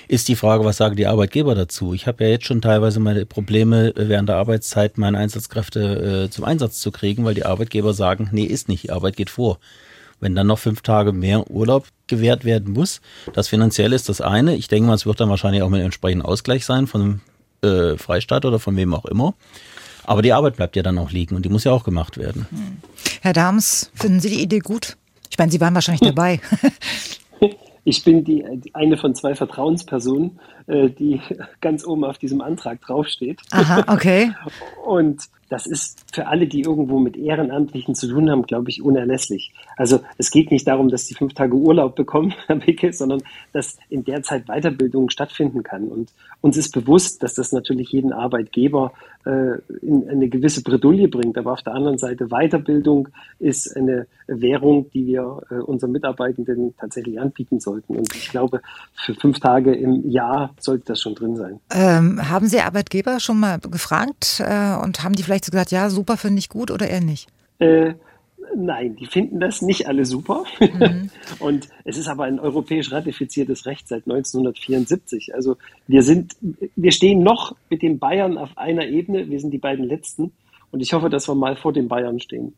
Ist 0.09 0.28
die 0.28 0.36
Frage, 0.36 0.64
was 0.64 0.78
sagen 0.78 0.96
die 0.96 1.07
Arbeitgeber 1.07 1.55
dazu? 1.55 1.92
Ich 1.92 2.07
habe 2.07 2.24
ja 2.24 2.30
jetzt 2.30 2.46
schon 2.46 2.62
teilweise 2.62 2.99
meine 3.01 3.26
Probleme, 3.26 3.92
während 3.94 4.28
der 4.28 4.36
Arbeitszeit 4.36 4.96
meine 4.96 5.18
Einsatzkräfte 5.18 6.24
äh, 6.24 6.30
zum 6.30 6.44
Einsatz 6.44 6.80
zu 6.80 6.90
kriegen, 6.90 7.24
weil 7.24 7.34
die 7.34 7.44
Arbeitgeber 7.44 7.92
sagen, 7.92 8.28
nee, 8.32 8.44
ist 8.44 8.68
nicht, 8.68 8.90
Arbeit 8.90 9.16
geht 9.16 9.30
vor. 9.30 9.59
Wenn 10.21 10.35
dann 10.35 10.47
noch 10.47 10.59
fünf 10.59 10.83
Tage 10.83 11.12
mehr 11.12 11.51
Urlaub 11.51 11.87
gewährt 12.07 12.45
werden 12.45 12.73
muss, 12.73 13.01
das 13.33 13.49
finanziell 13.49 13.93
ist 13.93 14.09
das 14.09 14.21
eine. 14.21 14.57
Ich 14.57 14.69
denke 14.69 14.89
mal, 14.89 14.95
es 14.95 15.07
wird 15.07 15.21
dann 15.21 15.29
wahrscheinlich 15.31 15.62
auch 15.62 15.69
mit 15.69 15.79
einem 15.79 15.87
entsprechenden 15.87 16.27
Ausgleich 16.27 16.64
sein 16.64 16.87
von 16.87 17.21
äh, 17.62 17.97
Freistaat 17.97 18.45
oder 18.45 18.59
von 18.59 18.77
wem 18.77 18.95
auch 18.95 19.05
immer. 19.05 19.35
Aber 20.05 20.23
die 20.23 20.33
Arbeit 20.33 20.57
bleibt 20.57 20.75
ja 20.75 20.83
dann 20.83 20.99
auch 20.99 21.11
liegen 21.11 21.37
und 21.37 21.45
die 21.45 21.51
muss 21.51 21.64
ja 21.64 21.73
auch 21.73 21.85
gemacht 21.85 22.16
werden. 22.16 22.47
Hm. 22.51 22.79
Herr 23.21 23.33
Dahms, 23.35 23.91
finden 23.95 24.21
Sie 24.21 24.31
die 24.31 24.43
Idee 24.43 24.61
gut? 24.61 24.97
Ich 25.30 25.38
meine, 25.38 25.53
Sie 25.53 25.61
waren 25.61 25.75
wahrscheinlich 25.75 26.01
dabei. 26.14 26.41
Ich 27.84 28.05
bin 28.05 28.25
die, 28.25 28.45
eine 28.75 28.97
von 28.97 29.14
zwei 29.14 29.34
Vertrauenspersonen, 29.34 30.41
die 30.68 31.20
ganz 31.61 31.86
oben 31.86 32.04
auf 32.04 32.18
diesem 32.18 32.40
Antrag 32.40 32.80
draufsteht. 32.82 33.40
Aha, 33.50 33.84
okay. 33.92 34.32
Und 34.84 35.28
das 35.49 35.66
ist 35.66 36.04
für 36.12 36.26
alle, 36.26 36.46
die 36.46 36.62
irgendwo 36.62 36.99
mit 36.99 37.16
Ehrenamtlichen 37.16 37.95
zu 37.95 38.08
tun 38.08 38.30
haben, 38.30 38.42
glaube 38.42 38.70
ich, 38.70 38.82
unerlässlich. 38.82 39.53
Also 39.76 40.00
es 40.18 40.30
geht 40.30 40.50
nicht 40.50 40.68
darum, 40.68 40.90
dass 40.90 41.07
die 41.07 41.14
fünf 41.14 41.34
Tage 41.34 41.54
Urlaub 41.54 41.96
bekommen, 41.96 42.34
Herr 42.46 42.66
Wicke, 42.66 42.92
sondern 42.92 43.22
dass 43.53 43.78
in 43.88 44.04
der 44.04 44.22
Zeit 44.22 44.46
Weiterbildung 44.46 45.11
stattfinden 45.11 45.62
kann. 45.62 45.84
Und 45.84 46.12
uns 46.40 46.57
ist 46.57 46.72
bewusst, 46.72 47.22
dass 47.22 47.34
das 47.34 47.53
natürlich 47.53 47.90
jeden 47.90 48.12
Arbeitgeber 48.12 48.92
äh, 49.24 49.58
in 49.80 50.08
eine 50.08 50.28
gewisse 50.28 50.62
Bredouille 50.62 51.08
bringt. 51.08 51.38
Aber 51.38 51.53
auf 51.53 51.62
der 51.62 51.74
anderen 51.74 51.99
Seite, 51.99 52.28
Weiterbildung 52.28 53.08
ist 53.38 53.74
eine 53.74 54.07
Währung, 54.26 54.90
die 54.90 55.07
wir 55.07 55.42
äh, 55.50 55.54
unseren 55.54 55.92
Mitarbeitenden 55.92 56.74
tatsächlich 56.76 57.18
anbieten 57.18 57.58
sollten. 57.58 57.96
Und 57.96 58.14
ich 58.14 58.28
glaube, 58.28 58.61
für 58.95 59.14
fünf 59.14 59.40
Tage 59.40 59.74
im 59.74 60.08
Jahr 60.11 60.54
sollte 60.63 60.85
das 60.87 61.01
schon 61.01 61.14
drin 61.14 61.37
sein. 61.37 61.61
Ähm, 61.71 62.29
haben 62.29 62.47
Sie 62.47 62.61
Arbeitgeber 62.61 63.21
schon 63.21 63.41
mal 63.41 63.59
gefragt 63.59 64.41
äh, 64.41 64.76
und 64.76 65.03
haben 65.03 65.14
die 65.14 65.22
vielleicht 65.22 65.45
so 65.45 65.51
gesagt, 65.51 65.71
ja, 65.71 65.91
super, 65.91 66.17
finde 66.17 66.39
ich 66.39 66.49
gut 66.49 66.71
oder 66.71 66.89
eher 66.89 67.01
nicht? 67.01 67.29
Äh, 67.59 67.95
Nein, 68.55 68.97
die 68.97 69.07
finden 69.07 69.41
das 69.41 69.63
nicht 69.63 69.87
alle 69.87 70.05
super. 70.05 70.45
Mhm. 70.61 71.11
Und 71.39 71.68
es 71.85 71.99
ist 71.99 72.09
aber 72.09 72.25
ein 72.25 72.41
europäisch 72.41 72.91
ratifiziertes 72.93 73.67
Recht 73.67 73.89
seit 73.89 74.05
1974. 74.07 75.35
Also 75.35 75.57
wir 75.87 76.03
sind, 76.03 76.37
wir 76.76 76.93
stehen 76.93 77.22
noch 77.22 77.57
mit 77.71 77.83
den 77.83 77.99
Bayern 77.99 78.39
auf 78.39 78.57
einer 78.57 78.87
Ebene. 78.87 79.29
Wir 79.29 79.41
sind 79.41 79.51
die 79.51 79.59
beiden 79.59 79.85
letzten. 79.85 80.33
Und 80.71 80.80
ich 80.80 80.93
hoffe, 80.93 81.09
dass 81.09 81.29
wir 81.29 81.35
mal 81.35 81.57
vor 81.57 81.72
den 81.72 81.89
Bayern 81.89 82.21
stehen. 82.21 82.55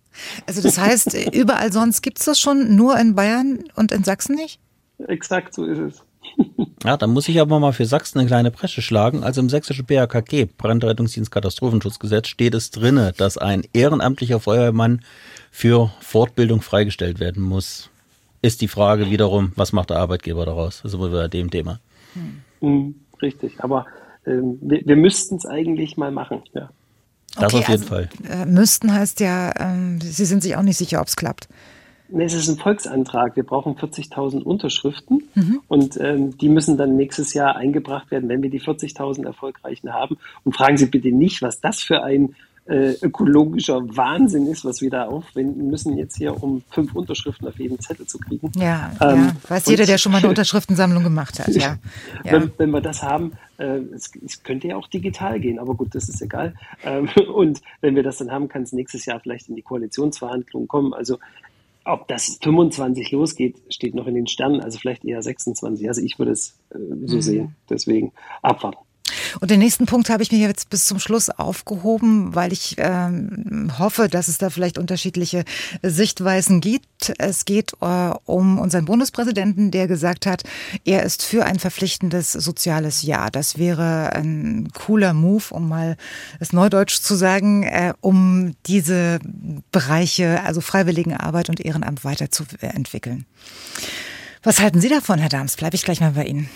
Also 0.47 0.62
das 0.62 0.78
heißt, 0.78 1.14
überall 1.35 1.72
sonst 1.72 2.02
gibt 2.02 2.18
es 2.18 2.24
das 2.24 2.40
schon, 2.40 2.74
nur 2.74 2.98
in 2.98 3.14
Bayern 3.14 3.64
und 3.77 3.93
in 3.93 4.05
Sachsen 4.05 4.35
nicht? 4.35 4.60
Exakt, 5.06 5.55
so 5.55 5.64
ist 5.64 5.78
es. 5.78 6.05
Ja, 6.84 6.97
dann 6.97 7.10
muss 7.10 7.28
ich 7.28 7.40
aber 7.40 7.60
mal 7.60 7.72
für 7.72 7.84
Sachsen 7.84 8.18
eine 8.18 8.28
kleine 8.28 8.51
Presche 8.51 8.80
schlagen. 8.80 9.22
Also 9.22 9.40
im 9.40 9.51
sächsischen 9.51 9.84
BAKG, 9.84 10.47
Brandrettungsdienst 10.56 11.30
Katastrophenschutzgesetz, 11.30 12.28
steht 12.28 12.55
es 12.55 12.70
drinne, 12.70 13.12
dass 13.16 13.36
ein 13.36 13.64
ehrenamtlicher 13.72 14.40
Feuerwehrmann 14.40 15.02
für 15.51 15.90
Fortbildung 16.01 16.62
freigestellt 16.62 17.20
werden 17.20 17.42
muss. 17.42 17.90
Ist 18.40 18.62
die 18.62 18.68
Frage 18.68 19.10
wiederum, 19.10 19.52
was 19.56 19.72
macht 19.72 19.90
der 19.90 19.98
Arbeitgeber 19.98 20.47
daraus? 20.47 20.80
Das 20.82 20.92
ist 20.92 20.98
immer 20.98 21.10
wieder 21.10 21.28
dem 21.28 21.51
Thema. 21.51 21.80
Hm. 22.60 22.94
Richtig, 23.20 23.60
aber 23.62 23.86
ähm, 24.26 24.59
wir, 24.62 24.82
wir 24.84 24.97
müssten 24.97 25.36
es 25.36 25.47
eigentlich 25.47 25.97
mal 25.97 26.10
machen, 26.10 26.42
ja. 26.55 26.70
Das 27.36 27.55
okay, 27.55 27.62
auf 27.62 27.68
jeden 27.68 27.82
also, 27.82 27.94
Fall. 27.94 28.09
Äh, 28.28 28.47
müssten 28.47 28.92
heißt 28.92 29.20
ja, 29.20 29.52
ähm, 29.59 30.01
Sie 30.01 30.24
sind 30.24 30.42
sich 30.42 30.56
auch 30.56 30.62
nicht 30.62 30.78
sicher, 30.78 31.01
ob 31.01 31.06
es 31.06 31.16
klappt. 31.16 31.48
Nee, 32.12 32.24
es 32.24 32.34
ist 32.34 32.48
ein 32.48 32.56
Volksantrag. 32.56 33.36
Wir 33.36 33.44
brauchen 33.44 33.74
40.000 33.76 34.42
Unterschriften 34.42 35.22
mhm. 35.34 35.60
und 35.68 35.98
ähm, 36.00 36.36
die 36.38 36.48
müssen 36.48 36.76
dann 36.76 36.96
nächstes 36.96 37.34
Jahr 37.34 37.56
eingebracht 37.56 38.10
werden, 38.10 38.28
wenn 38.28 38.42
wir 38.42 38.50
die 38.50 38.60
40.000 38.60 39.24
Erfolgreichen 39.24 39.92
haben. 39.92 40.18
Und 40.44 40.56
fragen 40.56 40.76
Sie 40.76 40.86
bitte 40.86 41.12
nicht, 41.12 41.42
was 41.42 41.60
das 41.60 41.80
für 41.80 42.02
ein 42.02 42.34
äh, 42.70 42.94
ökologischer 43.02 43.80
Wahnsinn 43.96 44.46
ist, 44.46 44.64
was 44.64 44.80
wir 44.80 44.90
da 44.90 45.06
aufwenden 45.06 45.70
müssen, 45.70 45.96
jetzt 45.96 46.16
hier 46.16 46.40
um 46.40 46.62
fünf 46.70 46.94
Unterschriften 46.94 47.48
auf 47.48 47.58
jeden 47.58 47.80
Zettel 47.80 48.06
zu 48.06 48.18
kriegen. 48.18 48.52
Ja, 48.56 48.92
ähm, 49.00 49.24
ja. 49.24 49.50
weiß 49.50 49.66
jeder, 49.66 49.86
der 49.86 49.98
schon 49.98 50.12
mal 50.12 50.18
eine 50.18 50.28
Unterschriftensammlung 50.30 51.02
gemacht 51.02 51.40
hat. 51.40 51.48
Ja. 51.48 51.78
ja. 52.24 52.32
Wenn, 52.32 52.52
wenn, 52.58 52.70
wir 52.70 52.80
das 52.80 53.02
haben, 53.02 53.32
äh, 53.58 53.78
es, 53.94 54.12
es, 54.24 54.42
könnte 54.44 54.68
ja 54.68 54.76
auch 54.76 54.86
digital 54.86 55.40
gehen, 55.40 55.58
aber 55.58 55.74
gut, 55.74 55.94
das 55.94 56.08
ist 56.08 56.22
egal. 56.22 56.54
Ähm, 56.84 57.08
und 57.34 57.60
wenn 57.80 57.96
wir 57.96 58.04
das 58.04 58.18
dann 58.18 58.30
haben, 58.30 58.48
kann 58.48 58.62
es 58.62 58.72
nächstes 58.72 59.04
Jahr 59.04 59.18
vielleicht 59.18 59.48
in 59.48 59.56
die 59.56 59.62
Koalitionsverhandlungen 59.62 60.68
kommen. 60.68 60.94
Also 60.94 61.18
ob 61.85 62.09
das 62.09 62.39
25 62.43 63.11
losgeht, 63.12 63.62
steht 63.70 63.94
noch 63.94 64.07
in 64.07 64.15
den 64.15 64.27
Sternen, 64.27 64.61
also 64.61 64.78
vielleicht 64.78 65.05
eher 65.05 65.23
26. 65.23 65.89
Also 65.89 66.02
ich 66.02 66.19
würde 66.19 66.32
es 66.32 66.59
äh, 66.70 66.78
so 67.07 67.16
mhm. 67.16 67.23
sehen. 67.23 67.57
Deswegen 67.69 68.12
abwarten. 68.43 68.85
Und 69.40 69.51
den 69.51 69.61
nächsten 69.61 69.86
Punkt 69.86 70.11
habe 70.11 70.23
ich 70.23 70.32
mir 70.32 70.39
jetzt 70.39 70.70
bis 70.70 70.86
zum 70.86 70.98
Schluss 70.98 71.31
aufgehoben, 71.31 72.35
weil 72.35 72.52
ich 72.52 72.77
ähm, 72.78 73.70
hoffe, 73.78 74.09
dass 74.09 74.28
es 74.28 74.39
da 74.39 74.51
vielleicht 74.51 74.78
unterschiedliche 74.78 75.44
Sichtweisen 75.82 76.61
gibt. 76.61 77.12
Es 77.19 77.44
geht 77.44 77.73
äh, 77.81 78.11
um 78.24 78.59
unseren 78.59 78.85
Bundespräsidenten, 78.85 79.70
der 79.70 79.86
gesagt 79.86 80.27
hat, 80.27 80.43
er 80.85 81.05
ist 81.05 81.23
für 81.23 81.44
ein 81.44 81.59
verpflichtendes 81.59 82.32
soziales 82.32 83.02
Jahr. 83.02 83.31
Das 83.31 83.59
wäre 83.59 84.12
ein 84.15 84.69
cooler 84.74 85.15
Move, 85.15 85.44
um 85.51 85.69
mal 85.69 85.97
es 86.40 86.52
neudeutsch 86.52 87.01
zu 87.01 87.15
sagen, 87.15 87.62
äh, 87.62 87.94
um 88.01 88.55
diese 88.66 89.20
Bereiche, 89.70 90.43
also 90.44 90.61
Freiwilligenarbeit 90.61 91.48
und 91.48 91.61
Ehrenamt 91.61 92.05
weiterzuentwickeln. 92.05 93.27
Was 94.43 94.61
halten 94.61 94.81
Sie 94.81 94.89
davon, 94.89 95.19
Herr 95.19 95.28
Dams? 95.28 95.57
Bleibe 95.57 95.77
ich 95.77 95.85
gleich 95.85 96.01
mal 96.01 96.12
bei 96.12 96.24
Ihnen. 96.24 96.48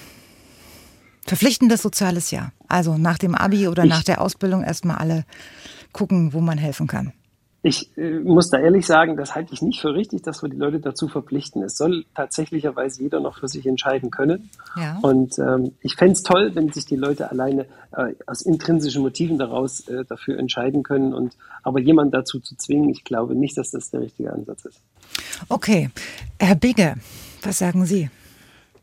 Verpflichtendes 1.27 1.83
soziales 1.83 2.31
Jahr. 2.31 2.53
Also 2.69 2.97
nach 2.99 3.19
dem 3.19 3.35
Abi 3.35 3.69
oder 3.69 3.85
ich, 3.85 3.91
nach 3.91 4.03
der 4.03 4.21
Ausbildung 4.21 4.63
erstmal 4.63 4.97
alle 4.97 5.25
gucken, 5.93 6.33
wo 6.33 6.41
man 6.41 6.59
helfen 6.59 6.87
kann. 6.87 7.13
Ich 7.67 7.97
äh, 7.97 8.19
muss 8.19 8.51
da 8.51 8.59
ehrlich 8.59 8.85
sagen, 8.85 9.17
das 9.17 9.35
halte 9.35 9.55
ich 9.55 9.63
nicht 9.63 9.81
für 9.81 9.95
richtig, 9.95 10.21
dass 10.23 10.43
wir 10.43 10.51
die 10.51 10.57
Leute 10.57 10.81
dazu 10.81 11.09
verpflichten. 11.09 11.63
Es 11.63 11.79
soll 11.79 12.05
tatsächlicherweise 12.15 13.03
jeder 13.03 13.21
noch 13.21 13.39
für 13.39 13.49
sich 13.49 13.65
entscheiden 13.67 14.11
können. 14.11 14.51
Ja. 14.77 14.99
Und 15.01 15.39
ähm, 15.39 15.73
ich 15.81 15.97
fände 15.97 16.13
es 16.13 16.23
toll, 16.23 16.51
wenn 16.53 16.71
sich 16.73 16.85
die 16.85 16.97
Leute 16.97 17.31
alleine 17.31 17.65
äh, 17.97 18.13
aus 18.27 18.43
intrinsischen 18.43 19.01
Motiven 19.01 19.39
daraus 19.39 19.89
äh, 19.89 20.05
dafür 20.05 20.39
entscheiden 20.39 20.83
können. 20.83 21.15
Und 21.15 21.39
aber 21.63 21.81
jemand 21.81 22.13
dazu 22.13 22.39
zu 22.39 22.55
zwingen, 22.55 22.91
ich 22.91 23.03
glaube 23.03 23.35
nicht, 23.35 23.57
dass 23.57 23.71
das 23.71 23.91
der 23.91 24.03
richtige 24.03 24.31
Ansatz 24.31 24.67
ist. 24.67 24.83
Okay, 25.49 25.89
Herr 26.39 26.57
Bigge, 26.57 26.97
was 27.43 27.61
sagen 27.61 27.87
Sie? 27.87 28.11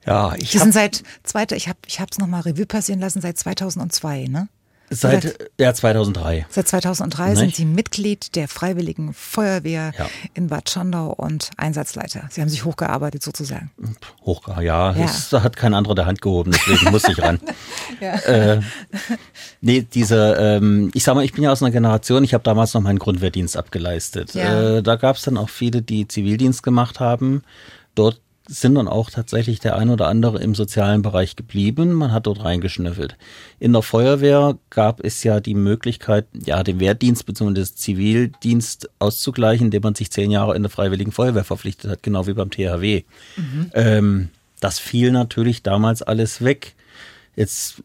Ja, 0.06 0.34
ich 0.36 0.52
Sie 0.52 0.57
sind 0.57 0.73
seit 0.73 1.03
zweiter, 1.23 1.56
ich 1.56 1.68
habe 1.69 1.80
ich 1.88 1.99
es 1.99 2.18
nochmal 2.18 2.41
Revue 2.41 2.65
passieren 2.65 2.99
lassen, 2.99 3.22
seit 3.22 3.38
2002, 3.38 4.26
ne? 4.26 4.48
Seit, 4.94 5.23
seit 5.23 5.52
ja, 5.57 5.73
2003. 5.73 6.48
Seit 6.49 6.68
2003 6.68 7.30
Nicht? 7.30 7.40
sind 7.40 7.56
Sie 7.56 7.64
Mitglied 7.64 8.36
der 8.36 8.49
Freiwilligen 8.49 9.14
Feuerwehr 9.14 9.94
ja. 9.98 10.07
in 10.34 10.48
Bad 10.48 10.69
Schandau 10.69 11.14
und 11.14 11.49
Einsatzleiter. 11.56 12.28
Sie 12.30 12.41
haben 12.41 12.49
sich 12.49 12.65
hochgearbeitet 12.65 13.23
sozusagen. 13.23 13.72
Hoch, 14.26 14.49
ja, 14.49 14.61
ja. 14.61 14.94
Das 14.94 15.32
hat 15.32 15.56
kein 15.56 15.73
anderer 15.73 15.95
der 15.95 16.07
Hand 16.07 16.22
gehoben, 16.22 16.52
deswegen 16.52 16.91
muss 16.91 17.06
ich 17.07 17.18
ran. 17.22 17.40
ja. 18.02 18.15
äh, 18.15 18.61
nee, 19.61 19.82
diese, 19.82 20.36
ähm, 20.38 20.91
ich 20.94 21.06
sag 21.06 21.15
mal, 21.15 21.23
ich 21.23 21.32
bin 21.32 21.45
ja 21.45 21.53
aus 21.53 21.64
einer 21.64 21.72
Generation, 21.72 22.26
ich 22.26 22.34
habe 22.34 22.44
damals 22.44 22.73
noch 22.73 22.82
meinen 22.82 22.99
Grundwehrdienst 22.99 23.56
abgeleistet. 23.56 24.34
Ja. 24.34 24.78
Äh, 24.78 24.84
da 24.84 24.98
gab 24.98 25.15
es 25.15 25.22
dann 25.22 25.38
auch 25.38 25.49
viele, 25.49 25.82
die 25.82 26.10
Zivildienst 26.10 26.64
gemacht 26.64 26.99
haben. 26.99 27.44
Dort 27.95 28.19
sind 28.48 28.76
dann 28.76 28.88
auch 28.88 29.10
tatsächlich 29.10 29.60
der 29.60 29.78
ein 29.78 29.90
oder 29.90 30.08
andere 30.08 30.42
im 30.42 30.56
sozialen 30.56 31.02
Bereich 31.02 31.36
geblieben. 31.36 31.94
Man 31.94 32.12
hat 32.12 32.28
dort 32.28 32.44
reingeschnüffelt. 32.44 33.16
In 33.60 33.74
der 33.74 33.82
Feuerwehr 33.82 34.58
gab 34.70 35.04
es 35.04 35.24
ja 35.24 35.40
die 35.40 35.54
Möglichkeit, 35.54 36.26
ja, 36.46 36.64
den 36.64 36.80
Wehrdienst 36.80 37.26
bzw. 37.26 37.54
den 37.54 37.66
Zivildienst 37.66 38.90
auszugleichen, 39.00 39.68
indem 39.68 39.84
man 39.84 39.96
sich 39.96 40.12
zehn 40.12 40.32
Jahre 40.32 40.56
in 40.56 40.64
der 40.64 40.70
Freiwilligen 40.70 41.12
Feuerwehr 41.12 41.44
verpflichtet 41.44 41.92
hat, 41.92 42.04
genau 42.04 42.28
wie 42.28 42.34
beim 42.34 42.52
THW. 42.52 43.04
Mhm. 43.38 43.72
Ähm, 43.74 44.30
das 44.60 44.80
fiel 44.80 45.12
natürlich 45.12 45.64
damals 45.64 46.02
alles 46.02 46.44
weg. 46.44 46.76
Jetzt 47.36 47.84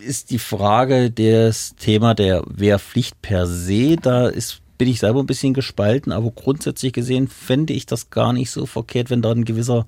ist 0.00 0.30
die 0.30 0.38
Frage 0.38 1.10
das 1.10 1.74
Thema 1.76 2.14
der 2.14 2.42
Wehrpflicht 2.46 3.20
per 3.22 3.46
se. 3.46 3.96
Da 3.96 4.28
ist 4.28 4.60
bin 4.84 4.92
ich 4.92 5.00
selber 5.00 5.20
ein 5.20 5.26
bisschen 5.26 5.54
gespalten, 5.54 6.12
aber 6.12 6.30
grundsätzlich 6.30 6.92
gesehen 6.92 7.26
fände 7.26 7.72
ich 7.72 7.86
das 7.86 8.10
gar 8.10 8.34
nicht 8.34 8.50
so 8.50 8.66
verkehrt, 8.66 9.08
wenn 9.08 9.22
da 9.22 9.32
ein 9.32 9.46
gewisser, 9.46 9.86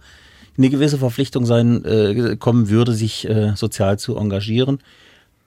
eine 0.57 0.71
gewisse 0.71 0.97
Verpflichtung 0.97 1.45
sein 1.45 1.85
äh, 1.85 2.37
kommen 2.37 2.71
würde, 2.71 2.95
sich 2.95 3.29
äh, 3.29 3.53
sozial 3.57 3.99
zu 3.99 4.17
engagieren. 4.17 4.79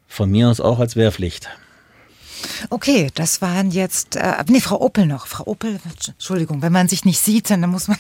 Von 0.07 0.29
mir 0.29 0.49
aus 0.49 0.61
auch 0.61 0.77
als 0.77 0.95
Wehrpflicht. 0.95 1.49
Okay, 2.69 3.09
das 3.15 3.41
waren 3.41 3.71
jetzt, 3.71 4.17
äh, 4.17 4.35
nee, 4.49 4.61
Frau 4.61 4.79
Opel 4.81 5.07
noch. 5.07 5.25
Frau 5.25 5.47
Opel, 5.47 5.79
Entschuldigung, 6.07 6.61
wenn 6.61 6.71
man 6.71 6.87
sich 6.87 7.03
nicht 7.03 7.19
sieht, 7.19 7.49
dann 7.49 7.67
muss 7.71 7.87
man 7.87 7.97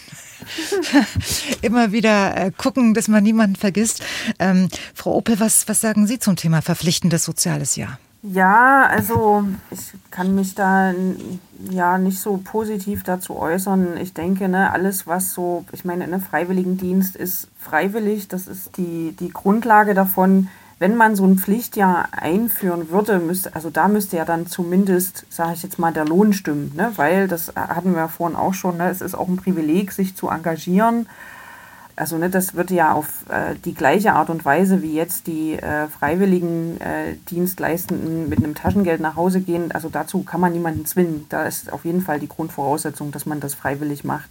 immer 1.63 1.91
wieder 1.91 2.37
äh, 2.37 2.51
gucken, 2.55 2.93
dass 2.93 3.07
man 3.07 3.23
niemanden 3.23 3.55
vergisst. 3.55 4.03
Ähm, 4.37 4.69
Frau 4.93 5.15
Opel, 5.15 5.39
was, 5.39 5.67
was 5.67 5.81
sagen 5.81 6.05
Sie 6.05 6.19
zum 6.19 6.35
Thema 6.35 6.61
verpflichtendes 6.61 7.25
soziales 7.25 7.75
Jahr? 7.75 7.97
Ja, 8.21 8.85
also 8.85 9.45
ich 9.71 9.93
kann 10.11 10.35
mich 10.35 10.53
da 10.53 10.93
ja 11.69 11.97
nicht 11.97 12.19
so 12.19 12.37
positiv 12.43 13.03
dazu 13.03 13.37
äußern. 13.37 13.95
Ich 13.95 14.13
denke, 14.13 14.49
ne, 14.49 14.73
alles, 14.73 15.07
was 15.07 15.33
so, 15.33 15.63
ich 15.71 15.85
meine, 15.85 16.03
ein 16.03 16.09
ne, 16.09 16.19
Freiwilligendienst 16.19 17.15
ist 17.15 17.47
freiwillig, 17.57 18.27
das 18.27 18.47
ist 18.47 18.75
die, 18.75 19.15
die 19.17 19.29
Grundlage 19.29 19.93
davon. 19.93 20.49
Wenn 20.79 20.95
man 20.97 21.15
so 21.15 21.25
ein 21.25 21.37
Pflichtjahr 21.37 22.09
einführen 22.11 22.89
würde, 22.89 23.19
müsste, 23.19 23.55
also 23.55 23.69
da 23.69 23.87
müsste 23.87 24.17
ja 24.17 24.25
dann 24.25 24.47
zumindest, 24.47 25.25
sage 25.29 25.53
ich 25.53 25.63
jetzt 25.63 25.79
mal, 25.79 25.93
der 25.93 26.05
Lohn 26.05 26.33
stimmen, 26.33 26.73
ne? 26.75 26.91
weil 26.95 27.27
das 27.27 27.53
hatten 27.55 27.91
wir 27.91 27.99
ja 27.99 28.07
vorhin 28.07 28.37
auch 28.37 28.53
schon, 28.53 28.77
ne? 28.77 28.89
es 28.89 29.01
ist 29.01 29.15
auch 29.15 29.27
ein 29.27 29.37
Privileg, 29.37 29.91
sich 29.91 30.15
zu 30.15 30.29
engagieren 30.29 31.07
also 31.99 32.17
ne, 32.17 32.29
das 32.29 32.55
wird 32.55 32.71
ja 32.71 32.93
auf 32.93 33.25
äh, 33.29 33.55
die 33.65 33.73
gleiche 33.73 34.13
Art 34.13 34.29
und 34.29 34.45
Weise 34.45 34.81
wie 34.81 34.93
jetzt 34.93 35.27
die 35.27 35.53
äh, 35.53 35.87
freiwilligen 35.87 36.79
äh, 36.79 37.15
Dienstleistenden 37.29 38.29
mit 38.29 38.39
einem 38.39 38.55
Taschengeld 38.55 39.01
nach 39.01 39.17
Hause 39.17 39.41
gehen. 39.41 39.71
Also 39.73 39.89
dazu 39.89 40.23
kann 40.23 40.39
man 40.39 40.53
niemanden 40.53 40.85
zwingen. 40.85 41.25
Da 41.27 41.43
ist 41.43 41.73
auf 41.73 41.83
jeden 41.83 42.01
Fall 42.01 42.19
die 42.19 42.29
Grundvoraussetzung, 42.29 43.11
dass 43.11 43.25
man 43.25 43.41
das 43.41 43.53
freiwillig 43.53 44.05
macht. 44.05 44.29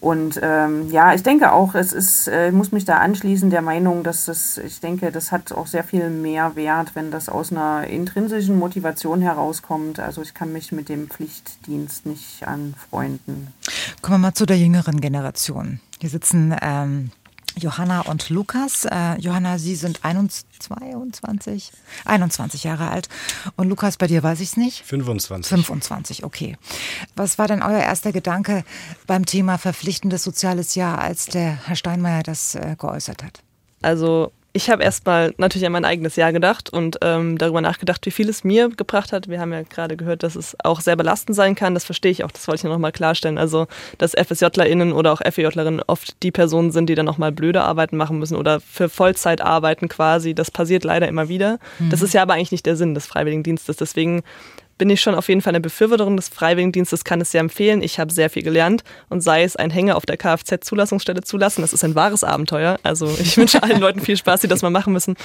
Und 0.00 0.38
ähm, 0.42 0.90
ja, 0.90 1.12
ich 1.12 1.22
denke 1.22 1.52
auch, 1.52 1.74
es 1.74 1.92
ist, 1.92 2.28
äh, 2.28 2.48
ich 2.48 2.54
muss 2.54 2.70
mich 2.70 2.84
da 2.84 2.98
anschließen 2.98 3.50
der 3.50 3.62
Meinung, 3.62 4.04
dass 4.04 4.26
das, 4.26 4.58
ich 4.58 4.80
denke, 4.80 5.10
das 5.10 5.32
hat 5.32 5.50
auch 5.52 5.66
sehr 5.66 5.82
viel 5.82 6.08
mehr 6.08 6.54
Wert, 6.54 6.94
wenn 6.94 7.10
das 7.10 7.28
aus 7.28 7.50
einer 7.50 7.86
intrinsischen 7.86 8.58
Motivation 8.58 9.20
herauskommt. 9.20 9.98
Also 9.98 10.22
ich 10.22 10.34
kann 10.34 10.52
mich 10.52 10.70
mit 10.70 10.88
dem 10.88 11.08
Pflichtdienst 11.08 12.06
nicht 12.06 12.46
anfreunden. 12.46 13.48
Kommen 14.00 14.20
wir 14.20 14.28
mal 14.28 14.34
zu 14.34 14.46
der 14.46 14.58
jüngeren 14.58 15.00
Generation. 15.00 15.80
Hier 16.00 16.10
sitzen 16.10 16.54
ähm, 16.62 17.10
Johanna 17.58 18.02
und 18.02 18.30
Lukas. 18.30 18.84
Äh, 18.84 19.20
Johanna, 19.20 19.58
Sie 19.58 19.74
sind 19.74 20.04
21, 20.04 21.72
21 22.04 22.64
Jahre 22.64 22.90
alt. 22.90 23.08
Und 23.56 23.68
Lukas, 23.68 23.96
bei 23.96 24.06
dir 24.06 24.22
weiß 24.22 24.40
ich 24.40 24.50
es 24.50 24.56
nicht? 24.56 24.84
25. 24.84 25.48
25, 25.48 26.24
okay. 26.24 26.56
Was 27.16 27.38
war 27.38 27.48
denn 27.48 27.62
euer 27.62 27.80
erster 27.80 28.12
Gedanke 28.12 28.64
beim 29.06 29.26
Thema 29.26 29.58
verpflichtendes 29.58 30.24
soziales 30.24 30.74
Jahr, 30.74 30.98
als 30.98 31.26
der 31.26 31.66
Herr 31.66 31.76
Steinmeier 31.76 32.22
das 32.22 32.54
äh, 32.54 32.76
geäußert 32.78 33.22
hat? 33.22 33.42
Also 33.82 34.32
Ich 34.58 34.68
habe 34.68 34.82
erstmal 34.82 35.34
natürlich 35.36 35.64
an 35.66 35.70
mein 35.70 35.84
eigenes 35.84 36.16
Jahr 36.16 36.32
gedacht 36.32 36.68
und 36.68 36.98
ähm, 37.02 37.38
darüber 37.38 37.60
nachgedacht, 37.60 38.04
wie 38.06 38.10
viel 38.10 38.28
es 38.28 38.42
mir 38.42 38.68
gebracht 38.70 39.12
hat. 39.12 39.28
Wir 39.28 39.38
haben 39.38 39.52
ja 39.52 39.62
gerade 39.62 39.96
gehört, 39.96 40.24
dass 40.24 40.34
es 40.34 40.56
auch 40.64 40.80
sehr 40.80 40.96
belastend 40.96 41.36
sein 41.36 41.54
kann. 41.54 41.74
Das 41.74 41.84
verstehe 41.84 42.10
ich 42.10 42.24
auch, 42.24 42.32
das 42.32 42.48
wollte 42.48 42.66
ich 42.66 42.72
nochmal 42.72 42.90
klarstellen. 42.90 43.38
Also, 43.38 43.68
dass 43.98 44.14
FSJlerInnen 44.14 44.92
oder 44.92 45.12
auch 45.12 45.20
FEJlerinnen 45.20 45.80
oft 45.86 46.20
die 46.24 46.32
Personen 46.32 46.72
sind, 46.72 46.88
die 46.90 46.96
dann 46.96 47.06
nochmal 47.06 47.30
blöde 47.30 47.62
Arbeiten 47.62 47.96
machen 47.96 48.18
müssen 48.18 48.34
oder 48.34 48.58
für 48.58 48.88
Vollzeit 48.88 49.42
arbeiten 49.42 49.88
quasi. 49.88 50.34
Das 50.34 50.50
passiert 50.50 50.82
leider 50.82 51.06
immer 51.06 51.28
wieder. 51.28 51.60
Mhm. 51.78 51.90
Das 51.90 52.02
ist 52.02 52.12
ja 52.12 52.22
aber 52.22 52.34
eigentlich 52.34 52.50
nicht 52.50 52.66
der 52.66 52.74
Sinn 52.74 52.94
des 52.94 53.06
Freiwilligendienstes. 53.06 53.76
Deswegen 53.76 54.24
bin 54.78 54.88
ich 54.90 55.00
schon 55.00 55.14
auf 55.14 55.28
jeden 55.28 55.42
Fall 55.42 55.50
eine 55.50 55.60
Befürworterin 55.60 56.16
des 56.16 56.28
Freiwilligendienstes, 56.28 57.04
kann 57.04 57.20
es 57.20 57.32
sehr 57.32 57.40
empfehlen. 57.40 57.82
Ich 57.82 57.98
habe 57.98 58.12
sehr 58.12 58.30
viel 58.30 58.42
gelernt 58.42 58.84
und 59.08 59.20
sei 59.20 59.42
es 59.42 59.56
ein 59.56 59.70
Hänger 59.70 59.96
auf 59.96 60.06
der 60.06 60.16
Kfz-Zulassungsstelle 60.16 61.22
zulassen, 61.22 61.62
das 61.62 61.72
ist 61.72 61.84
ein 61.84 61.94
wahres 61.94 62.24
Abenteuer. 62.24 62.78
Also 62.82 63.14
ich 63.20 63.36
wünsche 63.36 63.62
allen 63.62 63.80
Leuten 63.80 64.00
viel 64.00 64.16
Spaß, 64.16 64.40
die 64.40 64.48
das 64.48 64.62
mal 64.62 64.70
machen 64.70 64.92
müssen. 64.92 65.16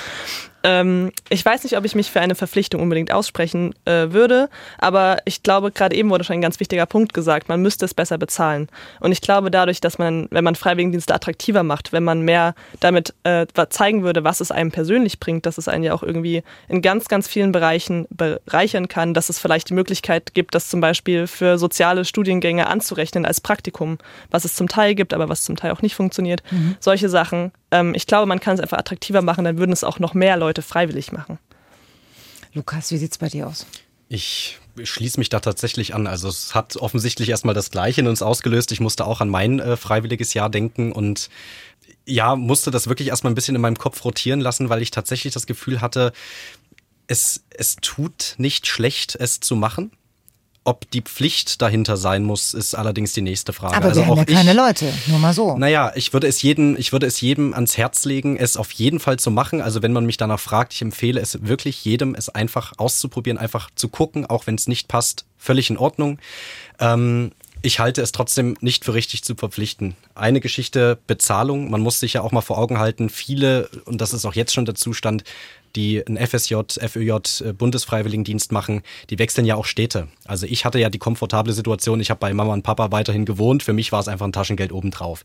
Ähm, 0.64 1.12
ich 1.30 1.46
weiß 1.46 1.64
nicht, 1.64 1.78
ob 1.78 1.84
ich 1.84 1.94
mich 1.94 2.10
für 2.10 2.22
eine 2.22 2.36
Verpflichtung 2.36 2.82
unbedingt 2.82 3.12
aussprechen 3.12 3.76
äh, 3.84 4.12
würde, 4.12 4.50
aber 4.78 5.18
ich 5.26 5.44
glaube, 5.44 5.72
gerade 5.72 5.96
eben 5.96 6.10
wurde 6.10 6.24
schon 6.24 6.36
ein 6.36 6.42
ganz 6.42 6.60
wichtiger 6.62 6.86
Punkt 6.86 7.14
gesagt, 7.14 7.50
man 7.50 7.62
müsste 7.62 7.84
es 7.84 7.94
besser 7.94 8.18
bezahlen. 8.18 8.70
Und 9.02 9.12
ich 9.12 9.20
glaube, 9.20 9.52
dadurch, 9.52 9.82
dass 9.82 9.98
man, 9.98 10.28
wenn 10.32 10.44
man 10.44 10.56
Freiwilligendienste 10.56 11.14
attraktiver 11.14 11.64
macht, 11.64 11.92
wenn 11.92 12.04
man 12.04 12.22
mehr 12.22 12.56
damit 12.80 13.14
äh, 13.24 13.46
zeigen 13.70 14.04
würde, 14.04 14.24
was 14.24 14.40
es 14.40 14.52
einem 14.52 14.72
persönlich 14.72 15.20
bringt, 15.20 15.46
dass 15.46 15.58
es 15.58 15.68
einen 15.68 15.84
ja 15.84 15.94
auch 15.94 16.04
irgendwie 16.04 16.44
in 16.70 16.82
ganz, 16.82 17.10
ganz 17.10 17.28
vielen 17.28 17.52
Bereichen 17.52 18.08
bereichern 18.10 18.88
kann, 18.88 19.14
dass 19.14 19.28
es 19.28 19.40
vielleicht 19.44 19.70
die 19.70 19.76
Möglichkeit 19.76 20.34
gibt, 20.34 20.56
das 20.56 20.70
zum 20.70 20.82
Beispiel 20.82 21.28
für 21.28 21.60
soziale 21.60 22.06
Studiengänge 22.06 22.66
anzurechnen 22.66 23.26
als 23.26 23.40
Praktikum, 23.40 24.00
was 24.32 24.46
es 24.46 24.56
zum 24.56 24.68
Teil 24.68 24.96
gibt, 24.96 25.14
aber 25.14 25.30
was 25.30 25.44
zum 25.44 25.56
Teil 25.56 25.72
auch 25.72 25.84
nicht 25.84 25.94
funktioniert. 25.94 26.42
Mhm. 26.50 26.76
Solche 26.80 27.10
Sachen. 27.10 27.52
Ähm, 27.70 27.94
ich 27.94 28.08
glaube, 28.08 28.26
man 28.26 28.40
kann 28.40 28.56
es 28.56 28.60
einfach 28.60 28.80
attraktiver 28.80 29.22
machen, 29.22 29.46
dann 29.46 29.60
würden 29.60 29.72
es 29.72 29.84
auch 29.84 30.00
noch 30.00 30.16
mehr 30.16 30.38
Leute 30.38 30.64
freiwillig 30.64 31.12
machen. 31.12 31.38
Lukas, 32.54 32.90
wie 32.92 32.98
sieht 32.98 33.12
es 33.12 33.18
bei 33.20 33.30
dir 33.30 33.48
aus? 33.48 33.68
Ich 34.10 34.60
schließe 34.82 35.20
mich 35.20 35.30
da 35.30 35.40
tatsächlich 35.40 35.94
an. 35.94 36.08
Also 36.08 36.28
es 36.28 36.56
hat 36.56 36.78
offensichtlich 36.78 37.30
erstmal 37.30 37.56
das 37.56 37.70
Gleiche 37.70 38.02
in 38.02 38.08
uns 38.08 38.22
ausgelöst. 38.22 38.72
Ich 38.72 38.80
musste 38.80 39.06
auch 39.06 39.22
an 39.22 39.30
mein 39.30 39.60
äh, 39.60 39.78
freiwilliges 39.78 40.34
Jahr 40.34 40.50
denken 40.50 40.92
und 40.92 41.30
ja, 42.06 42.36
musste 42.36 42.72
das 42.72 42.88
wirklich 42.88 43.08
erstmal 43.08 43.32
ein 43.32 43.36
bisschen 43.36 43.56
in 43.56 43.62
meinem 43.62 43.78
Kopf 43.78 44.04
rotieren 44.04 44.42
lassen, 44.42 44.70
weil 44.70 44.82
ich 44.82 44.92
tatsächlich 44.92 45.34
das 45.34 45.48
Gefühl 45.48 45.82
hatte, 45.82 46.12
es, 47.08 47.44
es 47.50 47.76
tut 47.78 48.36
nicht 48.38 48.68
schlecht, 48.68 49.16
es 49.16 49.40
zu 49.40 49.56
machen. 49.56 49.92
Ob 50.66 50.90
die 50.92 51.02
Pflicht 51.02 51.62
dahinter 51.62 51.98
sein 51.98 52.24
muss, 52.24 52.54
ist 52.54 52.74
allerdings 52.74 53.12
die 53.12 53.22
nächste 53.22 53.52
Frage. 53.52 53.76
Aber 53.76 53.88
also 53.88 54.00
wir 54.00 54.08
haben 54.08 54.18
ja 54.18 54.24
keine 54.24 54.52
ich, 54.52 54.58
Leute, 54.58 54.94
nur 55.08 55.20
mal 55.20 55.34
so. 55.34 55.58
Naja, 55.58 55.92
ich 55.96 56.14
würde 56.14 56.28
es 56.28 56.42
jedem, 56.42 56.78
ich 56.78 56.94
würde 56.94 57.06
es 57.06 57.20
jedem 57.20 57.54
ans 57.54 57.76
Herz 57.78 58.06
legen, 58.06 58.38
es 58.38 58.56
auf 58.56 58.72
jeden 58.72 59.02
Fall 59.02 59.20
zu 59.20 59.30
machen. 59.30 59.62
Also 59.62 59.82
wenn 59.82 59.92
man 59.92 60.06
mich 60.06 60.16
danach 60.16 60.40
fragt, 60.40 60.72
ich 60.72 60.82
empfehle 60.82 61.20
es 61.20 61.46
wirklich 61.46 61.84
jedem, 61.84 62.16
es 62.16 62.30
einfach 62.30 62.72
auszuprobieren, 62.78 63.38
einfach 63.38 63.72
zu 63.76 63.90
gucken, 63.90 64.26
auch 64.26 64.48
wenn 64.48 64.56
es 64.56 64.68
nicht 64.68 64.88
passt, 64.88 65.26
völlig 65.38 65.70
in 65.70 65.78
Ordnung. 65.78 66.18
Ähm, 66.80 67.34
ich 67.62 67.80
halte 67.80 68.02
es 68.02 68.14
trotzdem 68.14 68.56
nicht 68.62 68.86
für 68.86 68.94
richtig 68.94 69.24
zu 69.24 69.36
verpflichten. 69.36 69.96
Eine 70.16 70.40
Geschichte 70.40 70.98
Bezahlung. 71.08 71.72
Man 71.72 71.82
muss 71.82 72.00
sich 72.00 72.14
ja 72.14 72.22
auch 72.22 72.32
mal 72.32 72.42
vor 72.42 72.58
Augen 72.58 72.78
halten, 72.78 73.10
viele, 73.10 73.70
und 73.86 74.00
das 74.00 74.14
ist 74.14 74.26
auch 74.26 74.34
jetzt 74.34 74.54
schon 74.54 74.66
der 74.66 74.76
Zustand, 74.76 75.24
die 75.76 76.06
ein 76.06 76.18
FSJ, 76.18 76.56
FÖJ, 76.80 77.12
äh, 77.42 77.54
Bundesfreiwilligendienst 77.54 78.52
machen, 78.52 78.82
die 79.10 79.20
wechseln 79.20 79.46
ja 79.46 79.56
auch 79.56 79.66
Städte. 79.66 80.08
Also 80.26 80.46
ich 80.46 80.66
hatte 80.66 80.80
ja 80.80 80.90
die 80.90 81.00
komfortable 81.00 81.54
Situation, 81.54 82.00
ich 82.00 82.10
habe 82.10 82.20
bei 82.20 82.34
Mama 82.34 82.54
und 82.54 82.64
Papa 82.64 82.92
weiterhin 82.92 83.26
gewohnt, 83.26 83.64
für 83.64 83.74
mich 83.74 83.92
war 83.92 84.00
es 84.00 84.08
einfach 84.08 84.26
ein 84.26 84.34
Taschengeld 84.34 84.72
obendrauf. 84.72 85.24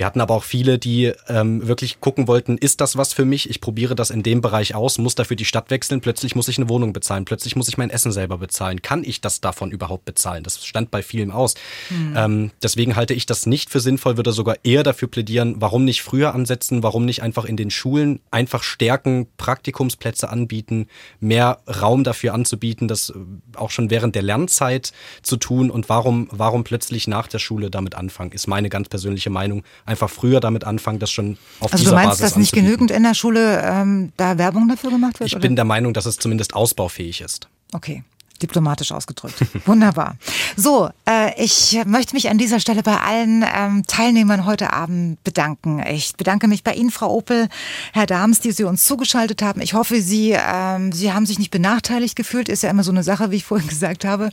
Wir 0.00 0.06
hatten 0.06 0.22
aber 0.22 0.34
auch 0.34 0.44
viele, 0.44 0.78
die 0.78 1.12
ähm, 1.28 1.68
wirklich 1.68 2.00
gucken 2.00 2.26
wollten, 2.26 2.56
ist 2.56 2.80
das 2.80 2.96
was 2.96 3.12
für 3.12 3.26
mich? 3.26 3.50
Ich 3.50 3.60
probiere 3.60 3.94
das 3.94 4.08
in 4.08 4.22
dem 4.22 4.40
Bereich 4.40 4.74
aus, 4.74 4.96
muss 4.96 5.14
dafür 5.14 5.36
die 5.36 5.44
Stadt 5.44 5.68
wechseln, 5.68 6.00
plötzlich 6.00 6.34
muss 6.34 6.48
ich 6.48 6.56
eine 6.56 6.70
Wohnung 6.70 6.94
bezahlen, 6.94 7.26
plötzlich 7.26 7.54
muss 7.54 7.68
ich 7.68 7.76
mein 7.76 7.90
Essen 7.90 8.10
selber 8.10 8.38
bezahlen. 8.38 8.80
Kann 8.80 9.04
ich 9.04 9.20
das 9.20 9.42
davon 9.42 9.70
überhaupt 9.70 10.06
bezahlen? 10.06 10.42
Das 10.42 10.64
stand 10.64 10.90
bei 10.90 11.02
vielen 11.02 11.30
aus. 11.30 11.54
Mhm. 11.90 12.14
Ähm, 12.16 12.50
deswegen 12.62 12.96
halte 12.96 13.12
ich 13.12 13.26
das 13.26 13.44
nicht 13.44 13.68
für 13.68 13.80
sinnvoll, 13.80 14.16
würde 14.16 14.32
sogar 14.32 14.56
eher 14.62 14.84
dafür 14.84 15.06
plädieren, 15.06 15.56
warum 15.58 15.84
nicht 15.84 16.00
früher 16.00 16.34
ansetzen, 16.34 16.82
warum 16.82 17.04
nicht 17.04 17.22
einfach 17.22 17.44
in 17.44 17.58
den 17.58 17.70
Schulen 17.70 18.20
einfach 18.30 18.62
stärken, 18.62 19.26
Praktikumsplätze 19.36 20.30
anbieten, 20.30 20.86
mehr 21.18 21.60
Raum 21.68 22.04
dafür 22.04 22.32
anzubieten, 22.32 22.88
das 22.88 23.10
äh, 23.10 23.18
auch 23.54 23.70
schon 23.70 23.90
während 23.90 24.14
der 24.14 24.22
Lernzeit 24.22 24.94
zu 25.20 25.36
tun 25.36 25.70
und 25.70 25.90
warum, 25.90 26.26
warum 26.30 26.64
plötzlich 26.64 27.06
nach 27.06 27.26
der 27.26 27.38
Schule 27.38 27.68
damit 27.68 27.96
anfangen, 27.96 28.32
ist 28.32 28.46
meine 28.46 28.70
ganz 28.70 28.88
persönliche 28.88 29.28
Meinung 29.28 29.62
einfach 29.90 30.08
früher 30.08 30.40
damit 30.40 30.64
anfangen, 30.64 30.98
das 30.98 31.10
schon 31.10 31.36
auf 31.60 31.72
also 31.72 31.82
dieser 31.82 31.90
Basis 31.92 31.94
Also 31.94 31.94
du 31.94 32.08
meinst, 32.08 32.22
dass 32.22 32.36
nicht 32.36 32.52
genügend 32.52 32.90
in 32.90 33.02
der 33.02 33.14
Schule 33.14 33.62
ähm, 33.64 34.12
da 34.16 34.38
Werbung 34.38 34.68
dafür 34.68 34.90
gemacht 34.90 35.20
wird? 35.20 35.26
Ich 35.28 35.34
oder? 35.34 35.42
bin 35.42 35.56
der 35.56 35.64
Meinung, 35.64 35.92
dass 35.92 36.06
es 36.06 36.16
zumindest 36.16 36.54
ausbaufähig 36.54 37.20
ist. 37.20 37.48
Okay 37.72 38.04
diplomatisch 38.42 38.92
ausgedrückt. 38.92 39.34
Wunderbar. 39.66 40.16
So, 40.56 40.90
äh, 41.08 41.42
ich 41.42 41.80
möchte 41.86 42.14
mich 42.14 42.28
an 42.28 42.38
dieser 42.38 42.60
Stelle 42.60 42.82
bei 42.82 42.98
allen 42.98 43.44
ähm, 43.54 43.84
Teilnehmern 43.86 44.46
heute 44.46 44.72
Abend 44.72 45.22
bedanken. 45.24 45.82
Ich 45.86 46.16
bedanke 46.16 46.48
mich 46.48 46.64
bei 46.64 46.74
Ihnen, 46.74 46.90
Frau 46.90 47.14
Opel, 47.14 47.48
Herr 47.92 48.06
Dahms, 48.06 48.40
die 48.40 48.52
Sie 48.52 48.64
uns 48.64 48.84
zugeschaltet 48.84 49.42
haben. 49.42 49.60
Ich 49.60 49.74
hoffe, 49.74 50.00
Sie, 50.00 50.36
ähm, 50.36 50.92
Sie 50.92 51.12
haben 51.12 51.26
sich 51.26 51.38
nicht 51.38 51.50
benachteiligt 51.50 52.16
gefühlt. 52.16 52.48
Ist 52.48 52.62
ja 52.62 52.70
immer 52.70 52.82
so 52.82 52.90
eine 52.90 53.02
Sache, 53.02 53.30
wie 53.30 53.36
ich 53.36 53.44
vorhin 53.44 53.68
gesagt 53.68 54.04
habe. 54.04 54.30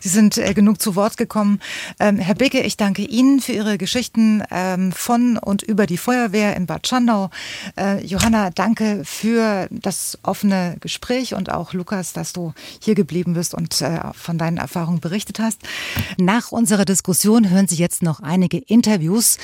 Sie 0.00 0.08
sind 0.08 0.38
äh, 0.38 0.54
genug 0.54 0.80
zu 0.80 0.96
Wort 0.96 1.16
gekommen. 1.16 1.60
Ähm, 2.00 2.18
Herr 2.18 2.34
Bicke, 2.34 2.60
ich 2.60 2.76
danke 2.76 3.02
Ihnen 3.02 3.40
für 3.40 3.52
Ihre 3.52 3.78
Geschichten 3.78 4.42
ähm, 4.50 4.92
von 4.92 5.36
und 5.36 5.62
über 5.62 5.86
die 5.86 5.98
Feuerwehr 5.98 6.56
in 6.56 6.66
Bad 6.66 6.86
Schandau. 6.86 7.30
Äh, 7.76 8.04
Johanna, 8.04 8.50
danke 8.50 9.02
für 9.04 9.68
das 9.70 10.18
offene 10.22 10.76
Gespräch 10.80 11.34
und 11.34 11.50
auch 11.50 11.72
Lukas, 11.72 12.12
dass 12.12 12.32
du 12.32 12.52
hier 12.80 12.94
geblieben 12.94 13.34
bist 13.34 13.47
bist 13.48 13.54
und 13.54 13.80
äh, 13.80 14.00
von 14.12 14.38
deinen 14.38 14.56
Erfahrungen 14.58 15.00
berichtet 15.00 15.38
hast. 15.38 15.60
Nach 16.18 16.52
unserer 16.52 16.84
Diskussion 16.84 17.50
hören 17.50 17.68
Sie 17.68 17.76
jetzt 17.76 18.02
noch 18.02 18.20
einige 18.20 18.58
Interviews 18.58 19.38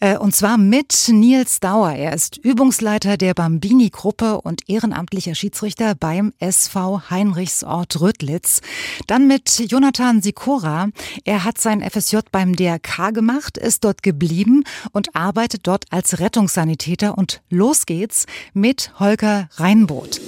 äh, 0.00 0.16
und 0.16 0.34
zwar 0.34 0.58
mit 0.58 1.08
Nils 1.08 1.60
Dauer. 1.60 1.92
Er 1.92 2.12
ist 2.12 2.36
Übungsleiter 2.36 3.16
der 3.16 3.34
Bambini-Gruppe 3.34 4.40
und 4.40 4.68
ehrenamtlicher 4.68 5.34
Schiedsrichter 5.34 5.94
beim 5.94 6.32
SV 6.38 7.10
Heinrichsort 7.10 8.00
Rödlitz. 8.00 8.60
Dann 9.06 9.26
mit 9.26 9.58
Jonathan 9.70 10.22
Sikora. 10.22 10.88
Er 11.24 11.44
hat 11.44 11.58
sein 11.58 11.82
FSJ 11.82 12.18
beim 12.30 12.54
DRK 12.54 13.12
gemacht, 13.12 13.58
ist 13.58 13.84
dort 13.84 14.02
geblieben 14.02 14.64
und 14.92 15.14
arbeitet 15.14 15.66
dort 15.66 15.86
als 15.90 16.18
Rettungssanitäter. 16.18 17.16
Und 17.16 17.42
los 17.50 17.86
geht's 17.86 18.26
mit 18.52 18.92
Holger 18.98 19.48
Reinboth. 19.56 20.20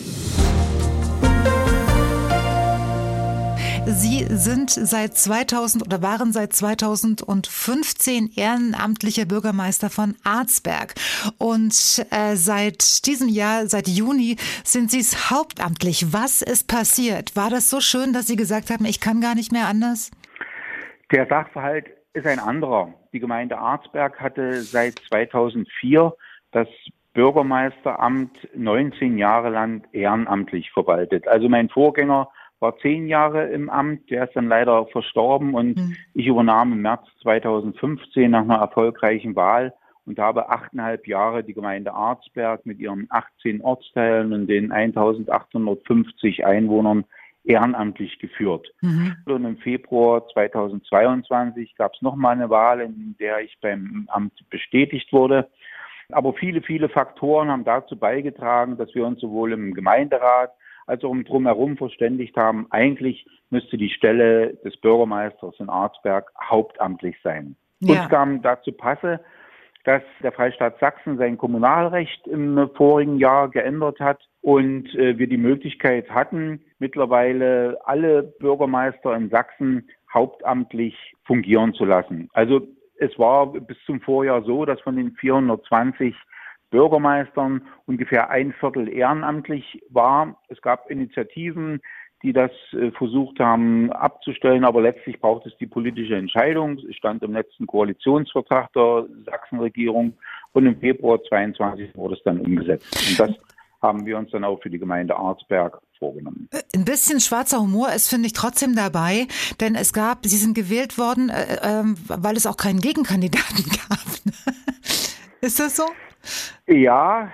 Sie 3.86 4.24
sind 4.28 4.70
seit 4.70 5.14
2000 5.14 5.84
oder 5.84 6.02
waren 6.02 6.32
seit 6.32 6.52
2015 6.52 8.30
ehrenamtlicher 8.36 9.24
Bürgermeister 9.24 9.90
von 9.90 10.14
Arzberg. 10.24 10.94
Und 11.38 12.04
äh, 12.10 12.36
seit 12.36 13.06
diesem 13.06 13.28
Jahr, 13.28 13.66
seit 13.66 13.88
Juni, 13.88 14.36
sind 14.64 14.90
Sie 14.90 15.00
es 15.00 15.30
hauptamtlich. 15.30 16.12
Was 16.12 16.42
ist 16.42 16.68
passiert? 16.68 17.36
War 17.36 17.50
das 17.50 17.70
so 17.70 17.80
schön, 17.80 18.12
dass 18.12 18.26
Sie 18.26 18.36
gesagt 18.36 18.70
haben, 18.70 18.84
ich 18.84 19.00
kann 19.00 19.20
gar 19.20 19.34
nicht 19.34 19.52
mehr 19.52 19.66
anders? 19.66 20.10
Der 21.10 21.26
Sachverhalt 21.26 21.86
ist 22.12 22.26
ein 22.26 22.38
anderer. 22.38 22.92
Die 23.12 23.20
Gemeinde 23.20 23.58
Arzberg 23.58 24.20
hatte 24.20 24.62
seit 24.62 24.98
2004 25.08 26.14
das 26.52 26.68
Bürgermeisteramt 27.14 28.48
19 28.54 29.18
Jahre 29.18 29.50
lang 29.50 29.86
ehrenamtlich 29.92 30.70
verwaltet. 30.70 31.26
Also 31.26 31.48
mein 31.48 31.68
Vorgänger 31.68 32.28
war 32.60 32.78
zehn 32.78 33.08
Jahre 33.08 33.48
im 33.48 33.70
Amt, 33.70 34.10
der 34.10 34.24
ist 34.24 34.36
dann 34.36 34.48
leider 34.48 34.86
verstorben 34.86 35.54
und 35.54 35.76
mhm. 35.76 35.96
ich 36.14 36.26
übernahm 36.26 36.72
im 36.72 36.82
März 36.82 37.06
2015 37.22 38.30
nach 38.30 38.42
einer 38.42 38.56
erfolgreichen 38.56 39.34
Wahl 39.34 39.74
und 40.06 40.18
habe 40.18 40.50
achteinhalb 40.50 41.06
Jahre 41.06 41.42
die 41.42 41.54
Gemeinde 41.54 41.92
Arzberg 41.94 42.66
mit 42.66 42.78
ihren 42.78 43.06
18 43.10 43.62
Ortsteilen 43.62 44.32
und 44.32 44.46
den 44.46 44.72
1850 44.72 46.44
Einwohnern 46.44 47.04
ehrenamtlich 47.44 48.18
geführt. 48.18 48.68
Mhm. 48.82 49.16
Und 49.24 49.44
im 49.44 49.56
Februar 49.58 50.26
2022 50.28 51.74
gab 51.76 51.94
es 51.94 52.02
nochmal 52.02 52.34
eine 52.34 52.50
Wahl, 52.50 52.80
in 52.80 53.16
der 53.18 53.40
ich 53.40 53.56
beim 53.60 54.08
Amt 54.10 54.32
bestätigt 54.50 55.12
wurde. 55.12 55.48
Aber 56.12 56.34
viele, 56.34 56.60
viele 56.60 56.88
Faktoren 56.88 57.48
haben 57.48 57.64
dazu 57.64 57.96
beigetragen, 57.96 58.76
dass 58.76 58.94
wir 58.94 59.06
uns 59.06 59.20
sowohl 59.20 59.52
im 59.52 59.74
Gemeinderat 59.74 60.52
als 60.90 61.04
auch 61.04 61.12
im 61.12 61.24
Drumherum 61.24 61.76
verständigt 61.76 62.36
haben, 62.36 62.66
eigentlich 62.70 63.24
müsste 63.50 63.78
die 63.78 63.90
Stelle 63.90 64.54
des 64.64 64.76
Bürgermeisters 64.76 65.54
in 65.60 65.68
Arzberg 65.68 66.32
hauptamtlich 66.42 67.16
sein. 67.22 67.54
Ja. 67.78 68.02
Uns 68.02 68.10
kam 68.10 68.42
dazu 68.42 68.72
passe, 68.72 69.20
dass 69.84 70.02
der 70.22 70.32
Freistaat 70.32 70.78
Sachsen 70.80 71.16
sein 71.16 71.38
Kommunalrecht 71.38 72.26
im 72.26 72.68
vorigen 72.74 73.18
Jahr 73.18 73.48
geändert 73.48 74.00
hat 74.00 74.20
und 74.42 74.92
äh, 74.96 75.16
wir 75.16 75.28
die 75.28 75.38
Möglichkeit 75.38 76.10
hatten, 76.10 76.60
mittlerweile 76.80 77.78
alle 77.84 78.24
Bürgermeister 78.24 79.14
in 79.14 79.30
Sachsen 79.30 79.88
hauptamtlich 80.12 81.14
fungieren 81.24 81.72
zu 81.72 81.84
lassen. 81.84 82.28
Also 82.32 82.66
es 82.98 83.16
war 83.16 83.46
bis 83.52 83.78
zum 83.86 84.00
Vorjahr 84.00 84.42
so, 84.42 84.64
dass 84.64 84.80
von 84.80 84.96
den 84.96 85.12
420 85.12 86.14
Bürgermeistern 86.70 87.62
ungefähr 87.86 88.30
ein 88.30 88.52
Viertel 88.52 88.88
ehrenamtlich 88.88 89.82
war. 89.90 90.40
Es 90.48 90.60
gab 90.62 90.90
Initiativen, 90.90 91.80
die 92.22 92.32
das 92.32 92.50
äh, 92.72 92.90
versucht 92.92 93.40
haben 93.40 93.90
abzustellen, 93.92 94.64
aber 94.64 94.82
letztlich 94.82 95.20
braucht 95.20 95.46
es 95.46 95.56
die 95.58 95.66
politische 95.66 96.16
Entscheidung. 96.16 96.78
Es 96.78 96.96
stand 96.96 97.22
im 97.22 97.32
letzten 97.32 97.66
Koalitionsvertrag 97.66 98.72
der 98.74 99.06
Sachsenregierung 99.24 100.12
und 100.52 100.66
im 100.66 100.78
Februar 100.78 101.22
22 101.28 101.94
wurde 101.96 102.14
es 102.14 102.22
dann 102.24 102.40
umgesetzt. 102.40 102.86
Und 103.08 103.20
das 103.20 103.36
haben 103.80 104.04
wir 104.04 104.18
uns 104.18 104.30
dann 104.30 104.44
auch 104.44 104.60
für 104.60 104.68
die 104.68 104.78
Gemeinde 104.78 105.16
Arzberg 105.16 105.80
vorgenommen. 105.98 106.48
Äh, 106.52 106.60
ein 106.74 106.84
bisschen 106.84 107.20
schwarzer 107.20 107.60
Humor 107.60 107.90
ist, 107.92 108.08
finde 108.08 108.26
ich, 108.26 108.34
trotzdem 108.34 108.74
dabei, 108.74 109.26
denn 109.60 109.74
es 109.74 109.92
gab, 109.92 110.26
Sie 110.26 110.36
sind 110.36 110.54
gewählt 110.54 110.98
worden, 110.98 111.30
äh, 111.30 111.54
äh, 111.54 111.84
weil 112.08 112.36
es 112.36 112.46
auch 112.46 112.58
keinen 112.58 112.80
Gegenkandidaten 112.80 113.64
gab. 113.88 113.98
ist 115.40 115.58
das 115.58 115.76
so? 115.76 115.84
Ja, 116.66 117.30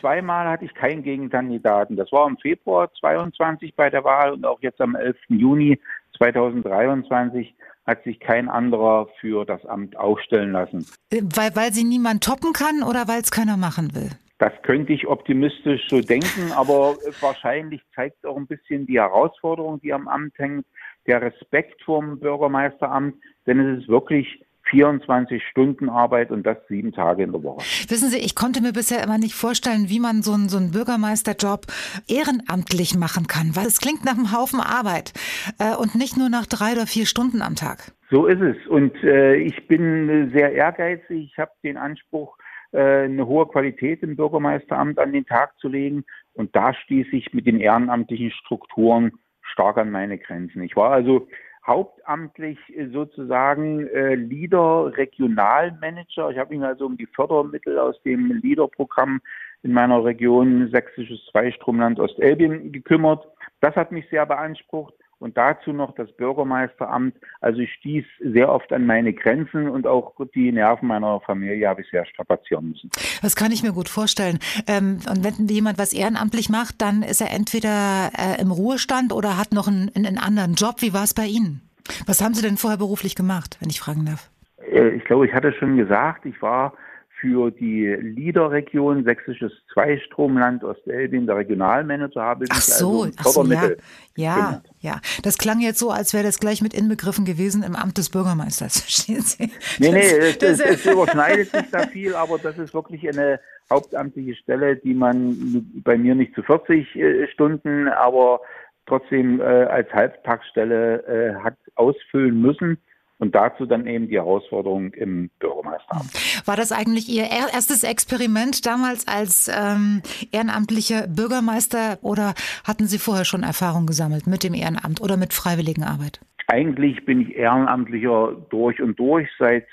zweimal 0.00 0.48
hatte 0.48 0.64
ich 0.64 0.74
keinen 0.74 1.02
Gegenkandidaten. 1.02 1.96
Das 1.96 2.10
war 2.12 2.26
im 2.26 2.38
Februar 2.38 2.90
22 3.00 3.74
bei 3.74 3.90
der 3.90 4.04
Wahl 4.04 4.32
und 4.32 4.46
auch 4.46 4.60
jetzt 4.62 4.80
am 4.80 4.94
11. 4.94 5.16
Juni 5.28 5.78
2023 6.16 7.54
hat 7.86 8.04
sich 8.04 8.20
kein 8.20 8.48
anderer 8.48 9.08
für 9.20 9.44
das 9.44 9.64
Amt 9.66 9.96
aufstellen 9.96 10.52
lassen. 10.52 10.86
Äh, 11.10 11.22
weil, 11.34 11.56
weil 11.56 11.72
sie 11.72 11.84
niemand 11.84 12.22
toppen 12.22 12.52
kann 12.52 12.82
oder 12.82 13.08
weil 13.08 13.20
es 13.20 13.30
keiner 13.30 13.56
machen 13.56 13.94
will? 13.94 14.10
Das 14.38 14.52
könnte 14.62 14.92
ich 14.92 15.08
optimistisch 15.08 15.88
so 15.88 16.00
denken, 16.00 16.52
aber 16.54 16.96
wahrscheinlich 17.20 17.82
zeigt 17.94 18.24
auch 18.24 18.36
ein 18.36 18.46
bisschen 18.46 18.86
die 18.86 19.00
Herausforderung, 19.00 19.80
die 19.80 19.92
am 19.92 20.06
Amt 20.06 20.38
hängt, 20.38 20.64
der 21.08 21.22
Respekt 21.22 21.82
vorm 21.82 22.20
Bürgermeisteramt, 22.20 23.16
denn 23.46 23.58
es 23.58 23.82
ist 23.82 23.88
wirklich 23.88 24.44
24 24.70 25.42
Stunden 25.50 25.88
Arbeit 25.88 26.30
und 26.30 26.44
das 26.44 26.58
sieben 26.68 26.92
Tage 26.92 27.22
in 27.22 27.32
der 27.32 27.42
Woche. 27.42 27.60
Wissen 27.88 28.10
Sie, 28.10 28.18
ich 28.18 28.34
konnte 28.34 28.62
mir 28.62 28.72
bisher 28.72 29.02
immer 29.02 29.18
nicht 29.18 29.34
vorstellen, 29.34 29.88
wie 29.88 30.00
man 30.00 30.22
so 30.22 30.32
einen, 30.32 30.48
so 30.48 30.58
einen 30.58 30.72
Bürgermeisterjob 30.72 31.66
ehrenamtlich 32.08 32.96
machen 32.96 33.26
kann, 33.26 33.56
weil 33.56 33.66
es 33.66 33.80
klingt 33.80 34.04
nach 34.04 34.14
einem 34.14 34.32
Haufen 34.32 34.60
Arbeit 34.60 35.12
äh, 35.58 35.76
und 35.76 35.94
nicht 35.94 36.16
nur 36.16 36.28
nach 36.28 36.46
drei 36.46 36.72
oder 36.72 36.86
vier 36.86 37.06
Stunden 37.06 37.42
am 37.42 37.54
Tag. 37.54 37.92
So 38.10 38.26
ist 38.26 38.40
es. 38.40 38.56
Und 38.66 38.94
äh, 39.04 39.36
ich 39.36 39.68
bin 39.68 40.30
sehr 40.34 40.52
ehrgeizig. 40.52 41.30
Ich 41.32 41.38
habe 41.38 41.50
den 41.62 41.76
Anspruch, 41.76 42.36
äh, 42.72 43.04
eine 43.04 43.26
hohe 43.26 43.46
Qualität 43.46 44.02
im 44.02 44.16
Bürgermeisteramt 44.16 44.98
an 44.98 45.12
den 45.12 45.26
Tag 45.26 45.58
zu 45.58 45.68
legen. 45.68 46.04
Und 46.34 46.54
da 46.54 46.74
stieß 46.74 47.06
ich 47.12 47.32
mit 47.32 47.46
den 47.46 47.60
ehrenamtlichen 47.60 48.30
Strukturen 48.30 49.12
stark 49.42 49.78
an 49.78 49.90
meine 49.90 50.18
Grenzen. 50.18 50.62
Ich 50.62 50.76
war 50.76 50.90
also 50.90 51.28
hauptamtlich 51.68 52.58
sozusagen 52.92 53.86
äh, 53.88 54.14
Leader 54.14 54.96
Regionalmanager. 54.96 56.30
Ich 56.30 56.38
habe 56.38 56.56
mich 56.56 56.64
also 56.64 56.86
um 56.86 56.96
die 56.96 57.06
Fördermittel 57.06 57.78
aus 57.78 58.02
dem 58.02 58.32
Leader-Programm 58.42 59.20
in 59.62 59.72
meiner 59.72 60.02
Region 60.02 60.70
Sächsisches 60.72 61.20
Zweistromland 61.30 62.00
Ostelbien 62.00 62.72
gekümmert. 62.72 63.28
Das 63.60 63.76
hat 63.76 63.92
mich 63.92 64.08
sehr 64.08 64.24
beansprucht 64.24 64.94
und 65.18 65.36
dazu 65.36 65.72
noch 65.72 65.94
das 65.94 66.10
Bürgermeisteramt. 66.16 67.14
Also 67.40 67.60
ich 67.60 67.72
stieß 67.74 68.04
sehr 68.20 68.50
oft 68.50 68.72
an 68.72 68.86
meine 68.86 69.12
Grenzen 69.12 69.68
und 69.68 69.86
auch 69.86 70.14
die 70.34 70.52
Nerven 70.52 70.88
meiner 70.88 71.20
Familie 71.20 71.68
habe 71.68 71.82
ich 71.82 71.90
sehr 71.90 72.06
strapazieren 72.06 72.70
müssen. 72.70 72.90
Das 73.22 73.36
kann 73.36 73.52
ich 73.52 73.62
mir 73.62 73.72
gut 73.72 73.88
vorstellen. 73.88 74.38
Ähm, 74.66 74.98
und 75.08 75.24
wenn 75.24 75.48
jemand 75.48 75.78
was 75.78 75.92
ehrenamtlich 75.92 76.48
macht, 76.48 76.80
dann 76.80 77.02
ist 77.02 77.20
er 77.20 77.32
entweder 77.32 78.10
äh, 78.16 78.40
im 78.40 78.50
Ruhestand 78.50 79.12
oder 79.12 79.36
hat 79.36 79.52
noch 79.52 79.68
einen, 79.68 79.90
einen 79.94 80.18
anderen 80.18 80.54
Job. 80.54 80.76
Wie 80.80 80.94
war 80.94 81.04
es 81.04 81.14
bei 81.14 81.26
Ihnen? 81.26 81.62
Was 82.06 82.22
haben 82.22 82.34
Sie 82.34 82.42
denn 82.42 82.56
vorher 82.56 82.78
beruflich 82.78 83.14
gemacht, 83.14 83.56
wenn 83.60 83.70
ich 83.70 83.80
fragen 83.80 84.06
darf? 84.06 84.30
Äh, 84.70 84.90
ich 84.90 85.04
glaube, 85.04 85.26
ich 85.26 85.32
hatte 85.32 85.52
schon 85.52 85.76
gesagt, 85.76 86.26
ich 86.26 86.40
war 86.42 86.74
für 87.20 87.50
die 87.50 87.86
LIDER-Region 87.86 89.04
Sächsisches 89.04 89.52
Zweistromland 89.72 90.62
Ostelbien, 90.62 91.26
der 91.26 91.36
Regionalmanager, 91.36 92.22
habe 92.22 92.44
ich 92.44 92.50
ach 92.52 92.60
so, 92.60 93.02
also 93.02 93.12
ach 93.18 93.26
so, 93.26 93.44
ja, 93.44 93.70
ja, 94.16 94.62
ja. 94.80 95.00
Das 95.22 95.38
klang 95.38 95.60
jetzt 95.60 95.78
so, 95.78 95.90
als 95.90 96.14
wäre 96.14 96.24
das 96.24 96.38
gleich 96.38 96.62
mit 96.62 96.74
inbegriffen 96.74 97.24
gewesen 97.24 97.62
im 97.62 97.74
Amt 97.74 97.98
des 97.98 98.10
Bürgermeisters, 98.10 98.80
verstehen 98.82 99.22
Sie? 99.22 99.50
Nee, 99.78 99.92
nee, 99.92 100.00
es, 100.00 100.38
das, 100.38 100.60
es 100.60 100.86
überschneidet 100.86 101.50
sich 101.50 101.70
da 101.70 101.86
viel, 101.86 102.14
aber 102.14 102.38
das 102.38 102.56
ist 102.58 102.72
wirklich 102.72 103.08
eine 103.08 103.40
hauptamtliche 103.70 104.36
Stelle, 104.36 104.76
die 104.76 104.94
man 104.94 105.66
bei 105.84 105.98
mir 105.98 106.14
nicht 106.14 106.34
zu 106.34 106.42
40 106.42 106.94
äh, 106.94 107.26
Stunden, 107.28 107.88
aber 107.88 108.40
trotzdem 108.86 109.40
äh, 109.40 109.44
als 109.44 109.92
Halbtagsstelle 109.92 111.04
äh, 111.06 111.34
hat 111.42 111.56
ausfüllen 111.74 112.40
müssen 112.40 112.78
und 113.18 113.34
dazu 113.34 113.66
dann 113.66 113.86
eben 113.86 114.08
die 114.08 114.16
Herausforderung 114.16 114.92
im 114.92 115.30
Bürgermeisteramt. 115.38 116.46
War 116.46 116.56
das 116.56 116.72
eigentlich 116.72 117.08
Ihr 117.08 117.24
erstes 117.24 117.84
Experiment 117.84 118.64
damals 118.64 119.06
als 119.08 119.48
ähm, 119.48 120.02
ehrenamtlicher 120.32 121.06
Bürgermeister 121.08 121.98
oder 122.02 122.34
hatten 122.64 122.86
Sie 122.86 122.98
vorher 122.98 123.24
schon 123.24 123.42
Erfahrung 123.42 123.86
gesammelt 123.86 124.26
mit 124.26 124.44
dem 124.44 124.54
Ehrenamt 124.54 125.00
oder 125.00 125.16
mit 125.16 125.32
Freiwilligenarbeit? 125.32 126.20
Eigentlich 126.46 127.04
bin 127.04 127.22
ich 127.22 127.36
Ehrenamtlicher 127.36 128.36
durch 128.50 128.80
und 128.80 128.98
durch. 128.98 129.28
Seit 129.38 129.66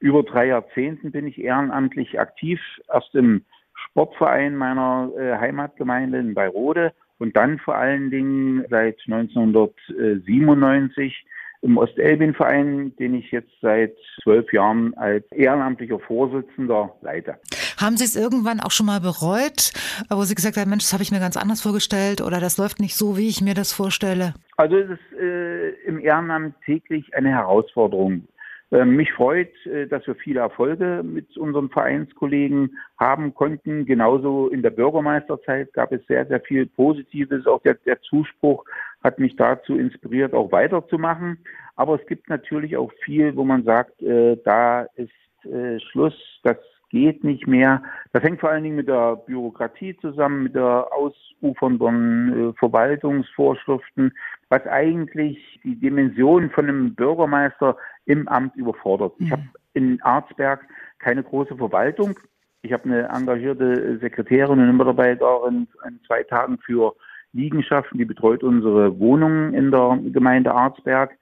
über 0.00 0.22
drei 0.22 0.46
Jahrzehnten 0.46 1.12
bin 1.12 1.26
ich 1.26 1.38
ehrenamtlich 1.38 2.18
aktiv. 2.18 2.60
Erst 2.92 3.14
im 3.14 3.44
Sportverein 3.74 4.56
meiner 4.56 5.10
äh, 5.16 5.38
Heimatgemeinde 5.38 6.18
in 6.18 6.34
Bayrode 6.34 6.92
und 7.18 7.36
dann 7.36 7.58
vor 7.58 7.76
allen 7.76 8.10
Dingen 8.10 8.64
seit 8.68 8.98
1997 9.06 11.24
im 11.66 11.78
Ostelbien-Verein, 11.78 12.94
den 12.96 13.14
ich 13.14 13.30
jetzt 13.32 13.50
seit 13.60 13.92
zwölf 14.22 14.52
Jahren 14.52 14.94
als 14.94 15.24
ehrenamtlicher 15.32 15.98
Vorsitzender 15.98 16.94
leite. 17.02 17.36
Haben 17.76 17.96
Sie 17.96 18.04
es 18.04 18.16
irgendwann 18.16 18.60
auch 18.60 18.70
schon 18.70 18.86
mal 18.86 19.00
bereut, 19.00 19.72
wo 20.08 20.22
Sie 20.22 20.34
gesagt 20.34 20.56
haben, 20.56 20.70
Mensch, 20.70 20.84
das 20.84 20.92
habe 20.92 21.02
ich 21.02 21.10
mir 21.10 21.18
ganz 21.18 21.36
anders 21.36 21.60
vorgestellt 21.60 22.20
oder 22.20 22.40
das 22.40 22.56
läuft 22.56 22.80
nicht 22.80 22.94
so, 22.94 23.16
wie 23.16 23.28
ich 23.28 23.42
mir 23.42 23.54
das 23.54 23.72
vorstelle? 23.72 24.34
Also 24.56 24.76
es 24.76 24.90
ist 24.90 25.20
äh, 25.20 25.70
im 25.86 25.98
Ehrenamt 25.98 26.54
täglich 26.64 27.14
eine 27.14 27.30
Herausforderung. 27.30 28.28
Ähm, 28.72 28.96
mich 28.96 29.12
freut, 29.12 29.54
äh, 29.66 29.86
dass 29.86 30.06
wir 30.06 30.16
viele 30.16 30.40
Erfolge 30.40 31.02
mit 31.04 31.36
unseren 31.36 31.70
Vereinskollegen 31.70 32.76
haben 32.98 33.32
konnten. 33.32 33.86
Genauso 33.86 34.48
in 34.48 34.62
der 34.62 34.70
Bürgermeisterzeit 34.70 35.72
gab 35.72 35.92
es 35.92 36.04
sehr, 36.06 36.26
sehr 36.26 36.40
viel 36.40 36.66
Positives. 36.66 37.46
Auch 37.46 37.62
der, 37.62 37.74
der 37.86 38.00
Zuspruch 38.02 38.64
hat 39.04 39.20
mich 39.20 39.36
dazu 39.36 39.76
inspiriert, 39.78 40.34
auch 40.34 40.50
weiterzumachen. 40.50 41.38
Aber 41.76 42.00
es 42.00 42.06
gibt 42.08 42.28
natürlich 42.28 42.76
auch 42.76 42.90
viel, 43.04 43.36
wo 43.36 43.44
man 43.44 43.62
sagt, 43.62 44.02
äh, 44.02 44.36
da 44.44 44.82
ist 44.96 45.12
äh, 45.44 45.78
Schluss, 45.78 46.14
das 46.42 46.56
geht 46.90 47.22
nicht 47.22 47.46
mehr. 47.46 47.82
Das 48.12 48.22
hängt 48.22 48.40
vor 48.40 48.50
allen 48.50 48.64
Dingen 48.64 48.76
mit 48.76 48.88
der 48.88 49.16
Bürokratie 49.16 49.96
zusammen, 49.98 50.44
mit 50.44 50.54
der 50.54 50.88
ausufernden 50.92 52.54
Verwaltungsvorschriften, 52.54 54.12
was 54.48 54.66
eigentlich 54.66 55.60
die 55.64 55.76
Dimension 55.76 56.50
von 56.50 56.68
einem 56.68 56.94
Bürgermeister 56.94 57.76
im 58.04 58.28
Amt 58.28 58.54
überfordert. 58.56 59.14
Ich 59.18 59.30
habe 59.30 59.42
in 59.74 60.00
Arzberg 60.02 60.64
keine 60.98 61.22
große 61.22 61.56
Verwaltung. 61.56 62.18
Ich 62.62 62.72
habe 62.72 62.84
eine 62.84 63.08
engagierte 63.08 63.98
Sekretärin 63.98 64.60
und 64.60 64.76
Mitarbeiterin 64.76 65.68
an 65.82 66.00
zwei 66.06 66.22
Tagen 66.22 66.58
für 66.58 66.94
Liegenschaften, 67.32 67.98
die 67.98 68.04
betreut 68.04 68.42
unsere 68.42 68.98
Wohnungen 68.98 69.52
in 69.52 69.70
der 69.70 69.98
Gemeinde 70.12 70.54
Arzberg. 70.54 71.16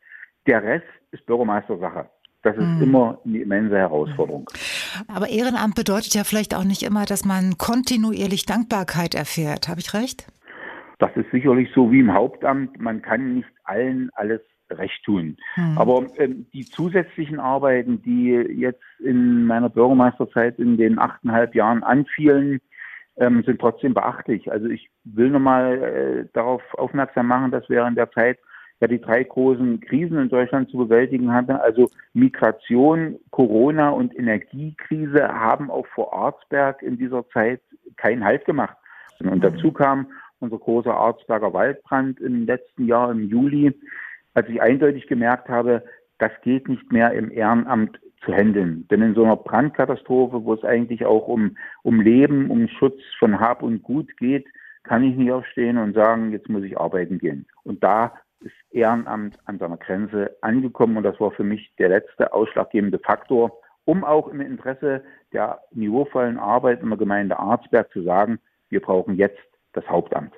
Der 0.46 0.62
Rest 0.62 0.86
ist 1.10 1.26
Bürgermeistersache. 1.26 2.08
Das 2.42 2.56
ist 2.56 2.62
mhm. 2.62 2.82
immer 2.82 3.18
eine 3.24 3.38
immense 3.38 3.76
Herausforderung. 3.76 4.48
Aber 5.08 5.28
Ehrenamt 5.28 5.74
bedeutet 5.74 6.14
ja 6.14 6.24
vielleicht 6.24 6.54
auch 6.54 6.64
nicht 6.64 6.82
immer, 6.82 7.06
dass 7.06 7.24
man 7.24 7.56
kontinuierlich 7.56 8.44
Dankbarkeit 8.44 9.14
erfährt. 9.14 9.68
Habe 9.68 9.80
ich 9.80 9.94
recht? 9.94 10.26
Das 10.98 11.10
ist 11.16 11.30
sicherlich 11.30 11.70
so 11.74 11.90
wie 11.90 12.00
im 12.00 12.12
Hauptamt. 12.12 12.80
Man 12.80 13.02
kann 13.02 13.34
nicht 13.34 13.48
allen 13.64 14.10
alles 14.14 14.40
recht 14.70 15.04
tun. 15.04 15.36
Mhm. 15.56 15.78
Aber 15.78 16.06
ähm, 16.16 16.46
die 16.52 16.64
zusätzlichen 16.64 17.40
Arbeiten, 17.40 18.02
die 18.02 18.30
jetzt 18.30 18.82
in 18.98 19.46
meiner 19.46 19.68
Bürgermeisterzeit 19.68 20.58
in 20.58 20.76
den 20.76 20.98
achteinhalb 20.98 21.54
Jahren 21.54 21.82
anfielen, 21.82 22.60
ähm, 23.16 23.42
sind 23.44 23.60
trotzdem 23.60 23.94
beachtlich. 23.94 24.50
Also 24.50 24.66
ich 24.68 24.90
will 25.04 25.30
nochmal 25.30 25.82
äh, 25.82 26.28
darauf 26.32 26.62
aufmerksam 26.74 27.28
machen, 27.28 27.50
dass 27.50 27.68
während 27.68 27.96
der 27.96 28.10
Zeit 28.10 28.38
ja 28.80 28.88
die 28.88 29.00
drei 29.00 29.22
großen 29.22 29.80
Krisen 29.80 30.18
in 30.18 30.28
Deutschland 30.28 30.68
zu 30.70 30.78
bewältigen 30.78 31.32
hatte. 31.32 31.60
Also 31.60 31.90
Migration, 32.12 33.16
Corona 33.30 33.90
und 33.90 34.16
Energiekrise 34.18 35.28
haben 35.28 35.70
auch 35.70 35.86
vor 35.94 36.12
Arzberg 36.12 36.82
in 36.82 36.98
dieser 36.98 37.28
Zeit 37.30 37.60
keinen 37.96 38.24
Halt 38.24 38.44
gemacht. 38.44 38.76
Und 39.20 39.44
dazu 39.44 39.70
kam 39.70 40.08
unser 40.44 40.58
großer 40.58 40.94
Arzberger 40.94 41.52
Waldbrand 41.52 42.20
im 42.20 42.46
letzten 42.46 42.86
Jahr 42.86 43.10
im 43.10 43.28
Juli, 43.28 43.72
als 44.34 44.48
ich 44.48 44.60
eindeutig 44.60 45.06
gemerkt 45.06 45.48
habe, 45.48 45.82
das 46.18 46.30
geht 46.42 46.68
nicht 46.68 46.92
mehr 46.92 47.12
im 47.12 47.30
Ehrenamt 47.30 47.98
zu 48.24 48.32
handeln. 48.32 48.86
Denn 48.90 49.02
in 49.02 49.14
so 49.14 49.24
einer 49.24 49.36
Brandkatastrophe, 49.36 50.44
wo 50.44 50.54
es 50.54 50.64
eigentlich 50.64 51.04
auch 51.04 51.28
um, 51.28 51.56
um 51.82 52.00
Leben, 52.00 52.50
um 52.50 52.68
Schutz 52.68 53.00
von 53.18 53.40
Hab 53.40 53.62
und 53.62 53.82
Gut 53.82 54.16
geht, 54.16 54.46
kann 54.82 55.02
ich 55.02 55.16
nicht 55.16 55.32
aufstehen 55.32 55.78
und 55.78 55.94
sagen, 55.94 56.32
jetzt 56.32 56.48
muss 56.48 56.62
ich 56.62 56.78
arbeiten 56.78 57.18
gehen. 57.18 57.46
Und 57.64 57.82
da 57.82 58.14
ist 58.40 58.54
Ehrenamt 58.70 59.38
an 59.46 59.58
seiner 59.58 59.78
Grenze 59.78 60.36
angekommen 60.42 60.96
und 60.96 61.02
das 61.02 61.18
war 61.20 61.30
für 61.30 61.44
mich 61.44 61.74
der 61.78 61.88
letzte 61.88 62.32
ausschlaggebende 62.32 62.98
Faktor, 62.98 63.58
um 63.86 64.04
auch 64.04 64.28
im 64.28 64.40
Interesse 64.40 65.02
der 65.32 65.60
niveauvollen 65.72 66.38
Arbeit 66.38 66.82
in 66.82 66.88
der 66.90 66.98
Gemeinde 66.98 67.38
Arzberg 67.38 67.90
zu 67.92 68.02
sagen, 68.02 68.38
wir 68.68 68.80
brauchen 68.80 69.16
jetzt 69.16 69.38
das 69.74 69.86
Hauptamt. 69.88 70.32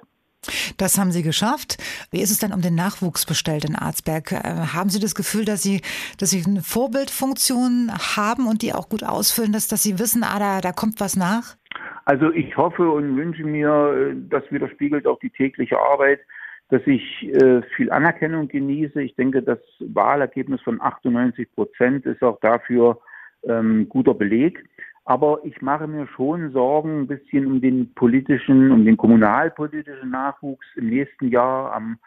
Das 0.77 0.99
haben 0.99 1.11
Sie 1.11 1.23
geschafft. 1.23 1.79
Wie 2.11 2.21
ist 2.21 2.31
es 2.31 2.39
denn 2.39 2.53
um 2.53 2.61
den 2.61 2.75
Nachwuchs 2.75 3.27
bestellt 3.27 3.65
in 3.65 3.75
Arzberg? 3.75 4.33
Äh, 4.33 4.39
haben 4.75 4.91
Sie 4.91 5.01
das 5.01 5.15
Gefühl, 5.15 5.45
dass 5.45 5.63
Sie, 5.63 5.81
dass 6.19 6.31
Sie 6.31 6.45
eine 6.47 6.63
Vorbildfunktion 6.63 7.91
haben 8.17 8.47
und 8.47 8.63
die 8.63 8.73
auch 8.73 8.89
gut 8.89 9.03
ausfüllen, 9.03 9.53
dass, 9.53 9.69
dass 9.69 9.83
Sie 9.83 9.99
wissen, 9.99 10.23
ah, 10.23 10.39
da, 10.39 10.61
da 10.61 10.73
kommt 10.73 11.01
was 11.01 11.17
nach? 11.17 11.57
Also 12.05 12.31
ich 12.31 12.57
hoffe 12.57 12.89
und 12.89 13.17
wünsche 13.17 13.43
mir, 13.43 14.15
das 14.31 14.45
widerspiegelt 14.51 15.07
auch 15.09 15.19
die 15.19 15.31
tägliche 15.31 15.79
Arbeit, 15.79 16.21
dass 16.69 16.83
ich 16.87 17.03
äh, 17.25 17.63
viel 17.77 17.91
Anerkennung 17.91 18.49
genieße. 18.49 19.03
Ich 19.03 19.15
denke, 19.17 19.43
das 19.43 19.59
Wahlergebnis 19.81 20.61
von 20.63 20.81
98 20.81 21.53
Prozent 21.55 22.07
ist 22.07 22.23
auch 22.23 22.39
dafür 22.41 23.01
ähm, 23.45 23.89
guter 23.89 24.15
Beleg. 24.15 24.65
Aber 25.07 25.39
ich 25.45 25.63
mache 25.63 25.87
mir 25.87 26.09
schon 26.09 26.51
Sorgen 26.51 27.03
ein 27.03 27.07
bisschen 27.07 27.47
um 27.47 27.61
den 27.61 27.95
politischen, 27.95 28.73
um 28.73 28.85
den 28.85 28.97
kommunalpolitischen 28.97 30.11
Nachwuchs 30.11 30.67
im 30.75 30.91
nächsten 30.91 31.29
Jahr. 31.29 31.73
Am, 31.73 31.99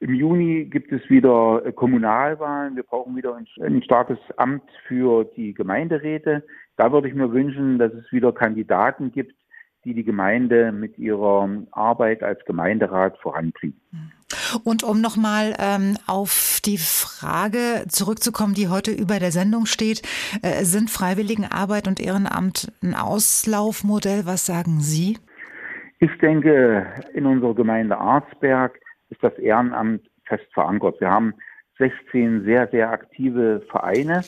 Im 0.00 0.14
Juni 0.14 0.64
gibt 0.64 0.90
es 0.90 1.08
wieder 1.08 1.62
äh, 1.64 1.72
Kommunalwahlen. 1.72 2.74
Wir 2.74 2.82
brauchen 2.82 3.14
wieder 3.14 3.36
ein, 3.36 3.46
ein 3.62 3.82
starkes 3.84 4.18
Amt 4.36 4.64
für 4.88 5.24
die 5.36 5.54
Gemeinderäte. 5.54 6.44
Da 6.76 6.90
würde 6.90 7.06
ich 7.06 7.14
mir 7.14 7.30
wünschen, 7.30 7.78
dass 7.78 7.92
es 7.92 8.10
wieder 8.10 8.32
Kandidaten 8.32 9.12
gibt, 9.12 9.36
die 9.84 9.94
die 9.94 10.04
Gemeinde 10.04 10.72
mit 10.72 10.98
ihrer 10.98 11.48
Arbeit 11.70 12.24
als 12.24 12.44
Gemeinderat 12.46 13.16
voranbringen. 13.18 13.80
Und 14.64 14.82
um 14.82 15.00
nochmal 15.00 15.54
ähm, 15.58 15.96
auf 16.08 16.49
die 16.66 16.78
Frage 16.78 17.84
zurückzukommen, 17.88 18.54
die 18.54 18.68
heute 18.68 18.90
über 18.90 19.18
der 19.18 19.32
Sendung 19.32 19.66
steht, 19.66 20.02
äh, 20.42 20.64
sind 20.64 20.90
Freiwilligenarbeit 20.90 21.88
und 21.88 22.00
Ehrenamt 22.00 22.72
ein 22.82 22.94
Auslaufmodell? 22.94 24.26
Was 24.26 24.46
sagen 24.46 24.80
Sie? 24.80 25.18
Ich 25.98 26.16
denke, 26.18 26.86
in 27.14 27.26
unserer 27.26 27.54
Gemeinde 27.54 27.98
Arzberg 27.98 28.78
ist 29.10 29.22
das 29.22 29.36
Ehrenamt 29.38 30.08
fest 30.24 30.46
verankert. 30.54 31.00
Wir 31.00 31.10
haben 31.10 31.34
16 31.78 32.44
sehr, 32.44 32.68
sehr 32.68 32.90
aktive 32.90 33.62
Vereine, 33.70 34.22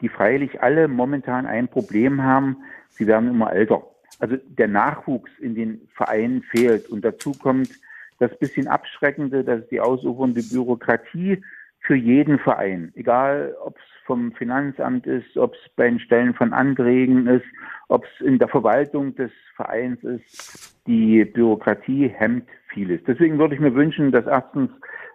die 0.00 0.08
freilich 0.08 0.62
alle 0.62 0.88
momentan 0.88 1.46
ein 1.46 1.68
Problem 1.68 2.22
haben. 2.22 2.56
Sie 2.90 3.06
werden 3.06 3.30
immer 3.30 3.52
älter. 3.52 3.82
Also 4.18 4.36
der 4.36 4.68
Nachwuchs 4.68 5.30
in 5.38 5.54
den 5.54 5.88
Vereinen 5.94 6.42
fehlt. 6.42 6.88
Und 6.88 7.04
dazu 7.04 7.32
kommt 7.32 7.70
das 8.18 8.36
bisschen 8.38 8.68
Abschreckende, 8.68 9.44
dass 9.44 9.66
die 9.68 9.80
ausufernde 9.80 10.42
Bürokratie 10.42 11.42
für 11.84 11.94
jeden 11.94 12.38
Verein, 12.38 12.92
egal 12.94 13.54
ob 13.62 13.76
es 13.76 13.84
vom 14.06 14.32
Finanzamt 14.32 15.06
ist, 15.06 15.36
ob 15.36 15.54
es 15.54 15.60
bei 15.76 15.88
den 15.88 16.00
Stellen 16.00 16.34
von 16.34 16.52
Anträgen 16.52 17.26
ist, 17.26 17.44
ob 17.88 18.04
es 18.04 18.26
in 18.26 18.38
der 18.38 18.48
Verwaltung 18.48 19.14
des 19.14 19.30
Vereins 19.54 20.02
ist, 20.02 20.76
die 20.86 21.24
Bürokratie 21.24 22.08
hemmt 22.08 22.48
vieles. 22.68 23.02
Deswegen 23.06 23.38
würde 23.38 23.54
ich 23.54 23.60
mir 23.60 23.74
wünschen, 23.74 24.12
dass 24.12 24.26
erstens 24.26 24.70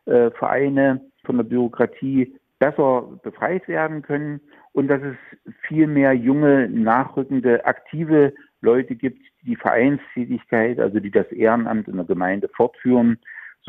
äh, 0.06 0.32
Vereine 0.32 1.02
von 1.26 1.38
der 1.38 1.44
Bürokratie 1.44 2.36
besser 2.60 3.20
befreit 3.24 3.68
werden 3.68 4.02
können 4.02 4.42
und 4.74 4.88
dass 4.88 5.02
es 5.02 5.54
viel 5.68 5.88
mehr 5.88 6.14
junge, 6.14 6.70
nachrückende, 6.70 7.66
aktive 7.66 8.34
Leute 8.62 8.96
gibt, 8.96 9.22
die 9.42 9.52
die 9.52 9.56
Vereinstätigkeit, 9.56 10.80
also 10.80 11.00
die 11.00 11.12
das 11.12 11.32
Ehrenamt 11.32 11.88
in 11.88 11.96
der 11.96 12.06
Gemeinde 12.06 12.50
fortführen, 12.50 13.18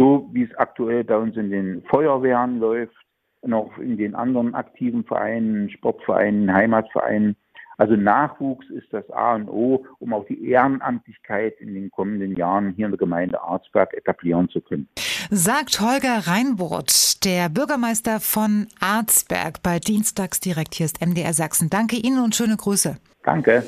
so 0.01 0.31
wie 0.33 0.45
es 0.45 0.55
aktuell 0.57 1.05
bei 1.05 1.19
uns 1.19 1.37
in 1.37 1.51
den 1.51 1.83
Feuerwehren 1.83 2.59
läuft 2.59 2.97
und 3.43 3.53
auch 3.53 3.77
in 3.77 3.99
den 3.99 4.15
anderen 4.15 4.55
aktiven 4.55 5.05
Vereinen, 5.05 5.69
Sportvereinen, 5.69 6.51
Heimatvereinen. 6.51 7.37
Also 7.77 7.97
Nachwuchs 7.97 8.67
ist 8.71 8.91
das 8.93 9.09
A 9.11 9.35
und 9.35 9.51
O, 9.51 9.85
um 9.99 10.15
auch 10.15 10.25
die 10.27 10.49
Ehrenamtlichkeit 10.49 11.61
in 11.61 11.75
den 11.75 11.91
kommenden 11.91 12.35
Jahren 12.35 12.73
hier 12.77 12.87
in 12.87 12.93
der 12.93 12.99
Gemeinde 12.99 13.43
Arzberg 13.43 13.93
etablieren 13.93 14.49
zu 14.49 14.63
können. 14.63 14.89
Sagt 15.31 15.81
Holger 15.83 16.27
Reinburt, 16.27 17.23
der 17.27 17.51
Bürgermeister 17.51 18.21
von 18.21 18.69
Arzberg 18.81 19.63
bei 19.63 19.79
Dienstags 19.81 20.41
direkt. 20.41 20.75
Hier 20.75 20.87
ist 20.87 21.05
MDR 21.05 21.35
Sachsen. 21.35 21.69
Danke 21.69 21.97
Ihnen 21.97 22.25
und 22.25 22.35
schöne 22.35 22.57
Grüße. 22.57 22.97
Danke. 23.23 23.65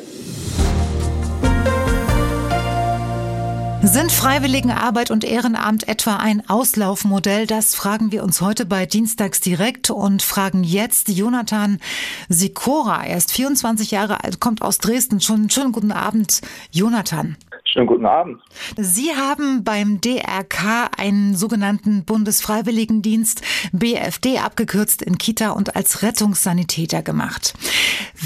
Sind 3.85 4.13
Freiwilligenarbeit 4.13 5.11
und 5.11 5.25
Ehrenamt 5.25 5.89
etwa 5.89 6.17
ein 6.17 6.49
Auslaufmodell? 6.49 7.49
Das 7.49 7.75
fragen 7.75 8.13
wir 8.13 8.23
uns 8.23 8.41
heute 8.41 8.65
bei 8.65 8.87
Dienstags 8.87 9.41
direkt 9.41 9.91
und 9.91 10.23
fragen 10.23 10.63
jetzt 10.63 11.09
Jonathan 11.09 11.81
Sikora. 12.29 13.05
Er 13.05 13.17
ist 13.17 13.33
24 13.33 13.91
Jahre 13.91 14.23
alt, 14.23 14.39
kommt 14.39 14.63
aus 14.63 14.79
Dresden. 14.79 15.21
Schon 15.21 15.51
schönen 15.51 15.73
guten 15.73 15.91
Abend, 15.91 16.43
Jonathan. 16.71 17.37
Schönen 17.73 17.87
guten 17.87 18.05
Abend. 18.05 18.43
Sie 18.77 19.17
haben 19.17 19.65
beim 19.65 19.99
DRK 20.03 20.91
einen 20.99 21.35
sogenannten 21.35 22.05
Bundesfreiwilligendienst, 22.05 23.43
BFD 23.73 24.41
abgekürzt, 24.41 25.01
in 25.01 25.17
Kita 25.17 25.53
und 25.53 25.75
als 25.75 26.03
Rettungssanitäter 26.03 27.01
gemacht. 27.01 27.55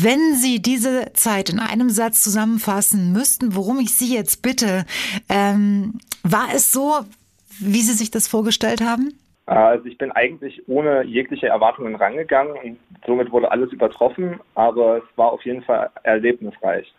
Wenn 0.03 0.35
Sie 0.35 0.61
diese 0.61 1.13
Zeit 1.13 1.49
in 1.49 1.61
einem 1.61 1.91
Satz 1.91 2.23
zusammenfassen 2.23 3.13
müssten, 3.13 3.55
worum 3.55 3.79
ich 3.79 3.95
Sie 3.95 4.13
jetzt 4.13 4.43
bitte, 4.43 4.85
ähm, 5.29 6.01
war 6.25 6.49
es 6.53 6.73
so, 6.73 6.95
wie 7.61 7.83
Sie 7.83 7.95
sich 7.95 8.11
das 8.11 8.27
vorgestellt 8.27 8.81
haben? 8.81 9.15
Also 9.47 9.87
ich 9.87 9.97
bin 9.97 10.11
eigentlich 10.11 10.61
ohne 10.69 11.05
jegliche 11.05 11.47
Erwartungen 11.47 11.95
rangegangen 11.95 12.57
und 12.65 12.79
somit 13.07 13.31
wurde 13.31 13.53
alles 13.53 13.73
übertroffen, 13.73 14.41
aber 14.57 14.97
es 14.97 15.05
war 15.15 15.31
auf 15.31 15.45
jeden 15.45 15.63
Fall 15.63 15.89
erlebnisreich. 16.03 16.93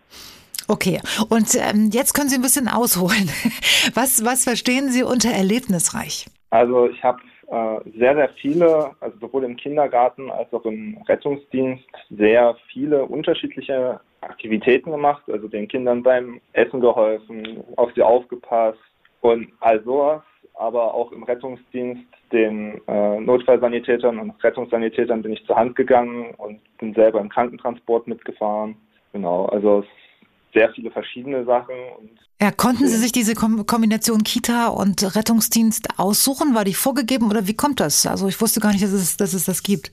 Okay, 0.70 1.00
und 1.30 1.56
ähm, 1.56 1.90
jetzt 1.92 2.14
können 2.14 2.30
Sie 2.30 2.36
ein 2.36 2.42
bisschen 2.42 2.68
ausholen. 2.68 3.30
Was, 3.96 4.26
was 4.26 4.44
verstehen 4.44 4.90
Sie 4.90 5.04
unter 5.04 5.30
erlebnisreich? 5.30 6.26
Also 6.50 6.90
ich 6.90 7.02
habe 7.04 7.20
äh, 7.48 7.80
sehr, 7.98 8.16
sehr 8.16 8.30
viele, 8.42 8.92
also 9.00 9.18
sowohl 9.20 9.46
im 9.46 9.56
Kindergarten 9.56 10.30
als 10.30 10.52
auch 10.54 10.66
im 10.66 10.98
Rettungsdienst, 11.08 11.86
sehr 12.10 12.58
viele 12.72 13.06
unterschiedliche 13.06 14.02
Aktivitäten 14.20 14.92
gemacht, 14.92 15.24
also 15.32 15.48
den 15.48 15.70
Kindern 15.70 16.04
beim 16.04 16.42
Essen 16.52 16.82
geholfen, 16.82 17.64
auf 17.78 17.92
sie 17.96 18.02
aufgepasst 18.02 18.80
und 19.22 19.48
all 19.62 19.82
sowas, 19.84 20.22
aber 20.56 20.94
auch 20.94 21.12
im 21.14 21.24
Rettungsdienst 21.24 22.04
den 22.34 22.82
äh, 22.88 23.20
Notfallsanitätern 23.22 24.20
und 24.20 24.44
Rettungssanitätern 24.44 25.22
bin 25.22 25.34
ich 25.34 25.46
zur 25.46 25.56
Hand 25.56 25.78
gegangen 25.78 26.34
und 26.38 26.60
bin 26.80 26.94
selber 26.94 27.22
im 27.22 27.30
Krankentransport 27.30 28.08
mitgefahren. 28.08 28.76
Genau, 29.14 29.46
also 29.46 29.80
es 29.80 30.07
sehr 30.54 30.72
viele 30.74 30.92
verschiedene 30.92 31.46
Sachen. 31.46 31.76
ja, 32.42 32.52
konnten 32.52 32.88
Sie 32.88 32.98
sich 32.98 33.12
diese 33.12 33.36
Kombination 33.36 34.24
Kita 34.24 34.68
und 34.68 35.16
Rettungsdienst 35.16 36.00
aussuchen? 36.00 36.56
War 36.56 36.64
die 36.64 36.74
vorgegeben 36.74 37.30
oder 37.30 37.48
wie 37.48 37.56
kommt 37.56 37.80
das? 37.80 38.06
Also 38.06 38.28
ich 38.28 38.40
wusste 38.40 38.60
gar 38.60 38.72
nicht, 38.72 38.84
dass 38.84 38.92
es, 38.92 39.18
dass 39.18 39.34
es 39.34 39.46
das 39.46 39.64
gibt. 39.64 39.92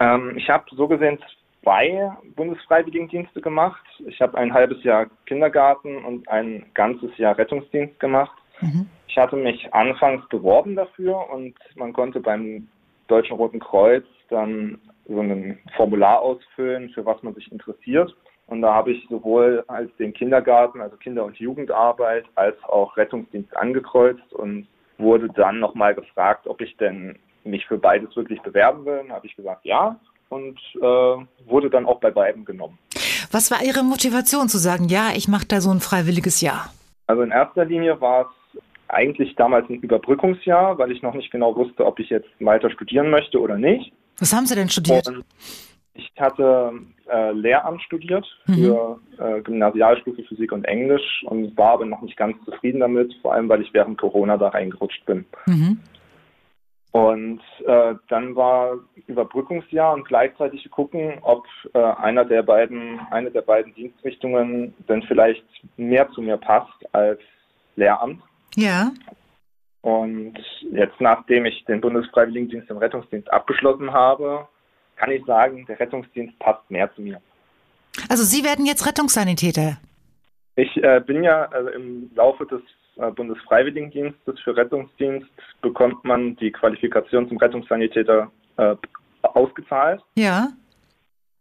Ähm, 0.00 0.34
ich 0.36 0.48
habe 0.48 0.64
so 0.74 0.88
gesehen 0.88 1.18
zwei 1.62 2.10
Bundesfreiwilligendienste 2.36 3.40
gemacht. 3.40 3.82
Ich 4.06 4.20
habe 4.20 4.36
ein 4.38 4.52
halbes 4.52 4.82
Jahr 4.82 5.06
Kindergarten 5.26 6.04
und 6.04 6.28
ein 6.28 6.64
ganzes 6.74 7.16
Jahr 7.18 7.36
Rettungsdienst 7.36 8.00
gemacht. 8.00 8.36
Mhm. 8.60 8.86
Ich 9.08 9.16
hatte 9.16 9.36
mich 9.36 9.72
anfangs 9.74 10.26
beworben 10.28 10.76
dafür 10.76 11.28
und 11.30 11.54
man 11.74 11.92
konnte 11.92 12.20
beim 12.20 12.68
Deutschen 13.08 13.36
Roten 13.36 13.58
Kreuz 13.58 14.04
dann 14.28 14.78
so 15.06 15.20
ein 15.20 15.58
Formular 15.76 16.20
ausfüllen, 16.20 16.90
für 16.90 17.04
was 17.04 17.22
man 17.22 17.34
sich 17.34 17.50
interessiert. 17.50 18.14
Und 18.50 18.62
da 18.62 18.74
habe 18.74 18.92
ich 18.92 19.06
sowohl 19.08 19.64
als 19.68 19.90
den 19.96 20.12
Kindergarten, 20.12 20.80
also 20.80 20.96
Kinder- 20.96 21.24
und 21.24 21.38
Jugendarbeit, 21.38 22.26
als 22.34 22.56
auch 22.64 22.96
Rettungsdienst 22.96 23.56
angekreuzt 23.56 24.32
und 24.32 24.66
wurde 24.98 25.28
dann 25.28 25.60
nochmal 25.60 25.94
gefragt, 25.94 26.46
ob 26.46 26.60
ich 26.60 26.76
denn 26.76 27.16
mich 27.44 27.64
für 27.66 27.78
beides 27.78 28.14
wirklich 28.16 28.42
bewerben 28.42 28.84
will. 28.84 29.04
Da 29.08 29.14
habe 29.14 29.26
ich 29.26 29.34
gesagt, 29.34 29.64
ja 29.64 29.98
und 30.30 30.58
äh, 30.76 30.80
wurde 30.80 31.70
dann 31.70 31.86
auch 31.86 32.00
bei 32.00 32.10
beiden 32.10 32.44
genommen. 32.44 32.78
Was 33.30 33.50
war 33.50 33.62
Ihre 33.62 33.82
Motivation 33.82 34.48
zu 34.48 34.58
sagen, 34.58 34.88
ja, 34.88 35.10
ich 35.14 35.28
mache 35.28 35.46
da 35.46 35.60
so 35.60 35.70
ein 35.70 35.80
freiwilliges 35.80 36.40
Jahr? 36.40 36.72
Also 37.06 37.22
in 37.22 37.30
erster 37.30 37.64
Linie 37.64 38.00
war 38.00 38.22
es 38.54 38.60
eigentlich 38.88 39.34
damals 39.36 39.68
ein 39.68 39.76
Überbrückungsjahr, 39.76 40.78
weil 40.78 40.90
ich 40.90 41.02
noch 41.02 41.14
nicht 41.14 41.30
genau 41.30 41.54
wusste, 41.54 41.84
ob 41.84 41.98
ich 41.98 42.08
jetzt 42.10 42.28
weiter 42.40 42.70
studieren 42.70 43.10
möchte 43.10 43.40
oder 43.40 43.56
nicht. 43.58 43.92
Was 44.18 44.32
haben 44.32 44.46
Sie 44.46 44.54
denn 44.54 44.68
studiert? 44.68 45.06
Und 45.08 45.24
ich 46.00 46.20
hatte 46.20 46.72
äh, 47.10 47.32
Lehramt 47.32 47.82
studiert 47.82 48.26
für 48.46 48.98
mhm. 49.18 49.24
äh, 49.24 49.40
Gymnasialstufe 49.42 50.22
Physik 50.24 50.52
und 50.52 50.64
Englisch 50.64 51.24
und 51.26 51.56
war 51.56 51.72
aber 51.72 51.84
noch 51.84 52.02
nicht 52.02 52.16
ganz 52.16 52.36
zufrieden 52.44 52.80
damit, 52.80 53.14
vor 53.22 53.34
allem 53.34 53.48
weil 53.48 53.62
ich 53.62 53.72
während 53.74 53.98
Corona 53.98 54.36
da 54.36 54.48
reingerutscht 54.48 55.04
bin. 55.06 55.24
Mhm. 55.46 55.80
Und 56.92 57.40
äh, 57.66 57.94
dann 58.08 58.34
war 58.34 58.74
Überbrückungsjahr 59.06 59.94
und 59.94 60.08
gleichzeitig 60.08 60.68
gucken, 60.70 61.18
ob 61.22 61.46
äh, 61.72 61.78
einer 61.78 62.24
der 62.24 62.42
beiden, 62.42 62.98
eine 63.12 63.30
der 63.30 63.42
beiden 63.42 63.72
Dienstrichtungen 63.74 64.74
denn 64.88 65.02
vielleicht 65.02 65.44
mehr 65.76 66.10
zu 66.10 66.20
mir 66.20 66.36
passt 66.36 66.82
als 66.92 67.20
Lehramt. 67.76 68.20
Ja. 68.56 68.90
Und 69.82 70.34
jetzt, 70.72 71.00
nachdem 71.00 71.46
ich 71.46 71.64
den 71.66 71.80
Bundesfreiwilligendienst 71.80 72.68
im 72.70 72.78
Rettungsdienst 72.78 73.32
abgeschlossen 73.32 73.92
habe, 73.92 74.48
kann 75.00 75.10
ich 75.10 75.24
sagen, 75.24 75.64
der 75.66 75.80
Rettungsdienst 75.80 76.38
passt 76.38 76.70
mehr 76.70 76.94
zu 76.94 77.00
mir. 77.00 77.20
Also 78.10 78.22
Sie 78.22 78.44
werden 78.44 78.66
jetzt 78.66 78.86
Rettungssanitäter. 78.86 79.78
Ich 80.56 80.76
äh, 80.82 81.00
bin 81.00 81.24
ja 81.24 81.46
also 81.46 81.70
im 81.70 82.10
Laufe 82.14 82.44
des 82.44 82.60
äh, 82.96 83.10
Bundesfreiwilligendienstes 83.10 84.38
für 84.40 84.54
Rettungsdienst 84.54 85.26
bekommt 85.62 86.04
man 86.04 86.36
die 86.36 86.52
Qualifikation 86.52 87.28
zum 87.28 87.38
Rettungssanitäter 87.38 88.30
äh, 88.58 88.76
ausgezahlt. 89.22 90.02
Ja. 90.16 90.48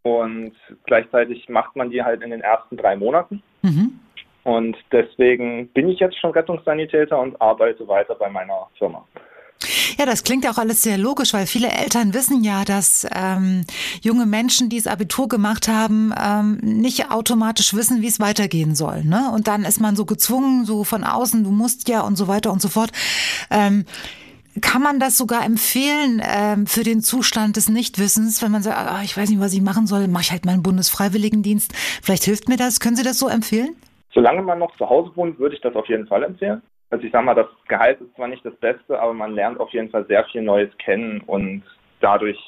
Und 0.04 0.54
gleichzeitig 0.86 1.50
macht 1.50 1.76
man 1.76 1.90
die 1.90 2.02
halt 2.02 2.22
in 2.22 2.30
den 2.30 2.42
ersten 2.42 2.78
drei 2.78 2.96
Monaten. 2.96 3.44
Mhm. 3.62 4.00
Und 4.44 4.78
deswegen 4.94 5.68
bin 5.74 5.90
ich 5.90 6.00
jetzt 6.00 6.18
schon 6.18 6.32
Rettungssanitäter 6.32 7.20
und 7.20 7.40
arbeite 7.42 7.86
weiter 7.90 8.16
bei 8.16 8.30
meiner 8.30 8.68
Firma. 8.78 9.06
Ja, 10.00 10.06
das 10.06 10.24
klingt 10.24 10.48
auch 10.48 10.58
alles 10.58 10.82
sehr 10.82 10.98
logisch, 10.98 11.34
weil 11.34 11.46
viele 11.46 11.68
Eltern 11.68 12.14
wissen 12.14 12.42
ja, 12.42 12.64
dass 12.64 13.06
ähm, 13.14 13.66
junge 14.02 14.26
Menschen, 14.26 14.70
die 14.70 14.78
das 14.78 14.88
Abitur 14.88 15.28
gemacht 15.28 15.68
haben, 15.68 16.14
ähm, 16.18 16.58
nicht 16.62 17.12
automatisch 17.12 17.74
wissen, 17.74 18.02
wie 18.02 18.08
es 18.08 18.22
weitergehen 18.22 18.76
soll. 18.76 19.04
Ne? 19.04 19.30
Und 19.34 19.50
dann 19.50 19.66
ist 19.66 19.82
man 19.82 19.98
so 19.98 20.06
gezwungen, 20.06 20.64
so 20.64 20.86
von 20.86 21.04
außen, 21.04 21.44
du 21.44 21.52
musst 21.52 21.90
ja 21.90 22.00
und 22.00 22.16
so 22.16 22.30
weiter 22.30 22.54
und 22.54 22.62
so 22.62 22.70
fort. 22.70 22.92
Ähm, 23.52 23.84
kann 24.62 24.82
man 24.82 25.02
das 25.02 25.18
sogar 25.18 25.44
empfehlen 25.44 26.22
ähm, 26.24 26.66
für 26.66 26.84
den 26.84 27.02
Zustand 27.02 27.58
des 27.58 27.68
Nichtwissens, 27.68 28.42
wenn 28.42 28.54
man 28.54 28.64
sagt, 28.64 28.78
ah, 28.78 29.02
ich 29.04 29.18
weiß 29.18 29.30
nicht, 29.30 29.42
was 29.42 29.52
ich 29.52 29.62
machen 29.62 29.86
soll, 29.86 30.08
mache 30.08 30.24
ich 30.24 30.32
halt 30.32 30.46
meinen 30.46 30.64
Bundesfreiwilligendienst. 30.64 31.74
Vielleicht 32.02 32.24
hilft 32.24 32.48
mir 32.48 32.56
das. 32.56 32.80
Können 32.80 32.96
Sie 32.96 33.04
das 33.04 33.20
so 33.20 33.28
empfehlen? 33.28 33.76
Solange 34.14 34.44
man 34.44 34.60
noch 34.60 34.74
zu 34.78 34.90
Hause 34.90 35.12
wohnt, 35.16 35.40
würde 35.40 35.56
ich 35.56 35.62
das 35.62 35.76
auf 35.76 35.90
jeden 35.90 36.08
Fall 36.08 36.24
empfehlen. 36.24 36.62
Also 36.92 37.06
ich 37.06 37.12
sage 37.12 37.26
mal, 37.26 37.36
das 37.36 37.48
Gehalt 37.68 38.02
ist 38.02 38.16
zwar 38.16 38.28
nicht 38.28 38.44
das 38.44 38.56
Beste, 38.56 39.00
aber 39.00 39.14
man 39.14 39.34
lernt 39.34 39.60
auf 39.60 39.72
jeden 39.72 39.90
Fall 39.90 40.06
sehr 40.08 40.26
viel 40.26 40.42
Neues 40.42 40.70
kennen 40.78 41.22
und 41.28 41.64
dadurch 42.00 42.40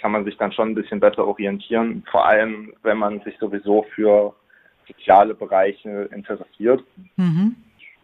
kann 0.00 0.12
man 0.12 0.24
sich 0.24 0.36
dann 0.38 0.52
schon 0.52 0.70
ein 0.70 0.74
bisschen 0.74 1.00
besser 1.00 1.26
orientieren, 1.26 2.02
vor 2.10 2.26
allem 2.26 2.72
wenn 2.82 2.98
man 2.98 3.20
sich 3.20 3.36
sowieso 3.38 3.84
für 3.94 4.34
soziale 4.88 5.34
Bereiche 5.34 6.08
interessiert. 6.12 6.82
Mhm. 7.16 7.56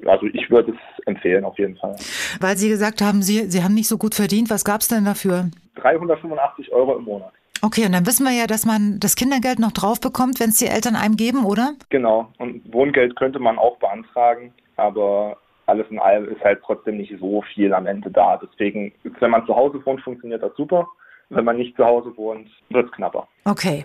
Also 0.05 0.27
ich 0.27 0.51
würde 0.51 0.73
es 0.73 1.07
empfehlen 1.07 1.45
auf 1.45 1.59
jeden 1.59 1.77
Fall. 1.77 1.97
Weil 2.41 2.57
Sie 2.59 2.69
gesagt 2.69 3.01
haben, 3.01 3.23
Sie, 3.23 3.51
Sie 3.51 3.63
haben 3.63 3.75
nicht 3.75 3.89
so 3.89 3.97
gut 3.97 4.15
verdient. 4.15 4.51
Was 4.51 4.65
gab 4.65 4.83
es 4.83 4.89
denn 4.89 5.07
dafür? 5.07 5.51
385 5.77 6.71
Euro 6.73 6.97
im 6.97 7.05
Monat. 7.05 7.33
Okay, 7.63 7.87
und 7.87 7.93
dann 7.93 8.07
wissen 8.07 8.25
wir 8.25 8.33
ja, 8.33 8.47
dass 8.47 8.67
man 8.67 9.01
das 9.01 9.17
Kindergeld 9.17 9.59
noch 9.59 9.73
drauf 9.73 9.99
bekommt, 9.99 10.39
wenn 10.39 10.51
es 10.51 10.59
die 10.59 10.67
Eltern 10.67 10.95
einem 10.95 11.17
geben, 11.17 11.47
oder? 11.47 11.73
Genau. 11.89 12.31
Und 12.37 12.71
Wohngeld 12.71 13.17
könnte 13.17 13.39
man 13.39 13.59
auch 13.59 13.79
beantragen, 13.79 14.53
aber 14.77 15.39
alles 15.67 15.87
in 15.91 15.99
allem 15.99 16.29
ist 16.29 16.43
halt 16.43 16.61
trotzdem 16.65 16.97
nicht 16.97 17.15
so 17.21 17.43
viel 17.55 17.75
am 17.75 17.87
Ende 17.87 18.11
da. 18.11 18.41
Deswegen, 18.43 18.93
wenn 19.21 19.31
man 19.31 19.45
zu 19.47 19.55
Hause 19.55 19.85
wohnt, 19.85 20.01
funktioniert 20.01 20.43
das 20.43 20.55
super. 20.57 20.87
Wenn 21.29 21.45
man 21.45 21.57
nicht 21.57 21.77
zu 21.77 21.85
Hause 21.85 22.17
wohnt, 22.17 22.49
wird 22.71 22.87
es 22.87 22.93
knapper. 22.93 23.27
Okay. 23.45 23.85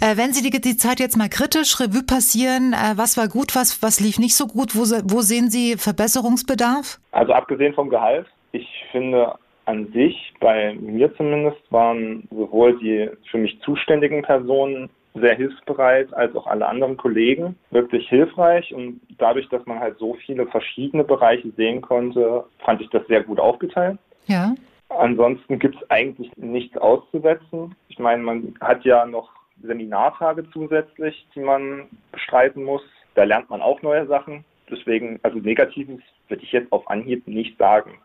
Äh, 0.00 0.16
wenn 0.16 0.32
Sie 0.32 0.48
die, 0.48 0.60
die, 0.60 0.76
Zeit 0.76 0.98
jetzt 0.98 1.16
mal 1.16 1.28
kritisch 1.28 1.78
Revue 1.78 2.02
passieren, 2.02 2.72
äh, 2.72 2.96
was 2.96 3.16
war 3.16 3.28
gut, 3.28 3.54
was, 3.54 3.80
was 3.80 4.00
lief 4.00 4.18
nicht 4.18 4.34
so 4.34 4.48
gut? 4.48 4.74
Wo, 4.74 4.80
wo 4.80 5.20
sehen 5.20 5.50
Sie 5.50 5.76
Verbesserungsbedarf? 5.76 6.98
Also 7.12 7.32
abgesehen 7.32 7.74
vom 7.74 7.90
Gehalt, 7.90 8.26
ich 8.50 8.66
finde 8.90 9.34
an 9.66 9.92
sich, 9.92 10.34
bei 10.40 10.74
mir 10.74 11.14
zumindest, 11.16 11.60
waren 11.70 12.26
sowohl 12.30 12.76
die 12.80 13.08
für 13.30 13.38
mich 13.38 13.60
zuständigen 13.60 14.22
Personen 14.22 14.90
sehr 15.14 15.34
hilfsbereit, 15.34 16.12
als 16.14 16.34
auch 16.36 16.46
alle 16.46 16.66
anderen 16.66 16.96
Kollegen. 16.96 17.56
Wirklich 17.70 18.08
hilfreich 18.08 18.72
und 18.72 19.00
dadurch, 19.18 19.48
dass 19.48 19.64
man 19.66 19.80
halt 19.80 19.98
so 19.98 20.14
viele 20.26 20.46
verschiedene 20.46 21.04
Bereiche 21.04 21.50
sehen 21.56 21.80
konnte, 21.80 22.44
fand 22.60 22.80
ich 22.80 22.90
das 22.90 23.06
sehr 23.06 23.22
gut 23.22 23.40
aufgeteilt. 23.40 23.98
Ja. 24.26 24.54
Ansonsten 24.88 25.58
gibt 25.58 25.76
es 25.76 25.90
eigentlich 25.90 26.30
nichts 26.36 26.76
auszusetzen. 26.76 27.74
Ich 27.88 27.98
meine, 27.98 28.22
man 28.22 28.54
hat 28.60 28.84
ja 28.84 29.06
noch 29.06 29.30
Seminartage 29.62 30.48
zusätzlich, 30.52 31.26
die 31.34 31.40
man 31.40 31.88
bestreiten 32.12 32.64
muss. 32.64 32.82
Da 33.14 33.24
lernt 33.24 33.50
man 33.50 33.62
auch 33.62 33.82
neue 33.82 34.06
Sachen. 34.06 34.44
Deswegen, 34.70 35.18
also 35.22 35.38
Negatives 35.38 36.00
würde 36.28 36.42
ich 36.42 36.52
jetzt 36.52 36.72
auf 36.72 36.88
Anhieb 36.88 37.26
nicht 37.26 37.58
sagen. 37.58 37.98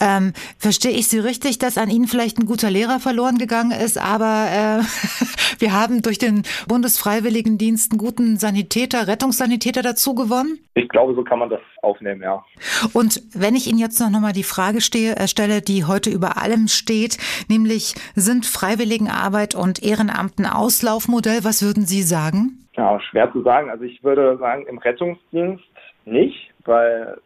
Ähm, 0.00 0.32
verstehe 0.58 0.92
ich 0.92 1.08
Sie 1.08 1.18
richtig, 1.18 1.58
dass 1.58 1.78
an 1.78 1.90
Ihnen 1.90 2.06
vielleicht 2.06 2.38
ein 2.38 2.46
guter 2.46 2.70
Lehrer 2.70 3.00
verloren 3.00 3.38
gegangen 3.38 3.72
ist, 3.72 3.98
aber 3.98 4.46
äh, 4.50 4.82
wir 5.58 5.72
haben 5.72 6.02
durch 6.02 6.18
den 6.18 6.42
Bundesfreiwilligendienst 6.68 7.92
einen 7.92 7.98
guten 7.98 8.36
Sanitäter, 8.36 9.08
Rettungssanitäter 9.08 9.82
dazu 9.82 10.14
gewonnen? 10.14 10.58
Ich 10.74 10.88
glaube, 10.88 11.14
so 11.14 11.24
kann 11.24 11.38
man 11.38 11.50
das 11.50 11.60
aufnehmen, 11.82 12.22
ja. 12.22 12.44
Und 12.92 13.22
wenn 13.34 13.54
ich 13.54 13.66
Ihnen 13.66 13.78
jetzt 13.78 14.00
noch 14.00 14.20
mal 14.20 14.32
die 14.32 14.42
Frage 14.42 14.80
stehe, 14.80 15.16
äh, 15.16 15.28
stelle, 15.28 15.60
die 15.60 15.84
heute 15.84 16.10
über 16.10 16.40
allem 16.40 16.68
steht, 16.68 17.18
nämlich 17.48 17.94
sind 18.14 18.46
Freiwilligenarbeit 18.46 19.54
und 19.54 19.82
Ehrenamt 19.82 20.38
ein 20.38 20.46
Auslaufmodell, 20.46 21.44
was 21.44 21.62
würden 21.62 21.86
Sie 21.86 22.02
sagen? 22.02 22.64
Ja, 22.76 23.00
schwer 23.00 23.32
zu 23.32 23.42
sagen. 23.42 23.70
Also 23.70 23.84
ich 23.84 24.02
würde 24.04 24.38
sagen, 24.38 24.66
im 24.68 24.78
Rettungsdienst 24.78 25.64
nicht, 26.04 26.52
weil 26.64 27.18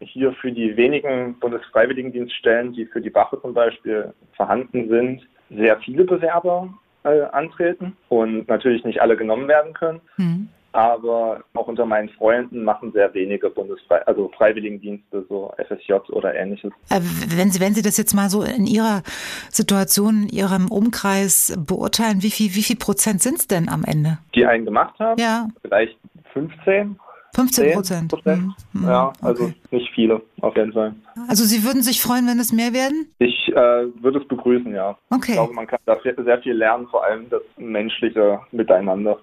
hier 0.00 0.32
für 0.34 0.52
die 0.52 0.76
wenigen 0.76 1.38
Bundesfreiwilligendienststellen, 1.38 2.72
die 2.72 2.86
für 2.86 3.00
die 3.00 3.14
Wache 3.14 3.40
zum 3.40 3.54
Beispiel 3.54 4.12
vorhanden 4.36 4.88
sind, 4.88 5.22
sehr 5.50 5.78
viele 5.78 6.04
Bewerber 6.04 6.72
äh, 7.04 7.22
antreten 7.32 7.96
und 8.08 8.48
natürlich 8.48 8.84
nicht 8.84 9.00
alle 9.00 9.16
genommen 9.16 9.48
werden 9.48 9.72
können. 9.72 10.00
Mhm. 10.16 10.48
Aber 10.72 11.42
auch 11.54 11.66
unter 11.66 11.84
meinen 11.84 12.10
Freunden 12.10 12.62
machen 12.62 12.92
sehr 12.92 13.12
wenige 13.12 13.50
Bundesfrei 13.50 14.06
also 14.06 14.30
Freiwilligendienste, 14.36 15.24
so 15.28 15.52
FSJ 15.56 15.94
oder 16.10 16.32
ähnliches. 16.36 16.70
Äh, 16.90 17.00
wenn 17.36 17.50
Sie, 17.50 17.60
wenn 17.60 17.74
Sie 17.74 17.82
das 17.82 17.96
jetzt 17.96 18.14
mal 18.14 18.30
so 18.30 18.42
in 18.42 18.66
Ihrer 18.66 19.02
Situation, 19.50 20.24
in 20.24 20.28
Ihrem 20.28 20.70
Umkreis 20.70 21.58
beurteilen, 21.66 22.22
wie 22.22 22.30
viel, 22.30 22.54
wie 22.54 22.62
viel 22.62 22.76
Prozent 22.76 23.20
sind 23.20 23.40
es 23.40 23.48
denn 23.48 23.68
am 23.68 23.82
Ende? 23.84 24.18
Die 24.36 24.46
einen 24.46 24.64
gemacht 24.64 24.96
haben? 25.00 25.20
Ja. 25.20 25.48
Vielleicht 25.62 25.98
15. 26.34 26.96
15 27.34 27.72
Prozent. 27.72 28.14
Mhm. 28.24 28.54
Ja, 28.86 29.12
also 29.22 29.44
okay. 29.44 29.54
nicht 29.70 29.90
viele, 29.94 30.20
auf 30.40 30.56
jeden 30.56 30.72
Fall. 30.72 30.94
Also 31.28 31.44
Sie 31.44 31.64
würden 31.64 31.82
sich 31.82 32.00
freuen, 32.00 32.26
wenn 32.26 32.38
es 32.38 32.52
mehr 32.52 32.72
werden? 32.72 33.06
Ich 33.18 33.48
äh, 33.48 33.54
würde 33.54 34.20
es 34.20 34.28
begrüßen, 34.28 34.72
ja. 34.72 34.96
Okay. 35.10 35.32
Ich 35.32 35.34
glaube, 35.34 35.54
man 35.54 35.66
kann 35.66 35.78
da 35.86 35.96
sehr 36.02 36.38
viel 36.42 36.54
lernen, 36.54 36.86
vor 36.88 37.04
allem 37.04 37.28
das 37.30 37.42
menschliche 37.56 38.40
Miteinander. 38.52 39.18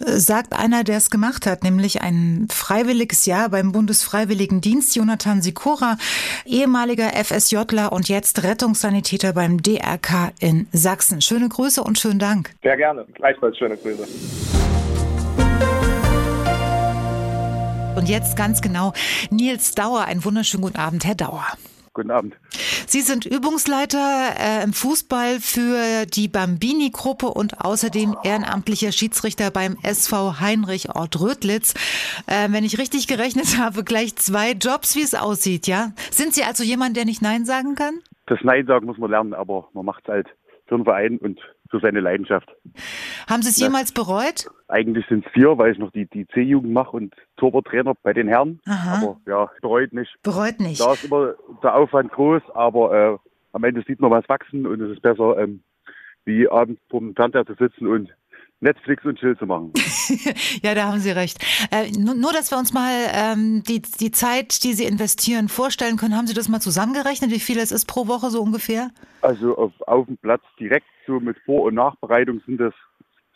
Sagt 0.00 0.56
einer, 0.56 0.84
der 0.84 0.98
es 0.98 1.10
gemacht 1.10 1.46
hat, 1.46 1.64
nämlich 1.64 2.02
ein 2.02 2.46
freiwilliges 2.50 3.26
Jahr 3.26 3.48
beim 3.48 3.72
Bundesfreiwilligendienst, 3.72 4.94
Jonathan 4.94 5.42
Sikora, 5.42 5.96
ehemaliger 6.46 7.08
FSJler 7.10 7.92
und 7.92 8.08
jetzt 8.08 8.44
Rettungssanitäter 8.44 9.32
beim 9.32 9.60
DRK 9.60 10.32
in 10.40 10.68
Sachsen. 10.72 11.20
Schöne 11.20 11.48
Grüße 11.48 11.82
und 11.82 11.98
schönen 11.98 12.20
Dank. 12.20 12.50
Sehr 12.62 12.76
gerne. 12.76 13.06
Gleichfalls 13.14 13.58
schöne 13.58 13.76
Grüße. 13.76 14.06
Jetzt 18.08 18.36
ganz 18.36 18.62
genau 18.62 18.92
Nils 19.30 19.74
Dauer. 19.74 20.04
Einen 20.06 20.24
wunderschönen 20.24 20.62
guten 20.62 20.78
Abend, 20.78 21.04
Herr 21.04 21.14
Dauer. 21.14 21.44
Guten 21.92 22.10
Abend. 22.10 22.36
Sie 22.86 23.00
sind 23.00 23.26
Übungsleiter 23.26 24.30
äh, 24.38 24.64
im 24.64 24.72
Fußball 24.72 25.40
für 25.40 26.06
die 26.06 26.28
Bambini-Gruppe 26.28 27.26
und 27.26 27.60
außerdem 27.60 28.16
ehrenamtlicher 28.24 28.92
Schiedsrichter 28.92 29.50
beim 29.50 29.76
SV 29.82 30.40
Heinrich 30.40 30.94
Ort 30.94 31.20
Rödlitz. 31.20 31.74
Äh, 32.26 32.50
wenn 32.50 32.64
ich 32.64 32.78
richtig 32.78 33.08
gerechnet 33.08 33.58
habe, 33.58 33.84
gleich 33.84 34.16
zwei 34.16 34.52
Jobs, 34.52 34.96
wie 34.96 35.02
es 35.02 35.14
aussieht, 35.14 35.66
ja? 35.66 35.92
Sind 36.10 36.32
Sie 36.32 36.44
also 36.44 36.64
jemand, 36.64 36.96
der 36.96 37.04
nicht 37.04 37.20
Nein 37.20 37.44
sagen 37.44 37.74
kann? 37.74 37.98
Das 38.26 38.38
Nein 38.42 38.66
sagen 38.66 38.86
muss 38.86 38.98
man 38.98 39.10
lernen, 39.10 39.34
aber 39.34 39.68
man 39.74 39.84
macht 39.84 40.04
es 40.04 40.08
halt 40.08 40.28
für 40.66 40.76
den 40.76 40.84
Verein 40.84 41.18
und 41.18 41.40
für 41.70 41.80
seine 41.80 42.00
Leidenschaft. 42.00 42.48
Haben 43.28 43.42
Sie 43.42 43.50
es 43.50 43.58
jemals 43.58 43.92
bereut? 43.92 44.46
Eigentlich 44.68 45.06
sind 45.06 45.26
es 45.26 45.32
vier, 45.32 45.56
weil 45.58 45.72
ich 45.72 45.78
noch 45.78 45.90
die, 45.92 46.06
die 46.06 46.26
C-Jugend 46.28 46.72
mache 46.72 46.96
und 46.96 47.14
Torwarttrainer 47.36 47.94
bei 48.02 48.12
den 48.12 48.28
Herren. 48.28 48.60
Aha. 48.66 48.96
Aber 48.96 49.20
ja, 49.26 49.50
bereut 49.60 49.92
nicht. 49.92 50.14
Bereut 50.22 50.60
nicht. 50.60 50.80
Da 50.80 50.92
ist 50.92 51.04
immer 51.04 51.34
der 51.62 51.74
Aufwand 51.74 52.12
groß, 52.12 52.42
aber 52.54 52.92
äh, 52.92 53.18
am 53.52 53.64
Ende 53.64 53.82
sieht 53.86 54.00
man 54.00 54.10
was 54.10 54.28
wachsen 54.28 54.66
und 54.66 54.80
es 54.80 54.92
ist 54.92 55.02
besser, 55.02 55.38
ähm, 55.38 55.62
wie 56.24 56.48
abends 56.48 56.80
vom 56.90 57.14
Fernseher 57.14 57.46
zu 57.46 57.54
sitzen 57.54 57.86
und 57.86 58.10
Netflix 58.60 59.04
und 59.04 59.18
Chill 59.18 59.36
zu 59.38 59.46
machen. 59.46 59.72
ja, 60.62 60.74
da 60.74 60.84
haben 60.84 60.98
Sie 60.98 61.10
recht. 61.10 61.38
Äh, 61.70 61.90
nur, 61.92 62.14
nur, 62.14 62.32
dass 62.32 62.50
wir 62.50 62.58
uns 62.58 62.72
mal 62.72 62.92
ähm, 63.12 63.62
die, 63.62 63.82
die 63.82 64.10
Zeit, 64.10 64.64
die 64.64 64.72
Sie 64.72 64.84
investieren, 64.84 65.48
vorstellen 65.48 65.96
können. 65.96 66.16
Haben 66.16 66.26
Sie 66.26 66.34
das 66.34 66.48
mal 66.48 66.60
zusammengerechnet, 66.60 67.30
wie 67.30 67.40
viel 67.40 67.58
es 67.58 67.70
ist 67.70 67.86
pro 67.86 68.08
Woche 68.08 68.30
so 68.30 68.42
ungefähr? 68.42 68.90
Also 69.22 69.56
auf, 69.56 69.72
auf 69.86 70.06
dem 70.06 70.16
Platz 70.16 70.42
direkt 70.58 70.86
so 71.06 71.20
mit 71.20 71.38
Vor- 71.44 71.64
und 71.64 71.74
Nachbereitung 71.74 72.40
sind 72.46 72.58
das 72.58 72.74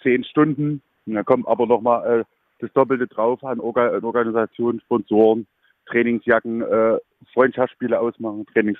zehn 0.03 0.25
Stunden. 0.25 0.83
Und 1.07 1.15
da 1.15 1.23
kommt 1.23 1.47
aber 1.47 1.67
nochmal 1.67 2.21
äh, 2.21 2.25
das 2.59 2.73
Doppelte 2.73 3.07
drauf 3.07 3.45
an 3.45 3.61
Orga 3.61 4.01
Organisation, 4.03 4.81
Sponsoren, 4.81 5.47
Trainingsjacken, 5.87 6.63
äh, 6.63 6.99
Freundschaftsspiele 7.33 7.99
ausmachen, 7.99 8.47
Trainings 8.53 8.79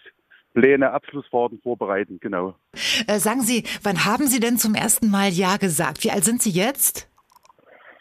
Pläne, 0.55 0.93
Abschlussfahrten 0.93 1.61
vorbereiten, 1.63 2.19
genau. 2.21 2.55
Äh, 3.07 3.19
sagen 3.19 3.43
Sie, 3.43 3.65
wann 3.83 4.05
haben 4.05 4.27
Sie 4.27 4.41
denn 4.41 4.59
zum 4.59 4.75
ersten 4.75 5.11
Mal 5.11 5.31
Ja 5.31 5.57
gesagt? 5.57 6.05
Wie 6.05 6.11
alt 6.11 6.25
sind 6.25 6.43
Sie 6.43 6.51
jetzt? 6.51 7.09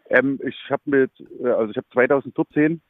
Ähm, 0.09 0.39
ich 0.45 0.57
habe 0.69 0.81
mit, 0.85 1.11
äh, 1.43 1.47
also 1.47 1.71
ich 1.71 1.77
habe 1.77 1.87
2014 1.93 2.81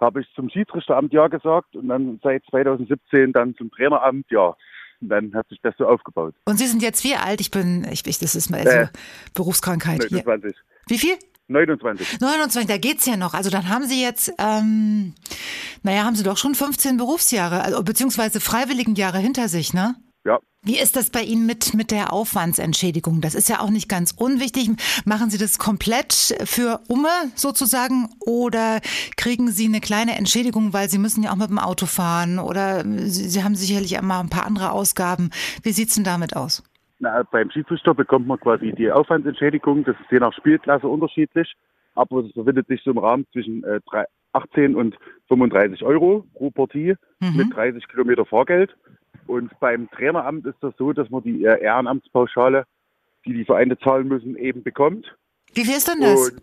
habe 0.00 0.20
ich 0.20 0.28
zum 0.34 0.48
Schiedsrichteramt 0.48 1.12
Ja 1.12 1.26
gesagt 1.26 1.74
und 1.74 1.88
dann 1.88 2.20
seit 2.22 2.44
2017 2.50 3.32
dann 3.32 3.54
zum 3.56 3.70
Traineramt 3.70 4.26
Ja. 4.30 4.56
Und 5.00 5.10
dann 5.10 5.32
hat 5.34 5.48
sich 5.48 5.60
das 5.62 5.76
so 5.78 5.86
aufgebaut. 5.86 6.34
Und 6.44 6.58
Sie 6.58 6.66
sind 6.66 6.82
jetzt 6.82 7.04
wie 7.04 7.14
alt? 7.14 7.40
Ich 7.40 7.52
bin, 7.52 7.86
ich, 7.90 8.04
ich 8.04 8.18
das 8.18 8.34
ist 8.34 8.50
mal 8.50 8.60
also 8.60 8.70
äh, 8.70 8.88
Berufskrankheit. 9.34 10.00
29. 10.10 10.56
Wie 10.88 10.98
viel? 10.98 11.14
29. 11.48 12.20
29, 12.20 12.66
da 12.68 12.76
geht's 12.76 13.06
ja 13.06 13.16
noch. 13.16 13.34
Also 13.34 13.50
dann 13.50 13.68
haben 13.68 13.86
Sie 13.86 14.02
jetzt, 14.02 14.32
ähm, 14.38 15.14
naja, 15.82 16.04
haben 16.04 16.14
Sie 16.14 16.22
doch 16.22 16.36
schon 16.36 16.54
15 16.54 16.96
Berufsjahre, 16.98 17.62
also, 17.62 17.82
beziehungsweise 17.82 18.40
Freiwilligenjahre 18.40 19.18
hinter 19.18 19.48
sich, 19.48 19.72
ne? 19.72 19.96
Ja. 20.26 20.40
Wie 20.62 20.78
ist 20.78 20.96
das 20.96 21.08
bei 21.08 21.22
Ihnen 21.22 21.46
mit, 21.46 21.72
mit 21.72 21.90
der 21.90 22.12
Aufwandsentschädigung? 22.12 23.22
Das 23.22 23.34
ist 23.34 23.48
ja 23.48 23.60
auch 23.60 23.70
nicht 23.70 23.88
ganz 23.88 24.12
unwichtig. 24.14 24.70
Machen 25.06 25.30
Sie 25.30 25.38
das 25.38 25.58
komplett 25.58 26.12
für 26.44 26.80
Umme 26.88 27.08
sozusagen 27.34 28.10
oder 28.20 28.80
kriegen 29.16 29.50
Sie 29.50 29.64
eine 29.66 29.80
kleine 29.80 30.16
Entschädigung, 30.16 30.74
weil 30.74 30.90
Sie 30.90 30.98
müssen 30.98 31.22
ja 31.22 31.32
auch 31.32 31.36
mit 31.36 31.48
dem 31.48 31.58
Auto 31.58 31.86
fahren 31.86 32.38
oder 32.38 32.84
Sie, 32.84 33.28
Sie 33.28 33.42
haben 33.42 33.54
sicherlich 33.54 33.94
immer 33.94 34.18
ein 34.20 34.28
paar 34.28 34.44
andere 34.44 34.72
Ausgaben. 34.72 35.30
Wie 35.62 35.72
sieht's 35.72 35.94
denn 35.94 36.04
damit 36.04 36.36
aus? 36.36 36.62
Na, 37.00 37.22
beim 37.22 37.50
Schiedsrichter 37.50 37.94
bekommt 37.94 38.26
man 38.26 38.40
quasi 38.40 38.72
die 38.72 38.90
Aufwandsentschädigung. 38.90 39.84
Das 39.84 39.96
ist 40.00 40.10
je 40.10 40.18
nach 40.18 40.32
Spielklasse 40.32 40.88
unterschiedlich. 40.88 41.54
Aber 41.94 42.20
es 42.20 42.32
befindet 42.32 42.66
sich 42.68 42.82
so 42.82 42.90
im 42.90 42.98
Rahmen 42.98 43.26
zwischen 43.32 43.64
äh, 43.64 43.80
18 44.32 44.74
und 44.74 44.96
35 45.28 45.82
Euro 45.82 46.24
pro 46.34 46.50
Partie 46.50 46.94
mhm. 47.20 47.36
mit 47.36 47.54
30 47.54 47.86
Kilometer 47.88 48.24
Fahrgeld. 48.24 48.76
Und 49.26 49.50
beim 49.60 49.90
Traineramt 49.90 50.46
ist 50.46 50.58
das 50.60 50.74
so, 50.76 50.92
dass 50.92 51.10
man 51.10 51.22
die 51.22 51.44
äh, 51.44 51.60
Ehrenamtspauschale, 51.60 52.64
die 53.26 53.34
die 53.34 53.44
Vereine 53.44 53.78
zahlen 53.78 54.08
müssen, 54.08 54.36
eben 54.36 54.62
bekommt. 54.62 55.16
Wie 55.54 55.64
viel 55.64 55.76
ist 55.76 55.88
denn 55.88 56.00
das? 56.00 56.30
Und, 56.30 56.42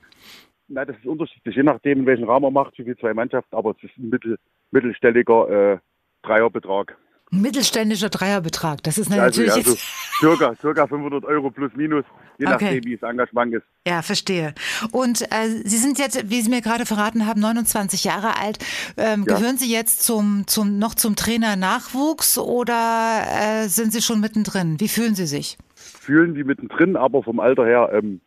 na, 0.67 0.85
das 0.85 0.97
ist 0.97 1.05
unterschiedlich, 1.05 1.55
je 1.55 1.63
nachdem, 1.63 1.99
in 1.99 2.05
welchen 2.05 2.25
Rahmen 2.25 2.43
man 2.43 2.53
macht, 2.53 2.77
wie 2.77 2.83
viel 2.83 2.97
zwei 2.97 3.13
Mannschaften, 3.13 3.55
aber 3.55 3.71
es 3.71 3.83
ist 3.83 3.97
ein 3.97 4.09
mittel, 4.09 4.37
mittelstelliger 4.71 5.73
äh, 5.73 5.77
Dreierbetrag. 6.23 6.97
Ein 7.35 7.41
mittelständischer 7.41 8.07
Dreierbetrag, 8.09 8.81
das 8.83 8.97
ist 8.97 9.11
also, 9.11 9.21
natürlich 9.21 9.51
also 9.51 9.71
jetzt... 9.71 9.85
Circa, 10.19 10.55
circa 10.55 10.87
500 10.87 11.25
Euro 11.25 11.51
plus 11.51 11.69
minus, 11.75 12.05
je 12.37 12.45
okay. 12.45 12.53
nachdem, 12.53 12.85
wie 12.85 12.95
das 12.95 13.09
Engagement 13.09 13.53
ist. 13.55 13.63
Ja, 13.85 14.01
verstehe. 14.01 14.53
Und 14.93 15.23
äh, 15.23 15.49
Sie 15.65 15.75
sind 15.75 15.99
jetzt, 15.99 16.29
wie 16.29 16.39
Sie 16.39 16.49
mir 16.49 16.61
gerade 16.61 16.85
verraten 16.85 17.27
haben, 17.27 17.41
29 17.41 18.05
Jahre 18.05 18.39
alt. 18.39 18.59
Ähm, 18.95 19.25
ja. 19.27 19.35
Gehören 19.35 19.57
Sie 19.57 19.69
jetzt 19.69 20.05
zum, 20.05 20.47
zum, 20.47 20.79
noch 20.79 20.95
zum 20.95 21.17
Trainer 21.17 21.57
Nachwuchs 21.57 22.37
oder 22.37 23.23
äh, 23.27 23.67
sind 23.67 23.91
Sie 23.91 24.01
schon 24.01 24.21
mittendrin? 24.21 24.79
Wie 24.79 24.87
fühlen 24.87 25.15
Sie 25.15 25.25
sich? 25.25 25.57
Fühlen 25.75 26.33
Sie 26.33 26.45
mittendrin, 26.45 26.95
aber 26.95 27.21
vom 27.21 27.41
Alter 27.41 27.65
her 27.65 27.89
ähm, 27.91 28.21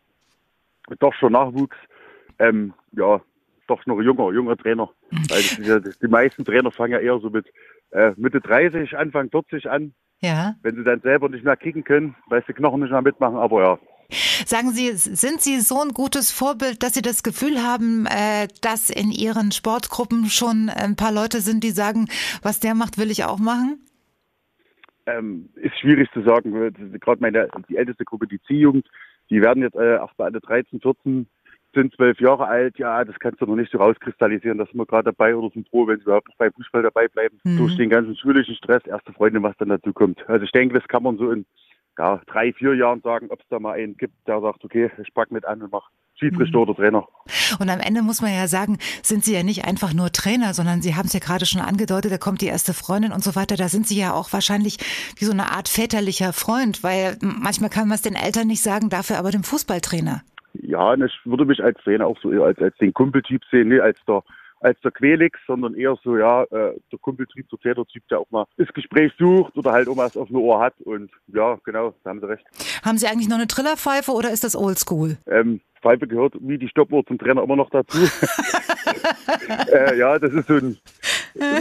doch 0.99 1.15
schon 1.15 1.31
Nachwuchs. 1.31 1.77
Ähm, 2.37 2.73
ja, 2.91 3.19
doch 3.65 3.83
noch 3.87 3.99
junger, 3.99 4.31
junger 4.31 4.57
Trainer. 4.57 4.91
Weil 5.09 5.81
die, 5.81 5.89
die 5.99 6.07
meisten 6.07 6.45
Trainer 6.45 6.71
fangen 6.71 6.93
ja 6.93 6.99
eher 6.99 7.19
so 7.19 7.31
mit 7.31 7.47
äh, 7.91 8.13
Mitte 8.17 8.41
30, 8.41 8.97
Anfang 8.97 9.29
40 9.29 9.69
an. 9.69 9.93
Ja. 10.21 10.55
Wenn 10.61 10.75
sie 10.75 10.83
dann 10.83 11.01
selber 11.01 11.29
nicht 11.29 11.45
mehr 11.45 11.55
kicken 11.55 11.83
können, 11.83 12.15
weil 12.27 12.43
sie 12.45 12.53
Knochen 12.53 12.81
nicht 12.81 12.91
mehr 12.91 13.01
mitmachen, 13.01 13.37
aber 13.37 13.61
ja. 13.61 13.79
Sagen 14.11 14.71
Sie, 14.71 14.91
sind 14.93 15.39
Sie 15.39 15.59
so 15.59 15.81
ein 15.81 15.89
gutes 15.89 16.31
Vorbild, 16.31 16.81
dass 16.81 16.95
Sie 16.95 17.03
das 17.03 17.21
Gefühl 17.21 17.61
haben, 17.61 18.07
äh, 18.07 18.47
dass 18.61 18.89
in 18.89 19.11
Ihren 19.11 19.51
Sportgruppen 19.51 20.25
schon 20.25 20.69
ein 20.69 20.95
paar 20.95 21.11
Leute 21.11 21.41
sind, 21.41 21.63
die 21.63 21.69
sagen, 21.69 22.07
was 22.41 22.59
der 22.59 22.73
macht, 22.73 22.97
will 22.97 23.11
ich 23.11 23.25
auch 23.25 23.37
machen? 23.37 23.79
Ähm, 25.05 25.49
ist 25.55 25.77
schwierig 25.79 26.09
zu 26.11 26.23
sagen. 26.23 26.51
Gerade 26.99 27.21
meine 27.21 27.49
die 27.69 27.77
älteste 27.77 28.03
Gruppe, 28.03 28.25
die 28.25 28.41
Ziehjugend, 28.47 28.87
die 29.29 29.41
werden 29.41 29.61
jetzt 29.61 29.75
äh, 29.75 29.97
auch 29.97 30.13
bei 30.13 30.25
alle 30.25 30.39
13, 30.39 30.81
14 30.81 31.27
sind 31.73 31.93
zwölf 31.95 32.19
Jahre 32.19 32.47
alt, 32.47 32.77
ja, 32.79 33.03
das 33.03 33.19
kannst 33.19 33.41
du 33.41 33.45
noch 33.45 33.55
nicht 33.55 33.71
so 33.71 33.77
rauskristallisieren, 33.77 34.57
dass 34.57 34.73
wir 34.73 34.85
gerade 34.85 35.05
dabei 35.05 35.35
oder 35.35 35.49
sind 35.53 35.69
froh, 35.69 35.87
wenn 35.87 35.97
sie 35.97 36.03
überhaupt 36.03 36.27
noch 36.29 36.37
beim 36.37 36.51
Fußball 36.53 36.83
dabei 36.83 37.07
bleiben. 37.07 37.39
Mhm. 37.43 37.57
Durch 37.57 37.77
den 37.77 37.89
ganzen 37.89 38.15
schulischen 38.15 38.55
Stress, 38.55 38.85
erste 38.85 39.13
Freunde, 39.13 39.41
was 39.43 39.55
dann 39.57 39.69
dazu 39.69 39.93
kommt. 39.93 40.27
Also 40.27 40.45
ich 40.45 40.51
denke, 40.51 40.77
das 40.77 40.87
kann 40.87 41.03
man 41.03 41.17
so 41.17 41.31
in 41.31 41.45
ja, 41.97 42.21
drei, 42.27 42.53
vier 42.53 42.75
Jahren 42.75 43.01
sagen, 43.01 43.27
ob 43.29 43.41
es 43.41 43.47
da 43.49 43.59
mal 43.59 43.73
einen 43.73 43.97
gibt, 43.97 44.13
der 44.25 44.39
sagt, 44.41 44.63
okay, 44.63 44.89
ich 45.01 45.13
pack 45.13 45.31
mit 45.31 45.45
an 45.45 45.61
und 45.61 45.71
mach 45.71 45.89
Schiedsrichter 46.15 46.57
mhm. 46.57 46.63
oder 46.63 46.75
Trainer. 46.75 47.07
Und 47.59 47.69
am 47.69 47.79
Ende 47.79 48.01
muss 48.01 48.21
man 48.21 48.33
ja 48.33 48.47
sagen, 48.47 48.77
sind 49.03 49.23
Sie 49.23 49.33
ja 49.33 49.43
nicht 49.43 49.65
einfach 49.65 49.93
nur 49.93 50.11
Trainer, 50.11 50.53
sondern 50.53 50.81
Sie 50.81 50.95
haben 50.95 51.05
es 51.05 51.13
ja 51.13 51.19
gerade 51.19 51.45
schon 51.45 51.61
angedeutet, 51.61 52.11
da 52.11 52.17
kommt 52.17 52.41
die 52.41 52.47
erste 52.47 52.73
Freundin 52.73 53.11
und 53.11 53.23
so 53.23 53.35
weiter. 53.35 53.55
Da 53.55 53.69
sind 53.69 53.87
Sie 53.87 53.97
ja 53.97 54.13
auch 54.13 54.33
wahrscheinlich 54.33 54.77
wie 55.17 55.25
so 55.25 55.31
eine 55.31 55.51
Art 55.51 55.69
väterlicher 55.69 56.33
Freund, 56.33 56.83
weil 56.83 57.17
manchmal 57.21 57.69
kann 57.69 57.87
man 57.87 57.95
es 57.95 58.01
den 58.01 58.15
Eltern 58.15 58.47
nicht 58.47 58.61
sagen, 58.61 58.89
dafür 58.89 59.17
aber 59.17 59.31
dem 59.31 59.43
Fußballtrainer. 59.43 60.23
Ja, 60.53 60.93
ich 60.95 61.19
würde 61.25 61.45
mich 61.45 61.63
als 61.63 61.77
Trainer 61.83 62.07
auch 62.07 62.17
so 62.21 62.31
eher 62.31 62.43
als, 62.43 62.59
als 62.59 62.75
den 62.77 62.93
Kumpeltyp 62.93 63.43
sehen, 63.51 63.69
nicht 63.69 63.81
als 63.81 63.97
der 64.07 64.23
als 64.61 64.79
der 64.81 64.91
Quelix, 64.91 65.39
sondern 65.47 65.73
eher 65.73 65.97
so, 66.03 66.17
ja, 66.17 66.43
äh, 66.43 66.73
der 66.91 66.99
Kumpeltyp, 66.99 67.47
der 67.49 67.59
Tätertyp, 67.59 68.05
der 68.09 68.19
auch 68.19 68.29
mal 68.29 68.45
das 68.57 68.67
Gespräch 68.73 69.13
sucht 69.17 69.55
oder 69.57 69.71
halt 69.71 69.87
auch 69.87 69.95
mal 69.95 70.05
was 70.05 70.17
auf 70.17 70.27
dem 70.27 70.37
Ohr 70.37 70.59
hat. 70.59 70.73
Und 70.81 71.11
ja, 71.27 71.57
genau, 71.63 71.93
da 72.03 72.09
haben 72.09 72.19
Sie 72.19 72.27
recht. 72.27 72.45
Haben 72.83 72.97
Sie 72.97 73.07
eigentlich 73.07 73.29
noch 73.29 73.37
eine 73.37 73.47
Trillerpfeife 73.47 74.11
oder 74.11 74.31
ist 74.31 74.43
das 74.43 74.55
oldschool? 74.55 75.17
Ähm, 75.27 75.61
Pfeife 75.81 76.07
gehört 76.07 76.35
wie 76.41 76.57
die 76.57 76.67
Stoppuhr 76.67 77.05
zum 77.05 77.17
Trainer 77.17 77.43
immer 77.43 77.55
noch 77.55 77.69
dazu. 77.69 77.97
äh, 79.71 79.97
ja, 79.97 80.19
das 80.19 80.33
ist 80.33 80.47
so 80.47 80.55
ein, 80.55 80.77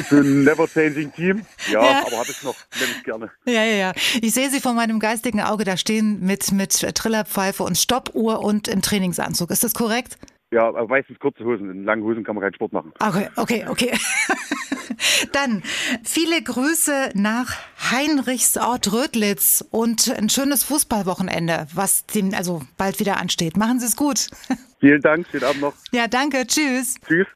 so 0.08 0.16
ein 0.16 0.44
never-changing 0.44 1.12
Team. 1.12 1.46
Ja, 1.70 1.82
ja. 1.82 2.06
aber 2.06 2.18
habe 2.18 2.30
ich 2.30 2.42
noch, 2.42 2.56
nehme 2.78 2.92
ich 2.96 3.04
gerne. 3.04 3.30
Ja, 3.46 3.64
ja, 3.64 3.76
ja. 3.76 3.92
Ich 4.20 4.32
sehe 4.34 4.50
Sie 4.50 4.60
vor 4.60 4.74
meinem 4.74 5.00
geistigen 5.00 5.40
Auge 5.40 5.64
da 5.64 5.76
stehen 5.76 6.20
mit, 6.20 6.52
mit 6.52 6.72
Trillerpfeife 6.94 7.62
und 7.62 7.76
Stoppuhr 7.76 8.40
und 8.40 8.68
im 8.68 8.82
Trainingsanzug. 8.82 9.50
Ist 9.50 9.64
das 9.64 9.74
korrekt? 9.74 10.18
Ja, 10.50 10.68
aber 10.68 10.86
meistens 10.86 11.18
kurze 11.18 11.44
Hosen. 11.44 11.70
In 11.70 11.84
langen 11.84 12.02
Hosen 12.04 12.24
kann 12.24 12.34
man 12.34 12.42
keinen 12.42 12.54
Sport 12.54 12.72
machen. 12.72 12.92
Okay, 13.00 13.28
okay, 13.36 13.66
okay. 13.68 13.92
Dann 15.32 15.62
viele 16.04 16.42
Grüße 16.42 17.10
nach 17.14 17.54
Heinrichsort 17.90 18.92
Rödlitz 18.92 19.64
und 19.70 20.10
ein 20.16 20.28
schönes 20.28 20.64
Fußballwochenende, 20.64 21.66
was 21.74 22.06
dem 22.06 22.32
also 22.34 22.62
bald 22.76 22.98
wieder 22.98 23.18
ansteht. 23.18 23.56
Machen 23.56 23.78
Sie 23.78 23.86
es 23.86 23.96
gut. 23.96 24.28
Vielen 24.80 25.02
Dank, 25.02 25.26
schönen 25.30 25.44
Abend 25.44 25.60
noch. 25.60 25.74
Ja, 25.92 26.08
danke, 26.08 26.46
tschüss. 26.46 26.96
Tschüss. 27.06 27.26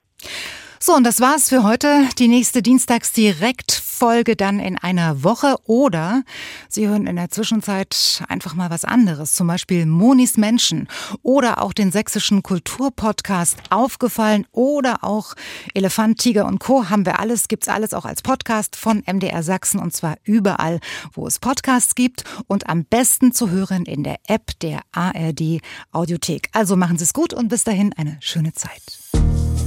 So, 0.85 0.97
und 0.97 1.05
das 1.05 1.21
war's 1.21 1.49
für 1.49 1.63
heute. 1.63 2.09
Die 2.19 2.27
nächste 2.27 2.61
Dienstagsdirektfolge 2.61 4.35
dann 4.35 4.59
in 4.59 4.77
einer 4.77 5.23
Woche 5.23 5.55
oder 5.65 6.25
Sie 6.69 6.89
hören 6.89 7.07
in 7.07 7.15
der 7.15 7.31
Zwischenzeit 7.31 8.25
einfach 8.29 8.55
mal 8.55 8.69
was 8.69 8.85
anderes, 8.85 9.35
zum 9.35 9.47
Beispiel 9.47 9.87
Monis 9.87 10.37
Menschen 10.37 10.89
oder 11.23 11.63
auch 11.63 11.73
den 11.73 11.93
sächsischen 11.93 12.43
Kulturpodcast 12.43 13.59
Aufgefallen 13.71 14.45
oder 14.51 15.05
auch 15.05 15.35
Elefant, 15.73 16.19
Tiger 16.19 16.47
und 16.47 16.59
Co. 16.59 16.91
haben 16.91 17.07
wir 17.07 17.21
alles, 17.21 17.47
gibt's 17.47 17.69
alles 17.69 17.95
auch 17.95 18.05
als 18.05 18.21
Podcast 18.21 18.75
von 18.75 19.05
MDR 19.07 19.45
Sachsen 19.45 19.79
und 19.79 19.95
zwar 19.95 20.17
überall, 20.25 20.81
wo 21.13 21.29
es 21.29 21.39
Podcasts 21.39 21.95
gibt 21.95 22.25
und 22.49 22.69
am 22.69 22.87
besten 22.87 23.31
zu 23.31 23.51
hören 23.51 23.85
in 23.85 24.03
der 24.03 24.17
App 24.27 24.59
der 24.59 24.81
ARD 24.91 25.61
Audiothek. 25.93 26.49
Also 26.51 26.75
machen 26.75 26.99
Sie 26.99 27.05
es 27.05 27.13
gut 27.13 27.33
und 27.33 27.47
bis 27.47 27.63
dahin 27.63 27.93
eine 27.93 28.17
schöne 28.19 28.53
Zeit. 28.53 28.99